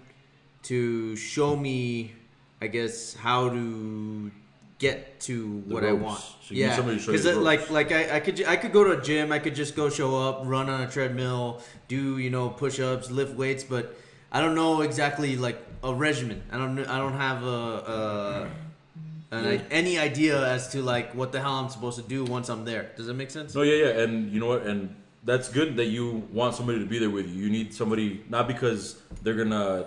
to 0.63 1.15
show 1.15 1.55
me 1.55 2.13
I 2.61 2.67
guess 2.67 3.13
how 3.13 3.49
to 3.49 4.31
get 4.79 5.19
to 5.21 5.63
The 5.67 5.73
what 5.73 5.83
I 5.83 5.93
want. 5.93 6.19
So 6.19 6.55
yeah, 6.55 6.75
somebody 6.75 6.97
to 6.97 7.03
show 7.03 7.11
you 7.11 7.17
because 7.17 7.37
like 7.37 7.69
like 7.69 7.91
I, 7.91 8.17
I 8.17 8.19
could 8.19 8.43
I 8.45 8.55
could 8.55 8.71
go 8.71 8.83
to 8.83 8.91
a 8.99 9.01
gym. 9.01 9.31
I 9.31 9.39
could 9.39 9.55
just 9.55 9.75
go 9.75 9.89
show 9.89 10.15
up, 10.15 10.41
run 10.45 10.69
on 10.69 10.81
a 10.81 10.89
treadmill, 10.89 11.61
do 11.87 12.17
you 12.17 12.29
know 12.29 12.49
push 12.49 12.79
ups, 12.79 13.11
lift 13.11 13.35
weights, 13.35 13.63
but 13.63 13.95
I 14.31 14.41
don't 14.41 14.55
know 14.55 14.81
exactly 14.81 15.35
like 15.37 15.61
a 15.83 15.93
regimen. 15.93 16.41
I 16.51 16.57
don't 16.57 16.79
I 16.79 16.97
don't 16.97 17.17
have 17.17 17.43
a. 17.43 17.47
a 17.47 18.49
an, 19.33 19.43
Yeah. 19.45 19.61
any 19.71 19.97
idea 19.99 20.35
as 20.55 20.69
to 20.73 20.81
like 20.81 21.13
what 21.15 21.31
the 21.31 21.39
hell 21.41 21.55
I'm 21.61 21.69
supposed 21.69 21.97
to 22.01 22.07
do 22.15 22.23
once 22.23 22.49
I'm 22.49 22.63
there. 22.65 22.91
Does 22.97 23.07
that 23.07 23.15
make 23.15 23.31
sense? 23.31 23.55
No, 23.55 23.61
yeah, 23.63 23.85
yeah, 23.85 24.01
and 24.03 24.31
you 24.31 24.39
know 24.39 24.47
what? 24.47 24.63
And 24.63 24.95
that's 25.23 25.47
good 25.49 25.75
that 25.77 25.85
you 25.85 26.23
want 26.31 26.55
somebody 26.55 26.79
to 26.79 26.85
be 26.85 26.99
there 26.99 27.09
with 27.09 27.27
you. 27.29 27.43
You 27.45 27.49
need 27.49 27.73
somebody 27.73 28.23
not 28.29 28.47
because 28.47 29.01
they're 29.23 29.35
gonna 29.43 29.85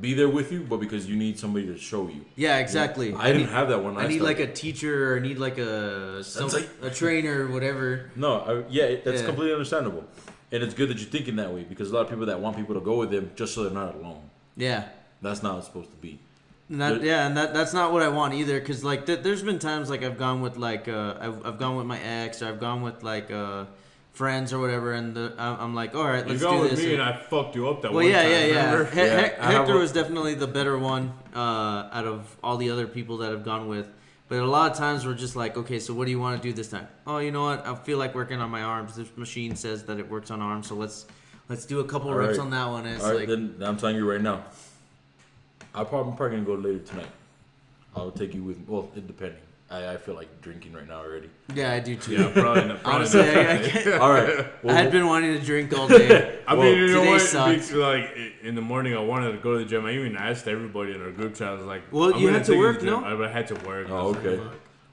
be 0.00 0.14
there 0.14 0.28
with 0.28 0.50
you, 0.52 0.60
but 0.62 0.78
because 0.78 1.06
you 1.08 1.16
need 1.16 1.38
somebody 1.38 1.66
to 1.66 1.76
show 1.76 2.08
you. 2.08 2.24
Yeah, 2.36 2.58
exactly. 2.58 3.12
I, 3.14 3.26
didn't 3.28 3.42
need, 3.42 3.48
have 3.50 3.68
that 3.68 3.82
one. 3.84 3.96
I, 3.98 4.04
I 4.04 4.06
need 4.08 4.20
started. 4.20 4.38
like 4.40 4.48
a 4.48 4.52
teacher 4.52 5.12
or 5.12 5.16
I 5.18 5.20
need 5.20 5.38
like 5.38 5.58
a 5.58 6.24
some, 6.24 6.48
Sensei. 6.48 6.68
a 6.80 6.90
trainer 6.90 7.44
or 7.46 7.48
whatever. 7.52 8.10
No, 8.16 8.38
I, 8.40 8.64
yeah, 8.70 8.96
that's 9.04 9.20
Yeah. 9.20 9.26
completely 9.26 9.52
understandable, 9.52 10.04
and 10.50 10.62
it's 10.62 10.72
good 10.72 10.88
that 10.88 10.98
you're 10.98 11.10
thinking 11.10 11.36
that 11.36 11.52
way 11.52 11.64
because 11.64 11.90
a 11.90 11.94
lot 11.94 12.02
of 12.02 12.08
people 12.08 12.26
that 12.26 12.40
want 12.40 12.56
people 12.56 12.74
to 12.74 12.80
go 12.80 12.96
with 12.96 13.10
them 13.10 13.32
just 13.36 13.54
so 13.54 13.64
they're 13.64 13.72
not 13.72 13.94
alone. 13.94 14.22
Yeah. 14.56 14.88
That's 15.20 15.42
not 15.42 15.52
how 15.52 15.58
it's 15.58 15.66
supposed 15.66 15.90
to 15.90 15.96
be. 15.96 16.18
And 16.72 16.80
that, 16.80 16.98
There- 17.00 17.06
yeah, 17.06 17.26
and 17.26 17.36
that, 17.36 17.52
that's 17.52 17.74
not 17.74 17.92
what 17.92 18.02
I 18.02 18.08
want 18.08 18.32
either. 18.32 18.58
Cause 18.60 18.82
like 18.82 19.04
th- 19.04 19.20
there's 19.20 19.42
been 19.42 19.58
times 19.58 19.90
like 19.90 20.02
I've 20.02 20.16
gone 20.18 20.40
with 20.40 20.56
like 20.56 20.88
uh, 20.88 21.16
I've, 21.20 21.46
I've 21.46 21.58
gone 21.58 21.76
with 21.76 21.84
my 21.86 22.00
ex 22.00 22.40
or 22.40 22.48
I've 22.48 22.60
gone 22.60 22.80
with 22.80 23.02
like 23.02 23.30
uh, 23.30 23.66
friends 24.14 24.54
or 24.54 24.58
whatever, 24.58 24.92
and 24.94 25.14
the, 25.14 25.34
I'm 25.38 25.56
I'm 25.60 25.74
like, 25.74 25.94
all 25.94 26.04
right, 26.04 26.26
let's 26.26 26.40
go 26.40 26.52
do 26.56 26.60
with 26.62 26.70
this. 26.72 26.80
me 26.80 26.94
and 26.94 27.02
I 27.02 27.12
fucked 27.14 27.54
you 27.56 27.68
up 27.68 27.82
that 27.82 27.92
well, 27.92 28.02
one 28.04 28.10
yeah, 28.10 28.22
time. 28.22 28.30
yeah, 28.30 28.44
yeah. 28.46 28.90
He- 28.90 28.96
Yeah, 29.00 29.28
He- 29.48 29.52
Hector 29.54 29.76
was 29.78 29.92
definitely 29.92 30.34
the 30.34 30.46
better 30.46 30.78
one 30.78 31.12
uh, 31.36 31.90
out 31.92 32.06
of 32.06 32.34
all 32.42 32.56
the 32.56 32.70
other 32.70 32.86
people 32.86 33.18
that 33.18 33.32
I've 33.32 33.44
gone 33.44 33.68
with. 33.68 33.86
But 34.28 34.38
a 34.38 34.46
lot 34.46 34.70
of 34.72 34.78
times 34.78 35.04
we're 35.04 35.12
just 35.12 35.36
like, 35.36 35.58
okay, 35.58 35.78
so 35.78 35.92
what 35.92 36.06
do 36.06 36.10
you 36.10 36.18
want 36.20 36.40
to 36.40 36.48
do 36.48 36.54
this 36.54 36.68
time? 36.70 36.88
Oh, 37.06 37.18
you 37.18 37.30
know 37.32 37.42
what? 37.44 37.66
I 37.66 37.74
feel 37.74 37.98
like 37.98 38.14
working 38.14 38.40
on 38.40 38.48
my 38.50 38.62
arms. 38.62 38.96
This 38.96 39.14
machine 39.14 39.56
says 39.56 39.82
that 39.84 39.98
it 39.98 40.08
works 40.08 40.30
on 40.30 40.40
arms, 40.40 40.68
so 40.68 40.74
let's 40.74 41.04
let's 41.50 41.66
do 41.66 41.80
a 41.80 41.84
couple 41.84 42.08
All 42.08 42.16
reps 42.16 42.38
right. 42.38 42.44
on 42.44 42.50
that 42.52 42.66
one. 42.70 42.86
And 42.86 42.94
it's 42.94 43.04
All 43.04 43.10
right, 43.10 43.28
like, 43.28 43.28
then 43.28 43.56
I'm 43.60 43.76
telling 43.76 43.96
you 43.96 44.10
right 44.10 44.22
now. 44.22 44.44
I 45.74 45.84
probably, 45.84 46.10
I'm 46.12 46.16
probably 46.16 46.36
gonna 46.38 46.46
go 46.46 46.54
later 46.68 46.84
tonight. 46.84 47.08
I'll 47.96 48.10
take 48.10 48.34
you 48.34 48.42
with. 48.42 48.58
me. 48.58 48.64
Well, 48.66 48.90
it 48.96 49.06
depending. 49.06 49.38
I, 49.70 49.94
I 49.94 49.96
feel 49.96 50.14
like 50.14 50.42
drinking 50.42 50.74
right 50.74 50.86
now 50.86 51.00
already. 51.00 51.30
yeah, 51.54 51.72
I 51.72 51.80
do 51.80 51.96
too. 51.96 52.12
Yeah, 52.12 52.30
probably 52.34 52.66
not. 52.68 52.82
Probably 52.82 52.98
Honestly, 53.06 53.20
not. 53.22 53.36
I, 53.36 53.54
I, 53.54 53.58
can't, 53.68 53.86
All 54.02 54.10
right. 54.10 54.38
I 54.40 54.46
Well, 54.62 54.76
had 54.76 54.92
been 54.92 55.06
wanting 55.06 55.32
to 55.38 55.40
drink 55.44 55.72
all 55.78 55.88
day. 55.88 56.40
I 56.46 56.52
Well, 56.54 56.64
mean, 56.68 56.76
you 56.78 56.86
know 56.88 56.98
today 57.00 57.10
what? 57.12 57.20
sucked. 57.22 57.52
Because, 57.54 57.72
like 57.72 58.04
i- 58.04 58.32
in 58.42 58.54
the 58.54 58.60
morning, 58.60 58.94
I 58.94 59.00
wanted 59.00 59.32
to 59.32 59.38
go 59.38 59.52
to 59.56 59.58
the 59.60 59.64
gym. 59.64 59.86
I 59.86 59.92
even 59.92 60.14
asked 60.16 60.46
everybody 60.46 60.92
in 60.92 61.00
our 61.00 61.10
group 61.10 61.34
chat. 61.36 61.48
I 61.48 61.52
was 61.54 61.64
like, 61.64 61.82
Well, 61.90 62.12
I'm 62.14 62.20
you 62.20 62.26
gonna 62.26 62.38
had 62.38 62.46
to 62.46 62.52
take 62.52 62.60
work, 62.60 62.80
the 62.80 62.86
gym. 62.86 63.00
no? 63.00 63.22
I, 63.22 63.28
I 63.28 63.32
had 63.32 63.46
to 63.48 63.54
work. 63.66 63.88
I 63.88 63.92
Oh, 63.92 64.08
was 64.08 64.16
like, 64.16 64.26
okay. 64.26 64.42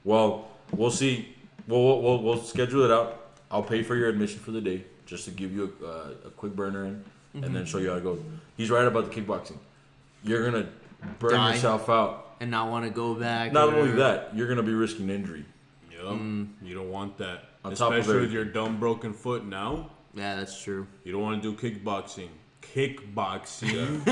Well, 0.04 0.48
we'll 0.74 0.90
see. 0.90 1.28
We'll, 1.68 1.84
we'll, 1.84 2.02
we'll, 2.02 2.22
we'll 2.22 2.42
schedule 2.42 2.82
it 2.82 2.90
out. 2.90 3.32
I'll 3.50 3.62
pay 3.62 3.82
for 3.82 3.96
your 3.96 4.08
admission 4.08 4.38
for 4.40 4.50
the 4.52 4.62
day 4.62 4.84
just 5.04 5.26
to 5.26 5.30
give 5.30 5.52
you 5.52 5.74
a, 5.82 5.86
uh, 5.86 6.10
a 6.26 6.30
quick 6.30 6.56
burner 6.56 6.86
in 6.86 7.04
and 7.34 7.54
then 7.54 7.66
show 7.66 7.78
you 7.78 7.90
how 7.90 7.96
it 7.96 8.02
goes. 8.02 8.20
He's 8.56 8.70
right 8.70 8.86
about 8.86 9.12
the 9.12 9.20
kickboxing. 9.20 9.58
You're 10.22 10.50
going 10.50 10.64
to 10.64 10.70
burn 11.18 11.32
Die. 11.32 11.54
yourself 11.54 11.88
out. 11.88 12.36
and 12.40 12.50
not 12.50 12.70
want 12.70 12.84
to 12.86 12.90
go 12.90 13.14
back. 13.14 13.52
Not 13.52 13.68
or- 13.68 13.76
only 13.76 13.92
that, 13.96 14.34
you're 14.34 14.46
going 14.46 14.56
to 14.58 14.62
be 14.62 14.72
risking 14.74 15.10
injury. 15.10 15.44
Yup. 15.92 16.14
Mm. 16.14 16.48
You 16.62 16.74
don't 16.74 16.90
want 16.90 17.18
that. 17.18 17.44
On 17.64 17.74
top 17.74 17.92
of 17.92 17.98
Especially 17.98 17.98
with 17.98 18.08
everything. 18.16 18.34
your 18.34 18.44
dumb 18.46 18.80
broken 18.80 19.12
foot 19.12 19.44
now. 19.44 19.90
Yeah, 20.14 20.36
that's 20.36 20.62
true. 20.62 20.86
You 21.04 21.12
don't 21.12 21.20
want 21.22 21.42
to 21.42 21.54
do 21.54 21.56
kickboxing. 21.56 22.28
Kickboxing 22.74 24.04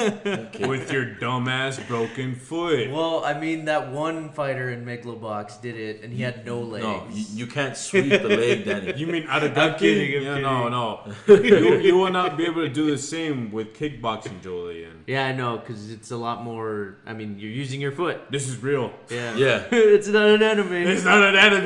with 0.68 0.90
your 0.92 1.06
dumbass 1.06 1.86
broken 1.86 2.34
foot. 2.34 2.90
Well, 2.90 3.24
I 3.24 3.38
mean, 3.38 3.66
that 3.66 3.92
one 3.92 4.30
fighter 4.30 4.70
in 4.70 4.84
Megalobox 4.84 5.60
did 5.60 5.76
it, 5.76 6.02
and 6.02 6.12
he 6.12 6.22
had 6.22 6.44
no 6.44 6.60
legs. 6.60 6.84
No, 6.84 7.06
you, 7.10 7.24
you 7.34 7.46
can't 7.46 7.76
sweep 7.76 8.10
the 8.10 8.28
leg, 8.28 8.64
Danny. 8.64 8.94
You 8.98 9.06
mean 9.06 9.26
out 9.28 9.44
of 9.44 9.56
I'm 9.56 9.78
kidding, 9.78 10.16
I'm 10.16 10.24
yeah, 10.24 10.40
no, 10.40 10.68
no. 10.68 11.14
you, 11.28 11.78
you 11.78 11.96
will 11.96 12.10
not 12.10 12.36
be 12.36 12.46
able 12.46 12.62
to 12.62 12.68
do 12.68 12.90
the 12.90 12.98
same 12.98 13.52
with 13.52 13.74
kickboxing, 13.74 14.42
Julian. 14.42 15.04
Yeah, 15.06 15.26
I 15.26 15.32
know, 15.32 15.58
because 15.58 15.92
it's 15.92 16.10
a 16.10 16.16
lot 16.16 16.42
more. 16.42 16.96
I 17.06 17.12
mean, 17.12 17.38
you're 17.38 17.50
using 17.50 17.80
your 17.80 17.92
foot. 17.92 18.30
This 18.30 18.48
is 18.48 18.60
real. 18.60 18.92
Yeah. 19.08 19.36
Yeah. 19.36 19.66
it's 19.70 20.08
not 20.08 20.28
an 20.28 20.42
anime. 20.42 20.72
It's 20.72 21.04
not 21.04 21.22
an 21.22 21.36
anime. 21.36 21.64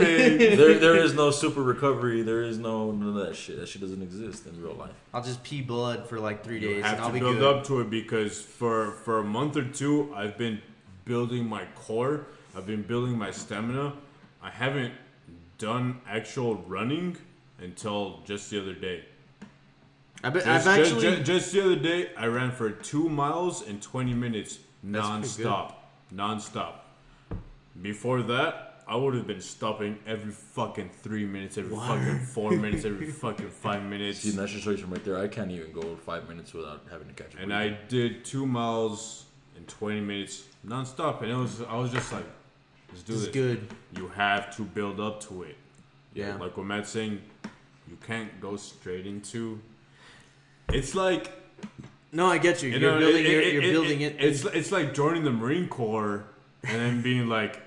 there, 0.59 0.78
there 0.78 0.97
is 0.97 1.14
no 1.14 1.30
super 1.30 1.62
recovery. 1.62 2.22
There 2.22 2.43
is 2.43 2.59
no 2.59 2.90
none 2.90 3.09
of 3.09 3.26
that 3.26 3.34
shit. 3.34 3.59
That 3.59 3.68
shit 3.68 3.80
doesn't 3.80 4.03
exist 4.03 4.47
in 4.47 4.61
real 4.62 4.74
life. 4.74 4.93
I'll 5.14 5.22
just 5.22 5.43
pee 5.43 5.62
blood 5.62 6.09
for 6.09 6.18
like 6.18 6.45
three 6.45 6.61
days, 6.61 6.81
And 6.84 6.96
have 6.96 7.00
I'll 7.00 7.06
to 7.08 7.12
be 7.14 7.20
build 7.20 7.38
good. 7.38 7.56
up 7.56 7.64
to 7.66 7.80
it 7.80 7.90
because 7.90 8.40
for 8.40 8.92
for 9.04 9.18
a 9.18 9.24
month 9.24 9.56
or 9.56 9.64
two, 9.64 10.12
I've 10.14 10.36
been 10.38 10.60
building 11.04 11.48
my 11.48 11.64
core. 11.74 12.26
I've 12.56 12.66
been 12.66 12.82
building 12.82 13.16
my 13.18 13.30
stamina. 13.30 13.94
I 14.42 14.50
haven't 14.50 14.92
done 15.58 16.00
actual 16.08 16.56
running 16.66 17.16
until 17.60 18.20
just 18.24 18.50
the 18.50 18.60
other 18.60 18.74
day. 18.74 19.04
I've, 20.24 20.32
been, 20.34 20.44
Just, 20.44 20.66
I've 20.68 20.80
actually. 20.80 21.00
just, 21.02 21.22
just 21.24 21.52
the 21.52 21.64
other 21.64 21.76
day, 21.76 22.10
I 22.16 22.26
ran 22.26 22.52
for 22.52 22.70
two 22.70 23.08
miles 23.08 23.66
and 23.66 23.82
20 23.82 24.14
minutes 24.14 24.58
That's 24.84 25.08
pretty 25.08 25.42
good. 25.42 25.46
nonstop. 25.52 25.72
Nonstop. 26.14 26.72
Before 27.80 28.22
that, 28.22 28.71
I 28.86 28.96
would 28.96 29.14
have 29.14 29.26
been 29.26 29.40
stopping 29.40 29.98
every 30.06 30.32
fucking 30.32 30.90
three 31.02 31.24
minutes, 31.24 31.56
every 31.56 31.76
fucking 31.76 32.20
four 32.26 32.50
minutes, 32.52 32.84
every 32.84 33.10
fucking 33.10 33.48
five 33.48 33.82
minutes. 33.94 34.20
See, 34.20 34.30
in 34.30 34.36
that 34.36 34.48
situation 34.48 34.90
right 34.90 35.04
there, 35.04 35.18
I 35.18 35.28
can't 35.28 35.50
even 35.50 35.72
go 35.72 35.96
five 35.96 36.28
minutes 36.28 36.52
without 36.52 36.82
having 36.90 37.08
to 37.08 37.14
catch 37.14 37.34
a 37.34 37.38
And. 37.38 37.54
I 37.54 37.76
did 37.88 38.24
two 38.24 38.44
miles 38.46 39.26
in 39.56 39.64
20 39.64 40.00
minutes 40.00 40.44
nonstop. 40.66 41.22
And 41.22 41.30
it 41.30 41.36
was, 41.36 41.62
I 41.62 41.76
was 41.76 41.90
just 41.92 42.12
like, 42.12 42.24
let's 42.90 43.02
do 43.02 43.12
this 43.12 43.26
this. 43.26 43.28
is 43.28 43.34
good. 43.34 43.68
You 43.96 44.08
have 44.08 44.54
to 44.56 44.62
build 44.62 44.98
up 45.00 45.20
to 45.28 45.44
it. 45.44 45.56
Yeah. 46.14 46.36
Like 46.36 46.56
what 46.56 46.66
Matt's 46.66 46.90
saying, 46.90 47.20
you 47.88 47.96
can't 48.06 48.40
go 48.40 48.56
straight 48.56 49.06
into. 49.06 49.60
It's 50.68 50.94
like 50.94 51.30
No, 52.12 52.26
I 52.26 52.38
get 52.38 52.62
you. 52.62 52.70
You 52.70 52.78
You're 52.78 52.92
know, 52.92 52.98
building. 52.98 53.24
it- 53.24 53.30
your, 53.30 53.40
it- 53.40 53.52
you're 53.54 53.62
it- 53.62 53.72
building 53.72 54.00
it. 54.02 54.16
It's 54.18 54.44
it's 54.44 54.72
like 54.72 54.92
joining 54.94 55.24
the 55.24 55.30
Marine 55.30 55.68
Corps 55.68 56.24
and 56.64 56.78
then 56.80 57.02
being 57.02 57.28
like, 57.28 57.60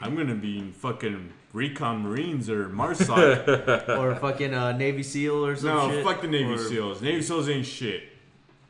I'm 0.00 0.16
gonna 0.16 0.34
be 0.34 0.58
in 0.58 0.72
fucking 0.72 1.32
recon 1.52 2.02
Marines 2.02 2.50
or 2.50 2.68
MARSOC. 2.68 3.88
or 3.98 4.14
fucking 4.16 4.52
uh, 4.52 4.72
Navy 4.72 5.02
SEAL 5.02 5.46
or 5.46 5.56
some 5.56 5.68
shit. 5.68 5.88
no, 5.88 5.90
shit. 5.90 6.04
fuck 6.04 6.20
the 6.20 6.28
Navy 6.28 6.52
or, 6.52 6.58
SEAls. 6.58 7.00
Navy 7.00 7.20
SEAls 7.20 7.48
ain't 7.48 7.66
shit. 7.66 8.04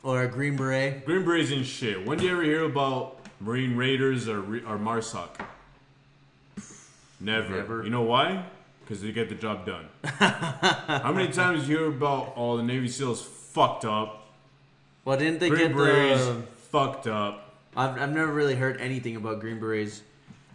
Or 0.02 0.22
a 0.22 0.28
Green 0.28 0.56
Beret. 0.56 1.04
Green 1.04 1.24
Berets 1.24 1.50
ain't 1.50 1.66
shit. 1.66 2.06
When 2.06 2.18
do 2.18 2.24
you 2.26 2.32
ever 2.32 2.42
hear 2.42 2.64
about 2.64 3.18
Marine 3.40 3.76
Raiders 3.76 4.28
or 4.28 4.38
or 4.38 4.78
MARSOC? 4.78 5.28
Never. 7.20 7.56
Never. 7.56 7.84
You 7.84 7.90
know 7.90 8.02
why? 8.02 8.44
Because 8.80 9.02
they 9.02 9.10
get 9.10 9.28
the 9.28 9.34
job 9.34 9.66
done. 9.66 9.86
How 10.04 11.12
many 11.12 11.32
times 11.32 11.68
you 11.68 11.78
hear 11.78 11.88
about 11.88 12.34
all 12.36 12.56
the 12.56 12.62
Navy 12.62 12.86
SEAls 12.86 13.20
fucked 13.20 13.84
up. 13.84 14.28
Well, 15.04 15.18
didn't 15.18 15.40
they 15.40 15.48
Green 15.48 15.68
get 15.68 15.76
Berets 15.76 16.26
the? 16.26 16.42
fucked 16.70 17.06
up 17.06 17.46
I've, 17.76 17.98
I've 17.98 18.12
never 18.12 18.32
really 18.32 18.54
heard 18.54 18.80
anything 18.80 19.16
about 19.16 19.40
Green 19.40 19.60
Berets. 19.60 20.02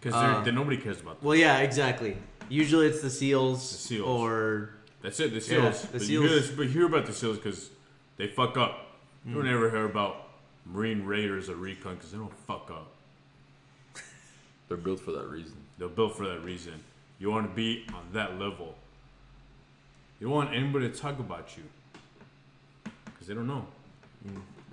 Because 0.02 0.16
Uh, 0.16 0.52
nobody 0.52 0.78
cares 0.78 1.00
about 1.00 1.20
them. 1.20 1.28
Well, 1.28 1.36
yeah, 1.38 1.60
exactly. 1.60 2.18
Usually 2.50 2.88
it's 2.88 3.02
the 3.02 3.10
seals, 3.10 3.72
The 3.72 3.78
SEALs. 3.78 4.08
or 4.08 4.70
That's 5.02 5.20
it. 5.20 5.30
The 5.30 5.36
Yeah, 5.36 5.72
seals. 5.72 5.82
the 5.84 5.88
but, 5.88 6.02
You 6.02 6.08
SEALs. 6.08 6.30
hear 6.30 6.40
this, 6.42 6.50
but 6.52 6.62
you 6.64 6.70
hear 6.70 6.86
about 6.86 7.06
the 7.06 7.14
seals 7.14 7.38
because 7.38 7.70
they 8.18 8.28
fuck 8.28 8.58
up. 8.58 8.98
You 9.26 9.32
Hmm. 9.34 9.38
don't 9.40 9.48
ever 9.48 9.70
hear 9.70 9.86
about 9.86 10.30
Marine 10.66 11.06
Raiders 11.06 11.50
or 11.50 11.56
Recon 11.56 11.96
because 11.96 12.12
they 12.12 12.18
don't 12.18 12.36
fuck 12.48 12.70
up. 12.72 12.92
They're 14.68 14.78
built 14.78 15.00
for 15.00 15.12
that 15.12 15.28
reason. 15.28 15.58
They're 15.78 15.88
built 15.90 16.18
for 16.18 16.28
that 16.28 16.44
reason. 16.44 16.74
You 17.20 17.30
want 17.32 17.48
to 17.50 17.56
be 17.56 17.86
on 17.94 18.08
that 18.14 18.40
level. 18.40 18.76
You 20.20 20.28
don't 20.28 20.36
want 20.36 20.54
anybody 20.54 20.90
to 20.90 20.96
talk 20.96 21.20
about 21.20 21.56
you 21.58 21.64
because 23.06 23.28
they 23.28 23.34
don't 23.34 23.48
know. 23.48 23.66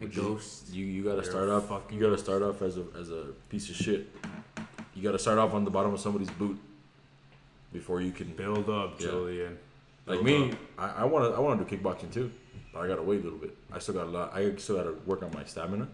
a 0.00 0.06
ghost. 0.06 0.70
You 0.72 0.84
you 0.84 1.02
gotta 1.02 1.22
They're 1.22 1.30
start 1.30 1.48
off. 1.48 1.70
You 1.90 1.98
gotta 2.00 2.18
start 2.18 2.42
off 2.42 2.60
as 2.62 2.76
a 2.76 2.84
as 2.98 3.10
a 3.10 3.26
piece 3.48 3.68
of 3.70 3.76
shit. 3.76 4.14
You 4.98 5.04
gotta 5.04 5.18
start 5.18 5.38
off 5.38 5.54
on 5.54 5.64
the 5.64 5.70
bottom 5.70 5.94
of 5.94 6.00
somebody's 6.00 6.30
boot 6.30 6.58
before 7.72 8.00
you 8.00 8.10
can. 8.10 8.32
Build 8.34 8.68
up, 8.68 9.00
Yeah. 9.00 9.06
Julian. 9.06 9.58
Like 10.06 10.24
Build 10.24 10.48
me, 10.48 10.50
up. 10.52 10.58
I, 10.76 11.02
I 11.02 11.04
wanna 11.04 11.30
I 11.30 11.38
wanna 11.38 11.64
do 11.64 11.76
kickboxing 11.76 12.12
too, 12.12 12.32
but 12.72 12.80
I 12.80 12.88
gotta 12.88 13.02
wait 13.02 13.20
a 13.20 13.22
little 13.22 13.38
bit. 13.38 13.56
I 13.72 13.78
still 13.78 13.94
got 13.94 14.06
a 14.08 14.10
lot. 14.10 14.34
I 14.34 14.56
still 14.56 14.76
gotta 14.76 14.94
work 15.06 15.22
on 15.22 15.30
my 15.32 15.44
stamina, 15.44 15.86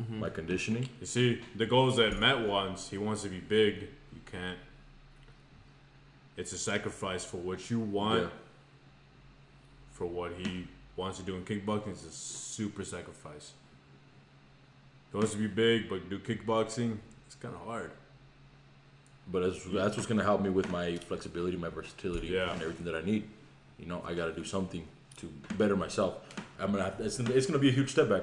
Mm-hmm. 0.00 0.20
my 0.20 0.30
conditioning. 0.30 0.88
You 1.00 1.06
see, 1.06 1.40
the 1.56 1.66
goals 1.66 1.96
that 1.96 2.18
Matt 2.20 2.46
wants, 2.46 2.88
he 2.88 2.98
wants 2.98 3.22
to 3.24 3.28
be 3.28 3.40
big. 3.40 3.88
You 4.14 4.20
can't. 4.30 4.58
It's 6.36 6.52
a 6.52 6.58
sacrifice 6.58 7.24
for 7.24 7.38
what 7.38 7.68
you 7.68 7.80
want, 7.80 8.22
Yeah. 8.22 8.28
for 9.92 10.06
what 10.06 10.32
he 10.34 10.68
wants 10.96 11.18
to 11.18 11.24
do 11.24 11.34
in 11.34 11.44
kickboxing. 11.44 11.88
It's 11.88 12.06
a 12.06 12.10
super 12.12 12.84
sacrifice. 12.84 13.52
He 15.10 15.16
wants 15.16 15.32
to 15.32 15.38
be 15.38 15.46
big, 15.48 15.88
but 15.90 16.08
do 16.08 16.18
kickboxing, 16.20 16.98
it's 17.26 17.34
kind 17.34 17.54
of 17.54 17.60
hard. 17.66 17.90
But 19.30 19.42
that's, 19.44 19.64
that's 19.64 19.96
what's 19.96 20.06
gonna 20.06 20.24
help 20.24 20.40
me 20.42 20.50
with 20.50 20.70
my 20.70 20.96
flexibility, 20.96 21.56
my 21.56 21.68
versatility, 21.68 22.28
Yeah. 22.28 22.52
and 22.52 22.60
everything 22.62 22.84
that 22.86 22.94
I 22.94 23.02
need. 23.02 23.24
You 23.78 23.86
know, 23.86 24.02
I 24.06 24.14
gotta 24.14 24.32
do 24.32 24.44
something 24.44 24.86
to 25.18 25.26
better 25.56 25.76
myself. 25.76 26.14
I'm 26.58 26.72
gonna 26.72 26.84
have 26.84 27.00
it's, 27.00 27.18
it's 27.18 27.46
gonna 27.46 27.58
be 27.58 27.68
a 27.68 27.72
huge 27.72 27.90
step 27.90 28.08
back. 28.08 28.22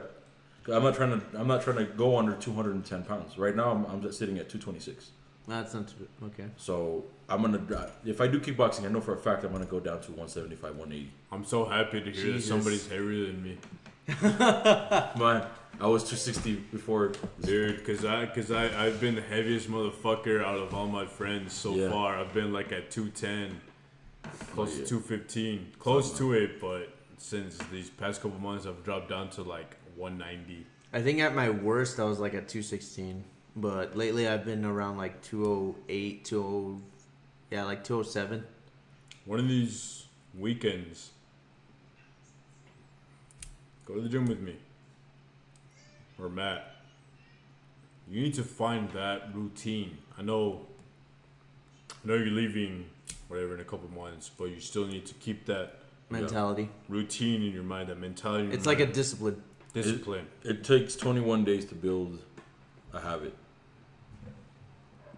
I'm 0.71 0.83
not 0.83 0.95
trying 0.95 1.19
to 1.19 1.25
I'm 1.39 1.47
not 1.47 1.63
trying 1.63 1.77
to 1.77 1.85
go 1.85 2.17
under 2.17 2.33
210 2.33 3.03
pounds. 3.03 3.37
Right 3.37 3.55
now, 3.55 3.71
I'm, 3.71 3.85
I'm 3.85 4.01
just 4.01 4.19
sitting 4.19 4.37
at 4.37 4.49
226. 4.49 5.11
That's 5.47 5.73
not 5.73 5.87
too, 5.87 6.07
okay. 6.25 6.45
So 6.57 7.05
I'm 7.27 7.41
gonna 7.41 7.89
if 8.05 8.21
I 8.21 8.27
do 8.27 8.39
kickboxing, 8.39 8.85
I 8.85 8.89
know 8.89 9.01
for 9.01 9.13
a 9.13 9.17
fact 9.17 9.43
I'm 9.43 9.51
gonna 9.51 9.65
go 9.65 9.79
down 9.79 9.99
to 10.01 10.11
175, 10.11 10.75
180. 10.75 11.11
I'm 11.31 11.43
so 11.43 11.65
happy 11.65 12.01
to 12.01 12.11
hear 12.11 12.33
that 12.33 12.41
somebody's 12.43 12.87
heavier 12.87 13.27
than 13.27 13.41
me, 13.43 13.57
Man, 14.21 15.45
I 15.81 15.87
was 15.87 16.03
260 16.03 16.55
before. 16.73 17.13
dude. 17.41 17.85
Cause 17.85 18.03
I, 18.03 18.25
cause 18.25 18.51
I, 18.51 18.85
I've 18.85 18.99
been 18.99 19.15
the 19.15 19.21
heaviest 19.21 19.69
motherfucker 19.69 20.43
out 20.43 20.57
of 20.57 20.73
all 20.73 20.87
my 20.87 21.05
friends 21.05 21.53
so 21.53 21.73
Yeah. 21.73 21.89
far. 21.89 22.17
I've 22.17 22.33
been 22.33 22.51
like 22.51 22.73
at 22.73 22.91
210, 22.91 23.61
close 24.53 24.77
yeah. 24.77 24.83
to 24.83 24.89
215, 24.89 25.71
close 25.79 26.17
to 26.17 26.33
it. 26.33 26.59
But 26.59 26.93
since 27.17 27.57
these 27.71 27.89
past 27.89 28.21
couple 28.21 28.39
months, 28.39 28.65
I've 28.65 28.83
dropped 28.83 29.07
down 29.09 29.29
to 29.31 29.41
like 29.43 29.77
190. 29.95 30.65
I 30.91 31.01
think 31.01 31.19
at 31.19 31.33
my 31.33 31.49
worst 31.49 31.97
I 31.99 32.03
was 32.03 32.19
like 32.19 32.33
at 32.33 32.49
216, 32.49 33.23
but 33.55 33.95
lately 33.95 34.27
I've 34.27 34.43
been 34.43 34.65
around 34.65 34.97
like 34.97 35.21
208, 35.21 36.25
20, 36.25 36.81
yeah, 37.51 37.63
like 37.63 37.85
207. 37.85 38.43
One 39.23 39.39
of 39.39 39.47
these 39.47 40.07
weekends, 40.37 41.11
go 43.85 43.93
to 43.93 44.01
the 44.01 44.09
gym 44.09 44.25
with 44.25 44.41
me 44.41 44.55
or 46.21 46.29
Matt. 46.29 46.75
You 48.09 48.21
need 48.21 48.33
to 48.35 48.43
find 48.43 48.89
that 48.91 49.33
routine. 49.35 49.97
I 50.17 50.21
know, 50.23 50.65
I 52.03 52.07
know 52.07 52.15
you're 52.15 52.27
leaving 52.27 52.85
whatever 53.27 53.53
in 53.53 53.59
a 53.61 53.63
couple 53.63 53.89
months, 53.89 54.29
but 54.35 54.45
you 54.45 54.59
still 54.59 54.87
need 54.87 55.05
to 55.05 55.13
keep 55.15 55.45
that 55.45 55.75
Mentality. 56.09 56.69
routine 56.87 57.43
in 57.43 57.53
your 57.53 57.63
mind, 57.63 57.89
that 57.89 57.99
mentality. 57.99 58.45
in 58.45 58.49
your 58.49 58.57
It's 58.57 58.65
like 58.65 58.79
a 58.79 58.87
discipline. 58.87 59.41
discipline. 59.73 60.25
It 60.43 60.63
takes 60.63 60.95
21 60.95 61.43
days 61.43 61.65
to 61.65 61.75
build 61.75 62.19
a 62.93 62.99
habit. 62.99 63.35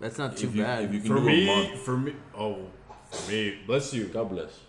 That's 0.01 0.17
not 0.17 0.35
too 0.35 0.47
If 0.49 0.55
you- 0.55 0.63
bad. 0.63 0.83
if 0.85 0.93
you 0.93 0.99
can 0.99 1.07
for 1.09 1.15
do 1.19 1.21
a 1.21 1.25
me, 1.25 1.45
month. 1.45 1.79
for 1.79 1.95
me, 1.97 2.13
oh, 2.35 2.67
for 3.09 3.31
me, 3.31 3.59
bless 3.65 3.93
you. 3.93 4.05
God 4.07 4.29
bless. 4.29 4.59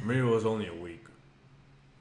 For 0.00 0.04
me, 0.06 0.18
it 0.18 0.22
was 0.22 0.44
only 0.46 0.66
a 0.66 0.74
week. 0.74 1.04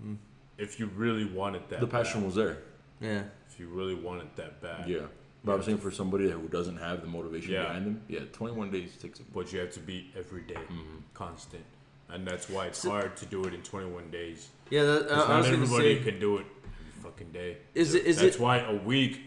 Hmm. 0.01 0.15
If 0.57 0.79
you 0.79 0.87
really 0.95 1.25
wanted 1.25 1.67
that, 1.69 1.81
The 1.81 1.87
passion 1.87 2.21
bad. 2.21 2.25
was 2.27 2.35
there. 2.35 2.57
Yeah. 3.03 3.23
If 3.49 3.59
you 3.59 3.67
really 3.67 3.93
wanted 3.95 4.29
that 4.37 4.61
bad, 4.61 4.87
Yeah. 4.89 5.01
But 5.45 5.55
I'm 5.55 5.63
saying 5.63 5.79
for 5.79 5.91
somebody 5.91 6.31
who 6.31 6.47
doesn't 6.47 6.77
have 6.77 7.01
the 7.01 7.07
motivation 7.07 7.51
Yeah. 7.51 7.63
behind 7.65 7.85
them, 7.85 8.01
yeah, 8.07 8.21
21 8.31 8.71
days 8.71 8.95
takes 8.95 9.19
a 9.19 9.23
but 9.23 9.51
you 9.51 9.59
have 9.59 9.71
to 9.73 9.79
be 9.81 10.09
every 10.17 10.41
day, 10.43 10.55
Mm-hmm. 10.55 10.99
constant, 11.13 11.65
and 12.09 12.25
that's 12.25 12.49
why 12.49 12.67
it's 12.67 12.81
hard 12.83 13.17
to 13.17 13.25
do 13.25 13.43
it 13.43 13.53
in 13.53 13.61
21 13.61 14.09
days. 14.09 14.49
Yeah, 14.69 14.83
that, 14.83 15.09
'Cause 15.09 15.11
I, 15.11 15.25
I 15.25 15.27
not 15.27 15.37
was 15.39 15.45
gonna 15.47 15.63
everybody 15.63 15.97
say. 15.97 16.03
can 16.11 16.19
do 16.19 16.37
it 16.37 16.45
every 16.79 17.03
fucking 17.03 17.31
day. 17.33 17.57
Is 17.75 17.93
it? 17.93 18.05
Is 18.05 18.19
it 18.19 18.23
that's 18.23 18.35
it? 18.37 18.41
why 18.41 18.59
a 18.59 18.73
week. 18.75 19.19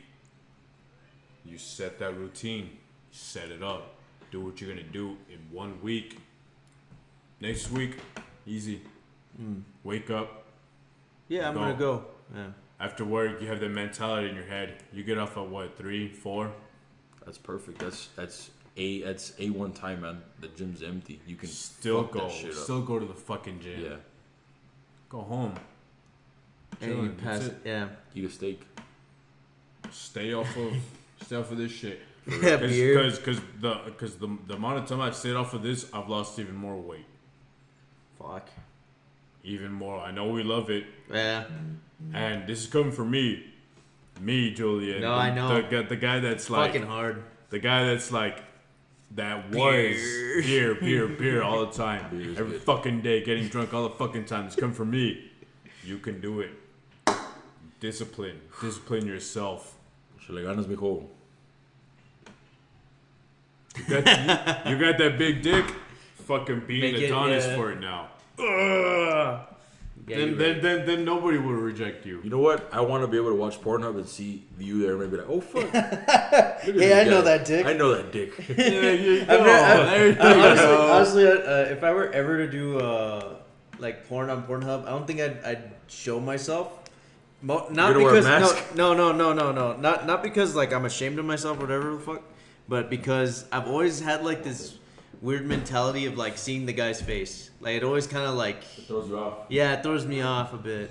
You 1.45 1.59
set 1.59 1.99
that 2.01 2.17
routine, 2.17 2.79
set 3.13 3.51
it 3.51 3.63
up, 3.63 3.95
do 4.33 4.41
what 4.41 4.61
you're 4.61 4.71
gonna 4.71 4.83
do 4.83 5.17
in 5.31 5.39
one 5.53 5.81
week. 5.83 6.19
Next 7.41 7.71
week, 7.71 7.99
easy. 8.47 8.81
Hmm. 9.37 9.61
Wake 9.85 10.11
up 10.11 10.45
Yeah, 11.29 11.49
I'm 11.49 11.55
Go. 11.55 11.61
gonna 11.61 11.75
go. 11.77 12.05
Yeah. 12.35 12.47
After 12.81 13.05
work. 13.05 13.41
You 13.41 13.49
have 13.49 13.61
the 13.61 13.69
mentality 13.69 14.29
in 14.29 14.35
your 14.35 14.45
head. 14.45 14.75
You 14.93 15.03
get 15.05 15.19
off 15.19 15.37
at 15.37 15.47
what 15.47 15.77
three, 15.77 16.09
four. 16.09 16.53
That's 17.25 17.39
perfect. 17.39 17.79
That's 17.79 18.09
that's 18.17 18.51
a 18.77 19.03
that's 19.03 19.33
a 19.39 19.51
one 19.51 19.73
time, 19.73 20.03
man. 20.03 20.23
The 20.41 20.49
gym's 20.49 20.83
empty. 20.83 21.21
You 21.27 21.37
can 21.37 21.49
Still 21.49 22.05
go. 22.05 22.21
that 22.29 22.33
shit 22.33 22.51
up. 22.51 22.57
Still 22.57 22.83
go 22.83 22.99
to 22.99 23.07
the 23.07 23.15
fucking 23.15 23.61
gym. 23.61 23.81
yeah. 23.81 23.97
Go 25.09 25.21
home. 25.23 25.55
And 26.81 26.91
you 26.91 26.97
Chilling, 26.97 27.17
pass 27.17 27.45
it. 27.47 27.57
Yeah. 27.65 27.89
Eat 28.15 28.25
a 28.25 28.31
steak. 28.31 28.63
Stay 29.91 30.35
off 30.35 30.55
of. 30.57 30.73
stay 31.25 31.37
off 31.37 31.51
of 31.51 31.59
this 31.59 31.73
shit. 31.73 32.01
Yeah. 32.43 32.57
Because 32.57 33.19
because 33.21 33.41
the 33.61 33.81
because 33.85 34.17
the 34.17 34.37
the 34.49 34.55
amount 34.55 34.79
of 34.79 34.87
time 34.89 35.01
I've 35.01 35.15
stayed 35.15 35.37
off 35.37 35.55
of 35.55 35.63
this, 35.63 35.89
I've 35.93 36.09
lost 36.09 36.37
even 36.41 36.57
more 36.57 36.77
weight. 36.77 37.07
Fuck. 38.19 38.49
Even 39.47 39.73
more. 39.73 39.99
I 40.01 40.11
know 40.11 40.27
we 40.29 40.43
love 40.43 40.69
it, 40.71 40.85
Yeah. 41.11 41.45
and 42.13 42.47
this 42.49 42.61
is 42.63 42.67
coming 42.67 42.91
from 42.93 43.11
me, 43.13 43.45
me 44.21 44.53
Julian. 44.53 45.01
No, 45.01 45.11
the, 45.15 45.15
I 45.23 45.31
know. 45.35 45.49
the, 45.55 45.63
guy- 45.63 45.89
the 45.89 45.97
guy 45.97 46.19
that's 46.19 46.51
like 46.51 46.73
Fucking 46.73 46.87
hard. 46.87 47.23
the 47.51 47.59
guy 47.61 47.85
that's 47.85 48.11
like 48.11 48.43
that 49.15 49.49
was 49.51 49.55
Beer. 49.55 50.43
beer, 50.43 50.75
beer, 50.75 51.07
beer 51.07 51.43
all 51.43 51.65
the 51.65 51.71
time, 51.73 52.11
Beer 52.11 52.31
is 52.33 52.39
every 52.39 52.53
good. 52.59 52.63
fucking 52.63 53.01
day, 53.03 53.23
getting 53.25 53.47
drunk 53.49 53.73
all 53.73 53.85
the 53.85 53.95
fucking 53.95 54.25
time. 54.25 54.47
It's 54.47 54.57
coming 54.57 54.75
from 54.75 54.91
me. 54.91 55.31
You 55.85 55.99
can 55.99 56.21
do 56.21 56.41
it. 56.41 56.51
Discipline, 57.79 58.41
discipline 58.61 59.07
yourself. 59.07 59.77
Se 60.27 60.33
le 60.33 60.43
ganas, 60.43 60.67
mijo. 60.67 61.07
You 63.77 63.85
got, 64.03 64.67
you 64.67 64.79
got 64.79 64.99
that 64.99 65.17
big 65.19 65.43
dick. 65.43 65.65
Fucking 66.25 66.63
being 66.67 66.81
Make 66.95 67.03
it, 67.03 67.05
Adonis 67.07 67.47
yeah. 67.47 67.55
for 67.57 67.71
it 67.71 67.79
now. 67.81 68.09
Yeah, 68.39 70.19
then, 70.19 70.39
then, 70.39 70.53
right. 70.55 70.63
then, 70.63 70.87
then 70.87 71.05
nobody 71.05 71.37
will 71.39 71.55
reject 71.55 72.07
you. 72.07 72.21
You 72.23 72.31
know 72.31 72.39
what? 72.39 72.69
I 72.73 72.81
want 72.81 73.03
to 73.03 73.09
be 73.09 73.17
able 73.17 73.31
to 73.31 73.35
watch 73.35 73.61
Pornhub 73.61 73.97
and 73.97 74.07
see 74.07 74.45
you 74.59 74.81
there 74.83 75.01
and 75.03 75.11
be 75.11 75.17
like, 75.17 75.27
oh 75.29 75.41
fuck. 75.41 75.65
Look 75.65 75.73
Hey, 75.75 76.73
this 76.73 77.07
I 77.07 77.11
know 77.11 77.23
that 77.23 77.45
dick. 77.45 77.67
I 77.67 77.73
know 77.73 77.93
that 77.95 78.13
dick. 78.13 78.37
There 78.57 78.95
you 78.95 79.25
go. 79.25 79.37
never- 79.37 79.51
I've- 79.51 79.91
There 79.91 80.09
you 80.11 80.17
honestly, 80.21 80.67
honestly 80.67 81.27
uh, 81.27 81.73
if 81.75 81.83
I 81.83 81.93
were 81.93 82.09
ever 82.13 82.39
to 82.39 82.51
do 82.51 82.79
uh, 82.79 83.35
like 83.81 84.07
porn 84.09 84.31
on 84.31 84.45
Pornhub, 84.47 84.87
I 84.87 84.91
don't 84.91 85.07
think 85.09 85.21
I'd, 85.21 85.43
I'd 85.45 85.71
show 85.89 86.21
myself. 86.21 86.79
Mo- 87.43 87.67
not 87.71 87.93
gonna 87.93 88.05
wear 88.05 88.15
a 88.15 88.21
because 88.21 88.25
mask? 88.27 88.75
no, 88.77 88.95
no, 88.95 89.11
no, 89.13 89.33
no, 89.33 89.53
no, 89.53 89.53
no, 89.53 89.77
not 89.77 90.07
not 90.07 90.23
because 90.23 90.55
like 90.55 90.73
I'm 90.73 90.85
ashamed 90.87 91.19
of 91.19 91.25
myself, 91.27 91.59
or 91.59 91.63
whatever 91.63 91.93
the 91.93 91.99
fuck, 91.99 92.23
but 92.69 92.89
because 92.91 93.45
I've 93.53 93.67
always 93.67 94.01
had 94.01 94.25
like 94.25 94.43
this 94.43 94.79
weird 95.23 95.47
mentality 95.47 96.07
of 96.07 96.17
like 96.19 96.39
seeing 96.39 96.67
the 96.67 96.73
guy's 96.73 97.01
face. 97.01 97.51
Like 97.61 97.77
it 97.77 97.85
always 97.85 98.07
kind 98.07 98.27
of 98.27 98.35
like 98.35 98.63
Throws 98.87 99.09
you 99.09 99.19
off. 99.19 99.35
yeah, 99.49 99.75
it 99.75 99.83
throws 99.83 100.07
me 100.07 100.21
off 100.23 100.53
a 100.53 100.59
bit. 100.59 100.91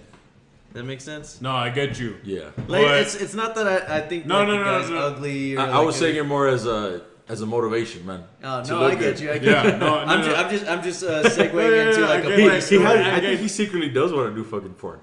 That 0.73 0.84
makes 0.84 1.03
sense. 1.05 1.39
No, 1.41 1.51
I 1.51 1.69
get 1.69 1.99
you. 1.99 2.17
Yeah. 2.23 2.49
Like 2.67 2.86
But- 2.86 2.99
it's 3.01 3.15
it's 3.15 3.34
not 3.34 3.55
that 3.55 3.67
I, 3.89 3.97
I 3.97 4.01
think 4.01 4.26
No, 4.26 4.39
like, 4.39 4.47
no, 4.47 4.53
the 4.53 4.57
no, 4.59 4.80
guy's 4.82 4.89
no. 4.89 4.97
ugly. 4.97 5.55
Or, 5.55 5.59
I, 5.61 5.63
I 5.65 5.78
like, 5.78 5.86
was 5.86 5.95
saying 5.95 6.15
it 6.17 6.26
more 6.26 6.47
as 6.47 6.65
a 6.65 7.01
as 7.28 7.41
a 7.41 7.45
motivation, 7.45 8.05
man. 8.05 8.23
Oh 8.43 8.61
to 8.63 8.71
no, 8.71 8.80
look 8.82 8.91
I 8.91 8.95
get 8.95 8.99
good. 9.15 9.19
you. 9.21 9.32
I 9.32 9.38
get 9.38 9.43
Yeah, 9.43 9.63
you. 9.65 9.71
no, 9.71 9.78
no, 9.80 9.97
I'm, 9.99 10.19
no. 10.21 10.26
Just, 10.26 10.38
I'm 10.38 10.49
just 10.51 10.65
I'm 10.67 10.84
just 10.84 11.03
uh, 11.03 11.23
segueing 11.30 11.53
Yeah, 11.53 11.69
yeah, 11.84 11.88
into 11.89 11.99
yeah, 12.01 12.07
like 12.07 12.23
I 12.26 12.28
a 12.28 12.30
get 12.30 12.39
He, 12.39 12.45
it. 12.45 12.49
funny 12.49 12.61
He 12.61 12.78
he 12.78 12.84
had, 12.84 12.97
I 12.97 13.15
I 13.17 13.19
think 13.21 13.39
he 13.39 13.47
secretly 13.47 13.89
does 13.89 14.11
want 14.13 14.30
to 14.30 14.36
do 14.36 14.43
fucking 14.43 14.73
porn. 14.73 14.99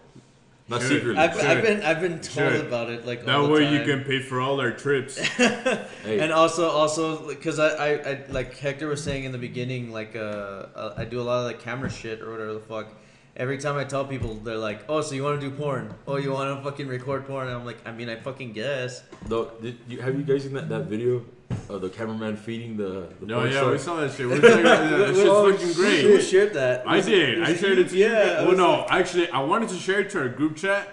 Not 0.72 0.80
Should. 0.80 0.90
secretly. 0.90 1.18
I've, 1.18 1.34
Should. 1.34 1.44
I've 1.44 1.62
been 1.62 1.82
I've 1.82 2.00
been 2.00 2.20
told 2.20 2.52
Should. 2.52 2.66
about 2.66 2.90
it 2.90 3.06
like 3.06 3.24
That 3.24 3.36
all 3.36 3.46
the 3.46 3.52
way 3.52 3.64
time. 3.64 3.74
you 3.74 3.84
can 3.84 4.04
pay 4.04 4.20
for 4.20 4.40
all 4.40 4.60
our 4.60 4.72
trips. 4.72 5.16
hey, 5.36 6.18
And 6.18 6.32
also 6.32 6.68
also 6.68 7.28
because 7.28 7.58
I, 7.58 7.68
I 7.68 7.90
I 8.10 8.24
like 8.30 8.56
Hector 8.58 8.88
was 8.88 9.02
saying 9.04 9.24
in 9.24 9.32
the 9.32 9.38
beginning 9.38 9.92
like 9.92 10.16
uh, 10.16 10.66
uh 10.74 10.94
I 10.96 11.04
do 11.04 11.20
a 11.20 11.26
lot 11.30 11.38
of 11.40 11.44
like 11.46 11.60
camera 11.60 11.90
shit 11.90 12.20
or 12.22 12.30
whatever 12.32 12.54
the 12.54 12.60
fuck, 12.60 12.88
every 13.36 13.58
time 13.58 13.76
I 13.76 13.84
tell 13.84 14.04
people, 14.04 14.34
they're 14.34 14.56
like, 14.56 14.80
"Oh, 14.88 15.00
so 15.00 15.14
you 15.14 15.22
want 15.24 15.40
to 15.40 15.48
do 15.48 15.54
porn? 15.54 15.94
Oh, 16.06 16.16
you 16.16 16.32
want 16.32 16.56
to 16.56 16.62
fucking 16.64 16.88
record 16.88 17.26
porn?" 17.26 17.48
And 17.48 17.56
I'm 17.56 17.64
like, 17.64 17.78
I 17.86 17.92
mean, 17.92 18.08
I 18.08 18.16
fucking 18.16 18.52
guess. 18.52 19.02
Though, 19.26 19.52
did 19.60 19.78
you, 19.88 20.00
have 20.00 20.16
you 20.16 20.22
guys 20.24 20.42
seen 20.44 20.54
that, 20.54 20.68
that 20.68 20.84
video 20.84 21.24
of 21.68 21.80
the 21.80 21.88
cameraman 21.88 22.36
feeding 22.36 22.76
the? 22.76 23.08
the 23.20 23.26
No, 23.26 23.38
porn 23.40 23.50
yeah, 23.52 23.58
star? 23.58 23.70
we 23.72 23.78
saw 23.78 23.96
that 23.96 24.12
shit. 24.12 24.28
We're 24.28 24.40
talking 24.40 24.60
about 24.60 24.90
that. 24.90 24.98
That 24.98 25.14
shit's 25.14 25.28
Oh, 25.28 25.50
fucking 25.52 25.66
Who 25.68 25.74
great. 25.74 26.20
shared 26.22 26.54
that? 26.54 26.86
I 26.86 26.96
Was 26.96 27.06
did. 27.06 27.38
was 27.40 27.48
I 27.48 27.54
shared 27.56 27.78
you? 27.78 27.84
it 27.84 27.88
to 27.90 27.96
you. 27.96 28.06
Yeah. 28.06 28.42
Well, 28.46 28.56
no, 28.56 28.70
like- 28.80 28.92
actually, 28.92 29.28
I 29.30 29.40
wanted 29.42 29.68
to 29.70 29.76
share 29.76 30.00
it 30.00 30.10
to 30.10 30.18
our 30.20 30.28
group 30.28 30.56
chat, 30.56 30.88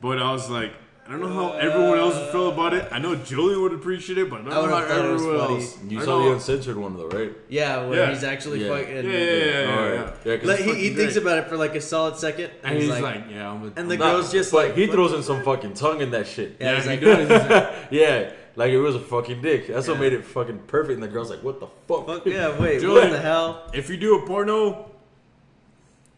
but 0.00 0.20
I 0.20 0.32
was 0.32 0.48
like, 0.50 0.72
I 1.04 1.10
don't 1.10 1.20
know 1.20 1.28
how 1.34 1.48
uh, 1.54 1.56
everyone 1.56 1.98
else 1.98 2.14
would 2.14 2.30
feel 2.30 2.48
about 2.52 2.74
it. 2.74 2.88
I 2.92 2.98
know 3.00 3.16
Julian 3.16 3.60
would 3.62 3.72
appreciate 3.72 4.18
it, 4.18 4.30
but 4.30 4.42
I 4.42 4.46
I 4.46 4.50
don't 4.50 4.70
know 4.70 4.76
how 4.76 4.86
thought 4.86 5.04
it 5.04 5.12
was 5.12 5.22
everyone 5.22 5.46
funny. 5.46 5.54
else. 5.56 5.78
You 5.88 6.00
I 6.00 6.04
saw 6.04 6.18
know- 6.18 6.24
the 6.28 6.32
uncensored 6.34 6.76
one 6.76 6.96
though, 6.96 7.08
right? 7.08 7.32
Yeah, 7.48 7.86
where 7.88 7.98
Yeah. 8.04 8.10
he's 8.10 8.22
actually 8.24 8.64
Yeah. 8.64 8.68
fucking. 8.78 8.94
Yeah, 8.94 9.02
yeah, 9.02 9.18
yeah, 9.18 9.60
yeah. 9.66 9.74
All 9.76 9.82
right. 9.82 9.94
yeah. 9.94 10.12
Yeah, 10.24 10.36
'cause 10.36 10.48
Like, 10.48 10.60
he, 10.60 10.74
he 10.74 10.90
thinks 10.94 11.16
about 11.16 11.38
it 11.38 11.48
for 11.48 11.56
like 11.56 11.74
a 11.74 11.80
solid 11.80 12.16
second, 12.16 12.50
And 12.62 12.78
he's 12.78 12.88
like, 12.88 13.24
yeah, 13.30 13.50
I'm 13.50 13.62
a, 13.64 13.72
and 13.76 13.90
the 13.90 13.96
Nah, 13.96 14.12
girl's 14.12 14.30
just 14.30 14.52
like, 14.52 14.76
he 14.76 14.86
throws 14.86 15.12
in 15.12 15.24
some 15.24 15.42
fucking 15.42 15.74
tongue 15.74 16.00
in 16.02 16.12
that 16.12 16.28
shit. 16.28 16.56
Yeah, 16.60 16.72
yeah, 16.74 16.80
he 16.82 16.88
like- 16.88 17.00
does. 17.00 17.18
He's 17.18 17.50
like, 17.50 17.72
Yeah, 17.90 18.32
like 18.56 18.70
it 18.72 18.78
was 18.78 18.94
a 18.94 19.00
fucking 19.00 19.40
dick. 19.42 19.66
That's 19.68 19.88
what 19.88 19.94
Yeah. 19.94 20.00
made 20.00 20.12
it 20.12 20.24
fucking 20.24 20.60
perfect. 20.66 20.94
And 20.94 21.02
the 21.02 21.08
girl's 21.08 21.30
like, 21.30 21.42
"What 21.42 21.60
the 21.60 21.66
fuck?" 21.88 22.06
Fuck 22.06 22.26
yeah, 22.26 22.58
wait, 22.58 22.82
what 22.86 23.10
the 23.10 23.18
hell? 23.20 23.70
if 23.74 23.88
you 23.90 23.96
do 23.96 24.18
a 24.18 24.26
porno, 24.26 24.90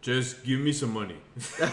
just 0.00 0.44
give 0.44 0.60
me 0.60 0.72
some 0.72 0.92
money. 0.92 1.16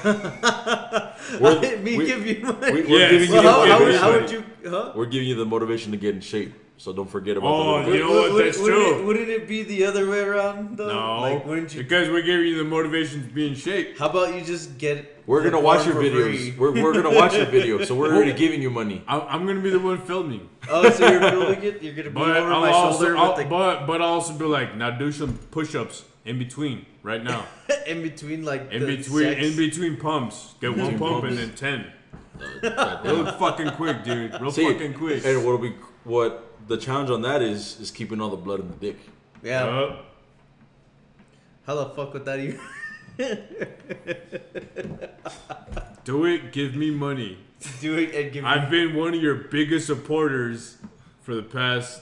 We're, 1.40 1.78
Me 1.80 1.98
we, 1.98 2.06
give 2.06 2.26
you 2.26 2.42
money. 2.44 2.72
we, 2.74 2.82
we're 2.84 3.00
Yes. 3.00 3.12
giving 3.12 3.32
you 3.34 3.42
how, 3.42 3.42
the 3.42 3.72
how, 3.72 3.80
would, 3.80 3.88
motivation. 3.88 4.02
how 4.02 4.12
would 4.12 4.32
you, 4.32 4.44
huh? 4.70 4.92
We're 4.96 5.06
giving 5.06 5.28
you 5.28 5.36
the 5.36 5.46
motivation 5.46 5.92
to 5.92 5.98
get 5.98 6.16
in 6.16 6.22
shape. 6.22 6.54
So 6.82 6.92
don't 6.92 7.08
forget 7.08 7.38
about 7.38 7.48
Oh, 7.48 7.84
the 7.86 7.92
you 7.96 8.00
know 8.00 8.10
what? 8.12 8.34
Would- 8.34 8.46
That's 8.48 8.58
would 8.58 8.66
true. 8.72 9.00
It, 9.02 9.06
wouldn't 9.06 9.30
it 9.30 9.48
be 9.48 9.62
the 9.62 9.86
other 9.86 10.10
way 10.10 10.22
around 10.22 10.78
though? 10.78 10.88
No, 10.88 11.22
Like, 11.22 11.46
wouldn't 11.46 11.76
you? 11.76 11.84
because 11.84 12.10
we're 12.10 12.24
giving 12.24 12.48
you 12.48 12.58
the 12.58 12.64
motivation 12.64 13.22
to 13.28 13.32
be 13.32 13.46
in 13.48 13.54
shape. 13.54 14.00
How 14.00 14.10
about 14.10 14.34
you 14.34 14.42
just 14.44 14.80
get? 14.80 15.22
We're 15.28 15.44
gonna 15.44 15.60
watch 15.62 15.84
porn 15.84 16.04
your 16.04 16.04
for 16.04 16.10
videos. 16.10 16.38
free? 16.38 16.56
We're, 16.58 16.82
we're 16.84 16.94
gonna 16.94 17.14
watch 17.16 17.36
your 17.36 17.46
videos. 17.46 17.86
So 17.86 17.94
we're 17.94 18.12
already 18.16 18.34
giving 18.44 18.64
you 18.64 18.72
money. 18.72 19.04
I'm, 19.08 19.22
I'm 19.30 19.46
gonna 19.46 19.62
be 19.62 19.70
the 19.70 19.80
one 19.80 20.00
filming, 20.00 20.50
Oh, 20.72 20.90
so 20.90 21.08
you're 21.08 21.20
building 21.20 21.62
it? 21.62 21.84
You're 21.84 21.94
gonna 21.94 22.10
be 22.10 22.16
but 22.16 22.36
over 22.38 22.52
I'll 22.52 22.62
my 22.62 22.72
also, 22.72 22.98
shoulder 23.06 23.16
I'll, 23.16 23.38
with 23.38 23.48
but 23.48 23.86
but 23.86 24.02
I'll 24.02 24.14
also 24.16 24.34
be 24.34 24.46
like, 24.46 24.76
now 24.76 24.90
do 24.90 25.12
some 25.12 25.38
push-ups 25.52 26.06
in 26.26 26.40
between 26.40 26.88
right 27.04 27.24
now. 27.24 27.46
the 27.68 27.92
in 27.92 28.02
between 28.02 28.44
like 28.44 28.72
In 28.72 28.80
the 28.82 28.98
between, 28.98 29.26
sex. 29.36 29.46
in 29.46 29.56
between 29.56 29.98
pumps, 29.98 30.56
get 30.60 30.70
one 30.72 30.80
between 30.80 30.98
pump 30.98 31.22
pumps. 31.22 31.28
and 31.28 31.38
then 31.38 31.54
ten. 31.56 31.80
Real 33.04 33.32
fucking 33.34 33.70
quick, 33.74 34.04
dude. 34.04 34.34
Real 34.42 34.50
See, 34.52 34.66
fucking 34.72 34.96
quick. 34.96 35.24
And 35.24 35.46
what'll 35.46 35.60
be 35.60 35.76
what 36.06 36.48
the 36.68 36.78
challenge 36.78 37.10
on 37.10 37.22
that 37.24 37.42
is 37.42 37.80
is 37.80 37.92
keeping 37.92 38.22
all 38.22 38.30
the 38.30 38.38
blood 38.38 38.60
in 38.60 38.68
the 38.70 38.76
dick. 38.76 38.98
Yeah. 39.44 39.64
Uh, 39.66 40.02
How 41.66 41.76
the 41.76 41.86
fuck 41.96 42.14
would 42.14 42.26
that 42.26 42.40
even? 42.40 42.60
do 46.04 46.26
it. 46.26 46.52
Give 46.52 46.76
me 46.76 46.92
money. 46.92 47.38
Do 47.80 47.98
it 47.98 48.16
and 48.16 48.32
give. 48.32 48.44
Me- 48.44 48.50
I've 48.50 48.70
been 48.70 48.96
one 48.96 49.14
of 49.14 49.22
your 49.22 49.36
biggest 49.36 49.88
supporters 49.88 50.78
for 51.22 51.36
the 51.36 51.44
past, 51.44 52.02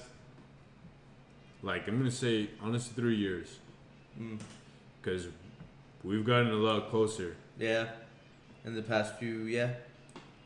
like 1.62 1.88
I'm 1.88 1.98
gonna 1.98 2.12
say, 2.12 2.50
honestly, 2.62 2.94
three 2.96 3.16
years. 3.18 3.58
Mm. 4.20 4.40
Because 5.02 5.28
we've 6.04 6.26
gotten 6.26 6.50
a 6.52 6.56
lot 6.56 6.90
closer. 6.90 7.36
yeah. 7.58 7.88
In 8.66 8.76
the 8.76 8.82
past 8.82 9.18
few, 9.18 9.44
yeah, 9.44 9.70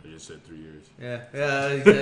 I 0.03 0.07
just 0.09 0.27
said 0.27 0.43
three 0.43 0.57
years. 0.57 0.83
yeah, 1.01 1.21
yeah. 1.33 1.67
Exactly. 1.67 2.01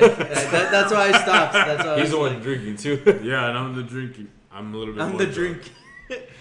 That, 0.52 0.72
that's 0.72 0.92
why 0.92 1.10
I 1.10 1.22
stopped. 1.22 1.54
That's 1.54 1.86
why 1.86 1.94
He's 1.96 2.02
was 2.04 2.12
the 2.12 2.20
one 2.20 2.34
like, 2.34 2.44
drinking 2.44 2.78
too. 2.78 3.02
Yeah, 3.24 3.48
and 3.50 3.58
I'm 3.58 3.76
the 3.76 3.84
drinking. 3.84 4.28
I'm 4.52 4.74
a 4.74 4.78
little 4.78 4.94
bit. 4.94 5.04
I'm 5.04 5.10
more 5.12 5.20
the 5.20 5.26
drunk. 5.28 5.62
drink. 6.08 6.28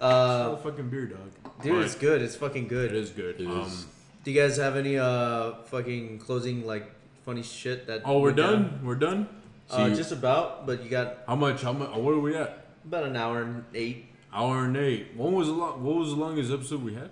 Uh, 0.00 0.52
not 0.52 0.62
fucking 0.62 0.88
beer, 0.88 1.04
dog. 1.04 1.18
dude, 1.62 1.72
But 1.74 1.84
it's 1.84 1.94
good. 1.94 2.22
It's 2.22 2.34
fucking 2.34 2.68
good. 2.68 2.90
It 2.90 2.96
is 2.96 3.10
good. 3.10 3.38
It 3.38 3.46
um, 3.46 3.60
is. 3.66 3.84
Do 4.24 4.30
you 4.30 4.40
guys 4.40 4.56
have 4.56 4.74
any 4.76 4.96
uh 4.96 5.56
fucking 5.66 6.20
closing 6.20 6.66
like 6.66 6.90
funny 7.26 7.42
shit 7.42 7.86
that? 7.86 8.00
Oh, 8.06 8.20
we're 8.20 8.28
went 8.28 8.36
down? 8.38 8.52
done. 8.62 8.80
We're 8.82 8.94
done. 8.94 9.28
Uh, 9.68 9.90
See- 9.90 9.96
just 9.96 10.10
about, 10.10 10.66
but 10.66 10.82
you 10.82 10.88
got 10.88 11.18
How 11.26 11.36
much? 11.36 11.60
How 11.60 11.74
much? 11.74 11.90
What 11.90 12.14
are 12.14 12.18
we 12.18 12.34
at? 12.34 12.64
about 12.82 13.04
an 13.04 13.14
hour 13.14 13.42
and 13.42 13.62
eight, 13.74 14.06
Hour 14.32 14.64
and 14.64 14.76
eight. 14.78 15.08
When 15.16 15.32
was 15.32 15.48
the 15.48 15.52
long? 15.52 15.84
What 15.84 15.96
was 15.96 16.10
the 16.10 16.16
longest 16.16 16.50
episode 16.50 16.82
we 16.82 16.94
had? 16.94 17.10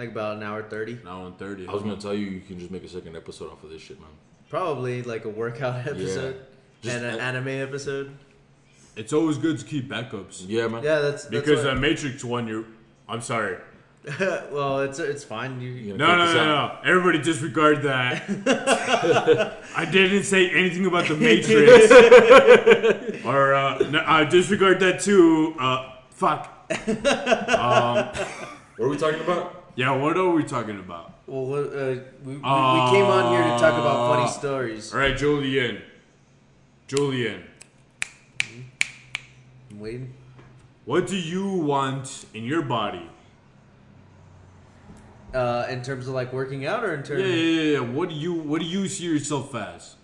Like 0.00 0.10
about 0.10 0.36
an 0.38 0.42
hour 0.42 0.62
thirty. 0.62 0.92
An 0.94 1.06
hour 1.06 1.26
and 1.26 1.38
thirty. 1.38 1.66
I 1.68 1.72
was 1.72 1.82
gonna 1.82 1.96
tell 1.96 2.14
you 2.14 2.26
you 2.26 2.40
can 2.40 2.58
just 2.58 2.70
make 2.70 2.84
a 2.84 2.88
second 2.88 3.16
episode 3.16 3.52
off 3.52 3.62
of 3.62 3.70
this 3.70 3.82
shit, 3.82 4.00
man. 4.00 4.08
Probably 4.48 5.02
like 5.02 5.24
a 5.26 5.28
workout 5.28 5.86
episode 5.86 6.40
Just- 6.82 6.96
and 6.96 7.04
an 7.04 7.14
uh, 7.20 7.22
anime 7.22 7.48
episode. 7.48 8.10
It's 8.96 9.12
always 9.12 9.38
good 9.38 9.58
to 9.58 9.64
keep 9.64 9.88
backups 9.88 10.44
Yeah, 10.48 10.66
man. 10.66 10.82
Yeah, 10.82 10.98
that's, 10.98 11.24
that's 11.24 11.28
because 11.28 11.58
what- 11.64 11.74
that 11.74 11.80
Matrix 11.80 12.24
one, 12.24 12.48
you're. 12.48 12.64
I'm 13.08 13.20
sorry. 13.20 13.58
well, 14.50 14.80
it's 14.80 14.98
it's 14.98 15.22
fine. 15.24 15.60
You, 15.60 15.70
You 15.72 15.96
No, 15.98 16.06
gonna 16.06 16.24
no, 16.24 16.32
no, 16.32 16.44
no. 16.46 16.78
Everybody 16.84 17.18
disregard 17.22 17.82
that. 17.82 18.22
I 19.76 19.84
didn't 19.84 20.22
say 20.22 20.48
anything 20.50 20.86
about 20.86 21.06
the 21.06 21.16
Matrix. 21.16 21.90
or 23.26 23.52
uh, 23.54 23.78
no, 23.90 23.98
uh, 23.98 24.24
disregard 24.24 24.80
that 24.80 25.00
too. 25.00 25.54
Uh, 25.60 25.90
fuck. 26.10 26.48
Um, 26.70 28.08
What 28.76 28.86
are 28.86 28.88
we 28.88 28.96
talking 28.96 29.20
about? 29.20 29.59
Yeah, 29.80 29.92
what 29.92 30.14
are 30.18 30.28
we 30.30 30.44
talking 30.44 30.78
about? 30.78 31.06
well, 31.26 31.46
what, 31.46 31.64
uh, 31.72 31.96
we, 32.22 32.32
we, 32.32 32.34
we 32.34 32.80
came 32.94 33.08
on 33.16 33.32
here 33.32 33.42
to 33.42 33.56
talk 33.64 33.74
about 33.82 34.10
funny 34.10 34.24
Uh, 34.24 34.40
stories. 34.40 34.92
All 34.92 35.00
right, 35.00 35.16
Julian. 35.16 35.80
Julian, 36.86 37.44
I'm 39.70 39.80
waiting. 39.80 40.12
what 40.84 41.06
do 41.06 41.16
you 41.16 41.46
want 41.72 42.26
in 42.34 42.44
your 42.44 42.62
body? 42.62 43.08
Uh, 45.32 45.66
in 45.70 45.80
terms 45.80 46.08
of 46.08 46.14
like 46.14 46.30
working 46.32 46.66
out, 46.66 46.84
or 46.84 46.92
in 46.92 47.02
terms 47.02 47.22
Yeah, 47.22 47.34
yeah, 47.34 47.62
yeah, 47.62 47.72
yeah. 47.78 47.80
What 47.96 48.08
do 48.10 48.14
you 48.16 48.34
What 48.34 48.60
do 48.60 48.66
you 48.66 48.86
see 48.88 49.04
yourself 49.04 49.54
as? 49.54 49.94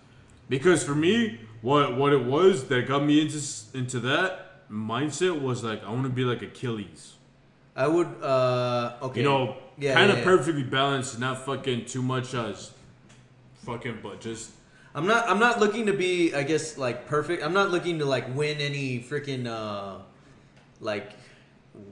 Because 0.49 0.83
for 0.83 0.95
me, 0.95 1.41
what 1.61 1.97
what 1.97 2.13
it 2.13 2.23
was 2.25 2.67
that 2.69 2.87
got 2.87 3.03
me 3.03 3.21
into 3.21 3.39
into 3.77 3.99
that 4.11 4.69
mindset 4.71 5.39
was 5.39 5.63
like 5.63 5.83
I 5.83 5.89
want 5.91 6.03
to 6.03 6.09
be 6.09 6.23
like 6.23 6.41
Achilles. 6.41 7.13
I 7.75 7.87
would. 7.87 8.07
Uh, 8.23 8.95
okay. 9.07 9.19
You 9.19 9.27
know, 9.29 9.57
Yeah, 9.79 9.93
kind 9.93 10.11
of 10.11 10.19
yeah. 10.19 10.23
perfectly 10.23 10.63
balanced, 10.63 11.19
not 11.19 11.45
fucking 11.45 11.85
too 11.85 12.01
much 12.01 12.33
as 12.33 12.71
fucking, 13.63 13.99
but 14.01 14.19
just 14.19 14.51
I'm 14.97 15.05
not. 15.05 15.29
I'm 15.29 15.37
not 15.37 15.59
looking 15.59 15.85
to 15.85 15.93
be. 15.93 16.33
I 16.33 16.41
guess 16.41 16.75
like 16.75 17.05
perfect. 17.05 17.43
I'm 17.43 17.53
not 17.53 17.69
looking 17.69 17.99
to 17.99 18.05
like 18.05 18.35
win 18.35 18.57
any 18.57 18.99
freaking 18.99 19.45
uh, 19.45 20.01
like 20.81 21.13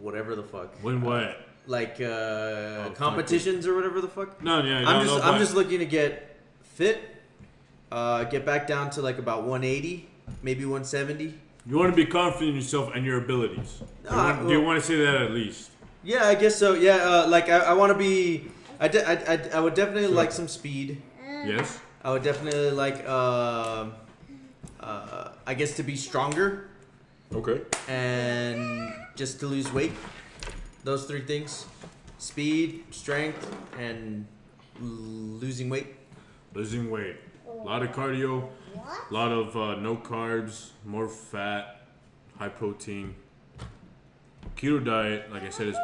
whatever 0.02 0.36
the 0.36 0.42
fuck. 0.42 0.84
win 0.84 1.02
what? 1.02 1.38
Like 1.68 2.02
uh, 2.02 2.86
fuck 2.86 2.96
competitions 2.96 3.68
or 3.68 3.76
whatever 3.76 4.02
the 4.02 4.08
fuck. 4.08 4.42
No, 4.42 4.64
yeah, 4.64 4.82
no, 4.82 4.88
I'm 4.88 5.06
just. 5.06 5.18
no, 5.18 5.24
I'm 5.24 5.40
just 5.40 5.54
looking 5.54 5.78
to 5.80 5.86
get 5.86 6.36
fit. 6.64 7.00
Uh, 7.92 8.24
get 8.24 8.44
back 8.44 8.66
down 8.66 8.90
to 8.90 9.02
like 9.04 9.20
about 9.20 9.44
180, 9.44 10.10
maybe 10.42 10.66
170. 10.66 11.36
You 11.68 11.78
want 11.78 11.92
to 11.92 11.96
be 11.96 12.08
confident 12.08 12.50
in 12.50 12.56
yourself 12.56 12.92
and 12.96 13.06
your 13.06 13.20
abilities. 13.20 13.82
Do 14.04 14.10
you, 14.10 14.18
want, 14.18 14.48
do 14.48 14.54
you 14.54 14.62
want 14.62 14.82
to 14.82 14.86
say 14.86 14.98
that 14.98 15.22
at 15.22 15.32
least? 15.32 15.70
Yeah, 16.06 16.26
I 16.28 16.36
guess 16.36 16.56
so. 16.56 16.74
Yeah, 16.74 16.98
uh, 16.98 17.28
like 17.28 17.50
I, 17.50 17.58
I 17.60 17.74
want 17.74 17.92
to 17.92 17.98
be. 17.98 18.46
I, 18.80 18.88
de- 18.88 19.04
I, 19.08 19.14
I, 19.34 19.40
I 19.56 19.60
would 19.60 19.74
definitely 19.74 20.08
like 20.08 20.32
some 20.32 20.48
speed. 20.48 21.02
Yes. 21.46 21.80
I 22.04 22.12
would 22.12 22.24
definitely 22.24 22.72
like. 22.72 23.04
Uh, 23.08 23.88
uh, 24.80 25.30
I 25.48 25.54
guess 25.56 25.76
to 25.78 25.84
be 25.84 25.96
stronger 25.96 26.70
Okay. 27.34 27.62
and 27.88 28.94
just 29.16 29.40
to 29.40 29.48
lose 29.48 29.72
weight. 29.74 29.94
Those 30.84 31.06
three 31.06 31.22
things: 31.22 31.66
speed, 32.20 32.84
strength, 32.92 33.42
and 33.80 34.28
l- 34.80 34.86
losing 35.42 35.70
weight. 35.70 35.96
Losing 36.54 36.90
weight, 36.92 37.18
a 37.50 37.52
lot 37.66 37.82
of 37.84 37.92
cardio, 37.92 38.48
What? 38.74 38.88
a 39.10 39.14
lot 39.14 39.32
of 39.32 39.58
uh, 39.58 39.76
no 39.76 39.98
carbs, 39.98 40.70
more 40.86 41.08
fat, 41.10 41.82
high 42.38 42.48
protein. 42.50 43.16
Keto 44.58 44.84
diet, 44.84 45.32
like 45.32 45.44
I 45.44 45.50
said, 45.50 45.68
is 45.68 45.78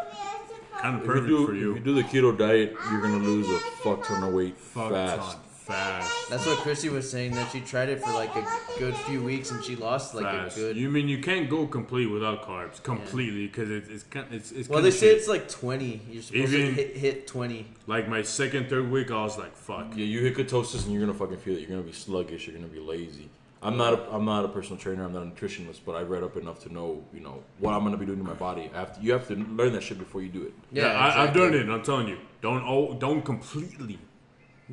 kind 0.80 0.96
of 0.96 1.02
If 1.02 1.08
you, 1.08 1.14
perfect 1.14 1.28
do, 1.28 1.46
for 1.48 1.54
you. 1.54 1.60
if 1.60 1.62
you. 1.62 1.74
you 1.76 1.80
do 1.82 1.94
the 1.96 2.04
keto 2.04 2.38
diet, 2.38 2.76
you're 2.92 3.02
gonna 3.02 3.18
lose 3.24 3.48
a 3.50 3.60
fuck 3.84 4.06
ton 4.06 4.24
of 4.24 4.34
weight 4.34 4.58
Fuck 4.58 4.92
fast. 4.92 5.32
ton, 5.34 5.40
fast. 5.50 6.30
That's 6.30 6.46
what 6.46 6.58
Chrissy 6.60 6.90
was 6.90 7.10
saying. 7.10 7.34
That 7.36 7.52
she 7.52 7.60
tried 7.62 7.90
it 7.90 8.02
for 8.02 8.12
like 8.14 8.36
a 8.36 8.46
good 8.80 8.96
few 8.96 9.22
weeks 9.22 9.52
and 9.52 9.64
she 9.64 9.76
lost 9.76 10.16
like 10.16 10.24
fast. 10.26 10.58
a 10.58 10.60
good. 10.60 10.78
You 10.78 10.90
mean 10.90 11.08
you 11.08 11.20
can't 11.20 11.50
go 11.50 11.68
complete 11.68 12.08
without 12.08 12.44
carbs 12.48 12.82
completely 12.82 13.48
because 13.48 13.70
it's 13.70 13.90
it's 13.90 14.04
kind 14.04 14.26
it's 14.32 14.52
it's 14.52 14.68
well, 14.70 14.80
kinda 14.80 14.90
they 14.92 14.98
say 14.98 15.08
shit. 15.10 15.18
it's 15.18 15.28
like 15.28 15.48
20. 15.50 16.02
You're 16.10 16.22
supposed 16.24 16.54
Even- 16.54 16.68
to 16.76 16.82
hit, 16.82 16.98
hit 16.98 17.28
20. 17.28 17.66
like 17.88 18.08
my 18.08 18.22
second 18.22 18.70
third 18.70 18.90
week 18.90 19.12
I 19.12 19.22
was 19.24 19.38
like 19.38 19.56
fuck. 19.56 19.92
Yeah, 19.96 20.06
you 20.06 20.22
hit 20.22 20.36
ketosis 20.36 20.84
and 20.86 20.94
you're 20.94 21.02
gonna 21.06 21.18
fucking 21.18 21.38
feel 21.38 21.56
it. 21.56 21.60
You're 21.62 21.70
gonna 21.70 21.82
be 21.84 21.92
sluggish. 21.94 22.48
You're 22.48 22.56
gonna 22.56 22.68
be 22.68 22.80
lazy. 22.80 23.30
I'm 23.64 23.78
not. 23.78 23.94
A, 23.94 24.12
I'm 24.12 24.26
not 24.26 24.44
a 24.44 24.48
personal 24.48 24.80
trainer. 24.80 25.04
I'm 25.06 25.14
not 25.14 25.24
a 25.24 25.26
nutritionist, 25.28 25.82
but 25.86 25.94
I 25.94 26.02
read 26.02 26.24
up 26.24 26.36
enough 26.36 26.64
to 26.64 26.74
know, 26.74 27.04
you 27.14 27.20
know, 27.20 27.44
what 27.60 27.74
I'm 27.74 27.84
gonna 27.84 27.98
be 27.98 28.06
doing 28.08 28.18
to 28.18 28.24
my 28.24 28.34
body. 28.34 28.72
I 28.74 28.80
have 28.80 28.96
to, 28.98 29.02
you 29.02 29.12
have 29.14 29.28
to 29.28 29.36
learn 29.36 29.74
that 29.74 29.84
shit 29.84 30.00
before 30.00 30.22
you 30.22 30.30
do 30.30 30.44
it. 30.44 30.54
Yeah, 30.72 30.88
I, 30.88 31.24
I've 31.24 31.34
done 31.34 31.54
it. 31.54 31.70
I'm 31.70 31.84
telling 31.84 32.08
you, 32.08 32.18
don't 32.42 32.64
oh, 32.64 32.96
don't 32.96 33.24
completely. 33.24 34.00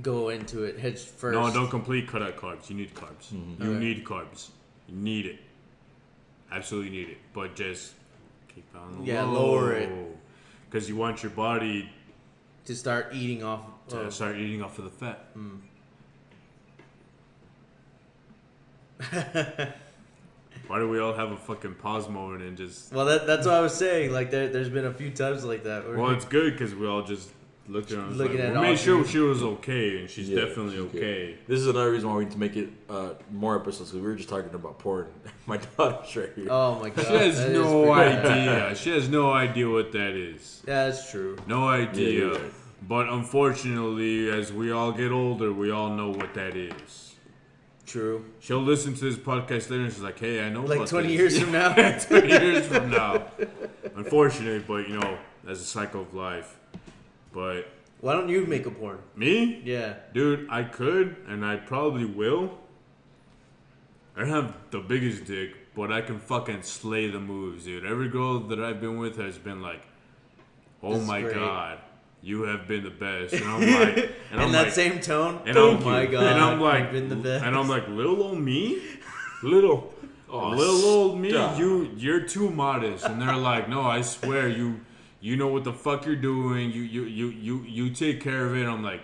Go 0.00 0.28
into 0.28 0.62
it 0.62 0.78
head 0.78 0.98
first. 0.98 1.34
No, 1.34 1.52
don't 1.52 1.68
complete 1.68 2.06
cut 2.08 2.22
out 2.22 2.36
carbs. 2.36 2.70
You 2.70 2.76
need 2.76 2.94
carbs. 2.94 3.32
Mm-hmm. 3.32 3.62
You 3.62 3.70
Okay. 3.72 3.78
need 3.80 4.04
carbs. 4.04 4.50
You 4.88 4.94
need 4.96 5.26
it. 5.26 5.40
Absolutely 6.52 6.90
need 6.90 7.08
it. 7.10 7.18
But 7.34 7.56
just 7.56 7.92
keep 8.54 8.64
on 8.74 9.04
Yeah, 9.04 9.24
lower 9.24 9.72
it. 9.72 9.90
Because 10.70 10.88
you 10.88 10.96
want 10.96 11.22
your 11.22 11.30
body 11.30 11.90
to 12.66 12.76
start 12.76 13.08
eating 13.12 13.42
off. 13.42 13.62
To 13.88 14.02
of- 14.02 14.14
start 14.14 14.36
eating 14.36 14.62
off 14.62 14.78
of 14.78 14.84
the 14.84 14.90
fat. 14.90 15.34
Mm. 15.36 15.60
Why 20.66 20.78
do 20.78 20.88
we 20.88 20.98
all 21.00 21.14
have 21.14 21.32
a 21.32 21.36
fucking 21.36 21.74
pause 21.76 22.08
moment 22.08 22.42
and 22.42 22.56
just? 22.56 22.92
well, 22.92 23.06
that, 23.06 23.26
that's 23.26 23.46
what 23.46 23.54
I 23.54 23.60
was 23.60 23.74
saying. 23.74 24.12
Like 24.12 24.30
there, 24.30 24.48
there's 24.48 24.68
been 24.68 24.84
a 24.84 24.92
few 24.92 25.10
times 25.10 25.44
like 25.44 25.64
that. 25.64 25.86
Where 25.86 25.96
Well, 25.96 26.10
it's 26.10 26.24
good 26.26 26.52
because 26.52 26.74
we 26.74 26.86
all 26.86 27.02
just 27.02 27.30
looked 27.68 27.90
at 27.90 27.98
her. 27.98 28.04
and 28.04 28.16
Looking 28.18 28.38
like, 28.38 28.48
at 28.48 28.54
we 28.54 28.60
made 28.60 28.78
sure 28.78 29.02
she 29.06 29.18
was 29.18 29.42
okay, 29.42 30.00
and 30.00 30.10
she's 30.10 30.28
Yeah, 30.28 30.44
definitely 30.44 30.72
she's 30.76 30.92
good. 30.92 31.02
okay. 31.02 31.38
This 31.46 31.60
is 31.60 31.68
another 31.68 31.90
reason 31.92 32.10
why 32.10 32.16
we 32.16 32.24
need 32.24 32.32
to 32.32 32.38
make 32.38 32.56
it 32.56 32.68
uh, 32.90 33.10
more 33.32 33.56
episodes. 33.56 33.90
Because 33.90 34.02
we 34.02 34.08
were 34.10 34.16
just 34.16 34.28
talking 34.28 34.52
about 34.54 34.78
porn. 34.78 35.06
My 35.46 35.56
daughter's 35.56 36.14
right 36.16 36.30
here. 36.36 36.48
oh 36.50 36.78
my 36.80 36.90
god, 36.90 37.06
She 37.06 37.12
has 37.14 37.38
that 37.38 37.50
is 37.50 37.54
no 37.56 37.92
idea. 37.92 38.74
She 38.74 38.90
has 38.90 39.08
no 39.08 39.32
idea 39.32 39.70
what 39.70 39.92
that 39.92 40.10
is. 40.14 40.62
Yeah, 40.66 40.86
that's 40.86 41.10
true. 41.10 41.36
No 41.46 41.66
idea. 41.68 42.10
you're 42.10 42.32
right. 42.32 42.52
But 42.86 43.08
unfortunately, 43.08 44.28
as 44.30 44.52
we 44.52 44.70
all 44.70 44.92
get 44.92 45.12
older, 45.12 45.50
we 45.52 45.70
all 45.70 45.88
know 45.90 46.10
what 46.10 46.34
that 46.34 46.56
is. 46.56 47.07
True. 47.88 48.24
She'll 48.40 48.60
listen 48.62 48.94
to 48.94 49.00
this 49.00 49.16
podcast 49.16 49.70
later 49.70 49.84
and 49.84 49.92
she's 49.92 50.02
like, 50.02 50.18
hey, 50.18 50.44
I 50.44 50.50
know 50.50 50.62
Like 50.62 50.86
20 50.88 51.08
this." 51.08 51.16
years 51.16 51.38
from 51.40 51.52
now. 51.52 51.72
20 51.98 52.28
years 52.28 52.66
from 52.66 52.90
now. 52.90 53.24
Unfortunately, 53.96 54.62
but 54.66 54.88
you 54.88 55.00
know, 55.00 55.18
that's 55.42 55.60
a 55.60 55.64
cycle 55.64 56.02
of 56.02 56.12
life. 56.14 56.56
But 57.32 57.66
Why 58.00 58.12
don't 58.12 58.28
you 58.28 58.44
make 58.46 58.66
a 58.66 58.70
porn? 58.70 58.98
me, 59.16 59.62
Yeah. 59.64 59.94
dude, 60.12 60.48
I 60.50 60.64
could 60.64 61.16
and 61.28 61.44
I 61.44 61.56
probably 61.56 62.04
will. 62.04 62.58
I 64.16 64.20
don't 64.20 64.30
have 64.30 64.54
the 64.70 64.80
biggest 64.80 65.24
dick, 65.24 65.74
but 65.74 65.90
I 65.92 66.00
can 66.02 66.18
fucking 66.18 66.62
slay 66.62 67.08
the 67.10 67.20
moves, 67.20 67.64
dude. 67.64 67.86
Every 67.86 68.08
girl 68.08 68.40
that 68.40 68.60
I've 68.62 68.80
been 68.80 68.98
with 68.98 69.16
has 69.16 69.38
been 69.38 69.62
like, 69.62 69.82
"Oh 70.82 70.98
This 70.98 71.06
my 71.06 71.22
god, 71.22 71.78
you 72.22 72.42
have 72.42 72.66
been 72.68 72.82
the 72.84 72.90
best," 72.90 73.34
and 73.34 73.44
I'm 73.44 73.60
like, 73.60 73.96
and 74.30 74.40
In 74.40 74.46
I'm 74.46 74.52
that 74.52 74.64
like, 74.66 74.72
same 74.72 75.00
tone. 75.00 75.40
and 75.46 75.56
oh 75.56 75.76
I'm, 75.76 75.84
my 75.84 76.06
god. 76.06 76.24
and 76.24 76.40
I'm 76.40 76.60
like, 76.60 76.92
been 76.92 77.08
the 77.08 77.16
best. 77.16 77.44
and 77.44 77.56
I'm 77.56 77.68
like, 77.68 77.88
little 77.88 78.22
old 78.22 78.38
me, 78.40 78.80
Little. 79.42 79.94
Oh, 80.30 80.50
little 80.50 80.84
old 80.84 81.18
me, 81.18 81.30
stop. 81.30 81.58
you 81.58 81.90
you're 81.96 82.20
too 82.20 82.50
modest. 82.50 83.04
And 83.06 83.20
they're 83.22 83.34
like, 83.36 83.68
no, 83.68 83.82
I 83.82 84.02
swear 84.02 84.46
you 84.48 84.80
you 85.20 85.36
know 85.36 85.48
what 85.48 85.64
the 85.64 85.72
fuck 85.72 86.04
you're 86.04 86.16
doing. 86.16 86.70
You 86.70 86.82
you 86.82 87.04
you 87.04 87.28
you 87.30 87.62
you 87.66 87.90
take 87.90 88.20
care 88.20 88.44
of 88.44 88.54
it. 88.54 88.66
I'm 88.66 88.82
like, 88.82 89.00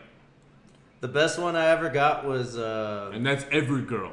the 1.00 1.08
best 1.08 1.38
one 1.38 1.56
I 1.56 1.68
ever 1.68 1.88
got 1.88 2.26
was 2.26 2.58
uh, 2.58 3.10
and 3.14 3.24
that's 3.24 3.46
every 3.50 3.82
girl 3.82 4.12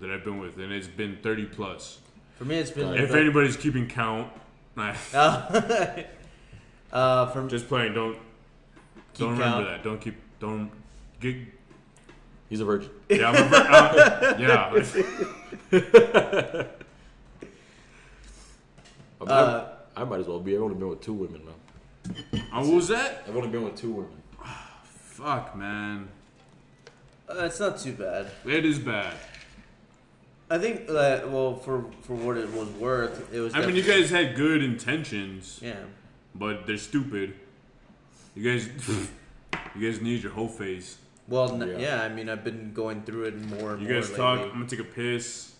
that 0.00 0.10
I've 0.10 0.24
been 0.24 0.40
with, 0.40 0.58
and 0.58 0.72
it's 0.72 0.88
been 0.88 1.18
30 1.22 1.44
plus. 1.46 2.00
for 2.36 2.44
me. 2.44 2.56
It's 2.56 2.72
been 2.72 2.94
If 2.94 3.12
the- 3.12 3.20
anybody's 3.20 3.56
keeping 3.56 3.86
count, 3.86 4.32
nah, 4.74 4.94
uh, 6.94 7.26
from 7.26 7.48
just 7.48 7.68
playing. 7.68 7.92
Don't 7.94 8.16
Keep 9.12 9.26
don't 9.26 9.32
remember 9.32 9.56
count. 9.58 9.66
that. 9.66 9.82
Don't 9.84 10.00
keep 10.00 10.14
don't 10.40 10.70
get. 11.20 11.36
He's 12.48 12.60
a 12.60 12.64
virgin. 12.64 12.90
Yeah, 13.08 13.30
I'm 13.30 13.36
a, 13.36 13.44
ver- 13.48 13.56
uh, 13.56 14.36
yeah. 14.38 14.72
I, 19.20 19.24
Uh, 19.30 19.68
I 19.96 20.04
might 20.04 20.20
as 20.20 20.26
well 20.26 20.40
be. 20.40 20.54
I've 20.54 20.62
only 20.62 20.74
been 20.74 20.88
with 20.88 21.00
two 21.00 21.12
women, 21.14 21.42
man. 21.44 21.54
Uh, 22.52 22.60
what 22.62 22.74
was 22.74 22.88
that? 22.88 23.24
I've 23.26 23.36
only 23.36 23.48
been 23.48 23.64
with 23.64 23.76
two 23.76 23.90
women. 23.92 24.10
Fuck, 24.84 25.56
man. 25.56 26.08
uh, 27.30 27.44
it's 27.44 27.60
not 27.60 27.78
too 27.78 27.92
bad. 27.92 28.26
It 28.44 28.64
is 28.64 28.78
bad. 28.78 29.14
I 30.50 30.58
think 30.58 30.86
that 30.88 31.30
well, 31.30 31.56
for 31.56 31.84
for 32.02 32.14
what 32.14 32.36
it 32.36 32.50
was 32.52 32.68
worth, 32.70 33.32
it 33.32 33.40
was. 33.40 33.54
I 33.54 33.60
mean, 33.64 33.76
you 33.76 33.82
definitely- 33.82 34.02
guys 34.02 34.10
had 34.10 34.36
good 34.36 34.62
intentions, 34.62 35.60
Yeah. 35.62 35.76
But 36.34 36.66
they're 36.66 36.76
stupid. 36.76 37.34
You 38.34 38.42
guys, 38.52 38.68
you 39.76 39.90
guys 39.90 40.00
need 40.00 40.22
your 40.22 40.32
whole 40.32 40.48
face. 40.48 40.98
Well, 41.28 41.60
n- 41.62 41.68
Yeah. 41.68 41.78
yeah. 41.78 42.02
I 42.02 42.08
mean, 42.08 42.28
I've 42.28 42.44
been 42.44 42.72
going 42.74 43.02
through 43.02 43.24
it 43.24 43.36
more 43.48 43.74
and 43.74 43.82
You 43.82 43.88
more 43.92 44.00
guys 44.00 44.10
talk. 44.10 44.40
I'm 44.40 44.50
gonna 44.50 44.66
take 44.66 44.80
a 44.80 44.84
piss. 44.84 45.52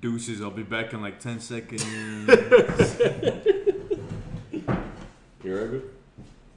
Deuces. 0.00 0.40
I'll 0.42 0.50
be 0.50 0.62
back 0.62 0.92
in 0.92 1.00
like 1.02 1.18
ten 1.18 1.40
seconds. 1.40 1.84
You're 5.44 5.60
right, 5.60 5.70
good? 5.70 5.90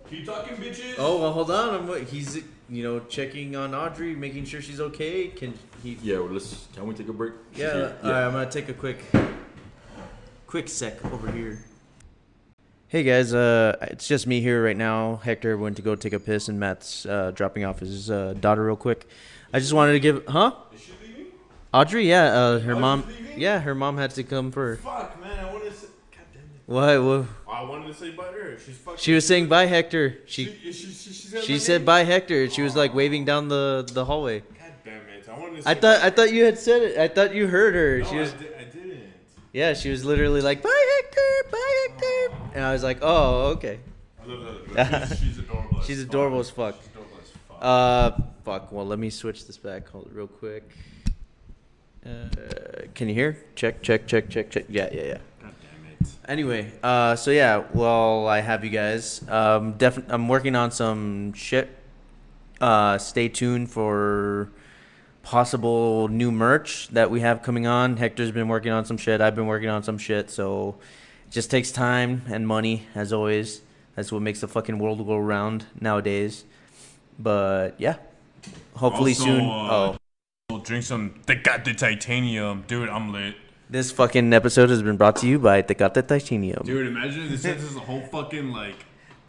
Keep 0.10 0.26
talking, 0.26 0.58
bitches. 0.58 0.96
Oh 0.98 1.22
well, 1.22 1.32
hold 1.32 1.52
on. 1.52 1.74
I'm 1.76 1.88
wait- 1.88 2.08
he's 2.10 2.42
you 2.70 2.84
know 2.84 3.00
checking 3.02 3.56
on 3.56 3.74
Audrey, 3.74 4.16
making 4.16 4.46
sure 4.46 4.62
she's 4.62 4.80
okay. 4.82 5.28
Can 5.28 5.54
he? 5.84 5.98
Yeah, 6.04 6.20
well, 6.20 6.30
let's. 6.30 6.68
Can 6.76 6.86
we 6.88 6.94
take 6.94 7.08
a 7.08 7.14
break? 7.14 7.34
Yeah. 7.56 7.78
Yeah. 7.78 7.94
All 8.04 8.12
right. 8.12 8.26
I'm 8.26 8.32
gonna 8.34 8.52
take 8.52 8.68
a 8.70 8.74
quick, 8.74 9.00
quick 10.48 10.68
sec 10.68 11.04
over 11.06 11.32
here. 11.32 11.64
Hey 12.92 13.04
guys, 13.04 13.34
uh, 13.34 13.78
it's 13.84 14.06
just 14.06 14.28
me 14.28 14.42
here 14.42 14.62
right 14.62 14.76
now. 14.76 15.22
Hector 15.24 15.58
went 15.58 15.78
to 15.78 15.82
go 15.82 15.96
take 15.96 16.12
a 16.12 16.20
piss, 16.20 16.50
and 16.50 16.60
Matt's 16.60 17.06
uh, 17.06 17.32
dropping 17.34 17.64
off 17.64 17.80
his 17.80 18.12
uh, 18.12 18.34
daughter 18.38 18.66
real 18.66 18.76
quick. 18.76 19.08
I 19.54 19.60
just 19.60 19.72
wanted 19.72 19.94
to 19.94 20.02
give, 20.02 20.26
huh? 20.28 20.52
Is 20.76 20.82
she 20.82 20.92
leaving? 21.02 21.26
Audrey, 21.74 22.10
yeah, 22.10 22.24
uh, 22.26 22.60
her 22.60 22.72
Audrey's 22.74 22.78
mom, 22.82 23.06
leaving? 23.08 23.40
yeah, 23.40 23.60
her 23.60 23.74
mom 23.74 23.98
had 23.98 24.12
to 24.12 24.24
come 24.26 24.52
for. 24.52 24.76
Fuck, 24.76 25.22
man. 25.22 25.40
I 25.40 25.54
wanted 25.54 25.70
to 25.72 25.74
say. 25.78 25.88
God 26.12 26.26
damn 26.34 26.42
it. 26.44 26.50
What? 26.66 27.04
what? 27.48 27.56
I 27.56 27.64
wanted 27.64 27.88
to 27.88 27.94
say 27.94 28.12
bye 28.12 28.26
to 28.26 28.32
her. 28.34 28.60
She's 28.60 28.76
fucking. 28.78 29.00
She 29.00 29.14
was 29.14 29.26
saying 29.26 29.48
bye, 29.48 29.68
Hector. 29.68 30.18
She, 30.26 30.48
She 30.48 30.74
she, 30.74 30.74
she, 30.74 30.92
she 30.92 31.14
said, 31.14 31.44
she 31.46 31.60
said 31.60 31.86
bye, 31.86 32.04
Hector. 32.04 32.50
She 32.50 32.62
was 32.62 32.76
like 32.76 32.94
waving 32.94 33.24
down 33.24 33.48
the 33.48 33.90
the 33.94 34.04
hallway. 34.04 34.42
God 34.42 34.74
damn 34.84 34.96
it. 35.08 35.30
I 35.30 35.40
wanted 35.40 35.56
to 35.58 35.64
say. 35.64 35.70
I 35.72 35.74
thought 35.76 36.02
bye. 36.02 36.08
I 36.08 36.10
thought 36.10 36.34
you 36.34 36.44
had 36.44 36.60
said 36.60 36.82
it. 36.82 36.98
I 36.98 37.08
thought 37.08 37.34
you 37.34 37.48
heard 37.48 37.74
her. 37.74 38.00
No, 38.00 38.10
She 38.10 38.18
was 38.18 38.34
I, 38.34 38.38
di- 38.38 38.48
I 38.60 38.64
didn't. 38.66 39.00
yeah. 39.54 39.74
She 39.76 39.90
was 39.92 40.04
literally 40.04 40.42
like 40.42 40.62
bye, 40.62 41.00
Hector, 41.02 41.50
bye, 41.52 41.88
Hector, 41.88 42.38
and 42.54 42.64
I 42.64 42.74
was 42.74 42.84
like, 42.84 43.00
oh, 43.02 43.48
okay. 43.58 43.80
I 44.22 44.26
love 44.28 44.74
that. 44.74 45.18
She's, 45.18 45.38
adorable. 45.40 45.80
as 45.80 45.86
She's 45.86 46.00
fuck. 46.00 46.08
adorable 46.10 46.40
as 46.40 46.50
fuck. 46.50 46.76
She's 46.80 46.88
adorable 46.88 47.18
as 47.22 47.30
fuck. 47.48 47.58
Uh, 47.62 48.12
fuck. 48.46 48.72
Well, 48.72 48.86
let 48.86 49.00
me 49.00 49.10
switch 49.10 49.48
this 49.48 49.58
back. 49.58 49.90
Hold 49.90 50.08
it 50.08 50.14
real 50.14 50.28
quick. 50.28 50.70
Uh, 52.06 52.10
can 52.96 53.08
you 53.08 53.14
hear? 53.14 53.38
Check, 53.56 53.82
check, 53.82 54.08
check, 54.08 54.30
check, 54.30 54.50
check. 54.50 54.66
Yeah, 54.70 54.90
yeah, 54.92 55.02
yeah. 55.04 55.18
God 55.42 55.54
damn 55.62 56.08
it. 56.08 56.08
Anyway, 56.28 56.72
uh, 56.84 57.16
so 57.16 57.30
yeah, 57.32 57.64
well, 57.74 58.28
I 58.28 58.42
have 58.42 58.64
you 58.64 58.72
guys. 58.72 59.22
Um, 59.30 59.74
def- 59.74 60.10
I'm 60.10 60.28
working 60.28 60.56
on 60.56 60.72
some 60.72 61.34
shit. 61.34 61.70
Uh, 62.60 62.98
stay 62.98 63.28
tuned 63.28 63.70
for 63.70 64.50
possible 65.24 66.08
new 66.08 66.32
merch 66.32 66.88
that 66.90 67.12
we 67.12 67.20
have 67.22 67.44
coming 67.44 67.68
on. 67.68 67.98
Hector's 67.98 68.32
been 68.32 68.48
working 68.48 68.72
on 68.72 68.86
some 68.86 68.98
shit. 68.98 69.22
I've 69.22 69.36
been 69.36 69.48
working 69.48 69.70
on 69.70 69.84
some 69.84 69.98
shit. 70.00 70.32
So 70.32 70.76
just 71.32 71.50
takes 71.50 71.72
time 71.72 72.22
and 72.30 72.48
money, 72.48 72.86
as 72.94 73.12
always. 73.12 73.62
That's 73.96 74.12
what 74.12 74.22
makes 74.22 74.42
the 74.42 74.48
fucking 74.48 74.78
world 74.78 75.06
go 75.06 75.18
round 75.18 75.66
nowadays. 75.80 76.44
But 77.18 77.76
yeah, 77.80 77.96
hopefully 78.76 79.12
Also, 79.12 79.26
soon. 79.26 79.42
uh, 79.42 79.74
oh. 79.74 79.98
We'll 80.50 80.60
drink 80.60 80.84
some 80.84 81.16
Tecate 81.26 81.76
Titanium. 81.78 82.66
Dude, 82.68 82.90
I'm 82.90 83.12
lit. 83.14 83.36
This 83.70 83.90
fucking 83.92 84.34
episode 84.34 84.70
has 84.70 84.82
been 84.84 84.98
brought 84.98 85.16
to 85.18 85.28
you 85.28 85.40
by 85.40 85.62
Tecate 85.62 86.06
Titanium. 86.06 86.64
Dude, 86.66 86.88
imagine 86.88 87.30
this 87.30 87.44
sends 87.44 87.64
us 87.64 87.76
a 87.76 87.80
whole 87.80 88.02
fucking, 88.02 88.52
like. 88.52 88.76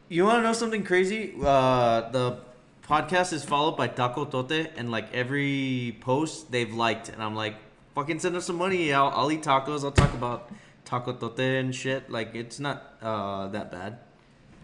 You 0.09 0.25
want 0.25 0.39
to 0.39 0.43
know 0.43 0.53
something 0.53 0.83
crazy? 0.83 1.33
Uh, 1.41 2.11
the 2.11 2.39
podcast 2.83 3.33
is 3.33 3.45
followed 3.45 3.77
by 3.77 3.87
Taco 3.87 4.25
Tote, 4.25 4.71
and 4.77 4.91
like 4.91 5.13
every 5.15 5.97
post 6.01 6.51
they've 6.51 6.75
liked, 6.75 7.09
and 7.09 7.23
I'm 7.23 7.37
like, 7.37 7.55
fucking 7.95 8.19
send 8.19 8.35
us 8.35 8.47
some 8.47 8.57
money. 8.57 8.93
I'll, 8.93 9.09
I'll 9.15 9.31
eat 9.31 9.43
tacos. 9.43 9.85
I'll 9.85 9.93
talk 9.93 10.13
about 10.13 10.51
Taco 10.93 11.15
Tote 11.15 11.41
and 11.41 11.75
shit. 11.75 12.11
Like 12.11 12.35
it's 12.35 12.61
not 12.61 12.97
uh, 13.01 13.49
that 13.49 13.73
bad. 13.73 13.99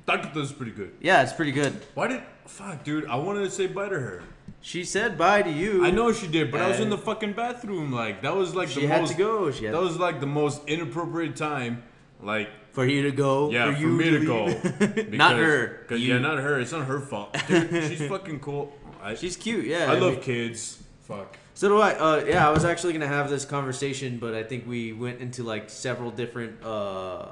Taco's 0.06 0.52
pretty 0.52 0.72
good. 0.72 0.92
Yeah, 1.00 1.22
it's 1.22 1.32
pretty 1.32 1.52
good. 1.52 1.72
Why 1.94 2.08
did. 2.08 2.22
Fuck, 2.46 2.84
dude, 2.84 3.06
I 3.06 3.16
wanted 3.16 3.44
to 3.44 3.50
say 3.50 3.66
bye 3.66 3.88
to 3.88 3.98
her. 3.98 4.22
She 4.60 4.84
said 4.84 5.16
bye 5.18 5.40
to 5.42 5.50
you. 5.50 5.84
I 5.86 5.90
know 5.90 6.12
she 6.12 6.26
did, 6.26 6.50
but 6.50 6.60
I 6.60 6.68
was 6.68 6.80
in 6.80 6.90
the 6.90 6.98
fucking 6.98 7.32
bathroom. 7.34 7.92
Like, 7.92 8.22
that 8.22 8.34
was 8.36 8.54
like 8.54 8.68
She 8.68 8.82
the 8.82 8.86
had 8.88 9.00
most. 9.02 9.12
to 9.12 9.16
go. 9.18 9.50
She 9.50 9.64
had 9.66 9.74
That 9.74 9.80
was 9.82 9.96
like 9.98 10.20
the 10.20 10.26
most 10.26 10.66
inappropriate 10.66 11.36
time. 11.36 11.82
Like, 12.22 12.48
for 12.72 12.84
you 12.86 13.02
to 13.02 13.10
go. 13.12 13.50
yeah, 13.50 13.72
for, 13.72 13.78
you 13.80 13.86
me 13.88 14.10
to 14.10 14.24
go. 14.24 14.44
leave. 14.46 14.78
Because- 14.78 15.12
Not 15.12 15.36
her, 15.36 15.84
'cause- 15.88 16.00
you. 16.00 16.12
yeah, 16.14 16.18
not 16.20 16.38
her. 16.38 16.58
It's 16.60 16.72
not 16.72 16.86
her 16.86 17.00
fault. 17.00 17.36
Dude, 17.46 17.70
she's 17.84 18.06
fucking 18.08 18.40
cool. 18.40 18.72
I, 19.02 19.14
She's 19.14 19.36
cute. 19.36 19.64
Yeah, 19.66 19.90
I 19.92 19.98
love 19.98 20.14
mean- 20.14 20.20
kids. 20.22 20.82
Fuck. 21.04 21.36
So 21.58 21.68
do 21.68 21.80
I. 21.80 21.94
Uh, 21.94 22.24
yeah, 22.24 22.48
I 22.48 22.52
was 22.52 22.64
actually 22.64 22.92
gonna 22.92 23.08
have 23.08 23.28
this 23.28 23.44
conversation, 23.44 24.18
but 24.18 24.32
I 24.32 24.44
think 24.44 24.64
we 24.68 24.92
went 24.92 25.20
into 25.20 25.42
like 25.42 25.68
several 25.70 26.12
different 26.12 26.62
uh, 26.62 27.30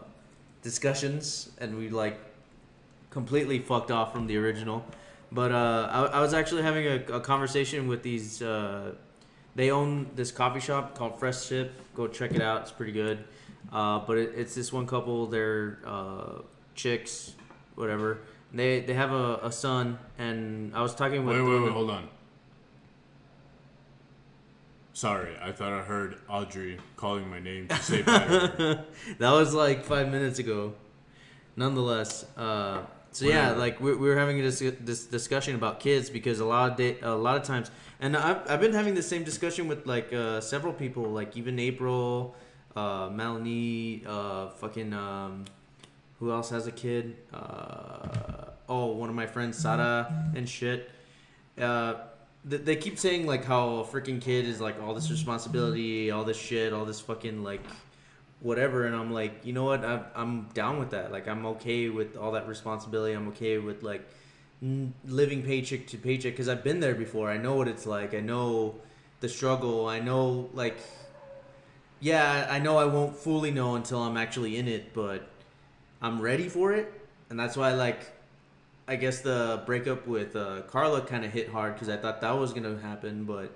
discussions, 0.62 1.52
and 1.58 1.78
we 1.78 1.90
like 1.90 2.18
completely 3.10 3.60
fucked 3.60 3.92
off 3.92 4.12
from 4.12 4.26
the 4.26 4.36
original. 4.36 4.84
But 5.30 5.52
uh, 5.52 5.88
I, 5.92 6.18
I 6.18 6.20
was 6.20 6.34
actually 6.34 6.62
having 6.62 6.88
a, 6.88 7.18
a 7.18 7.20
conversation 7.20 7.86
with 7.86 8.02
these. 8.02 8.42
Uh, 8.42 8.96
they 9.54 9.70
own 9.70 10.10
this 10.16 10.32
coffee 10.32 10.58
shop 10.58 10.98
called 10.98 11.20
Fresh 11.20 11.44
Ship. 11.44 11.72
Go 11.94 12.08
check 12.08 12.32
it 12.32 12.42
out. 12.42 12.62
It's 12.62 12.72
pretty 12.72 12.90
good. 12.90 13.22
Uh, 13.72 14.00
but 14.00 14.18
it, 14.18 14.32
it's 14.34 14.56
this 14.56 14.72
one 14.72 14.88
couple. 14.88 15.26
They're 15.26 15.78
uh, 15.86 16.40
chicks, 16.74 17.30
whatever. 17.76 18.22
They 18.52 18.80
they 18.80 18.94
have 18.94 19.12
a, 19.12 19.36
a 19.44 19.52
son, 19.52 20.00
and 20.18 20.74
I 20.74 20.82
was 20.82 20.96
talking 20.96 21.24
with. 21.24 21.36
Wait, 21.36 21.48
wait, 21.48 21.62
wait, 21.62 21.70
hold 21.70 21.90
on. 21.90 22.08
Sorry, 24.96 25.36
I 25.42 25.52
thought 25.52 25.74
I 25.74 25.82
heard 25.82 26.16
Audrey 26.26 26.78
calling 26.96 27.28
my 27.28 27.38
name 27.38 27.68
to 27.68 27.76
say 27.76 28.00
bye 28.00 28.78
that 29.18 29.30
was 29.30 29.52
like 29.52 29.84
five 29.84 30.10
minutes 30.10 30.38
ago. 30.38 30.72
Nonetheless, 31.54 32.24
uh, 32.34 32.80
So 33.12 33.26
yeah, 33.26 33.42
Whatever. 33.52 33.60
like 33.60 33.80
we, 33.80 33.94
we 33.94 34.08
were 34.08 34.16
having 34.16 34.38
this 34.38 34.60
this 34.80 35.04
discussion 35.04 35.54
about 35.54 35.80
kids 35.80 36.08
because 36.08 36.40
a 36.40 36.46
lot 36.46 36.70
of 36.70 36.76
day, 36.78 36.96
a 37.02 37.14
lot 37.14 37.36
of 37.36 37.42
times, 37.42 37.70
and 38.00 38.16
I've, 38.16 38.50
I've 38.50 38.60
been 38.60 38.72
having 38.72 38.94
the 38.94 39.02
same 39.02 39.22
discussion 39.22 39.68
with 39.68 39.84
like 39.86 40.14
uh, 40.14 40.40
several 40.40 40.72
people, 40.72 41.02
like 41.02 41.36
even 41.36 41.58
April, 41.58 42.34
uh, 42.74 43.10
Melanie, 43.12 44.02
uh, 44.06 44.48
fucking 44.48 44.94
um, 44.94 45.44
who 46.20 46.32
else 46.32 46.48
has 46.48 46.66
a 46.66 46.72
kid? 46.72 47.16
Uh, 47.34 48.46
oh, 48.66 48.86
one 48.92 49.10
of 49.10 49.14
my 49.14 49.26
friends, 49.26 49.58
Sara, 49.58 50.30
and 50.34 50.48
shit. 50.48 50.90
Uh, 51.60 51.96
they 52.46 52.76
keep 52.76 52.98
saying 52.98 53.26
like 53.26 53.44
how 53.44 53.76
a 53.76 53.84
freaking 53.84 54.20
kid 54.20 54.46
is 54.46 54.60
like 54.60 54.80
all 54.80 54.94
this 54.94 55.10
responsibility, 55.10 56.10
all 56.10 56.24
this 56.24 56.38
shit, 56.38 56.72
all 56.72 56.84
this 56.84 57.00
fucking 57.00 57.42
like 57.42 57.62
whatever 58.40 58.84
and 58.84 58.94
i'm 58.94 59.12
like 59.12 59.44
you 59.44 59.52
know 59.52 59.64
what? 59.64 59.84
I'm, 59.84 60.04
I'm 60.14 60.42
down 60.54 60.78
with 60.78 60.90
that. 60.90 61.10
Like 61.10 61.26
i'm 61.26 61.44
okay 61.46 61.88
with 61.88 62.16
all 62.16 62.32
that 62.32 62.46
responsibility. 62.46 63.14
I'm 63.14 63.28
okay 63.28 63.58
with 63.58 63.82
like 63.82 64.08
living 65.04 65.42
paycheck 65.42 65.86
to 65.88 65.98
paycheck 65.98 66.32
because 66.32 66.48
i've 66.48 66.62
been 66.62 66.80
there 66.80 66.94
before. 66.94 67.30
I 67.30 67.36
know 67.36 67.54
what 67.54 67.68
it's 67.68 67.86
like. 67.86 68.14
I 68.14 68.20
know 68.20 68.76
the 69.20 69.28
struggle. 69.28 69.88
I 69.88 69.98
know 69.98 70.48
like 70.54 70.78
yeah 72.00 72.46
i 72.50 72.58
know 72.58 72.76
i 72.76 72.84
won't 72.84 73.16
fully 73.16 73.50
know 73.50 73.74
until 73.74 74.02
i'm 74.02 74.16
actually 74.16 74.56
in 74.56 74.68
it 74.68 74.92
but 74.92 75.26
i'm 76.02 76.20
ready 76.20 76.48
for 76.48 76.72
it 76.72 76.92
and 77.30 77.40
that's 77.40 77.56
why 77.56 77.72
like 77.72 78.12
i 78.88 78.96
guess 78.96 79.20
the 79.20 79.62
breakup 79.66 80.06
with 80.06 80.36
uh, 80.36 80.62
carla 80.62 81.00
kind 81.00 81.24
of 81.24 81.32
hit 81.32 81.48
hard 81.48 81.74
because 81.74 81.88
i 81.88 81.96
thought 81.96 82.20
that 82.20 82.36
was 82.38 82.52
gonna 82.52 82.78
happen 82.78 83.24
but 83.24 83.50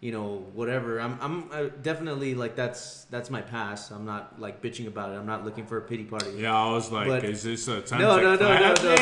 you 0.00 0.12
know 0.12 0.44
whatever. 0.52 1.00
I'm 1.00 1.16
i'm 1.22 1.50
I 1.50 1.70
definitely 1.80 2.34
like 2.34 2.54
that's 2.56 3.04
that's 3.04 3.30
my 3.30 3.40
past. 3.40 3.90
I'm 3.90 4.04
not 4.04 4.38
like 4.38 4.60
bitching 4.60 4.86
about 4.86 5.12
it. 5.12 5.14
I'm 5.14 5.24
not 5.24 5.46
looking 5.46 5.64
for 5.64 5.78
a 5.78 5.80
pity 5.80 6.04
party. 6.04 6.32
Yeah, 6.36 6.54
I 6.54 6.70
was 6.72 6.92
like, 6.92 7.08
But- 7.08 7.24
is 7.24 7.42
this 7.42 7.66
a 7.68 7.80
time 7.80 8.00
No, 8.02 8.16
no, 8.20 8.34
no, 8.34 8.48
no, 8.48 8.74
no, 8.74 8.74
no, 8.74 8.94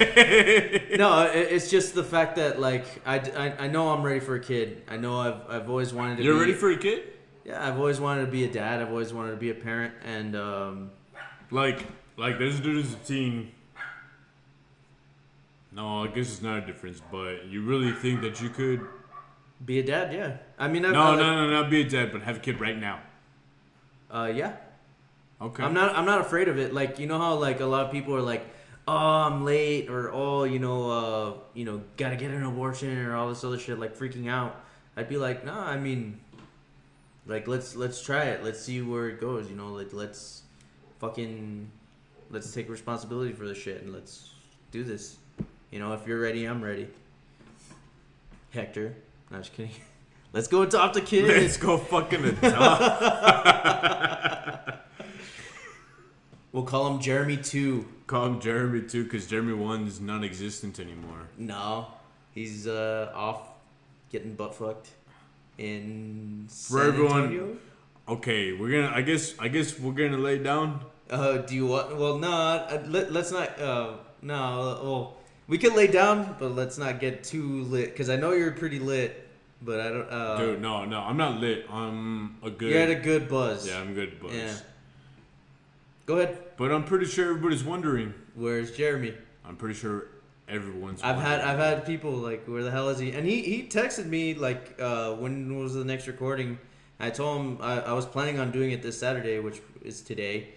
Yeah. 0.00 0.96
no. 0.96 1.30
it's 1.32 1.70
just 1.70 1.94
the 1.94 2.02
fact 2.02 2.34
that 2.36 2.58
like 2.60 2.86
I, 3.06 3.18
I, 3.18 3.64
I 3.64 3.68
know 3.68 3.90
i'm 3.90 4.02
ready 4.02 4.18
for 4.18 4.34
a 4.34 4.40
kid. 4.40 4.82
I 4.88 4.96
know 4.96 5.16
i've, 5.20 5.42
I've 5.48 5.70
always 5.70 5.92
wanted 5.94 6.16
to 6.16 6.24
You're 6.24 6.34
be, 6.34 6.40
ready 6.40 6.54
for 6.54 6.70
a 6.72 6.76
kid? 6.76 7.04
yeah 7.44 7.64
i've 7.68 7.78
always 7.78 8.00
wanted 8.00 8.26
to 8.26 8.32
be 8.32 8.42
a 8.44 8.50
dad. 8.50 8.80
I've 8.82 8.90
always 8.90 9.12
wanted 9.14 9.30
to 9.32 9.36
be 9.36 9.50
a 9.50 9.54
parent 9.54 9.94
and 10.04 10.34
um 10.34 10.90
Like, 11.52 11.86
like 12.16 12.38
there's 12.40 12.58
a 12.58 12.62
difference 12.62 12.94
between. 12.96 13.52
No, 15.72 16.04
I 16.04 16.08
guess 16.08 16.32
it's 16.32 16.42
not 16.42 16.58
a 16.58 16.66
difference, 16.66 17.00
but 17.12 17.46
you 17.46 17.62
really 17.62 17.92
think 17.92 18.22
that 18.22 18.40
you 18.40 18.50
could? 18.50 18.86
be 19.62 19.78
a 19.78 19.82
dad 19.82 20.10
yeah 20.10 20.38
i 20.58 20.66
mean 20.66 20.86
I've, 20.86 20.92
No, 20.92 21.02
I, 21.02 21.16
no, 21.16 21.46
no, 21.46 21.50
not 21.50 21.68
be 21.68 21.82
a 21.82 21.84
dad, 21.86 22.12
but 22.12 22.22
have 22.22 22.38
a 22.38 22.40
kid 22.40 22.60
right 22.60 22.78
now. 22.78 23.00
uh 24.10 24.32
yeah 24.34 24.56
Okay. 25.40 25.62
I'm 25.62 25.72
not 25.72 25.96
I'm 25.96 26.04
not 26.04 26.20
afraid 26.20 26.48
of 26.48 26.58
it. 26.58 26.74
Like 26.74 26.98
you 26.98 27.06
know 27.06 27.18
how 27.18 27.34
like 27.36 27.60
a 27.60 27.64
lot 27.66 27.86
of 27.86 27.92
people 27.92 28.14
are 28.14 28.20
like, 28.20 28.46
oh 28.86 28.94
I'm 28.94 29.44
late 29.44 29.88
or 29.88 30.12
oh 30.12 30.44
you 30.44 30.58
know 30.58 30.90
uh 30.90 31.34
you 31.54 31.64
know 31.64 31.82
gotta 31.96 32.16
get 32.16 32.30
an 32.30 32.42
abortion 32.42 32.98
or 32.98 33.16
all 33.16 33.30
this 33.30 33.42
other 33.42 33.58
shit 33.58 33.78
like 33.78 33.96
freaking 33.96 34.28
out. 34.28 34.62
I'd 34.96 35.08
be 35.08 35.16
like 35.16 35.44
nah 35.44 35.66
I 35.66 35.78
mean, 35.78 36.20
like 37.26 37.48
let's 37.48 37.74
let's 37.74 38.02
try 38.02 38.24
it. 38.24 38.44
Let's 38.44 38.60
see 38.60 38.82
where 38.82 39.08
it 39.08 39.18
goes. 39.18 39.48
You 39.48 39.56
know 39.56 39.72
like 39.72 39.94
let's 39.94 40.42
fucking 40.98 41.70
let's 42.30 42.52
take 42.52 42.68
responsibility 42.68 43.32
for 43.32 43.48
this 43.48 43.56
shit 43.56 43.82
and 43.82 43.94
let's 43.94 44.34
do 44.72 44.84
this. 44.84 45.16
You 45.70 45.78
know 45.78 45.92
if 45.92 46.06
you're 46.06 46.20
ready 46.20 46.44
I'm 46.46 46.62
ready. 46.62 46.88
Hector, 48.50 48.94
no 49.30 49.38
just 49.38 49.52
kidding. 49.54 49.72
Let's 50.32 50.46
go 50.48 50.62
adopt 50.62 50.96
a 50.96 51.00
kid. 51.00 51.26
Let's 51.26 51.56
go 51.56 51.76
fucking 51.78 52.24
adopt. 52.24 53.66
We'll 56.52 56.64
call 56.64 56.92
him 56.92 57.00
Jeremy 57.00 57.36
two. 57.36 57.86
Call 58.08 58.26
him 58.26 58.40
Jeremy 58.40 58.82
too, 58.82 59.04
because 59.04 59.28
Jeremy 59.28 59.52
one 59.52 59.86
is 59.86 60.00
non-existent 60.00 60.80
anymore. 60.80 61.28
No, 61.38 61.86
he's 62.32 62.66
uh, 62.66 63.12
off 63.14 63.50
getting 64.10 64.34
butt 64.34 64.56
fucked 64.56 64.88
in 65.58 66.46
For 66.48 66.78
San 66.80 66.88
everyone- 66.88 67.22
Antonio. 67.22 67.56
Okay, 68.08 68.52
we're 68.52 68.72
gonna. 68.82 68.92
I 68.92 69.02
guess. 69.02 69.34
I 69.38 69.46
guess 69.46 69.78
we're 69.78 69.92
gonna 69.92 70.18
lay 70.18 70.38
down. 70.38 70.80
Uh, 71.08 71.36
do 71.38 71.54
you 71.54 71.66
want? 71.68 71.96
Well, 71.96 72.18
no. 72.18 72.28
Uh, 72.32 72.82
let, 72.88 73.12
let's 73.12 73.30
not. 73.30 73.56
Uh, 73.60 73.92
no. 74.20 74.80
Well, 74.82 75.16
we 75.50 75.58
can 75.58 75.74
lay 75.74 75.88
down, 75.88 76.36
but 76.38 76.54
let's 76.54 76.78
not 76.78 77.00
get 77.00 77.24
too 77.24 77.64
lit. 77.64 77.94
Cause 77.96 78.08
I 78.08 78.14
know 78.14 78.30
you're 78.32 78.52
pretty 78.52 78.78
lit, 78.78 79.28
but 79.60 79.80
I 79.80 79.88
don't. 79.88 80.08
Uh, 80.08 80.36
Dude, 80.38 80.62
no, 80.62 80.84
no, 80.84 81.00
I'm 81.00 81.16
not 81.16 81.40
lit. 81.40 81.66
I'm 81.68 82.36
a 82.42 82.50
good. 82.50 82.70
you're 82.70 82.80
at 82.80 82.90
a 82.90 82.94
good 82.94 83.28
buzz. 83.28 83.68
yeah, 83.68 83.80
I'm 83.80 83.92
good, 83.92 84.20
buzz. 84.20 84.32
Yeah. 84.32 84.54
Go 86.06 86.18
ahead. 86.18 86.38
But 86.56 86.70
I'm 86.70 86.84
pretty 86.84 87.06
sure 87.06 87.30
everybody's 87.30 87.64
wondering. 87.64 88.14
Where's 88.36 88.76
Jeremy? 88.76 89.12
I'm 89.44 89.56
pretty 89.56 89.74
sure 89.74 90.06
everyone's. 90.48 91.02
I've 91.02 91.20
had. 91.20 91.40
I've 91.40 91.58
had 91.58 91.84
people 91.84 92.12
like, 92.12 92.44
where 92.46 92.62
the 92.62 92.70
hell 92.70 92.88
is 92.88 93.00
he? 93.00 93.10
And 93.10 93.26
he 93.26 93.42
he 93.42 93.64
texted 93.64 94.06
me 94.06 94.34
like, 94.34 94.80
uh, 94.80 95.14
when 95.14 95.58
was 95.58 95.74
the 95.74 95.84
next 95.84 96.06
recording? 96.06 96.60
I 97.00 97.10
told 97.10 97.40
him 97.40 97.58
I, 97.60 97.80
I 97.80 97.92
was 97.94 98.06
planning 98.06 98.38
on 98.38 98.52
doing 98.52 98.70
it 98.70 98.82
this 98.82 98.96
Saturday, 98.98 99.40
which 99.40 99.60
is 99.82 100.00
today, 100.00 100.50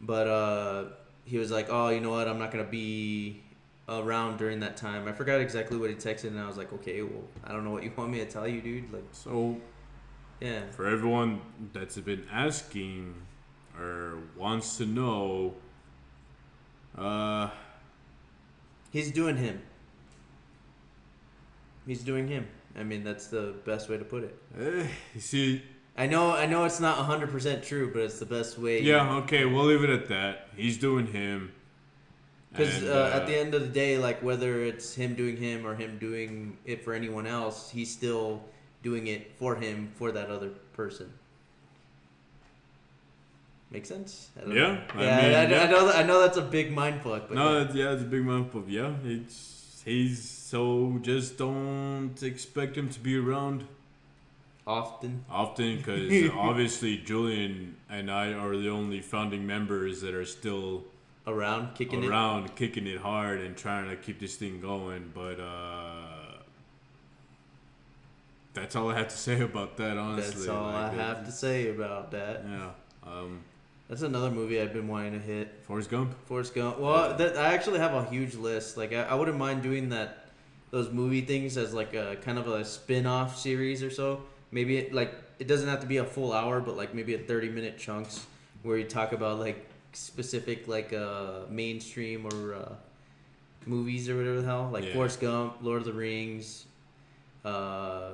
but 0.00 0.28
uh, 0.28 0.84
he 1.24 1.36
was 1.36 1.50
like, 1.50 1.66
oh, 1.68 1.88
you 1.88 2.00
know 2.00 2.10
what? 2.10 2.28
I'm 2.28 2.38
not 2.38 2.52
gonna 2.52 2.64
be 2.64 3.42
around 3.88 4.36
during 4.38 4.60
that 4.60 4.76
time. 4.76 5.06
I 5.08 5.12
forgot 5.12 5.40
exactly 5.40 5.76
what 5.76 5.90
he 5.90 5.96
texted, 5.96 6.28
and 6.28 6.40
I 6.40 6.46
was 6.46 6.56
like, 6.56 6.72
okay, 6.72 7.02
well, 7.02 7.22
I 7.44 7.52
don't 7.52 7.64
know 7.64 7.70
what 7.70 7.82
you 7.84 7.92
want 7.96 8.10
me 8.10 8.18
to 8.18 8.26
tell 8.26 8.46
you, 8.48 8.60
dude. 8.60 8.92
Like, 8.92 9.04
So 9.12 9.56
yeah, 10.40 10.62
for 10.72 10.86
everyone 10.86 11.40
that's 11.72 11.96
been 11.98 12.26
asking 12.32 13.14
or 13.78 14.18
wants 14.36 14.76
to 14.78 14.86
know, 14.86 15.54
uh, 16.98 17.50
he's 18.90 19.10
doing 19.12 19.36
him. 19.36 19.62
He's 21.86 22.02
doing 22.02 22.26
him. 22.26 22.48
I 22.78 22.82
mean, 22.82 23.04
that's 23.04 23.28
the 23.28 23.54
best 23.64 23.88
way 23.88 23.96
to 23.98 24.04
put 24.04 24.24
it. 24.24 24.38
eh, 24.60 24.86
you 25.14 25.20
see, 25.20 25.62
I 25.96 26.06
know, 26.06 26.32
I 26.32 26.44
know, 26.46 26.64
it's 26.64 26.80
not 26.80 26.98
100% 27.08 27.64
true, 27.64 27.90
but 27.92 28.02
it's 28.02 28.18
the 28.18 28.26
best 28.26 28.58
way. 28.58 28.82
yeah, 28.82 29.14
okay, 29.18 29.44
we'll 29.46 29.64
leave 29.64 29.84
it 29.84 29.90
at 29.90 30.08
that. 30.08 30.48
He's 30.56 30.76
doing 30.76 31.06
him. 31.06 31.52
Because 32.56 32.82
And, 32.82 32.88
uh, 32.90 33.10
at 33.12 33.26
the 33.26 33.36
end 33.36 33.54
of 33.54 33.62
the 33.62 33.68
day, 33.68 33.98
like 33.98 34.22
whether 34.22 34.62
it's 34.62 34.94
him 34.94 35.14
doing 35.14 35.36
him 35.36 35.66
or 35.66 35.74
him 35.74 35.98
doing 35.98 36.56
it 36.64 36.82
for 36.84 36.94
anyone 36.94 37.26
else, 37.26 37.70
he's 37.70 37.90
still 37.92 38.42
doing 38.82 39.06
it 39.08 39.32
for 39.36 39.56
him 39.56 39.92
for 39.96 40.12
that 40.12 40.30
other 40.30 40.50
person. 40.74 41.12
Make 43.70 43.84
sense? 43.86 44.30
I 44.40 44.48
Yeah, 44.48 44.54
know. 44.54 44.78
I 44.94 45.02
yeah. 45.02 45.16
mean, 45.22 45.34
I, 45.34 45.42
I 45.42 45.66
know. 45.70 45.86
That, 45.86 45.96
I 45.96 46.02
know 46.04 46.20
that's 46.20 46.36
a 46.36 46.42
big 46.42 46.72
mind 46.72 47.02
fuck, 47.02 47.28
but 47.28 47.34
No, 47.34 47.60
it's, 47.62 47.74
yeah, 47.74 47.92
it's 47.92 48.02
a 48.02 48.06
big 48.06 48.22
mouth, 48.24 48.48
but 48.52 48.68
yeah, 48.68 48.94
it's 49.04 49.82
he's 49.84 50.22
so 50.28 50.98
just 51.02 51.36
don't 51.36 52.14
expect 52.22 52.76
him 52.76 52.88
to 52.90 53.00
be 53.00 53.16
around 53.18 53.64
often. 54.66 55.24
often 55.30 55.76
because 55.78 56.30
obviously 56.34 56.96
Julian 56.98 57.76
and 57.90 58.10
I 58.10 58.32
are 58.32 58.56
the 58.56 58.68
only 58.70 59.00
founding 59.00 59.46
members 59.46 60.00
that 60.00 60.14
are 60.14 60.24
still 60.24 60.84
around 61.26 61.74
kicking 61.74 62.04
it. 62.04 62.08
around, 62.08 62.54
kicking 62.54 62.86
it 62.86 62.98
hard 62.98 63.40
and 63.40 63.56
trying 63.56 63.88
to 63.90 63.96
keep 63.96 64.20
this 64.20 64.36
thing 64.36 64.60
going. 64.60 65.10
But 65.14 65.40
uh, 65.40 66.40
that's 68.54 68.76
all 68.76 68.90
I 68.90 68.98
have 68.98 69.08
to 69.08 69.16
say 69.16 69.40
about 69.40 69.76
that. 69.76 69.96
Honestly, 69.96 70.46
That's 70.46 70.48
all 70.48 70.72
Like, 70.72 70.92
I 70.92 70.94
have 70.94 71.24
to 71.26 71.32
say 71.32 71.68
about 71.68 72.10
that. 72.12 72.44
Yeah, 72.48 72.70
um, 73.04 73.40
That's 73.88 74.02
another 74.02 74.30
movie 74.30 74.60
I've 74.60 74.72
been 74.72 74.88
wanting 74.88 75.12
to 75.12 75.18
hit. 75.18 75.62
Forrest 75.62 75.90
Gump. 75.90 76.14
Forrest 76.26 76.54
Gump. 76.54 76.78
Well, 76.78 77.16
that, 77.16 77.36
I 77.36 77.54
actually 77.54 77.80
have 77.80 77.94
a 77.94 78.04
huge 78.04 78.34
list. 78.34 78.76
Like, 78.76 78.92
I, 78.92 79.02
I 79.02 79.14
wouldn't 79.14 79.38
mind 79.38 79.62
doing 79.62 79.90
that, 79.90 80.26
those 80.70 80.90
movie 80.90 81.22
things 81.22 81.56
as 81.56 81.74
like 81.74 81.94
a 81.94 82.16
kind 82.22 82.38
of 82.38 82.48
a 82.48 82.64
spin-off 82.64 83.38
series 83.38 83.82
or 83.82 83.90
so. 83.90 84.22
Maybe 84.52 84.78
it, 84.78 84.92
like 84.94 85.12
it 85.38 85.48
doesn't 85.48 85.68
have 85.68 85.80
to 85.80 85.86
be 85.86 85.96
a 85.96 86.04
full 86.04 86.32
hour, 86.32 86.60
but 86.60 86.76
like 86.76 86.94
maybe 86.94 87.14
a 87.14 87.18
thirty-minute 87.18 87.78
chunks 87.78 88.24
where 88.62 88.78
you 88.78 88.84
talk 88.84 89.12
about 89.12 89.38
like 89.38 89.66
specific 89.96 90.68
like 90.68 90.92
uh 90.92 91.40
mainstream 91.48 92.26
or 92.26 92.54
uh, 92.54 92.72
movies 93.66 94.08
or 94.08 94.16
whatever 94.16 94.40
the 94.40 94.46
hell, 94.46 94.68
like 94.72 94.84
Yeah. 94.84 94.92
Forrest 94.94 95.20
Gump, 95.20 95.56
Lord 95.62 95.80
of 95.80 95.86
the 95.86 95.92
Rings, 95.92 96.66
uh, 97.44 98.10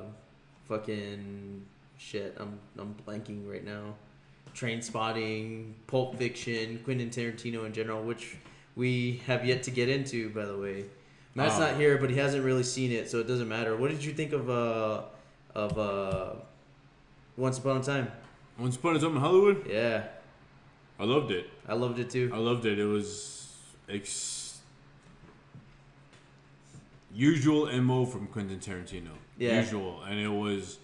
fucking 0.69 1.65
shit. 1.99 2.37
I'm 2.39 2.59
I'm 2.79 2.95
blanking 3.07 3.49
right 3.51 3.65
now. 3.65 3.95
Trainspotting, 4.55 5.73
Pulp 5.87 6.17
Fiction, 6.19 6.79
Quentin 6.85 7.11
Tarantino 7.11 7.65
in 7.67 7.73
general, 7.73 8.03
which 8.03 8.37
we 8.77 9.23
have 9.27 9.45
yet 9.47 9.63
to 9.65 9.71
get 9.71 9.89
into, 9.89 10.29
by 10.31 10.45
the 10.45 10.57
way. 10.57 10.85
Matt's 11.35 11.57
Oh. 11.57 11.61
not 11.61 11.77
here, 11.77 11.97
but 11.99 12.11
he 12.11 12.17
hasn't 12.17 12.45
really 12.45 12.63
seen 12.63 12.93
it, 12.93 13.11
so 13.11 13.19
it 13.19 13.27
doesn't 13.27 13.49
matter. 13.49 13.75
What 13.77 13.91
did 13.91 14.05
you 14.05 14.13
think 14.13 14.33
of 14.33 14.49
uh 14.51 15.03
of 15.55 15.79
uh 15.79 16.35
Once 17.37 17.59
Upon 17.59 17.79
a 17.79 17.83
Time? 17.83 18.11
Once 18.59 18.77
Upon 18.77 18.97
a 18.97 18.99
Time 18.99 19.17
in 19.17 19.21
Hollywood. 19.21 19.67
Yeah, 19.69 20.05
I 21.03 21.05
loved 21.05 21.33
it. 21.33 21.51
I 21.69 21.75
loved 21.75 21.99
it 21.99 22.11
too. 22.11 22.31
I 22.33 22.39
loved 22.39 22.65
it. 22.65 22.79
It 22.79 22.85
was 22.87 23.53
ex- 23.89 24.61
usual 27.13 27.67
mo 27.83 28.07
from 28.07 28.29
Quentin 28.29 28.61
Tarantino. 28.61 29.11
Yeah. 29.37 29.59
Usual, 29.61 30.01
and 30.05 30.21
it 30.21 30.29
was. 30.29 30.79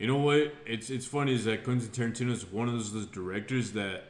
You 0.00 0.08
know 0.08 0.16
what? 0.16 0.52
It's 0.66 0.90
it's 0.90 1.06
funny 1.06 1.34
is 1.34 1.44
that 1.44 1.62
Quentin 1.62 1.86
Tarantino 1.88 2.32
is 2.32 2.44
one 2.50 2.66
of 2.66 2.74
those, 2.74 2.92
those 2.92 3.06
directors 3.06 3.70
that 3.72 4.06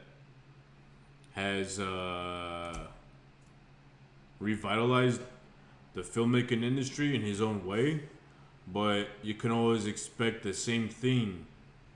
has 1.32 1.78
uh 1.78 2.78
revitalized 4.40 5.20
the 5.92 6.00
filmmaking 6.00 6.64
industry 6.64 7.14
in 7.14 7.20
his 7.20 7.42
own 7.42 7.66
way, 7.66 8.00
but 8.72 9.08
you 9.22 9.34
can 9.34 9.50
always 9.50 9.86
expect 9.86 10.42
the 10.42 10.54
same 10.54 10.88
thing 10.88 11.44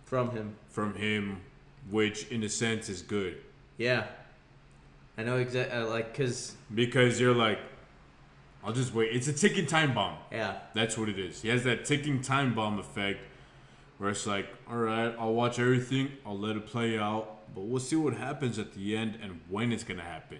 From 0.05 0.33
him. 0.33 0.55
from 0.69 0.95
him, 0.97 1.41
which 1.91 2.29
in 2.29 2.43
a 2.43 2.49
sense 2.49 2.89
is 2.89 3.03
good 3.03 3.37
Yeah. 3.77 4.05
I 5.17 5.25
know 5.25 5.37
exactly. 5.37 5.77
Uh, 5.77 5.87
like, 5.87 6.15
cause 6.15 6.55
because 6.73 7.21
you're 7.21 7.35
like, 7.35 7.59
I'll 8.63 8.73
just 8.73 8.95
wait. 8.95 9.11
It's 9.13 9.27
a 9.27 9.33
ticking 9.33 9.67
time 9.67 9.93
bomb. 9.93 10.17
yeah, 10.31 10.59
That's 10.75 10.97
what 10.97 11.09
it 11.09 11.19
is. 11.19 11.43
He 11.43 11.49
has 11.49 11.65
that 11.65 11.85
ticking 11.85 12.21
time 12.23 12.55
bomb 12.55 12.79
effect 12.79 13.19
where 13.99 14.11
it's 14.11 14.27
like, 14.29 14.47
all 14.71 14.77
right, 14.77 15.13
I'll 15.19 15.35
watch 15.35 15.59
everything, 15.59 16.13
I'll 16.25 16.39
let 16.39 16.55
it 16.55 16.67
play 16.67 16.99
out, 16.99 17.53
but 17.53 17.63
we'll 17.63 17.81
see 17.81 17.97
what 17.97 18.15
happens 18.15 18.61
at 18.61 18.75
the 18.75 18.97
end 18.97 19.19
and 19.21 19.41
when 19.49 19.73
it's 19.73 19.83
gonna 19.83 20.03
happen. 20.03 20.39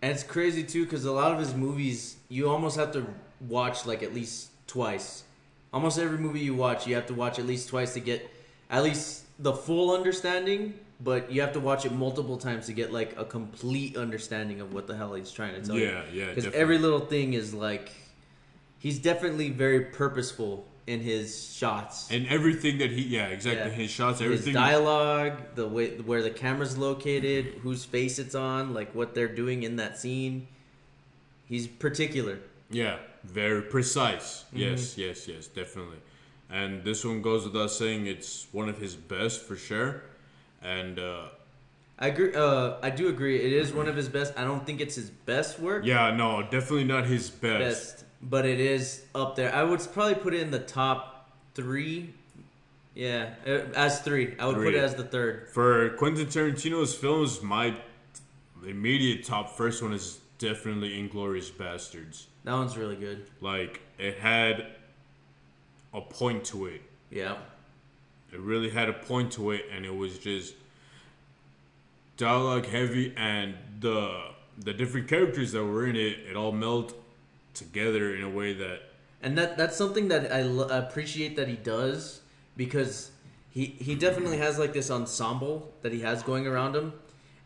and 0.00 0.12
it's 0.12 0.22
crazy 0.22 0.62
too, 0.62 0.86
cause 0.86 1.04
a 1.04 1.10
lot 1.12 1.32
of 1.32 1.40
his 1.40 1.52
movies 1.54 2.16
you 2.28 2.48
almost 2.48 2.76
have 2.76 2.92
to 2.92 3.04
watch 3.40 3.84
like 3.84 4.04
at 4.04 4.14
least 4.14 4.50
twice. 4.68 5.24
Almost 5.72 5.98
every 5.98 6.18
movie 6.18 6.38
you 6.38 6.54
watch, 6.54 6.86
you 6.86 6.94
have 6.94 7.06
to 7.06 7.14
watch 7.14 7.40
at 7.40 7.46
least 7.46 7.68
twice 7.68 7.94
to 7.94 8.00
get 8.00 8.30
at 8.70 8.84
least 8.84 9.23
the 9.38 9.52
full 9.52 9.94
understanding. 9.94 10.74
But 11.00 11.30
you 11.30 11.40
have 11.40 11.52
to 11.54 11.60
watch 11.60 11.84
it 11.84 11.92
multiple 11.92 12.38
times 12.38 12.66
to 12.66 12.72
get 12.72 12.92
like 12.92 13.18
a 13.18 13.24
complete 13.24 13.96
understanding 13.96 14.60
of 14.60 14.72
what 14.72 14.86
the 14.86 14.96
hell 14.96 15.12
he's 15.14 15.30
trying 15.30 15.60
to 15.60 15.60
tell 15.60 15.76
you. 15.76 15.86
Yeah, 15.86 16.02
yeah, 16.12 16.26
Because 16.26 16.54
every 16.54 16.78
little 16.78 17.00
thing 17.00 17.34
is 17.34 17.52
like, 17.52 17.90
he's 18.78 19.00
definitely 19.00 19.50
very 19.50 19.80
purposeful 19.80 20.66
in 20.86 21.00
his 21.00 21.52
shots. 21.52 22.10
And 22.10 22.26
everything 22.28 22.78
that 22.78 22.90
he, 22.90 23.02
yeah, 23.02 23.26
exactly. 23.26 23.70
Yeah. 23.70 23.76
His 23.76 23.90
shots, 23.90 24.20
his 24.20 24.26
everything. 24.26 24.54
dialogue, 24.54 25.38
the 25.54 25.66
way 25.66 25.98
where 25.98 26.22
the 26.22 26.30
camera's 26.30 26.78
located, 26.78 27.46
whose 27.62 27.84
face 27.84 28.18
it's 28.18 28.34
on, 28.34 28.72
like 28.72 28.94
what 28.94 29.14
they're 29.14 29.28
doing 29.28 29.62
in 29.62 29.76
that 29.76 29.98
scene. 29.98 30.46
He's 31.46 31.66
particular. 31.66 32.38
Yeah, 32.70 32.98
very 33.24 33.62
precise. 33.62 34.44
Mm-hmm. 34.48 34.58
Yes, 34.58 34.98
yes, 34.98 35.28
yes, 35.28 35.46
definitely. 35.46 35.98
And 36.54 36.84
this 36.84 37.04
one 37.04 37.20
goes 37.20 37.44
without 37.44 37.72
saying 37.72 38.06
it's 38.06 38.46
one 38.52 38.68
of 38.68 38.78
his 38.78 38.94
best 38.94 39.42
for 39.42 39.56
sure. 39.56 40.02
And 40.62 41.00
uh, 41.00 41.24
I 41.98 42.08
agree. 42.08 42.32
Uh, 42.32 42.76
I 42.80 42.90
do 42.90 43.08
agree. 43.08 43.40
It 43.40 43.52
is 43.52 43.72
one 43.72 43.88
of 43.88 43.96
his 43.96 44.08
best. 44.08 44.32
I 44.36 44.44
don't 44.44 44.64
think 44.64 44.80
it's 44.80 44.94
his 44.94 45.10
best 45.10 45.58
work. 45.58 45.84
yeah, 45.84 46.14
no, 46.14 46.42
definitely 46.42 46.84
not 46.84 47.06
his 47.06 47.28
best. 47.28 47.58
Best, 47.58 48.04
but 48.22 48.46
it 48.46 48.60
is 48.60 49.04
up 49.16 49.34
there. 49.34 49.52
I 49.52 49.64
would 49.64 49.80
probably 49.92 50.14
put 50.14 50.32
it 50.32 50.42
in 50.42 50.52
the 50.52 50.60
top 50.60 51.28
three. 51.54 52.14
Yeah, 52.94 53.30
uh, 53.44 53.50
as 53.74 54.00
three. 54.02 54.36
I 54.38 54.46
would 54.46 54.54
put 54.54 54.76
it 54.76 54.76
as 54.76 54.94
the 54.94 55.02
third. 55.02 55.48
For 55.48 55.90
Quentin 55.98 56.26
Tarantino's 56.26 56.94
films, 56.94 57.42
my 57.42 57.74
immediate 58.64 59.24
top 59.24 59.56
first 59.56 59.82
one 59.82 59.92
is 59.92 60.20
definitely 60.38 60.90
Inglourious 60.90 61.50
Basterds. 61.50 62.26
That 62.44 62.52
one's 62.52 62.76
really 62.76 62.94
good. 62.94 63.26
Like 63.40 63.80
it 63.98 64.18
had 64.18 64.66
a 65.94 66.00
point 66.00 66.44
to 66.44 66.66
it. 66.66 66.82
Yeah. 67.10 67.36
It 68.32 68.40
really 68.40 68.70
had 68.70 68.88
a 68.88 68.92
point 68.92 69.32
to 69.32 69.52
it, 69.52 69.66
and 69.72 69.86
it 69.86 69.94
was 69.94 70.18
just 70.18 70.54
dialogue 72.16 72.66
heavy, 72.66 73.14
and 73.16 73.54
the 73.80 74.32
the 74.58 74.72
different 74.72 75.08
characters 75.08 75.52
that 75.52 75.64
were 75.64 75.86
in 75.86 75.96
it, 75.96 76.18
it 76.30 76.36
all 76.36 76.52
meld 76.52 76.94
together 77.54 78.14
in 78.14 78.22
a 78.22 78.28
way 78.28 78.52
that 78.52 78.82
and 79.22 79.38
that 79.38 79.56
that's 79.56 79.76
something 79.76 80.08
that 80.08 80.30
I 80.32 80.40
appreciate 80.76 81.36
that 81.36 81.48
he 81.48 81.56
does 81.56 82.20
because 82.56 83.10
he 83.50 83.66
he 83.66 83.94
definitely 83.94 84.38
has 84.38 84.58
like 84.58 84.72
this 84.72 84.90
ensemble 84.90 85.72
that 85.82 85.92
he 85.92 86.00
has 86.00 86.22
going 86.22 86.46
around 86.46 86.74
him, 86.74 86.92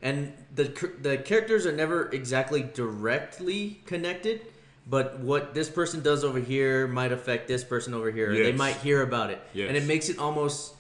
and 0.01 0.33
the 0.55 0.65
the 1.03 1.19
characters 1.19 1.67
are 1.67 1.73
never 1.73 2.09
exactly 2.11 2.63
directly 2.63 3.81
connected. 3.87 4.41
But 4.89 5.21
what 5.21 5.55
this 5.55 5.69
person 5.69 6.01
does 6.03 6.25
over 6.25 6.39
here 6.41 6.87
might 6.89 7.13
affect 7.13 7.47
this 7.47 7.63
person 7.63 7.93
over 7.95 8.11
here. 8.11 8.33
They 8.33 8.53
might 8.53 8.77
hear 8.77 9.03
about 9.03 9.31
it, 9.31 9.41
Yes. 9.53 9.69
and 9.69 9.77
it 9.77 9.85
makes 9.85 10.09
it 10.09 10.19
almost 10.19 10.75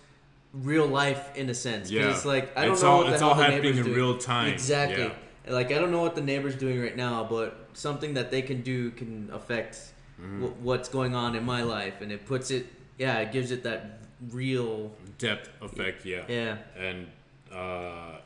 real 0.55 0.86
life 0.86 1.36
in 1.36 1.51
a 1.51 1.55
sense. 1.55 1.90
Yeah. 1.90 2.10
it's 2.10 2.24
like 2.24 2.56
I 2.56 2.64
don't 2.64 2.72
It's 2.74 2.82
know 2.82 2.89
all- 2.89 2.98
what 2.98 3.06
the 3.09 3.12
it's 3.12 3.20
hell 3.20 3.30
all 3.30 3.35
the 3.36 3.44
happening 3.44 3.76
in 3.76 3.85
doing. 3.85 3.97
real 3.97 4.16
time. 4.18 4.48
Exactly. 4.52 5.05
Yeah. 5.05 5.52
Like 5.55 5.70
I 5.72 5.74
don't 5.78 5.90
know 5.90 6.01
what 6.02 6.14
the 6.14 6.22
neighbor's 6.22 6.55
doing 6.56 6.80
right 6.80 6.97
now, 6.97 7.24
but 7.28 7.68
something 7.74 8.14
that 8.14 8.30
they 8.30 8.40
can 8.43 8.62
do 8.62 8.90
can 8.93 9.30
affect 9.32 9.78
Mm-hmm. 10.20 10.44
wh- 10.47 10.62
what's 10.64 10.89
going 10.89 11.14
on 11.14 11.36
in 11.36 11.44
my 11.44 11.62
life, 11.62 12.01
and 12.01 12.10
it 12.10 12.26
puts 12.26 12.51
it. 12.51 12.66
Yeah, 12.98 13.18
it 13.20 13.30
gives 13.30 13.52
it 13.52 13.62
that 13.62 14.01
real. 14.32 14.90
depth 15.18 15.48
effect, 15.62 16.05
yeah. 16.05 16.22
Yeah. 16.28 16.56
And 16.76 17.06
uh, 17.52 18.18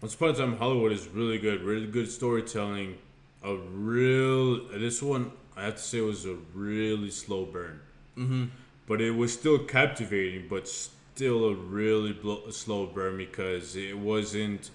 Once 0.00 0.14
Upon 0.14 0.30
a 0.30 0.34
Time 0.34 0.56
Hollywood 0.58 0.92
is 0.92 1.08
really 1.08 1.38
good, 1.38 1.62
really 1.62 1.86
good 1.86 2.10
storytelling. 2.10 2.98
A 3.42 3.54
real 3.54 4.68
this 4.68 5.02
one 5.02 5.32
I 5.56 5.64
have 5.64 5.76
to 5.76 5.82
say 5.82 6.00
was 6.00 6.26
a 6.26 6.36
really 6.54 7.10
slow 7.10 7.46
burn, 7.46 7.80
mm-hmm. 8.16 8.44
but 8.86 9.00
it 9.00 9.12
was 9.12 9.32
still 9.32 9.58
captivating, 9.58 10.48
but 10.48 10.68
still 10.68 11.46
a 11.46 11.54
really 11.54 12.12
blo- 12.12 12.50
slow 12.50 12.86
burn 12.86 13.16
because 13.16 13.74
it 13.76 13.96
wasn't 13.96 14.70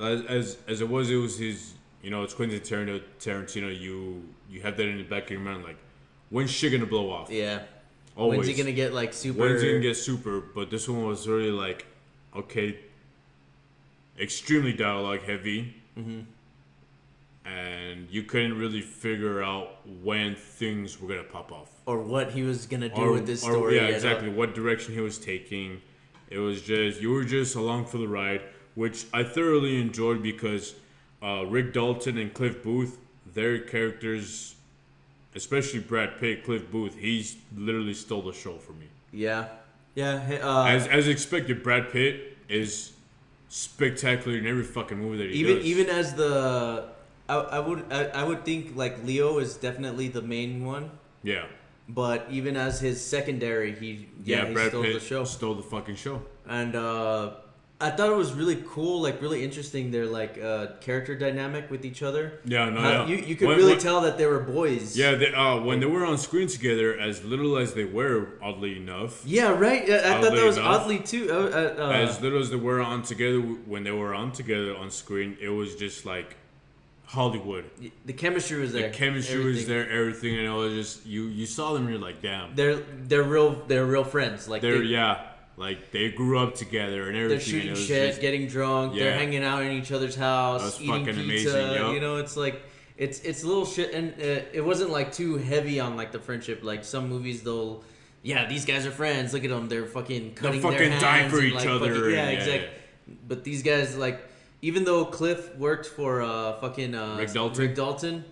as, 0.00 0.22
as 0.22 0.56
as 0.66 0.80
it 0.80 0.88
was. 0.88 1.10
It 1.10 1.16
was 1.16 1.38
his, 1.38 1.74
you 2.02 2.10
know, 2.10 2.24
it's 2.24 2.34
Quentin 2.34 2.58
Tarantino. 2.60 3.02
Tarantino, 3.20 3.78
you 3.78 4.24
you 4.50 4.62
have 4.62 4.76
that 4.76 4.88
in 4.88 4.98
the 4.98 5.04
back 5.04 5.24
of 5.24 5.30
your 5.30 5.40
mind, 5.40 5.62
like 5.62 5.78
when's 6.30 6.50
shit 6.50 6.72
gonna 6.72 6.86
blow 6.86 7.10
off? 7.10 7.30
Yeah. 7.30 7.62
Always. 8.16 8.38
When's 8.38 8.48
he 8.48 8.54
gonna 8.54 8.72
get 8.72 8.92
like 8.92 9.12
super? 9.12 9.40
When's 9.40 9.62
he 9.62 9.68
gonna 9.68 9.80
get 9.80 9.96
super? 9.96 10.40
But 10.40 10.70
this 10.70 10.88
one 10.88 11.04
was 11.04 11.28
really 11.28 11.50
like, 11.50 11.86
okay, 12.34 12.78
extremely 14.18 14.72
dialogue 14.72 15.22
heavy, 15.22 15.74
Mm-hmm. 15.98 16.20
and 17.44 18.08
you 18.10 18.22
couldn't 18.24 18.58
really 18.58 18.80
figure 18.80 19.42
out 19.42 19.76
when 20.02 20.34
things 20.34 21.00
were 21.00 21.08
gonna 21.08 21.22
pop 21.22 21.52
off. 21.52 21.70
or 21.86 21.98
what 22.00 22.30
he 22.32 22.42
was 22.42 22.66
gonna 22.66 22.88
do 22.88 23.12
with 23.12 23.26
this 23.26 23.44
or- 23.44 23.52
story? 23.52 23.76
yeah, 23.76 23.86
exactly. 23.86 24.28
What 24.28 24.54
direction 24.54 24.94
he 24.94 25.00
was 25.00 25.18
taking. 25.18 25.80
It 26.30 26.38
was 26.38 26.62
just 26.62 27.00
you 27.00 27.10
were 27.10 27.24
just 27.24 27.54
along 27.54 27.86
for 27.86 27.98
the 27.98 28.08
ride, 28.08 28.40
which 28.74 29.06
I 29.12 29.22
thoroughly 29.22 29.80
enjoyed 29.80 30.22
because 30.22 30.74
uh, 31.22 31.44
Rick 31.46 31.72
Dalton 31.74 32.18
and 32.18 32.32
Cliff 32.34 32.62
Booth, 32.62 32.98
their 33.34 33.58
characters, 33.58 34.54
especially 35.34 35.80
Brad 35.80 36.18
Pitt, 36.18 36.44
Cliff 36.44 36.70
Booth, 36.70 36.96
he's 36.98 37.36
literally 37.56 37.94
stole 37.94 38.22
the 38.22 38.32
show 38.32 38.56
for 38.56 38.72
me. 38.72 38.86
Yeah. 39.12 39.48
Yeah. 39.94 40.40
Uh, 40.42 40.64
As 40.64 40.88
as 40.88 41.06
expected, 41.06 41.62
Brad 41.62 41.90
Pitt 41.90 42.36
is 42.48 42.93
spectacular 43.54 44.36
in 44.36 44.46
every 44.48 44.64
fucking 44.64 44.98
movie 44.98 45.18
that 45.18 45.30
he 45.30 45.38
even 45.38 45.56
does. 45.58 45.64
even 45.64 45.88
as 45.88 46.14
the, 46.14 46.88
I, 47.28 47.34
I 47.36 47.58
would 47.60 47.84
I, 47.92 48.06
I 48.06 48.24
would 48.24 48.44
think 48.44 48.74
like 48.74 49.04
Leo 49.04 49.38
is 49.38 49.54
definitely 49.56 50.08
the 50.08 50.22
main 50.22 50.64
one, 50.64 50.90
yeah, 51.22 51.46
but 51.88 52.26
even 52.30 52.56
as 52.56 52.80
his 52.80 53.00
secondary, 53.00 53.72
he 53.76 54.08
yeah, 54.24 54.42
yeah, 54.42 54.46
he 54.48 54.54
Brad 54.54 54.68
stole 54.70 54.82
Pitt 54.82 54.94
the 54.94 55.00
show. 55.00 55.22
stole 55.24 55.54
the 55.54 55.62
fucking 55.62 55.94
show. 55.94 56.20
and 56.48 56.74
uh, 56.74 57.34
I 57.80 57.90
thought 57.90 58.08
it 58.08 58.16
was 58.16 58.32
really 58.32 58.62
cool, 58.68 59.02
like 59.02 59.20
really 59.20 59.42
interesting. 59.44 59.90
Their 59.90 60.06
like 60.06 60.40
uh, 60.42 60.68
character 60.80 61.14
dynamic 61.16 61.70
with 61.70 61.84
each 61.84 62.02
other. 62.02 62.40
Yeah, 62.44 62.70
no, 62.70 62.80
How- 62.80 62.90
yeah. 62.90 63.06
You 63.08 63.16
you 63.16 63.34
could 63.36 63.48
When- 63.48 63.56
really 63.56 63.72
when- 63.72 63.80
tell 63.80 64.00
that 64.02 64.16
they 64.16 64.26
were 64.26 64.38
boys. 64.38 64.96
Yeah, 64.96 65.16
they, 65.16 65.34
uh, 65.34 65.60
when 65.60 65.80
they 65.80 65.86
were 65.86 66.04
on 66.06 66.16
screen 66.16 66.46
together, 66.48 66.96
as 66.98 67.24
little 67.24 67.58
as 67.58 67.74
they 67.74 67.84
were, 67.84 68.28
oddly 68.40 68.76
enough, 68.76 69.22
Yeah, 69.26 69.50
right. 69.58 69.86
Yeah, 69.86 69.96
I 70.16 70.20
thought 70.20 70.34
that 70.34 70.44
was 70.44 70.56
enough. 70.56 70.82
oddly 70.82 71.00
too. 71.00 71.28
Uh, 71.30 71.34
uh, 71.34 71.74
uh, 71.86 71.90
as 71.90 72.20
little 72.22 72.40
as 72.40 72.48
they 72.50 72.56
were 72.56 72.80
on 72.80 73.02
together, 73.02 73.40
when 73.40 73.82
they 73.82 73.90
were 73.92 74.14
on 74.14 74.30
together 74.32 74.76
on 74.76 74.90
screen, 74.90 75.36
it 75.40 75.48
was 75.50 75.74
just 75.74 76.06
like 76.06 76.36
Hollywood. 77.06 77.64
the 78.06 78.12
chemistry 78.12 78.60
was 78.60 78.72
there. 78.72 78.88
The 78.88 78.94
chemistry 78.96 79.38
was 79.38 79.46
everything. 79.62 79.68
there, 79.68 79.90
everything, 79.90 80.36
and 80.38 80.46
it 80.46 80.50
was 80.50 80.72
just 80.74 81.06
you. 81.06 81.24
You 81.24 81.44
saw 81.46 81.74
them, 81.74 81.88
you're 81.88 81.98
like, 81.98 82.22
damn. 82.22 82.54
They're 82.54 82.76
they're 82.76 83.22
real. 83.24 83.62
They're 83.66 83.84
real 83.84 84.04
friends. 84.04 84.48
Like 84.48 84.62
They're 84.62 84.78
they, 84.78 84.84
yeah, 84.86 85.20
like 85.56 85.90
they 85.90 86.10
grew 86.10 86.38
up 86.38 86.54
together 86.54 87.08
and 87.08 87.16
everything. 87.16 87.28
They're 87.28 87.34
and 87.36 87.42
shooting 87.42 87.74
shit, 87.86 88.08
just- 88.10 88.20
getting 88.20 88.46
drunk. 88.46 88.94
Yeah. 88.94 89.04
They're 89.04 89.18
hanging 89.18 89.44
out 89.44 89.62
in 89.62 89.72
each 89.72 89.92
other's 89.92 90.16
house, 90.16 90.80
eating 90.80 91.06
fucking 91.06 91.24
pizza. 91.28 91.50
amazing, 91.50 91.74
yup. 91.82 91.94
You 91.94 92.00
know, 92.00 92.16
it's 92.16 92.36
like 92.36 92.62
it's 92.96 93.20
it's 93.20 93.42
a 93.42 93.46
little 93.46 93.66
shit, 93.66 93.92
and 93.94 94.12
uh, 94.20 94.44
it 94.52 94.64
wasn't 94.64 94.90
like 94.90 95.12
too 95.12 95.36
heavy 95.36 95.80
on 95.80 95.96
like 95.96 96.12
the 96.12 96.18
friendship. 96.20 96.62
Like 96.62 96.84
some 96.84 97.08
movies, 97.08 97.42
they'll 97.42 97.82
yeah, 98.22 98.46
these 98.48 98.64
guys 98.64 98.86
are 98.86 98.90
friends. 98.90 99.32
Look 99.34 99.44
at 99.44 99.50
them, 99.50 99.68
they're 99.68 99.86
fucking 99.86 100.34
cutting 100.34 100.60
their 100.60 100.70
fucking 100.72 100.90
hands 100.90 101.02
dying 101.02 101.30
for 101.30 101.38
and, 101.38 101.46
each 101.48 101.54
like, 101.54 101.66
other 101.66 101.94
fucking- 101.94 102.10
yeah, 102.10 102.30
yeah, 102.30 102.38
exactly. 102.38 102.68
But 103.28 103.44
these 103.44 103.62
guys 103.62 103.96
like. 103.96 104.30
Even 104.62 104.84
though 104.84 105.04
Cliff 105.04 105.54
worked 105.56 105.84
for 105.84 106.22
uh, 106.22 106.54
fucking 106.58 106.94
uh, 106.94 107.16
Rick 107.18 107.34
Dalton? 107.34 107.60
Rick 107.66 107.74
Dalton, 107.74 108.24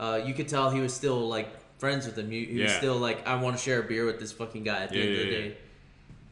uh, 0.00 0.20
you 0.26 0.34
could 0.34 0.48
tell 0.48 0.68
he 0.70 0.80
was 0.80 0.92
still 0.92 1.28
like 1.28 1.48
friends 1.78 2.06
with 2.06 2.18
him. 2.18 2.28
He, 2.28 2.44
he 2.44 2.60
was 2.60 2.72
still 2.72 2.96
like, 2.96 3.24
I 3.24 3.36
want 3.36 3.56
to 3.56 3.62
share 3.62 3.78
a 3.78 3.82
beer 3.84 4.04
with 4.04 4.18
this 4.18 4.32
fucking 4.32 4.64
guy 4.64 4.82
at 4.82 4.88
the 4.90 4.96
Yeah, 4.96 5.04
end 5.04 5.12
of 5.12 5.18
the 5.18 5.24
yeah, 5.26 5.38
yeah. 5.38 5.48
day. 5.50 5.56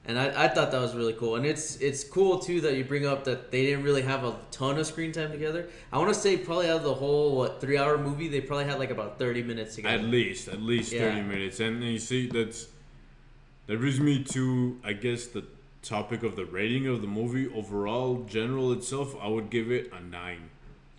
And 0.06 0.18
I, 0.18 0.44
I 0.44 0.48
thought 0.48 0.70
that 0.70 0.80
was 0.82 0.94
really 0.94 1.14
cool. 1.14 1.36
And 1.36 1.46
it's 1.46 1.76
it's 1.76 2.04
cool 2.04 2.38
too 2.38 2.60
that 2.60 2.74
you 2.76 2.84
bring 2.84 3.06
up 3.06 3.24
that 3.24 3.50
they 3.50 3.64
didn't 3.64 3.84
really 3.84 4.02
have 4.02 4.22
a 4.24 4.36
ton 4.50 4.78
of 4.78 4.86
screen 4.86 5.12
time 5.12 5.30
together. 5.32 5.68
I 5.92 5.98
want 5.98 6.12
to 6.12 6.18
say 6.20 6.36
probably 6.36 6.68
out 6.68 6.76
of 6.78 6.82
the 6.84 6.92
whole 6.94 7.36
what 7.36 7.60
three 7.60 7.78
hour 7.78 7.96
movie, 7.96 8.28
they 8.28 8.42
probably 8.42 8.66
had 8.66 8.78
like 8.78 8.90
about 8.90 9.18
thirty 9.18 9.42
minutes 9.42 9.76
together. 9.76 9.94
At 9.94 10.04
least, 10.04 10.48
at 10.48 10.60
least 10.60 10.92
Yeah. 10.92 11.00
thirty 11.10 11.22
minutes, 11.22 11.58
and 11.60 11.80
then 11.82 11.88
you 11.90 11.98
see 11.98 12.26
that's 12.28 12.68
that 13.66 13.78
brings 13.78 13.98
me 13.98 14.22
to 14.24 14.78
I 14.84 14.92
guess 14.92 15.26
the 15.28 15.44
topic 15.80 16.22
of 16.22 16.36
the 16.36 16.44
rating 16.44 16.86
of 16.86 17.00
the 17.00 17.06
movie 17.08 17.48
overall, 17.54 18.24
general 18.28 18.72
itself. 18.72 19.16
I 19.22 19.28
would 19.28 19.48
give 19.48 19.70
it 19.70 19.90
a 19.92 20.00
nine. 20.02 20.50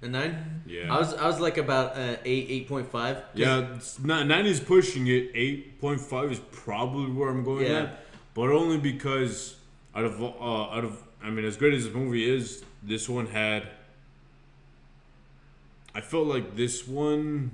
A 0.01 0.07
nine. 0.07 0.61
Yeah. 0.65 0.93
I 0.93 0.97
was 0.99 1.13
I 1.13 1.27
was 1.27 1.39
like 1.39 1.57
about 1.57 1.95
uh, 1.95 2.15
eight 2.25 2.47
eight 2.49 2.67
point 2.67 2.89
five. 2.89 3.21
Yeah, 3.35 3.77
nine 4.03 4.45
is 4.47 4.59
pushing 4.59 5.05
it. 5.07 5.29
Eight 5.35 5.79
point 5.79 6.01
five 6.01 6.31
is 6.31 6.39
probably 6.51 7.11
where 7.11 7.29
I'm 7.29 7.43
going 7.43 7.65
Yeah. 7.67 7.79
at, 7.83 8.04
but 8.35 8.51
only 8.51 8.77
because 8.77 9.55
out 9.95 10.05
of 10.05 10.21
uh, 10.21 10.25
out 10.69 10.83
of 10.83 11.01
I 11.23 11.31
mean, 11.31 11.45
as 11.45 11.57
great 11.57 11.73
as 11.73 11.85
this 11.85 11.93
movie 11.93 12.29
is, 12.29 12.63
this 12.83 13.09
one 13.09 13.25
had. 13.25 13.67
I 15.95 16.01
felt 16.01 16.27
like 16.27 16.55
this 16.55 16.87
one 16.87 17.51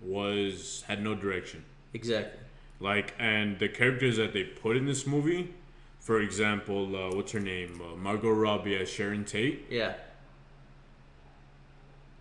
was 0.00 0.82
had 0.88 1.02
no 1.04 1.14
direction. 1.14 1.64
Exactly. 1.92 2.40
Like, 2.80 3.14
and 3.18 3.58
the 3.58 3.68
characters 3.68 4.16
that 4.16 4.32
they 4.32 4.42
put 4.42 4.76
in 4.76 4.86
this 4.86 5.06
movie, 5.06 5.54
for 6.00 6.20
example, 6.20 6.96
uh, 6.96 7.14
what's 7.14 7.32
her 7.32 7.40
name, 7.40 7.80
uh, 7.80 7.94
Margot 7.94 8.30
Robbie 8.30 8.74
as 8.76 8.88
Sharon 8.88 9.24
Tate. 9.24 9.66
Yeah. 9.70 9.94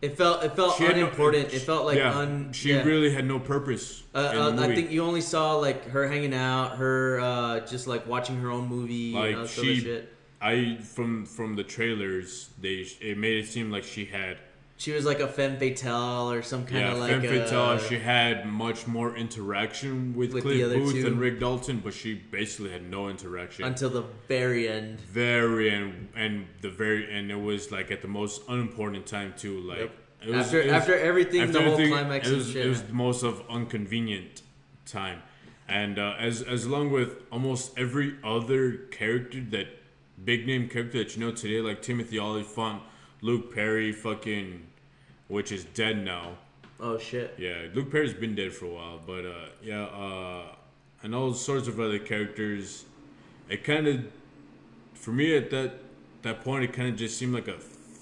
It 0.03 0.17
felt 0.17 0.43
it 0.43 0.53
felt 0.53 0.75
She 0.75 0.83
had 0.83 0.97
no- 0.97 1.03
unimportant. 1.03 1.53
it 1.53 1.59
felt 1.61 1.85
like 1.85 1.97
yeah, 1.97 2.17
un. 2.17 2.51
she 2.51 2.71
yeah. 2.73 2.83
really 2.83 3.09
had 3.09 3.25
no 3.25 3.39
purpose. 3.39 4.03
Uh, 4.13 4.17
uh, 4.17 4.57
I 4.59 4.75
think 4.75 4.91
you 4.91 5.01
only 5.01 5.21
saw 5.21 5.55
like 5.55 5.85
her 5.91 6.05
hanging 6.09 6.33
out, 6.33 6.75
her 6.75 7.21
uh, 7.21 7.59
just 7.61 7.87
like 7.87 8.05
watching 8.05 8.35
her 8.41 8.51
own 8.51 8.67
movie, 8.67 9.13
Like, 9.13 9.37
this 9.37 9.57
other 9.57 9.65
she- 9.67 9.79
shit. 9.79 10.09
I 10.41 10.77
from 10.95 11.25
from 11.25 11.55
the 11.55 11.63
trailers, 11.63 12.49
they 12.59 12.85
it 12.99 13.17
made 13.17 13.37
it 13.37 13.47
seem 13.47 13.71
like 13.71 13.85
she 13.85 14.03
had 14.03 14.39
She 14.83 14.91
was 14.91 15.05
like 15.05 15.21
a 15.21 15.29
femme 15.29 15.55
fatale 15.59 16.29
or 16.29 16.41
some 16.41 16.65
kind 16.65 16.81
yeah, 16.81 16.91
of 16.91 16.97
like 16.97 17.11
femme 17.11 17.21
fatale. 17.21 17.69
uh, 17.69 17.77
she 17.77 17.97
had 17.97 18.45
much 18.45 18.85
more 18.85 19.15
interaction 19.15 20.13
with, 20.13 20.33
With 20.33 20.43
Cliff 20.43 20.73
Booth 20.73 20.91
two. 20.93 21.07
and 21.07 21.17
Rick 21.21 21.39
Dalton, 21.39 21.79
but 21.81 21.93
she 21.93 22.15
basically 22.15 22.71
had 22.71 22.91
no 22.91 23.07
interaction. 23.07 23.63
until 23.63 23.89
the 23.89 24.03
very 24.27 24.67
end. 24.67 24.99
very 24.99 25.69
and 25.73 26.09
and 26.17 26.47
the 26.59 26.69
very 26.69 27.09
and 27.17 27.31
it 27.31 27.39
was 27.39 27.71
like 27.71 27.91
at 27.91 28.01
the 28.01 28.09
most 28.09 28.41
unimportant 28.49 29.05
time 29.05 29.33
too. 29.37 29.61
Like 29.61 29.77
Yep. 29.79 29.91
it 30.23 30.29
was, 30.31 30.45
after 30.47 30.59
it 30.59 30.65
was- 30.65 30.73
after 30.73 30.95
everything, 30.99 31.41
after 31.43 31.53
the 31.53 31.61
whole 31.61 31.77
climax 31.77 32.27
it 32.27 32.31
and 32.31 32.37
was, 32.39 32.51
shit. 32.51 32.65
it 32.65 32.69
was 32.69 32.81
the 32.83 32.93
most 32.93 33.23
of 33.23 33.41
inconvenient 33.49 34.41
time, 34.85 35.21
and 35.69 35.97
uh, 35.97 36.15
as 36.19 36.41
as 36.41 36.65
along 36.65 36.91
with 36.91 37.21
almost 37.31 37.71
every 37.79 38.15
other 38.21 38.73
character 38.91 39.39
that 39.51 39.67
big 40.25 40.45
name 40.45 40.67
character 40.67 40.97
that 40.97 41.15
you 41.15 41.23
know 41.25 41.31
today, 41.31 41.61
like 41.61 41.81
Timothy 41.81 42.19
Olyphant, 42.19 42.81
Luke 43.21 43.55
Perry, 43.55 43.93
fucking, 43.93 44.67
which 45.33 45.51
is 45.51 45.63
dead 45.65 45.97
now. 46.05 46.25
oh 46.79 46.97
shit. 46.97 47.33
Yeah, 47.37 47.67
Luke 47.73 47.91
Perry's 47.91 48.13
been 48.13 48.35
dead 48.35 48.53
for 48.53 48.65
a 48.65 48.73
while, 48.79 48.99
but 49.05 49.25
uh, 49.25 49.49
yeah, 49.63 49.83
uh, 49.85 50.43
and 51.01 51.15
all 51.15 51.33
sorts 51.33 51.67
of 51.67 51.79
other 51.79 51.99
characters. 51.99 52.85
It 53.49 53.63
kind 53.63 53.87
of, 53.87 54.05
for 54.93 55.11
me 55.11 55.35
at 55.35 55.49
that 55.49 55.71
that 56.21 56.43
point, 56.43 56.63
it 56.63 56.71
kind 56.71 56.87
of 56.89 56.95
just 56.95 57.17
seemed 57.17 57.33
like 57.33 57.47
a 57.47 57.57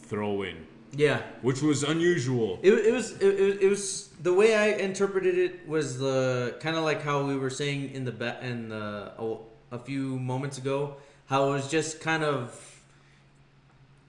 throw 0.09 0.43
in, 0.43 0.57
Yeah. 1.05 1.21
which 1.41 1.61
was 1.61 1.83
unusual. 1.83 2.59
It, 2.61 2.73
it 2.89 2.93
was 2.93 3.13
it, 3.13 3.33
it, 3.39 3.61
it 3.63 3.69
was 3.69 4.09
the 4.21 4.33
way 4.33 4.55
I 4.55 4.67
interpreted 4.89 5.37
it 5.37 5.67
was 5.67 5.97
the 5.97 6.57
kind 6.59 6.75
of 6.75 6.83
like 6.83 7.01
how 7.01 7.23
we 7.25 7.35
were 7.37 7.49
saying 7.49 7.91
in 7.97 8.03
the 8.05 8.11
ba- 8.11 8.39
in 8.43 8.69
the 8.69 9.11
a, 9.17 9.37
a 9.71 9.79
few 9.79 10.19
moments 10.19 10.57
ago 10.57 10.97
how 11.27 11.47
it 11.47 11.51
was 11.51 11.67
just 11.71 12.01
kind 12.01 12.23
of 12.23 12.41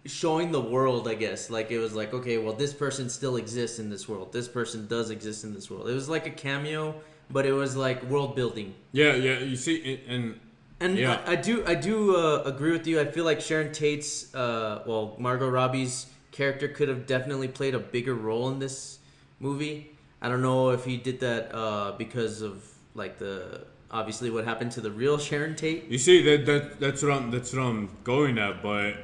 showing 0.04 0.50
the 0.50 0.60
world 0.60 1.06
I 1.06 1.14
guess 1.14 1.48
like 1.50 1.70
it 1.70 1.78
was 1.78 1.94
like 1.94 2.12
okay 2.12 2.38
well 2.38 2.52
this 2.54 2.72
person 2.74 3.08
still 3.08 3.36
exists 3.36 3.78
in 3.78 3.88
this 3.88 4.08
world 4.08 4.32
this 4.32 4.48
person 4.48 4.86
does 4.88 5.10
exist 5.10 5.44
in 5.44 5.54
this 5.54 5.70
world 5.70 5.88
it 5.88 5.94
was 5.94 6.08
like 6.08 6.26
a 6.26 6.30
cameo 6.30 6.94
but 7.30 7.46
it 7.46 7.52
was 7.52 7.76
like 7.76 8.02
world 8.04 8.34
building 8.34 8.74
Yeah, 8.92 9.14
yeah. 9.14 9.38
You 9.38 9.56
see, 9.56 10.00
and 10.08 10.38
and 10.80 10.98
Yeah. 10.98 11.20
I, 11.26 11.32
I 11.32 11.36
do 11.36 11.64
I 11.66 11.74
do 11.76 12.16
uh, 12.16 12.42
agree 12.44 12.72
with 12.72 12.86
you. 12.88 13.00
I 13.00 13.04
feel 13.06 13.24
like 13.24 13.40
Sharon 13.40 13.72
Tate's 13.72 14.34
uh, 14.34 14.82
well 14.86 15.14
Margot 15.18 15.48
Robbie's 15.48 16.06
character 16.32 16.66
could 16.68 16.88
have 16.88 17.06
definitely 17.06 17.48
played 17.48 17.74
a 17.74 17.78
bigger 17.78 18.14
role 18.14 18.48
in 18.48 18.58
this 18.58 18.98
movie. 19.38 19.92
I 20.20 20.28
don't 20.28 20.42
know 20.42 20.70
if 20.70 20.84
he 20.84 20.96
did 20.96 21.20
that 21.20 21.54
uh, 21.54 21.92
because 21.96 22.42
of 22.42 22.64
like 22.94 23.18
the 23.18 23.64
obviously 23.90 24.30
what 24.30 24.44
happened 24.44 24.72
to 24.72 24.80
the 24.80 24.90
real 24.90 25.16
Sharon 25.28 25.54
Tate. 25.54 25.84
you 25.88 25.98
see 25.98 26.22
that 26.22 26.44
that 26.46 26.80
that's 26.80 27.02
what 27.04 27.12
I'm 27.12 27.30
that's 27.30 27.52
what 27.52 27.62
I'm 27.62 27.88
going 28.02 28.36
at. 28.38 28.62
But 28.62 28.96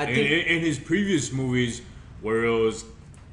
I 0.00 0.04
in, 0.10 0.14
think 0.14 0.46
in, 0.46 0.60
his 0.60 0.78
previous 0.78 1.32
movies, 1.32 1.82
where 2.22 2.44
it 2.44 2.50
was 2.50 2.84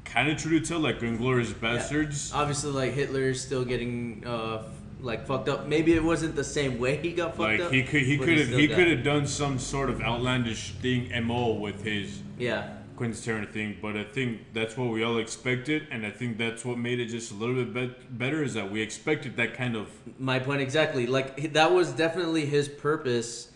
kind 0.04 0.28
of 0.28 0.36
true 0.38 0.58
to 0.60 0.64
tell, 0.64 0.80
like 0.80 1.00
Inglourious 1.00 1.52
Basterds. 1.52 2.34
obviously 2.34 2.72
like 2.72 2.92
Hitler's 2.92 3.40
still 3.40 3.64
getting 3.64 4.22
uh, 4.26 4.64
like 5.00 5.26
fucked 5.26 5.48
up. 5.48 5.66
Maybe 5.66 5.94
it 5.94 6.04
wasn't 6.04 6.36
the 6.36 6.44
same 6.44 6.78
way 6.78 6.96
he 6.96 7.12
got 7.12 7.30
fucked 7.36 7.38
Like 7.38 7.60
up. 7.60 7.72
he 7.72 7.82
could 7.82 8.02
he 8.02 8.18
could 8.18 8.38
have 8.38 8.48
he 8.48 8.68
could 8.68 8.88
have 8.88 9.02
done 9.02 9.26
some 9.26 9.58
sort 9.58 9.90
of 9.90 10.02
outlandish 10.02 10.72
thing 10.82 11.10
mo 11.26 11.52
with 11.52 11.82
his 11.84 12.22
yeah. 12.38 12.74
Quentin 12.96 13.16
Tarantino 13.16 13.52
thing, 13.52 13.76
but 13.80 13.96
I 13.96 14.02
think 14.02 14.40
that's 14.52 14.76
what 14.76 14.88
we 14.88 15.04
all 15.04 15.18
expected, 15.18 15.86
and 15.92 16.04
I 16.04 16.10
think 16.10 16.36
that's 16.36 16.64
what 16.64 16.78
made 16.78 16.98
it 16.98 17.06
just 17.06 17.30
a 17.30 17.34
little 17.34 17.54
bit 17.54 17.72
bet- 17.72 18.18
better. 18.18 18.42
Is 18.42 18.54
that 18.54 18.70
we 18.70 18.82
expected 18.82 19.36
that 19.36 19.54
kind 19.54 19.76
of 19.76 19.88
My 20.18 20.38
point 20.40 20.60
exactly. 20.60 21.06
Like 21.06 21.52
that 21.52 21.72
was 21.72 21.92
definitely 21.92 22.44
his 22.44 22.68
purpose 22.68 23.47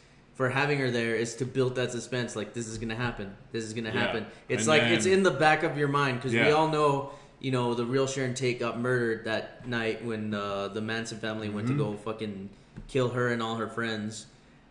for 0.42 0.48
having 0.48 0.76
her 0.80 0.90
there 0.90 1.14
is 1.14 1.36
to 1.36 1.44
build 1.44 1.76
that 1.76 1.92
suspense. 1.92 2.34
Like 2.34 2.52
this 2.52 2.66
is 2.66 2.76
gonna 2.78 2.96
happen. 2.96 3.32
This 3.52 3.62
is 3.64 3.72
gonna 3.74 3.90
Yeah. 3.94 4.00
happen. 4.00 4.26
It's 4.48 4.62
And 4.62 4.68
like 4.68 4.82
then- 4.82 4.92
it's 4.94 5.06
in 5.06 5.22
the 5.22 5.30
back 5.30 5.62
of 5.62 5.78
your 5.78 5.86
mind 5.86 6.18
because 6.18 6.32
we 6.32 6.50
all 6.50 6.68
know, 6.68 7.12
you 7.38 7.52
know, 7.52 7.74
the 7.74 7.84
real 7.86 8.08
Sharon 8.08 8.34
Tate 8.34 8.58
got 8.58 8.80
murdered 8.80 9.24
that 9.26 9.68
night 9.68 10.04
when 10.04 10.34
uh, 10.34 10.66
the 10.68 10.80
Manson 10.80 11.18
family 11.18 11.48
went 11.48 11.68
Mm-hmm. 11.68 11.78
to 11.78 11.84
go 11.84 11.96
fucking 11.96 12.50
kill 12.88 13.10
her 13.10 13.28
and 13.28 13.40
all 13.40 13.54
her 13.54 13.68
friends, 13.68 14.26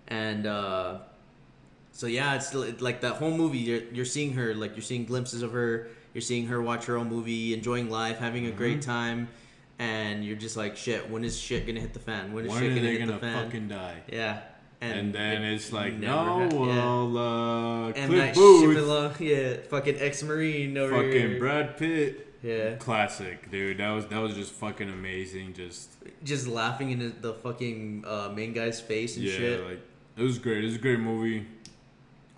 and 0.10 0.45
uh, 0.45 0.98
so 1.93 2.06
yeah, 2.07 2.35
it's 2.35 2.53
like 2.81 2.99
that 3.02 3.14
whole 3.14 3.31
movie. 3.31 3.60
You're 3.60 3.84
you're 3.93 4.06
seeing 4.06 4.34
her 4.34 4.53
like 4.53 4.76
you're 4.76 4.84
seeing 4.84 5.06
glimpses 5.06 5.41
of 5.41 5.53
her. 5.53 5.88
You're 6.14 6.22
seeing 6.22 6.48
her 6.48 6.61
watch 6.61 6.84
her 6.88 6.98
own 6.98 7.07
movie, 7.07 7.53
enjoying 7.53 7.89
life, 7.89 8.18
having 8.19 8.45
a 8.48 8.52
great 8.52 8.80
Mm-hmm. 8.81 8.91
time, 8.91 9.27
and 9.80 10.26
you're 10.26 10.35
just 10.35 10.57
like, 10.57 10.76
shit. 10.76 11.10
When 11.10 11.23
is 11.23 11.39
shit 11.39 11.65
gonna 11.65 11.80
hit 11.80 11.93
the 11.93 11.99
fan? 11.99 12.34
When 12.34 12.43
is 12.45 12.52
when 12.52 12.60
shit 12.61 12.76
gonna 12.76 12.88
hit 12.89 12.99
gonna 12.99 13.14
the 13.14 13.19
fan? 13.19 13.45
fucking 13.45 13.68
die? 13.69 13.98
Yeah, 14.11 14.41
And, 14.82 15.14
then 15.14 15.44
it 15.44 15.53
it's 15.53 15.72
like, 15.72 15.94
no, 15.94 16.40
hap- 16.40 16.52
yeah. 16.53 16.58
well, 16.58 17.18
uh, 17.18 17.88
M. 17.91 18.08
Cliff 18.10 18.34
Booth, 18.34 18.78
Shyamalan, 18.78 19.20
yeah, 19.20 19.58
fucking 19.70 19.98
ex-marine 19.99 20.76
over 20.78 20.95
fucking 20.95 21.12
here. 21.12 21.40
Brad 21.40 21.78
Pitt, 21.78 22.28
Yeah, 22.41 22.76
classic, 22.78 23.52
dude. 23.52 23.78
That 23.78 23.91
was 23.91 24.08
that 24.08 24.20
was 24.20 24.34
just 24.34 24.52
fucking 24.53 24.90
amazing. 24.90 25.53
Just 25.53 25.91
just 26.24 26.48
laughing 26.48 26.90
in 26.90 26.99
the, 26.99 27.10
the 27.10 27.34
fucking 27.36 28.06
uh, 28.08 28.30
main 28.36 28.53
guy's 28.53 28.82
face 28.82 29.16
and 29.18 29.26
yeah, 29.26 29.34
shit. 29.38 29.64
like 29.68 29.82
it 30.18 30.24
was 30.24 30.40
great. 30.40 30.64
It 30.64 30.68
was 30.68 30.76
a 30.76 30.80
great 30.80 30.99
movie. 30.99 31.45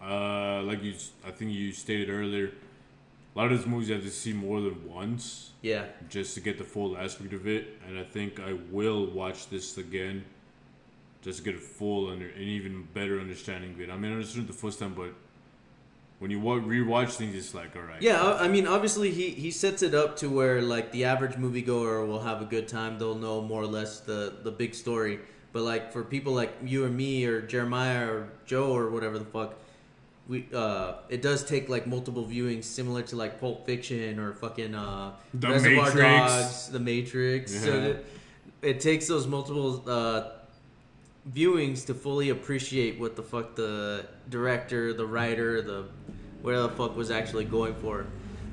Uh, 0.03 0.61
like 0.64 0.84
you, 0.84 0.94
I 1.26 1.32
think 1.32 1.52
you 1.52 1.72
stated 1.72 2.10
earlier, 2.10 2.52
a 3.34 3.40
lot 3.40 3.49
of 3.52 3.57
these 3.57 3.65
movies 3.65 3.88
you 3.88 3.95
have 3.95 4.03
to 4.03 4.11
see 4.11 4.34
more 4.34 4.60
than 4.60 4.86
once. 4.86 5.52
Yeah, 5.61 5.86
just 6.10 6.34
to 6.36 6.41
get 6.41 6.57
the 6.57 6.65
full 6.65 6.98
aspect 6.98 7.32
of 7.32 7.48
it. 7.48 7.80
And 7.88 7.98
I 7.98 8.03
think 8.03 8.41
I 8.41 8.52
will 8.70 9.06
watch 9.06 9.48
this 9.49 9.78
again, 9.78 10.26
just 11.24 11.44
get 11.44 11.56
a 11.56 11.60
full 11.60 12.10
under 12.10 12.28
an 12.28 12.41
even 12.41 12.88
better 12.94 13.20
understanding 13.20 13.72
of 13.74 13.82
it. 13.82 13.90
I 13.90 13.95
mean, 13.98 14.12
I 14.12 14.16
understood 14.16 14.44
it 14.44 14.48
the 14.48 14.54
first 14.54 14.78
time, 14.80 14.94
but 14.94 15.14
when 16.20 16.30
you 16.32 16.40
wa- 16.40 16.56
rewatch 16.56 17.12
things, 17.14 17.36
it's 17.36 17.54
like, 17.54 17.76
all 17.76 17.82
right, 17.82 18.02
yeah. 18.02 18.22
I 18.22 18.45
I 18.45 18.48
mean, 18.48 18.68
obviously 18.68 19.12
he 19.12 19.30
he 19.32 19.50
sets 19.52 19.82
it 19.82 19.94
up 19.95 20.18
to 20.18 20.30
where 20.30 20.62
like 20.62 20.91
the 20.91 21.06
average 21.06 21.34
moviegoer 21.36 22.06
will 22.08 22.22
have 22.22 22.41
a 22.41 22.45
good 22.45 22.68
time. 22.68 23.00
They'll 23.00 23.16
know 23.16 23.41
more 23.41 23.62
or 23.62 23.68
less 23.68 24.00
the 24.02 24.34
the 24.44 24.52
big 24.52 24.76
story. 24.76 25.20
But 25.54 25.62
like 25.64 25.94
for 25.94 26.04
people 26.04 26.34
like 26.34 26.52
you 26.66 26.84
or 26.86 26.90
me 26.90 27.26
or 27.26 27.41
Jeremiah 27.41 28.08
or 28.12 28.30
Joe 28.45 28.72
or 28.76 28.90
whatever 28.90 29.20
the 29.20 29.26
fuck, 29.26 29.54
we 30.28 30.48
uh 30.54 30.95
it 31.10 31.22
does 31.22 31.44
take 31.45 31.70
like 31.70 31.86
multiple 31.88 32.26
viewings, 32.26 32.64
similar 32.64 33.02
to 33.04 33.16
like 33.16 33.40
Pulp 33.40 33.66
Fiction 33.66 34.20
or 34.20 34.34
fucking 34.34 34.74
uh 34.76 35.12
The 35.34 35.50
Reservoir 35.50 35.86
Matrix. 35.94 36.32
Dogs, 36.34 36.70
The 36.70 36.80
Matrix. 36.80 37.52
So 37.54 37.70
Yeah. 37.76 37.84
it, 37.90 38.06
it 38.62 38.80
takes 38.80 39.08
those 39.08 39.28
multiple 39.28 39.84
uh 39.88 40.24
viewings 41.32 41.86
to 41.86 41.94
fully 41.94 42.30
appreciate 42.30 43.00
what 43.00 43.16
the 43.16 43.24
fuck 43.24 43.56
the 43.56 44.06
director, 44.30 44.94
the 44.94 45.06
writer, 45.06 45.62
the 45.62 45.86
where 46.41 46.62
the 46.62 46.70
fuck 46.70 46.95
was 46.98 47.10
actually 47.10 47.45
going 47.45 47.74
for. 47.76 48.06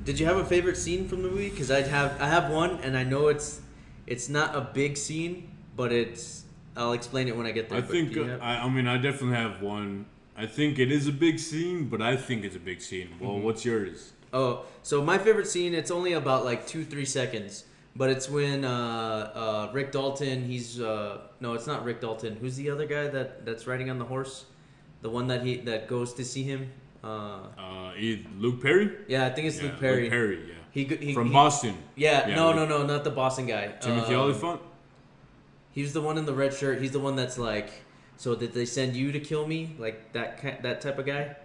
Did 0.05 0.19
you 0.19 0.25
have 0.25 0.37
a 0.37 0.45
favorite 0.45 0.77
scene 0.77 1.07
from 1.07 1.21
the 1.23 1.29
movie? 1.29 1.49
Because 1.49 1.69
I 1.71 1.81
have 1.81 2.19
I 2.21 2.27
have 2.27 2.49
one, 2.49 2.79
and 2.83 2.97
I 2.97 3.03
know 3.03 3.27
it's 3.27 3.61
it's 4.07 4.29
not 4.29 4.55
a 4.55 4.61
big 4.61 4.97
scene, 4.97 5.49
but 5.75 5.91
it's 5.91 6.43
I'll 6.75 6.93
explain 6.93 7.27
it 7.27 7.35
when 7.35 7.45
I 7.45 7.51
get 7.51 7.69
there. 7.69 7.79
I 7.79 7.81
think 7.81 8.15
have- 8.15 8.41
I, 8.41 8.57
I 8.59 8.69
mean 8.69 8.87
I 8.87 8.97
definitely 8.97 9.35
have 9.37 9.61
one. 9.61 10.05
I 10.37 10.45
think 10.47 10.79
it 10.79 10.91
is 10.91 11.07
a 11.07 11.11
big 11.11 11.37
scene, 11.39 11.89
but 11.89 12.01
I 12.01 12.15
think 12.15 12.45
it's 12.45 12.55
a 12.55 12.59
big 12.59 12.81
scene. 12.81 13.09
Well, 13.19 13.31
Mm-hmm. 13.31 13.43
what's 13.43 13.65
yours? 13.65 14.13
Oh, 14.33 14.63
so 14.81 15.03
my 15.03 15.17
favorite 15.17 15.47
scene, 15.47 15.73
it's 15.73 15.91
only 15.91 16.13
about 16.13 16.45
like 16.45 16.65
two, 16.65 16.85
three 16.85 17.03
seconds, 17.05 17.65
but 17.95 18.09
it's 18.09 18.29
when 18.29 18.63
uh, 18.65 18.69
uh, 19.35 19.69
Rick 19.73 19.91
Dalton, 19.91 20.43
he's 20.45 20.79
uh, 20.81 21.19
no, 21.39 21.53
it's 21.53 21.67
not 21.67 21.83
Rick 21.83 22.01
Dalton. 22.01 22.35
Who's 22.39 22.55
the 22.55 22.69
other 22.69 22.85
guy 22.85 23.07
that 23.07 23.45
that's 23.45 23.67
riding 23.67 23.89
on 23.89 23.99
the 23.99 24.05
horse? 24.05 24.45
The 25.01 25.09
one 25.09 25.27
that 25.27 25.43
he 25.43 25.57
that 25.61 25.87
goes 25.87 26.13
to 26.15 26.25
see 26.25 26.43
him. 26.43 26.71
Uh, 27.03 27.47
Uh, 27.57 27.93
Luke 28.37 28.61
Perry. 28.61 28.91
yeah, 29.07 29.25
I 29.25 29.29
think 29.31 29.47
it's 29.47 29.57
Yeah, 29.57 29.63
Luke 29.71 29.79
Perry. 29.79 30.01
Luke 30.03 30.11
Perry, 30.11 30.37
yeah. 30.49 30.53
He, 30.71 30.83
he 30.85 31.13
From 31.13 31.27
he- 31.27 31.33
Boston. 31.33 31.75
Yeah, 31.95 32.27
Yeah, 32.29 32.35
no, 32.35 32.53
no, 32.53 32.65
no, 32.65 32.85
not 32.85 33.03
the 33.03 33.09
Boston 33.09 33.47
guy. 33.47 33.69
Timothy 33.81 34.13
Um, 34.13 34.21
Olyphant. 34.21 34.61
He's 35.71 35.93
the 35.93 36.01
one 36.01 36.17
in 36.17 36.25
the 36.25 36.33
red 36.33 36.53
shirt. 36.53 36.79
He's 36.81 36.91
the 36.91 36.99
one 36.99 37.15
that's 37.15 37.37
like, 37.37 37.71
so 38.17 38.35
did 38.35 38.53
they 38.53 38.65
send 38.65 38.95
you 38.95 39.11
to 39.11 39.19
kill 39.19 39.47
me? 39.47 39.75
Like 39.79 40.13
that 40.13 40.61
that 40.63 40.79
type 40.81 40.99
of 40.99 41.05
guy. 41.05 41.35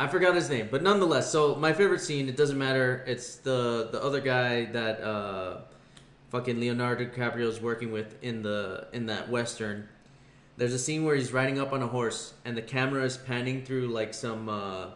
I 0.00 0.06
forgot 0.06 0.34
his 0.34 0.48
name, 0.48 0.68
but 0.70 0.82
nonetheless. 0.82 1.30
So 1.30 1.56
my 1.56 1.74
favorite 1.74 2.00
scene. 2.00 2.26
It 2.30 2.34
doesn't 2.34 2.56
matter. 2.56 3.04
It's 3.06 3.36
the 3.36 3.90
the 3.92 4.02
other 4.02 4.22
guy 4.22 4.64
that 4.72 5.02
uh, 5.02 5.58
fucking 6.30 6.58
Leonardo 6.58 7.04
DiCaprio 7.04 7.46
is 7.46 7.60
working 7.60 7.92
with 7.92 8.16
in 8.24 8.40
the 8.40 8.86
in 8.94 9.04
that 9.06 9.28
western. 9.28 9.86
There's 10.56 10.72
a 10.72 10.78
scene 10.78 11.04
where 11.04 11.14
he's 11.14 11.34
riding 11.34 11.60
up 11.60 11.74
on 11.74 11.82
a 11.82 11.86
horse, 11.86 12.32
and 12.46 12.56
the 12.56 12.62
camera 12.62 13.04
is 13.04 13.18
panning 13.18 13.62
through 13.62 13.88
like 13.88 14.14
some. 14.14 14.48
Uh, 14.48 14.86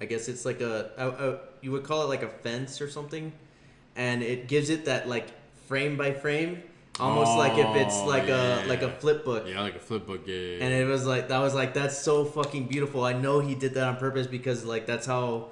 I 0.00 0.04
guess 0.04 0.28
it's 0.28 0.44
like 0.44 0.60
a, 0.60 0.90
a, 0.96 1.08
a 1.08 1.38
you 1.60 1.72
would 1.72 1.82
call 1.82 2.04
it 2.04 2.06
like 2.06 2.22
a 2.22 2.28
fence 2.28 2.80
or 2.80 2.88
something, 2.88 3.32
and 3.96 4.22
it 4.22 4.46
gives 4.46 4.70
it 4.70 4.84
that 4.84 5.08
like 5.08 5.26
frame 5.66 5.96
by 5.96 6.12
frame, 6.12 6.62
almost 7.00 7.36
like 7.38 7.58
if 7.58 7.74
it's 7.76 7.94
Oh, 7.96 8.06
like 8.06 8.28
yeah. 8.28 8.64
a 8.64 8.66
like 8.66 8.82
a 8.82 8.90
flip 8.90 9.24
book. 9.24 9.46
Yeah, 9.48 9.60
like 9.60 9.76
a 9.76 9.80
flip 9.80 10.06
book. 10.06 10.22
Yeah, 10.26 10.34
yeah. 10.36 10.64
And 10.64 10.72
it 10.74 10.86
was 10.86 11.06
like 11.06 11.28
that 11.28 11.38
was 11.38 11.54
like 11.54 11.74
that's 11.74 11.98
so 11.98 12.24
fucking 12.24 12.66
beautiful. 12.66 13.04
I 13.04 13.12
know 13.12 13.40
he 13.40 13.54
did 13.54 13.74
that 13.74 13.84
on 13.88 13.96
purpose 13.96 14.26
because 14.26 14.64
like 14.64 14.86
that's 14.86 15.06
how 15.06 15.48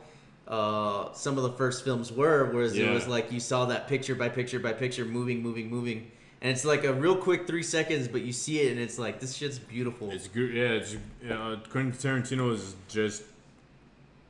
uh, 0.48 1.12
some 1.12 1.36
of 1.36 1.44
the 1.44 1.52
first 1.52 1.84
films 1.84 2.10
were, 2.12 2.50
whereas 2.52 2.76
it 2.76 2.90
was 2.90 3.06
like 3.06 3.30
you 3.32 3.40
saw 3.40 3.66
that 3.66 3.88
picture 3.88 4.14
by 4.14 4.28
picture 4.28 4.58
by 4.58 4.72
picture 4.72 5.04
moving, 5.04 5.42
moving, 5.42 5.70
moving, 5.70 6.10
and 6.42 6.50
it's 6.50 6.64
like 6.64 6.84
a 6.84 6.92
real 6.92 7.16
quick 7.16 7.46
three 7.46 7.62
seconds, 7.62 8.08
but 8.08 8.22
you 8.22 8.32
see 8.32 8.60
it 8.60 8.72
and 8.72 8.80
it's 8.80 8.98
like 8.98 9.20
this 9.20 9.34
shit's 9.36 9.58
beautiful. 9.58 10.10
It's 10.10 10.28
good. 10.28 10.52
Yeah, 10.52 10.70
it's 10.80 10.96
uh, 11.30 11.56
Quentin 11.70 11.92
Tarantino 11.92 12.52
is 12.52 12.74
just 12.88 13.22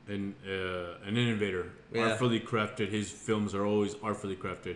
an 0.07 0.35
uh, 0.47 1.07
an 1.07 1.17
innovator, 1.17 1.71
Yeah. 1.91 2.09
artfully 2.09 2.39
crafted. 2.39 2.89
His 2.89 3.09
films 3.11 3.55
are 3.55 3.65
always 3.65 3.95
artfully 4.03 4.35
crafted. 4.35 4.75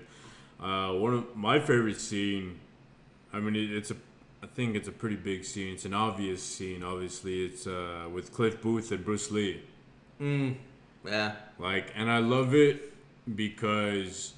Uh, 0.65 0.91
one 0.93 1.13
of 1.13 1.23
my 1.35 1.57
favorite 1.59 1.99
scene. 1.99 2.59
I 3.33 3.39
mean, 3.39 3.55
it, 3.55 3.69
it's 3.79 3.91
a. 3.91 3.97
I 4.43 4.47
think 4.47 4.75
it's 4.75 4.87
a 4.87 4.91
pretty 4.91 5.15
big 5.31 5.43
scene. 5.51 5.73
It's 5.75 5.85
an 5.85 5.93
obvious 5.93 6.41
scene. 6.43 6.83
Obviously, 6.83 7.45
it's 7.45 7.67
uh, 7.67 8.07
with 8.15 8.33
Cliff 8.33 8.61
Booth 8.61 8.91
and 8.91 9.03
Bruce 9.03 9.29
Lee. 9.31 9.61
Mm, 10.21 10.55
yeah, 11.05 11.33
Like, 11.59 11.91
and 11.95 12.09
I 12.09 12.19
love 12.19 12.53
it 12.55 12.93
because 13.35 14.33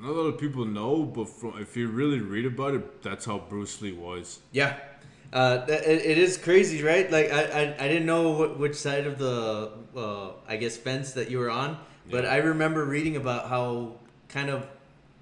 not 0.00 0.10
a 0.10 0.12
lot 0.12 0.26
of 0.34 0.38
people 0.38 0.64
know, 0.64 1.02
but 1.04 1.28
from, 1.28 1.54
if 1.60 1.76
you 1.76 1.88
really 1.88 2.20
read 2.20 2.46
about 2.46 2.74
it, 2.74 3.02
that's 3.02 3.24
how 3.24 3.38
Bruce 3.38 3.80
Lee 3.82 3.92
was. 3.92 4.40
yeah. 4.52 4.76
Uh, 5.32 5.64
it, 5.66 6.02
it 6.04 6.18
is 6.18 6.36
crazy, 6.36 6.82
right? 6.82 7.10
Like 7.10 7.32
I, 7.32 7.42
I, 7.44 7.62
I 7.84 7.88
didn't 7.88 8.04
know 8.04 8.32
what, 8.32 8.58
which 8.58 8.74
side 8.74 9.06
of 9.06 9.16
the 9.16 9.70
uh, 9.96 10.32
I 10.46 10.56
guess 10.56 10.76
fence 10.76 11.12
that 11.12 11.30
you 11.30 11.38
were 11.38 11.48
on, 11.48 11.78
but 12.10 12.24
Yeah. 12.24 12.32
I 12.32 12.36
remember 12.36 12.84
reading 12.84 13.16
about 13.16 13.48
how 13.48 13.94
kind 14.32 14.50
of 14.50 14.66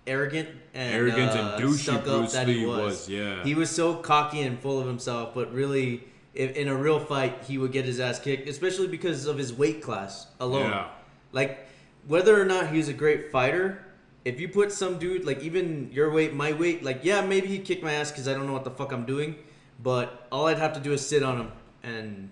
arrogant 0.06 0.48
and 0.74 0.94
Arrogant 0.94 1.30
uh, 1.30 1.56
and 1.56 1.64
douchey 1.64 1.78
stuck 1.78 2.00
up 2.00 2.04
Bruce 2.04 2.32
that 2.32 2.46
Lee 2.46 2.60
he 2.60 2.66
was. 2.66 2.78
was, 2.78 3.08
yeah. 3.08 3.44
He 3.44 3.54
was 3.54 3.70
so 3.70 3.94
cocky 3.94 4.40
and 4.40 4.58
full 4.58 4.80
of 4.80 4.86
himself, 4.86 5.34
but 5.34 5.52
really, 5.52 6.04
if, 6.34 6.56
in 6.56 6.68
a 6.68 6.76
real 6.76 7.00
fight, 7.00 7.44
he 7.46 7.58
would 7.58 7.72
get 7.72 7.84
his 7.84 8.00
ass 8.00 8.18
kicked, 8.18 8.48
especially 8.48 8.86
because 8.86 9.26
of 9.26 9.36
his 9.36 9.52
weight 9.52 9.82
class 9.82 10.26
alone. 10.38 10.70
Yeah. 10.70 10.88
Like, 11.32 11.66
whether 12.06 12.40
or 12.40 12.44
not 12.44 12.70
he 12.70 12.78
was 12.78 12.88
a 12.88 12.92
great 12.92 13.30
fighter, 13.30 13.84
if 14.24 14.40
you 14.40 14.48
put 14.48 14.72
some 14.72 14.98
dude, 14.98 15.24
like 15.24 15.42
even 15.42 15.90
your 15.92 16.10
weight, 16.10 16.34
my 16.34 16.52
weight, 16.52 16.82
like, 16.82 17.00
yeah, 17.02 17.20
maybe 17.20 17.48
he'd 17.48 17.64
kick 17.64 17.82
my 17.82 17.92
ass 17.92 18.10
because 18.10 18.28
I 18.28 18.34
don't 18.34 18.46
know 18.46 18.52
what 18.52 18.64
the 18.64 18.70
fuck 18.70 18.92
I'm 18.92 19.04
doing, 19.04 19.36
but 19.82 20.26
all 20.30 20.46
I'd 20.46 20.58
have 20.58 20.74
to 20.74 20.80
do 20.80 20.92
is 20.92 21.06
sit 21.06 21.22
on 21.22 21.38
him 21.38 21.52
and 21.82 22.30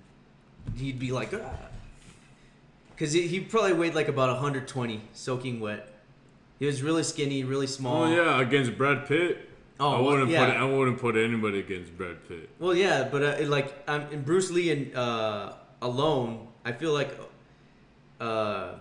he'd 0.76 0.98
be 0.98 1.12
like, 1.12 1.32
because 2.90 3.12
he, 3.12 3.26
he 3.26 3.40
probably 3.40 3.72
weighed 3.72 3.94
like 3.94 4.08
about 4.08 4.28
120, 4.28 5.02
soaking 5.12 5.60
wet. 5.60 5.97
He 6.58 6.66
was 6.66 6.82
really 6.82 7.02
skinny, 7.02 7.44
really 7.44 7.66
small. 7.66 8.04
Oh 8.04 8.14
yeah, 8.14 8.40
against 8.40 8.76
Brad 8.76 9.06
Pitt. 9.06 9.48
Oh, 9.80 9.90
I 9.96 10.00
wouldn't 10.00 10.30
yeah. 10.30 10.46
put 10.46 10.56
I 10.56 10.64
wouldn't 10.64 10.98
put 10.98 11.16
anybody 11.16 11.60
against 11.60 11.96
Brad 11.96 12.26
Pitt. 12.28 12.50
Well, 12.58 12.74
yeah, 12.74 13.08
but 13.10 13.22
uh, 13.22 13.26
it, 13.38 13.48
like 13.48 13.72
um, 13.86 14.06
in 14.10 14.22
Bruce 14.22 14.50
Lee 14.50 14.70
and 14.72 14.94
uh, 14.96 15.52
alone, 15.80 16.48
I 16.64 16.72
feel 16.72 16.92
like 16.92 17.16
uh, 18.20 18.72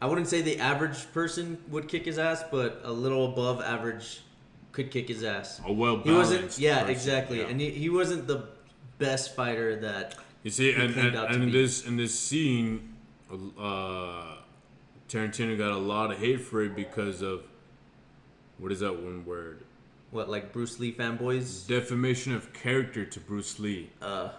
I 0.00 0.06
wouldn't 0.06 0.28
say 0.28 0.42
the 0.42 0.60
average 0.60 1.12
person 1.12 1.58
would 1.68 1.88
kick 1.88 2.04
his 2.04 2.18
ass, 2.18 2.44
but 2.50 2.80
a 2.84 2.92
little 2.92 3.32
above 3.32 3.60
average 3.62 4.20
could 4.70 4.90
kick 4.92 5.08
his 5.08 5.24
ass. 5.24 5.60
A 5.66 5.72
well 5.72 5.98
He 5.98 6.12
wasn't, 6.12 6.38
balanced. 6.40 6.58
yeah, 6.60 6.86
exactly, 6.86 7.40
yeah. 7.40 7.48
and 7.48 7.60
he, 7.60 7.70
he 7.70 7.90
wasn't 7.90 8.28
the 8.28 8.44
best 8.98 9.34
fighter 9.34 9.74
that. 9.80 10.14
You 10.44 10.50
see, 10.50 10.72
he 10.72 10.80
and, 10.80 10.94
and, 10.94 11.16
and 11.16 11.42
in 11.44 11.50
this 11.50 11.84
in 11.84 11.96
this 11.96 12.16
scene, 12.16 12.94
uh, 13.58 14.35
Tarantino 15.08 15.56
got 15.56 15.70
a 15.72 15.76
lot 15.76 16.10
of 16.10 16.18
hate 16.18 16.40
for 16.40 16.62
it 16.62 16.74
because 16.74 17.22
of 17.22 17.42
what 18.58 18.72
is 18.72 18.80
that 18.80 18.92
one 19.02 19.24
word? 19.24 19.62
What 20.10 20.28
like 20.28 20.52
Bruce 20.52 20.78
Lee 20.80 20.92
fanboys? 20.92 21.66
Defamation 21.66 22.34
of 22.34 22.52
character 22.52 23.04
to 23.04 23.20
Bruce 23.20 23.58
Lee, 23.58 23.90
Uh, 24.00 24.30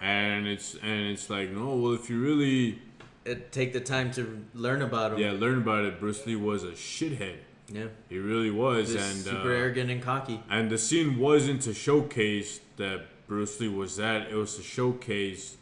and 0.00 0.46
it's 0.46 0.74
and 0.82 1.06
it's 1.10 1.30
like 1.30 1.50
no, 1.50 1.74
well 1.76 1.92
if 1.94 2.10
you 2.10 2.20
really 2.20 2.78
it, 3.24 3.50
take 3.50 3.72
the 3.72 3.80
time 3.80 4.10
to 4.12 4.44
learn 4.54 4.82
about 4.82 5.12
him. 5.14 5.18
yeah 5.18 5.32
learn 5.32 5.58
about 5.58 5.84
it, 5.84 5.98
Bruce 5.98 6.24
Lee 6.26 6.36
was 6.36 6.62
a 6.64 6.72
shithead. 6.72 7.38
yeah. 7.72 7.86
He 8.08 8.18
really 8.18 8.50
was, 8.50 8.92
Just 8.92 9.14
and 9.14 9.24
super 9.24 9.52
uh, 9.52 9.58
arrogant 9.58 9.90
and 9.90 10.02
cocky. 10.02 10.40
And 10.50 10.70
the 10.70 10.78
scene 10.78 11.18
wasn't 11.18 11.62
to 11.62 11.74
showcase 11.74 12.60
that 12.76 13.06
Bruce 13.26 13.58
Lee 13.58 13.68
was 13.68 13.96
that. 13.96 14.28
It 14.30 14.34
was 14.34 14.56
to 14.56 14.62
showcase 14.62 15.56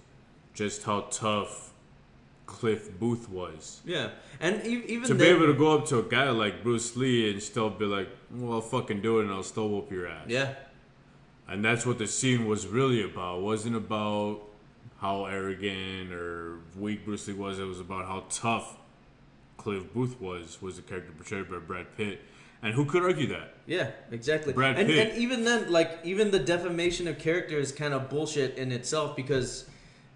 just 0.53 0.83
how 0.83 1.03
tough 1.11 1.73
Cliff 2.47 2.99
Booth 2.99 3.29
was. 3.31 3.81
Yeah, 3.87 4.11
and 4.41 4.65
even 4.67 5.09
To 5.09 5.15
be 5.15 5.25
able 5.27 5.47
to 5.47 5.55
go 5.55 5.77
up 5.79 5.87
to 5.89 5.99
a 5.99 6.03
guy 6.03 6.29
like 6.31 6.63
Bruce 6.63 6.97
Lee 6.97 7.31
and 7.31 7.43
still 7.43 7.71
be 7.71 7.85
like, 7.85 8.09
well, 8.31 8.55
I'll 8.55 8.61
fucking 8.61 9.01
do 9.01 9.21
it 9.21 9.25
and 9.25 9.33
I'll 9.33 9.43
still 9.43 9.69
whoop 9.69 9.91
your 9.91 10.07
ass. 10.09 10.27
yeah, 10.29 10.55
And 11.49 11.65
that's 11.65 11.85
what 11.87 11.99
the 11.99 12.07
scene 12.07 12.47
was 12.47 12.67
really 12.67 13.03
about. 13.03 13.39
It 13.39 13.43
wasn't 13.43 13.77
about 13.77 14.41
how 15.01 15.27
arrogant 15.27 16.13
or 16.13 16.59
weak 16.79 17.05
Bruce 17.05 17.27
Lee 17.29 17.35
was. 17.35 17.59
It 17.59 17.65
was 17.65 17.81
about 17.81 18.07
how 18.07 18.25
tough 18.31 18.77
Cliff 19.57 19.93
Booth 19.93 20.21
was, 20.21 20.61
was 20.61 20.77
the 20.77 20.83
character 20.83 21.13
portrayed 21.13 21.51
by 21.51 21.59
Brad 21.59 21.97
Pitt. 21.97 22.21
And 22.63 22.73
who 22.73 22.87
could 22.87 23.03
argue 23.03 23.27
that? 23.29 23.55
Yeah, 23.67 23.91
exactly. 24.11 24.55
Brad 24.55 24.79
and, 24.79 24.89
Pitt. 24.89 25.11
and 25.11 25.19
even 25.19 25.45
then, 25.45 25.71
like 25.71 25.99
even 26.03 26.31
the 26.31 26.39
defamation 26.39 27.07
of 27.09 27.19
character 27.19 27.59
is 27.59 27.73
kind 27.73 27.93
of 27.93 28.09
bullshit 28.09 28.57
in 28.57 28.73
itself 28.73 29.15
because 29.17 29.67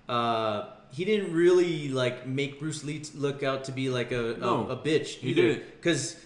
uh, 0.08 0.70
he 0.92 1.04
didn't 1.04 1.32
really 1.32 1.88
like 1.88 2.26
make 2.26 2.58
Bruce 2.60 2.84
Lee 2.84 3.02
look 3.14 3.42
out 3.42 3.64
to 3.64 3.72
be 3.72 3.88
like 3.90 4.10
a 4.12 4.36
No, 4.38 4.66
a, 4.68 4.72
a 4.72 4.76
bitch. 4.76 5.06
he 5.18 5.34
didn't. 5.34 5.64
because 5.76 6.16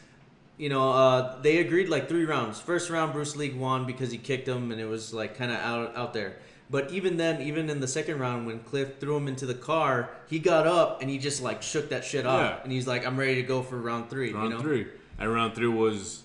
you 0.56 0.68
know 0.68 0.92
uh, 0.92 1.40
they 1.42 1.58
agreed 1.58 1.88
like 1.88 2.08
three 2.08 2.24
rounds. 2.24 2.60
First 2.60 2.90
round 2.90 3.12
Bruce 3.12 3.36
Lee 3.36 3.50
won 3.50 3.86
because 3.86 4.10
he 4.12 4.18
kicked 4.18 4.46
him 4.48 4.70
and 4.72 4.80
it 4.80 4.86
was 4.86 5.12
like 5.12 5.36
kind 5.36 5.50
of 5.50 5.58
out 5.58 5.96
out 5.96 6.12
there. 6.12 6.36
But 6.70 6.90
even 6.90 7.18
then, 7.18 7.42
even 7.42 7.68
in 7.68 7.80
the 7.80 7.88
second 7.88 8.18
round, 8.18 8.46
when 8.46 8.60
Cliff 8.60 8.98
threw 8.98 9.14
him 9.16 9.28
into 9.28 9.44
the 9.44 9.54
car, 9.54 10.08
he 10.28 10.38
got 10.38 10.66
up 10.66 11.02
and 11.02 11.10
he 11.10 11.18
just 11.18 11.42
like 11.42 11.62
shook 11.62 11.90
that 11.90 12.02
shit 12.04 12.24
off, 12.24 12.40
Yeah. 12.40 12.62
and 12.62 12.72
he's 12.72 12.86
like, 12.86 13.06
"I'm 13.06 13.18
ready 13.18 13.34
to 13.36 13.42
go 13.42 13.62
for 13.62 13.76
round 13.78 14.08
three. 14.08 14.32
Round 14.32 14.50
you 14.50 14.56
know? 14.56 14.62
three. 14.62 14.86
And 15.18 15.30
round 15.32 15.54
three 15.54 15.66
was 15.68 16.22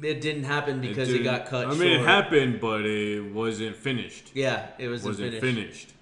It 0.00 0.20
didn't 0.20 0.44
happen 0.44 0.80
because 0.80 1.08
it, 1.08 1.12
didn't- 1.12 1.24
got 1.24 1.46
cut. 1.46 1.66
I 1.66 1.74
mean, 1.74 2.00
it 2.00 2.06
happened, 2.06 2.60
but 2.60 2.86
it 2.86 3.20
wasn't 3.32 3.74
finished. 3.76 4.30
Yeah, 4.34 4.66
it 4.78 4.88
wasn't, 4.88 5.10
wasn't 5.14 5.40
finished. 5.40 5.56
finished. 5.56 5.92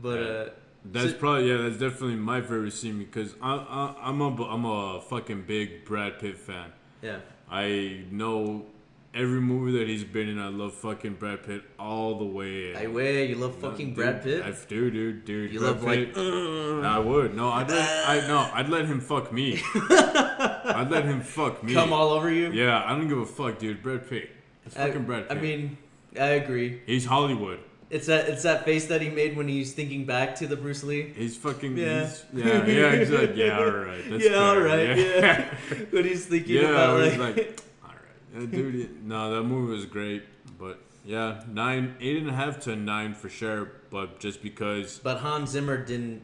But 0.00 0.22
uh, 0.22 0.48
That's 0.84 1.12
so- 1.12 1.16
probably 1.18 1.50
yeah. 1.50 1.56
That's 1.58 1.76
definitely 1.78 2.16
my 2.16 2.40
favorite 2.40 2.72
scene 2.72 2.98
because 2.98 3.34
I, 3.40 3.54
I 3.54 4.08
I'm 4.08 4.20
a 4.20 4.44
I'm 4.44 4.64
a 4.64 5.00
fucking 5.00 5.42
big 5.42 5.84
Brad 5.84 6.18
Pitt 6.18 6.36
fan. 6.38 6.72
yeah, 7.02 7.18
I 7.50 8.02
know 8.10 8.66
every 9.14 9.40
movie 9.40 9.78
that 9.78 9.86
he's 9.88 10.02
been 10.04 10.28
in. 10.28 10.38
I 10.40 10.48
love 10.48 10.74
fucking 10.74 11.14
Brad 11.14 11.42
Pitt 11.44 11.62
all 11.78 12.18
the 12.18 12.24
way. 12.24 12.74
I 12.76 12.86
way 12.88 13.26
you 13.28 13.36
love 13.36 13.54
fucking 13.56 13.88
Dude, 13.88 13.94
Brad 13.96 14.22
Pitt. 14.22 14.42
I 14.42 14.52
do, 14.68 14.90
dude, 14.90 15.24
dude. 15.24 15.52
you 15.52 15.60
Brad 15.60 15.72
love 15.76 15.84
like 15.84 16.14
Pitt- 16.14 16.84
I 16.84 16.98
would. 16.98 17.34
No, 17.34 17.48
I'd 17.50 17.70
let. 17.70 18.08
I 18.08 18.26
no. 18.28 18.50
I'd 18.52 18.68
let 18.68 18.84
him 18.86 19.00
fuck 19.00 19.32
me. 19.32 19.62
I'd 19.74 20.88
let 20.90 21.04
him 21.04 21.20
fuck 21.20 21.62
me. 21.62 21.72
come 21.74 21.92
all 21.92 22.10
over 22.10 22.30
you. 22.30 22.50
Yeah, 22.52 22.82
I 22.84 22.90
don't 22.90 23.08
give 23.08 23.18
a 23.18 23.26
fuck, 23.26 23.58
dude. 23.58 23.82
Brad 23.82 24.08
Pitt. 24.08 24.30
It's 24.66 24.76
I, 24.76 24.86
fucking 24.88 25.04
Brad 25.04 25.28
Pitt. 25.28 25.38
I 25.38 25.40
mean, 25.40 25.78
I 26.20 26.26
agree. 26.42 26.80
he's 26.86 27.04
Hollywood. 27.06 27.60
It's 27.90 28.06
that 28.06 28.28
it's 28.28 28.42
that 28.42 28.64
face 28.64 28.86
that 28.86 29.00
he 29.00 29.08
made 29.10 29.36
when 29.36 29.46
he's 29.48 29.72
thinking 29.72 30.04
back 30.04 30.34
to 30.36 30.46
the 30.46 30.56
Bruce 30.56 30.82
Lee. 30.82 31.12
He's 31.16 31.36
fucking. 31.36 31.76
Yeah. 31.76 32.00
He's, 32.06 32.24
yeah. 32.34 32.66
Yeah. 32.66 32.96
He's 32.96 33.10
like, 33.10 33.36
yeah. 33.36 33.58
All 33.58 33.70
right. 33.70 34.02
That's 34.08 34.24
yeah, 34.24 34.34
all 34.34 34.54
fair, 34.54 34.64
right. 34.64 34.96
Yeah, 34.98 35.54
when 35.90 36.04
he's 36.04 36.26
thinking 36.26 36.56
Yeah, 36.56 36.70
about 36.70 37.00
like, 37.00 37.18
like, 37.18 37.60
all 37.84 37.90
right, 37.90 38.40
yeah, 38.40 38.46
dude. 38.46 39.04
No, 39.06 39.34
that 39.34 39.42
movie 39.42 39.72
was 39.72 39.84
great, 39.86 40.24
but 40.58 40.80
yeah, 41.04 41.42
nine, 41.48 41.94
eight 42.00 42.16
and 42.16 42.28
a 42.28 42.32
half 42.32 42.60
to 42.60 42.76
nine 42.76 43.14
for 43.14 43.28
sure. 43.28 43.72
But 43.90 44.18
just 44.18 44.42
because 44.42 44.98
but 44.98 45.18
Hans 45.18 45.50
Zimmer 45.50 45.76
didn't. 45.76 46.22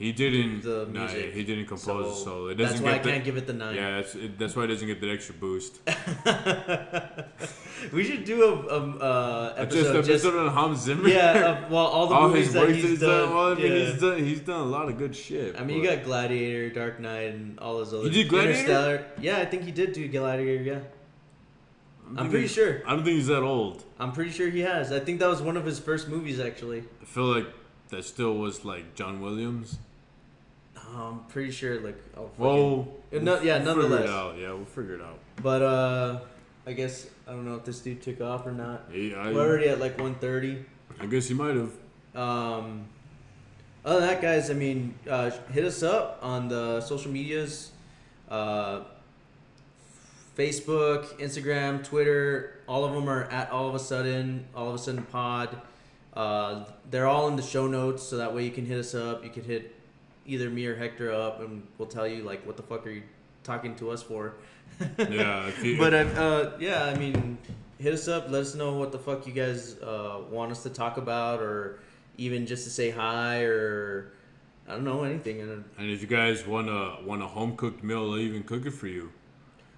He 0.00 0.12
didn't, 0.12 0.62
the 0.62 0.86
music, 0.86 1.34
he 1.34 1.44
didn't 1.44 1.66
compose 1.66 1.84
So 1.84 2.10
a 2.10 2.14
solo. 2.24 2.48
It 2.48 2.56
that's 2.56 2.70
doesn't 2.70 2.86
why 2.86 2.94
I 2.94 2.98
the, 3.00 3.10
can't 3.10 3.22
give 3.22 3.36
it 3.36 3.46
the 3.46 3.52
nine. 3.52 3.76
Yeah, 3.76 3.96
that's 3.96 4.14
it, 4.14 4.38
that's 4.38 4.56
why 4.56 4.64
it 4.64 4.68
doesn't 4.68 4.88
get 4.88 4.98
that 5.02 5.10
extra 5.10 5.34
boost. 5.34 5.78
we 7.92 8.04
should 8.04 8.24
do 8.24 8.42
a, 8.42 8.48
a 8.48 8.78
uh, 8.98 9.54
episode. 9.58 10.02
Just, 10.02 10.24
episode 10.24 10.46
on 10.46 10.54
Hans 10.54 10.84
Zimmer. 10.84 11.06
yeah, 11.06 11.50
of, 11.50 11.70
well, 11.70 11.84
all 11.84 12.06
the 12.06 12.14
all 12.14 12.28
movies 12.28 12.46
his 12.46 12.54
that 12.54 12.70
he's, 12.70 12.82
he's 12.82 13.00
done. 13.00 13.26
done. 13.26 13.34
Well, 13.34 13.52
I 13.52 13.54
mean, 13.56 13.72
yeah. 13.72 13.78
he's 13.78 14.00
done. 14.00 14.24
He's 14.24 14.40
done 14.40 14.60
a 14.62 14.64
lot 14.64 14.88
of 14.88 14.96
good 14.96 15.14
shit. 15.14 15.60
I 15.60 15.64
mean, 15.64 15.76
you 15.76 15.86
got 15.86 16.02
Gladiator, 16.02 16.70
Dark 16.70 16.98
Knight, 16.98 17.34
and 17.34 17.58
all 17.58 17.76
those 17.76 17.92
other. 17.92 18.08
did 18.08 18.26
Gladiator? 18.26 18.58
Interstellar. 18.58 19.04
Yeah, 19.20 19.36
I 19.36 19.44
think 19.44 19.64
he 19.64 19.70
did 19.70 19.92
do 19.92 20.08
Gladiator. 20.08 20.62
Yeah, 20.62 20.78
I'm 22.16 22.30
pretty 22.30 22.48
sure. 22.48 22.80
I 22.86 22.96
don't 22.96 23.04
think 23.04 23.16
he's 23.16 23.26
that 23.26 23.42
old. 23.42 23.84
I'm 23.98 24.12
pretty 24.12 24.30
sure 24.30 24.48
he 24.48 24.60
has. 24.60 24.92
I 24.92 25.00
think 25.00 25.20
that 25.20 25.28
was 25.28 25.42
one 25.42 25.58
of 25.58 25.66
his 25.66 25.78
first 25.78 26.08
movies, 26.08 26.40
actually. 26.40 26.84
I 27.02 27.04
feel 27.04 27.26
like 27.26 27.48
that 27.90 28.06
still 28.06 28.38
was 28.38 28.64
like 28.64 28.94
John 28.94 29.20
Williams. 29.20 29.76
I'm 30.94 31.20
pretty 31.28 31.50
sure 31.50 31.80
like 31.80 31.98
oh, 32.16 32.28
fucking- 32.28 32.34
Well, 32.38 32.88
Uh, 33.12 33.18
no- 33.18 33.40
yeah, 33.40 33.58
we'll 33.62 33.74
figure 33.74 33.82
nonetheless. 33.82 34.04
it 34.04 34.10
out. 34.10 34.38
Yeah, 34.38 34.52
we'll 34.52 34.64
figure 34.64 34.94
it 34.94 35.02
out. 35.02 35.18
But 35.42 35.62
uh, 35.62 36.20
I 36.66 36.72
guess 36.72 37.06
I 37.26 37.32
don't 37.32 37.44
know 37.44 37.54
if 37.56 37.64
this 37.64 37.80
dude 37.80 38.02
took 38.02 38.20
off 38.20 38.46
or 38.46 38.52
not. 38.52 38.86
I, 38.92 39.32
We're 39.32 39.46
already 39.48 39.68
at 39.68 39.80
like 39.80 39.96
1:30. 39.96 40.64
I 41.00 41.06
guess 41.06 41.28
he 41.28 41.34
might 41.34 41.56
have. 41.56 41.72
Um, 42.14 42.86
other 43.84 44.00
than 44.00 44.08
that, 44.08 44.20
guys, 44.22 44.50
I 44.50 44.54
mean, 44.54 44.94
uh, 45.08 45.30
hit 45.52 45.64
us 45.64 45.82
up 45.82 46.18
on 46.22 46.48
the 46.48 46.80
social 46.82 47.10
medias, 47.10 47.70
uh, 48.28 48.80
Facebook, 50.36 51.18
Instagram, 51.18 51.82
Twitter. 51.84 52.58
All 52.68 52.84
of 52.84 52.92
them 52.92 53.08
are 53.08 53.24
at 53.24 53.50
all 53.50 53.68
of 53.68 53.74
a 53.74 53.78
sudden, 53.78 54.46
all 54.54 54.68
of 54.68 54.74
a 54.74 54.78
sudden 54.78 55.02
pod. 55.04 55.60
Uh, 56.14 56.64
they're 56.90 57.06
all 57.06 57.28
in 57.28 57.36
the 57.36 57.42
show 57.42 57.66
notes, 57.66 58.02
so 58.02 58.16
that 58.18 58.34
way 58.34 58.44
you 58.44 58.50
can 58.50 58.66
hit 58.66 58.78
us 58.78 58.94
up. 58.94 59.24
You 59.24 59.30
can 59.30 59.44
hit 59.44 59.74
either 60.30 60.48
me 60.48 60.66
or 60.66 60.76
Hector 60.76 61.12
up, 61.12 61.40
and 61.40 61.66
we'll 61.76 61.88
tell 61.88 62.06
you 62.06 62.22
like 62.22 62.46
what 62.46 62.56
the 62.56 62.62
fuck 62.62 62.86
are 62.86 62.90
you 62.90 63.02
talking 63.42 63.74
to 63.76 63.90
us 63.90 64.02
for. 64.02 64.34
Yeah, 64.98 65.50
he, 65.62 65.76
But 65.84 65.92
uh, 65.92 65.96
uh, 65.96 66.52
yeah, 66.60 66.84
I 66.84 66.96
mean, 66.96 67.36
hit 67.78 67.92
us 67.92 68.06
up. 68.08 68.30
Let 68.30 68.42
us 68.42 68.54
know 68.54 68.74
what 68.74 68.92
the 68.92 68.98
fuck 68.98 69.26
you 69.26 69.32
guys 69.32 69.76
uh, 69.82 70.20
want 70.30 70.52
us 70.52 70.62
to 70.62 70.70
talk 70.70 70.96
about, 70.96 71.40
or 71.40 71.80
even 72.16 72.46
just 72.46 72.64
to 72.64 72.70
say 72.70 72.90
hi, 72.90 73.42
or 73.42 74.12
I 74.68 74.72
don't 74.72 74.84
know 74.84 75.02
anything. 75.04 75.40
And- 75.40 75.64
and 75.78 75.90
if 75.90 76.00
you 76.00 76.06
guys 76.06 76.46
want 76.46 76.68
a 76.68 76.98
want 77.04 77.22
a 77.22 77.26
home 77.26 77.56
cooked 77.56 77.82
meal, 77.82 78.12
I'll 78.12 78.18
even 78.18 78.42
cook 78.44 78.64
it 78.66 78.72
for 78.72 78.86
you. 78.86 79.10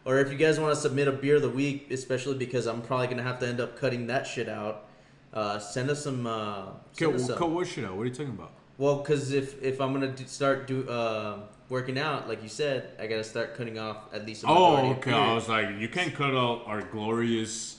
Or 0.04 0.18
if 0.18 0.32
you 0.32 0.36
guys 0.38 0.58
want 0.58 0.74
to 0.74 0.80
submit 0.80 1.06
a 1.08 1.12
beer 1.12 1.36
of 1.36 1.42
the 1.42 1.48
week, 1.48 1.90
especially 1.90 2.36
because 2.36 2.66
I'm 2.66 2.82
probably 2.82 3.06
gonna 3.06 3.22
have 3.22 3.38
to 3.38 3.46
end 3.48 3.60
up 3.60 3.78
cutting 3.78 4.08
that 4.08 4.26
shit 4.26 4.48
out. 4.48 4.88
Uh, 5.32 5.58
send 5.58 5.88
us 5.88 6.02
some. 6.04 6.26
Uh, 6.26 6.66
Okay, 6.94 7.06
us 7.06 7.12
well, 7.12 7.18
some. 7.28 7.38
cut 7.38 7.50
what 7.50 7.66
shit 7.66 7.84
out? 7.84 7.94
What 7.96 8.02
are 8.02 8.06
you 8.06 8.12
talking 8.14 8.34
about? 8.34 8.52
Well, 8.78 8.97
because 8.97 9.32
if 9.32 9.62
if 9.62 9.81
I'm 9.81 9.93
gonna 9.93 10.12
do, 10.12 10.24
start 10.27 10.66
do 10.66 10.89
uh, 10.89 11.39
working 11.69 11.99
out, 11.99 12.28
like 12.28 12.43
you 12.43 12.49
said, 12.49 12.90
I 12.99 13.07
gotta 13.07 13.24
start 13.24 13.55
cutting 13.57 13.78
off 13.78 14.12
at 14.12 14.27
least. 14.27 14.44
A 14.44 14.49
Oh, 14.49 14.90
okay. 14.93 15.12
I 15.12 15.35
was 15.35 15.49
like, 15.49 15.78
you 15.78 15.89
can't 15.89 16.15
cut 16.15 16.35
out 16.35 16.62
our 16.66 16.82
glorious 16.82 17.78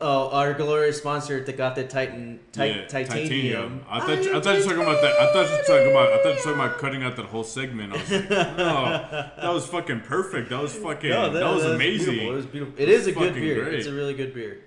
Oh, 0.00 0.28
our 0.30 0.52
glorious 0.54 0.98
sponsor, 0.98 1.42
Tecate 1.44 1.88
Titan, 1.88 2.40
ti- 2.52 2.66
yeah, 2.66 2.86
Titanium. 2.86 3.84
I 3.88 4.00
thought 4.00 4.24
you, 4.24 4.36
I 4.36 4.40
thought 4.40 4.58
you 4.58 4.66
were 4.66 4.74
talking 4.74 4.82
about 4.82 5.00
that. 5.00 5.20
I 5.20 5.32
thought 5.32 5.50
you 5.50 5.56
were 5.56 5.62
talking 5.62 5.90
about. 5.92 6.12
I 6.12 6.16
thought 6.16 6.24
you 6.24 6.34
were 6.34 6.36
talking 6.36 6.52
about 6.60 6.78
cutting 6.78 7.02
out 7.04 7.16
that 7.16 7.26
whole 7.26 7.44
segment. 7.44 7.92
I 7.94 7.96
was 7.96 8.10
like, 8.10 8.30
no, 8.30 9.30
that 9.40 9.52
was 9.52 9.66
fucking 9.68 10.00
perfect. 10.00 10.50
That 10.50 10.60
was 10.60 10.74
fucking. 10.74 11.10
No, 11.10 11.30
that, 11.30 11.44
was 11.44 11.64
amazing. 11.64 12.14
Beautiful. 12.14 12.32
It 12.32 12.36
was 12.36 12.46
beautiful. 12.46 12.74
It 12.76 12.88
is 12.88 13.06
a 13.06 13.12
good 13.12 13.34
beer. 13.34 13.64
great. 13.64 13.74
It's 13.74 13.86
a 13.86 13.94
really 13.94 14.14
good 14.14 14.34
beer. 14.34 14.62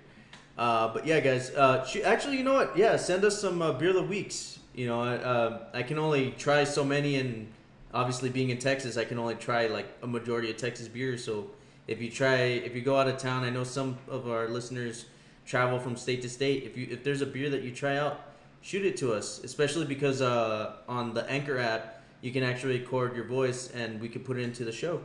Uh, 0.56 0.92
but 0.94 1.06
yeah, 1.06 1.20
guys. 1.20 1.50
Uh, 1.50 1.86
actually, 2.04 2.38
you 2.38 2.42
know 2.42 2.54
what? 2.54 2.76
Yeah, 2.76 2.96
send 2.96 3.22
us 3.24 3.38
some 3.38 3.60
uh, 3.60 3.72
beer 3.72 3.90
of 3.90 3.96
the 3.96 4.02
weeks. 4.02 4.57
You 4.78 4.86
know, 4.86 5.00
I- 5.00 5.16
uh, 5.16 5.58
I 5.74 5.82
can 5.82 5.98
only 5.98 6.30
try 6.38 6.62
so 6.62 6.84
many, 6.84 7.16
and 7.16 7.48
obviously 7.92 8.28
being 8.30 8.50
in 8.50 8.58
Texas, 8.58 8.96
I 8.96 9.04
can 9.04 9.18
only 9.18 9.34
try 9.34 9.66
like 9.66 9.88
a 10.04 10.06
majority 10.06 10.50
of 10.52 10.56
Texas 10.56 10.86
beers. 10.86 11.24
So 11.24 11.50
if 11.88 12.00
you 12.00 12.08
try, 12.12 12.36
if 12.68 12.76
you 12.76 12.82
go 12.82 12.96
out 12.96 13.08
of 13.08 13.18
town, 13.18 13.42
I 13.42 13.50
know 13.50 13.64
some 13.64 13.98
of 14.08 14.28
our 14.28 14.46
listeners 14.48 15.06
travel 15.44 15.80
from 15.80 15.96
state 15.96 16.22
to 16.22 16.28
state. 16.28 16.62
If 16.62 16.76
you 16.76 16.86
if 16.92 17.02
there's 17.02 17.22
a 17.22 17.26
beer 17.26 17.50
that 17.50 17.62
you 17.62 17.72
try 17.72 17.96
out, 17.96 18.20
shoot 18.62 18.84
it 18.86 18.96
to 18.98 19.12
us. 19.12 19.42
Especially 19.42 19.84
because 19.84 20.22
uh, 20.22 20.76
on 20.88 21.12
the 21.12 21.28
Anchor 21.28 21.58
app, 21.58 22.04
you 22.20 22.30
can 22.30 22.44
actually 22.44 22.78
record 22.78 23.16
your 23.16 23.24
voice, 23.24 23.72
and 23.74 24.00
we 24.00 24.08
can 24.08 24.22
put 24.22 24.38
it 24.38 24.42
into 24.42 24.64
the 24.64 24.76
show. 24.82 25.00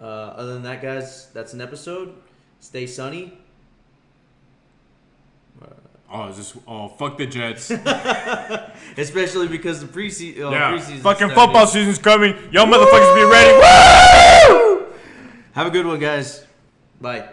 Uh, 0.00 0.34
other 0.40 0.54
than 0.54 0.64
that, 0.64 0.82
guys, 0.82 1.30
that's 1.32 1.52
an 1.52 1.60
episode. 1.60 2.12
Stay 2.58 2.88
sunny. 2.88 3.38
Oh, 6.16 6.28
is 6.28 6.36
this? 6.36 6.56
Oh, 6.68 6.86
fuck 6.86 7.18
the 7.18 7.26
Jets. 7.26 7.70
Especially 8.96 9.48
because 9.48 9.80
the 9.80 9.88
preseason. 9.88 10.44
Uh, 10.44 10.50
yeah, 10.50 10.72
preseason 10.72 11.00
fucking 11.00 11.30
started. 11.30 11.34
football 11.34 11.66
season's 11.66 11.98
coming. 11.98 12.36
Y'all 12.52 12.66
motherfuckers 12.66 13.16
be 13.16 13.24
ready. 13.24 14.86
Have 15.54 15.66
a 15.66 15.70
good 15.70 15.84
one, 15.84 15.98
guys. 15.98 16.46
Bye. 17.00 17.28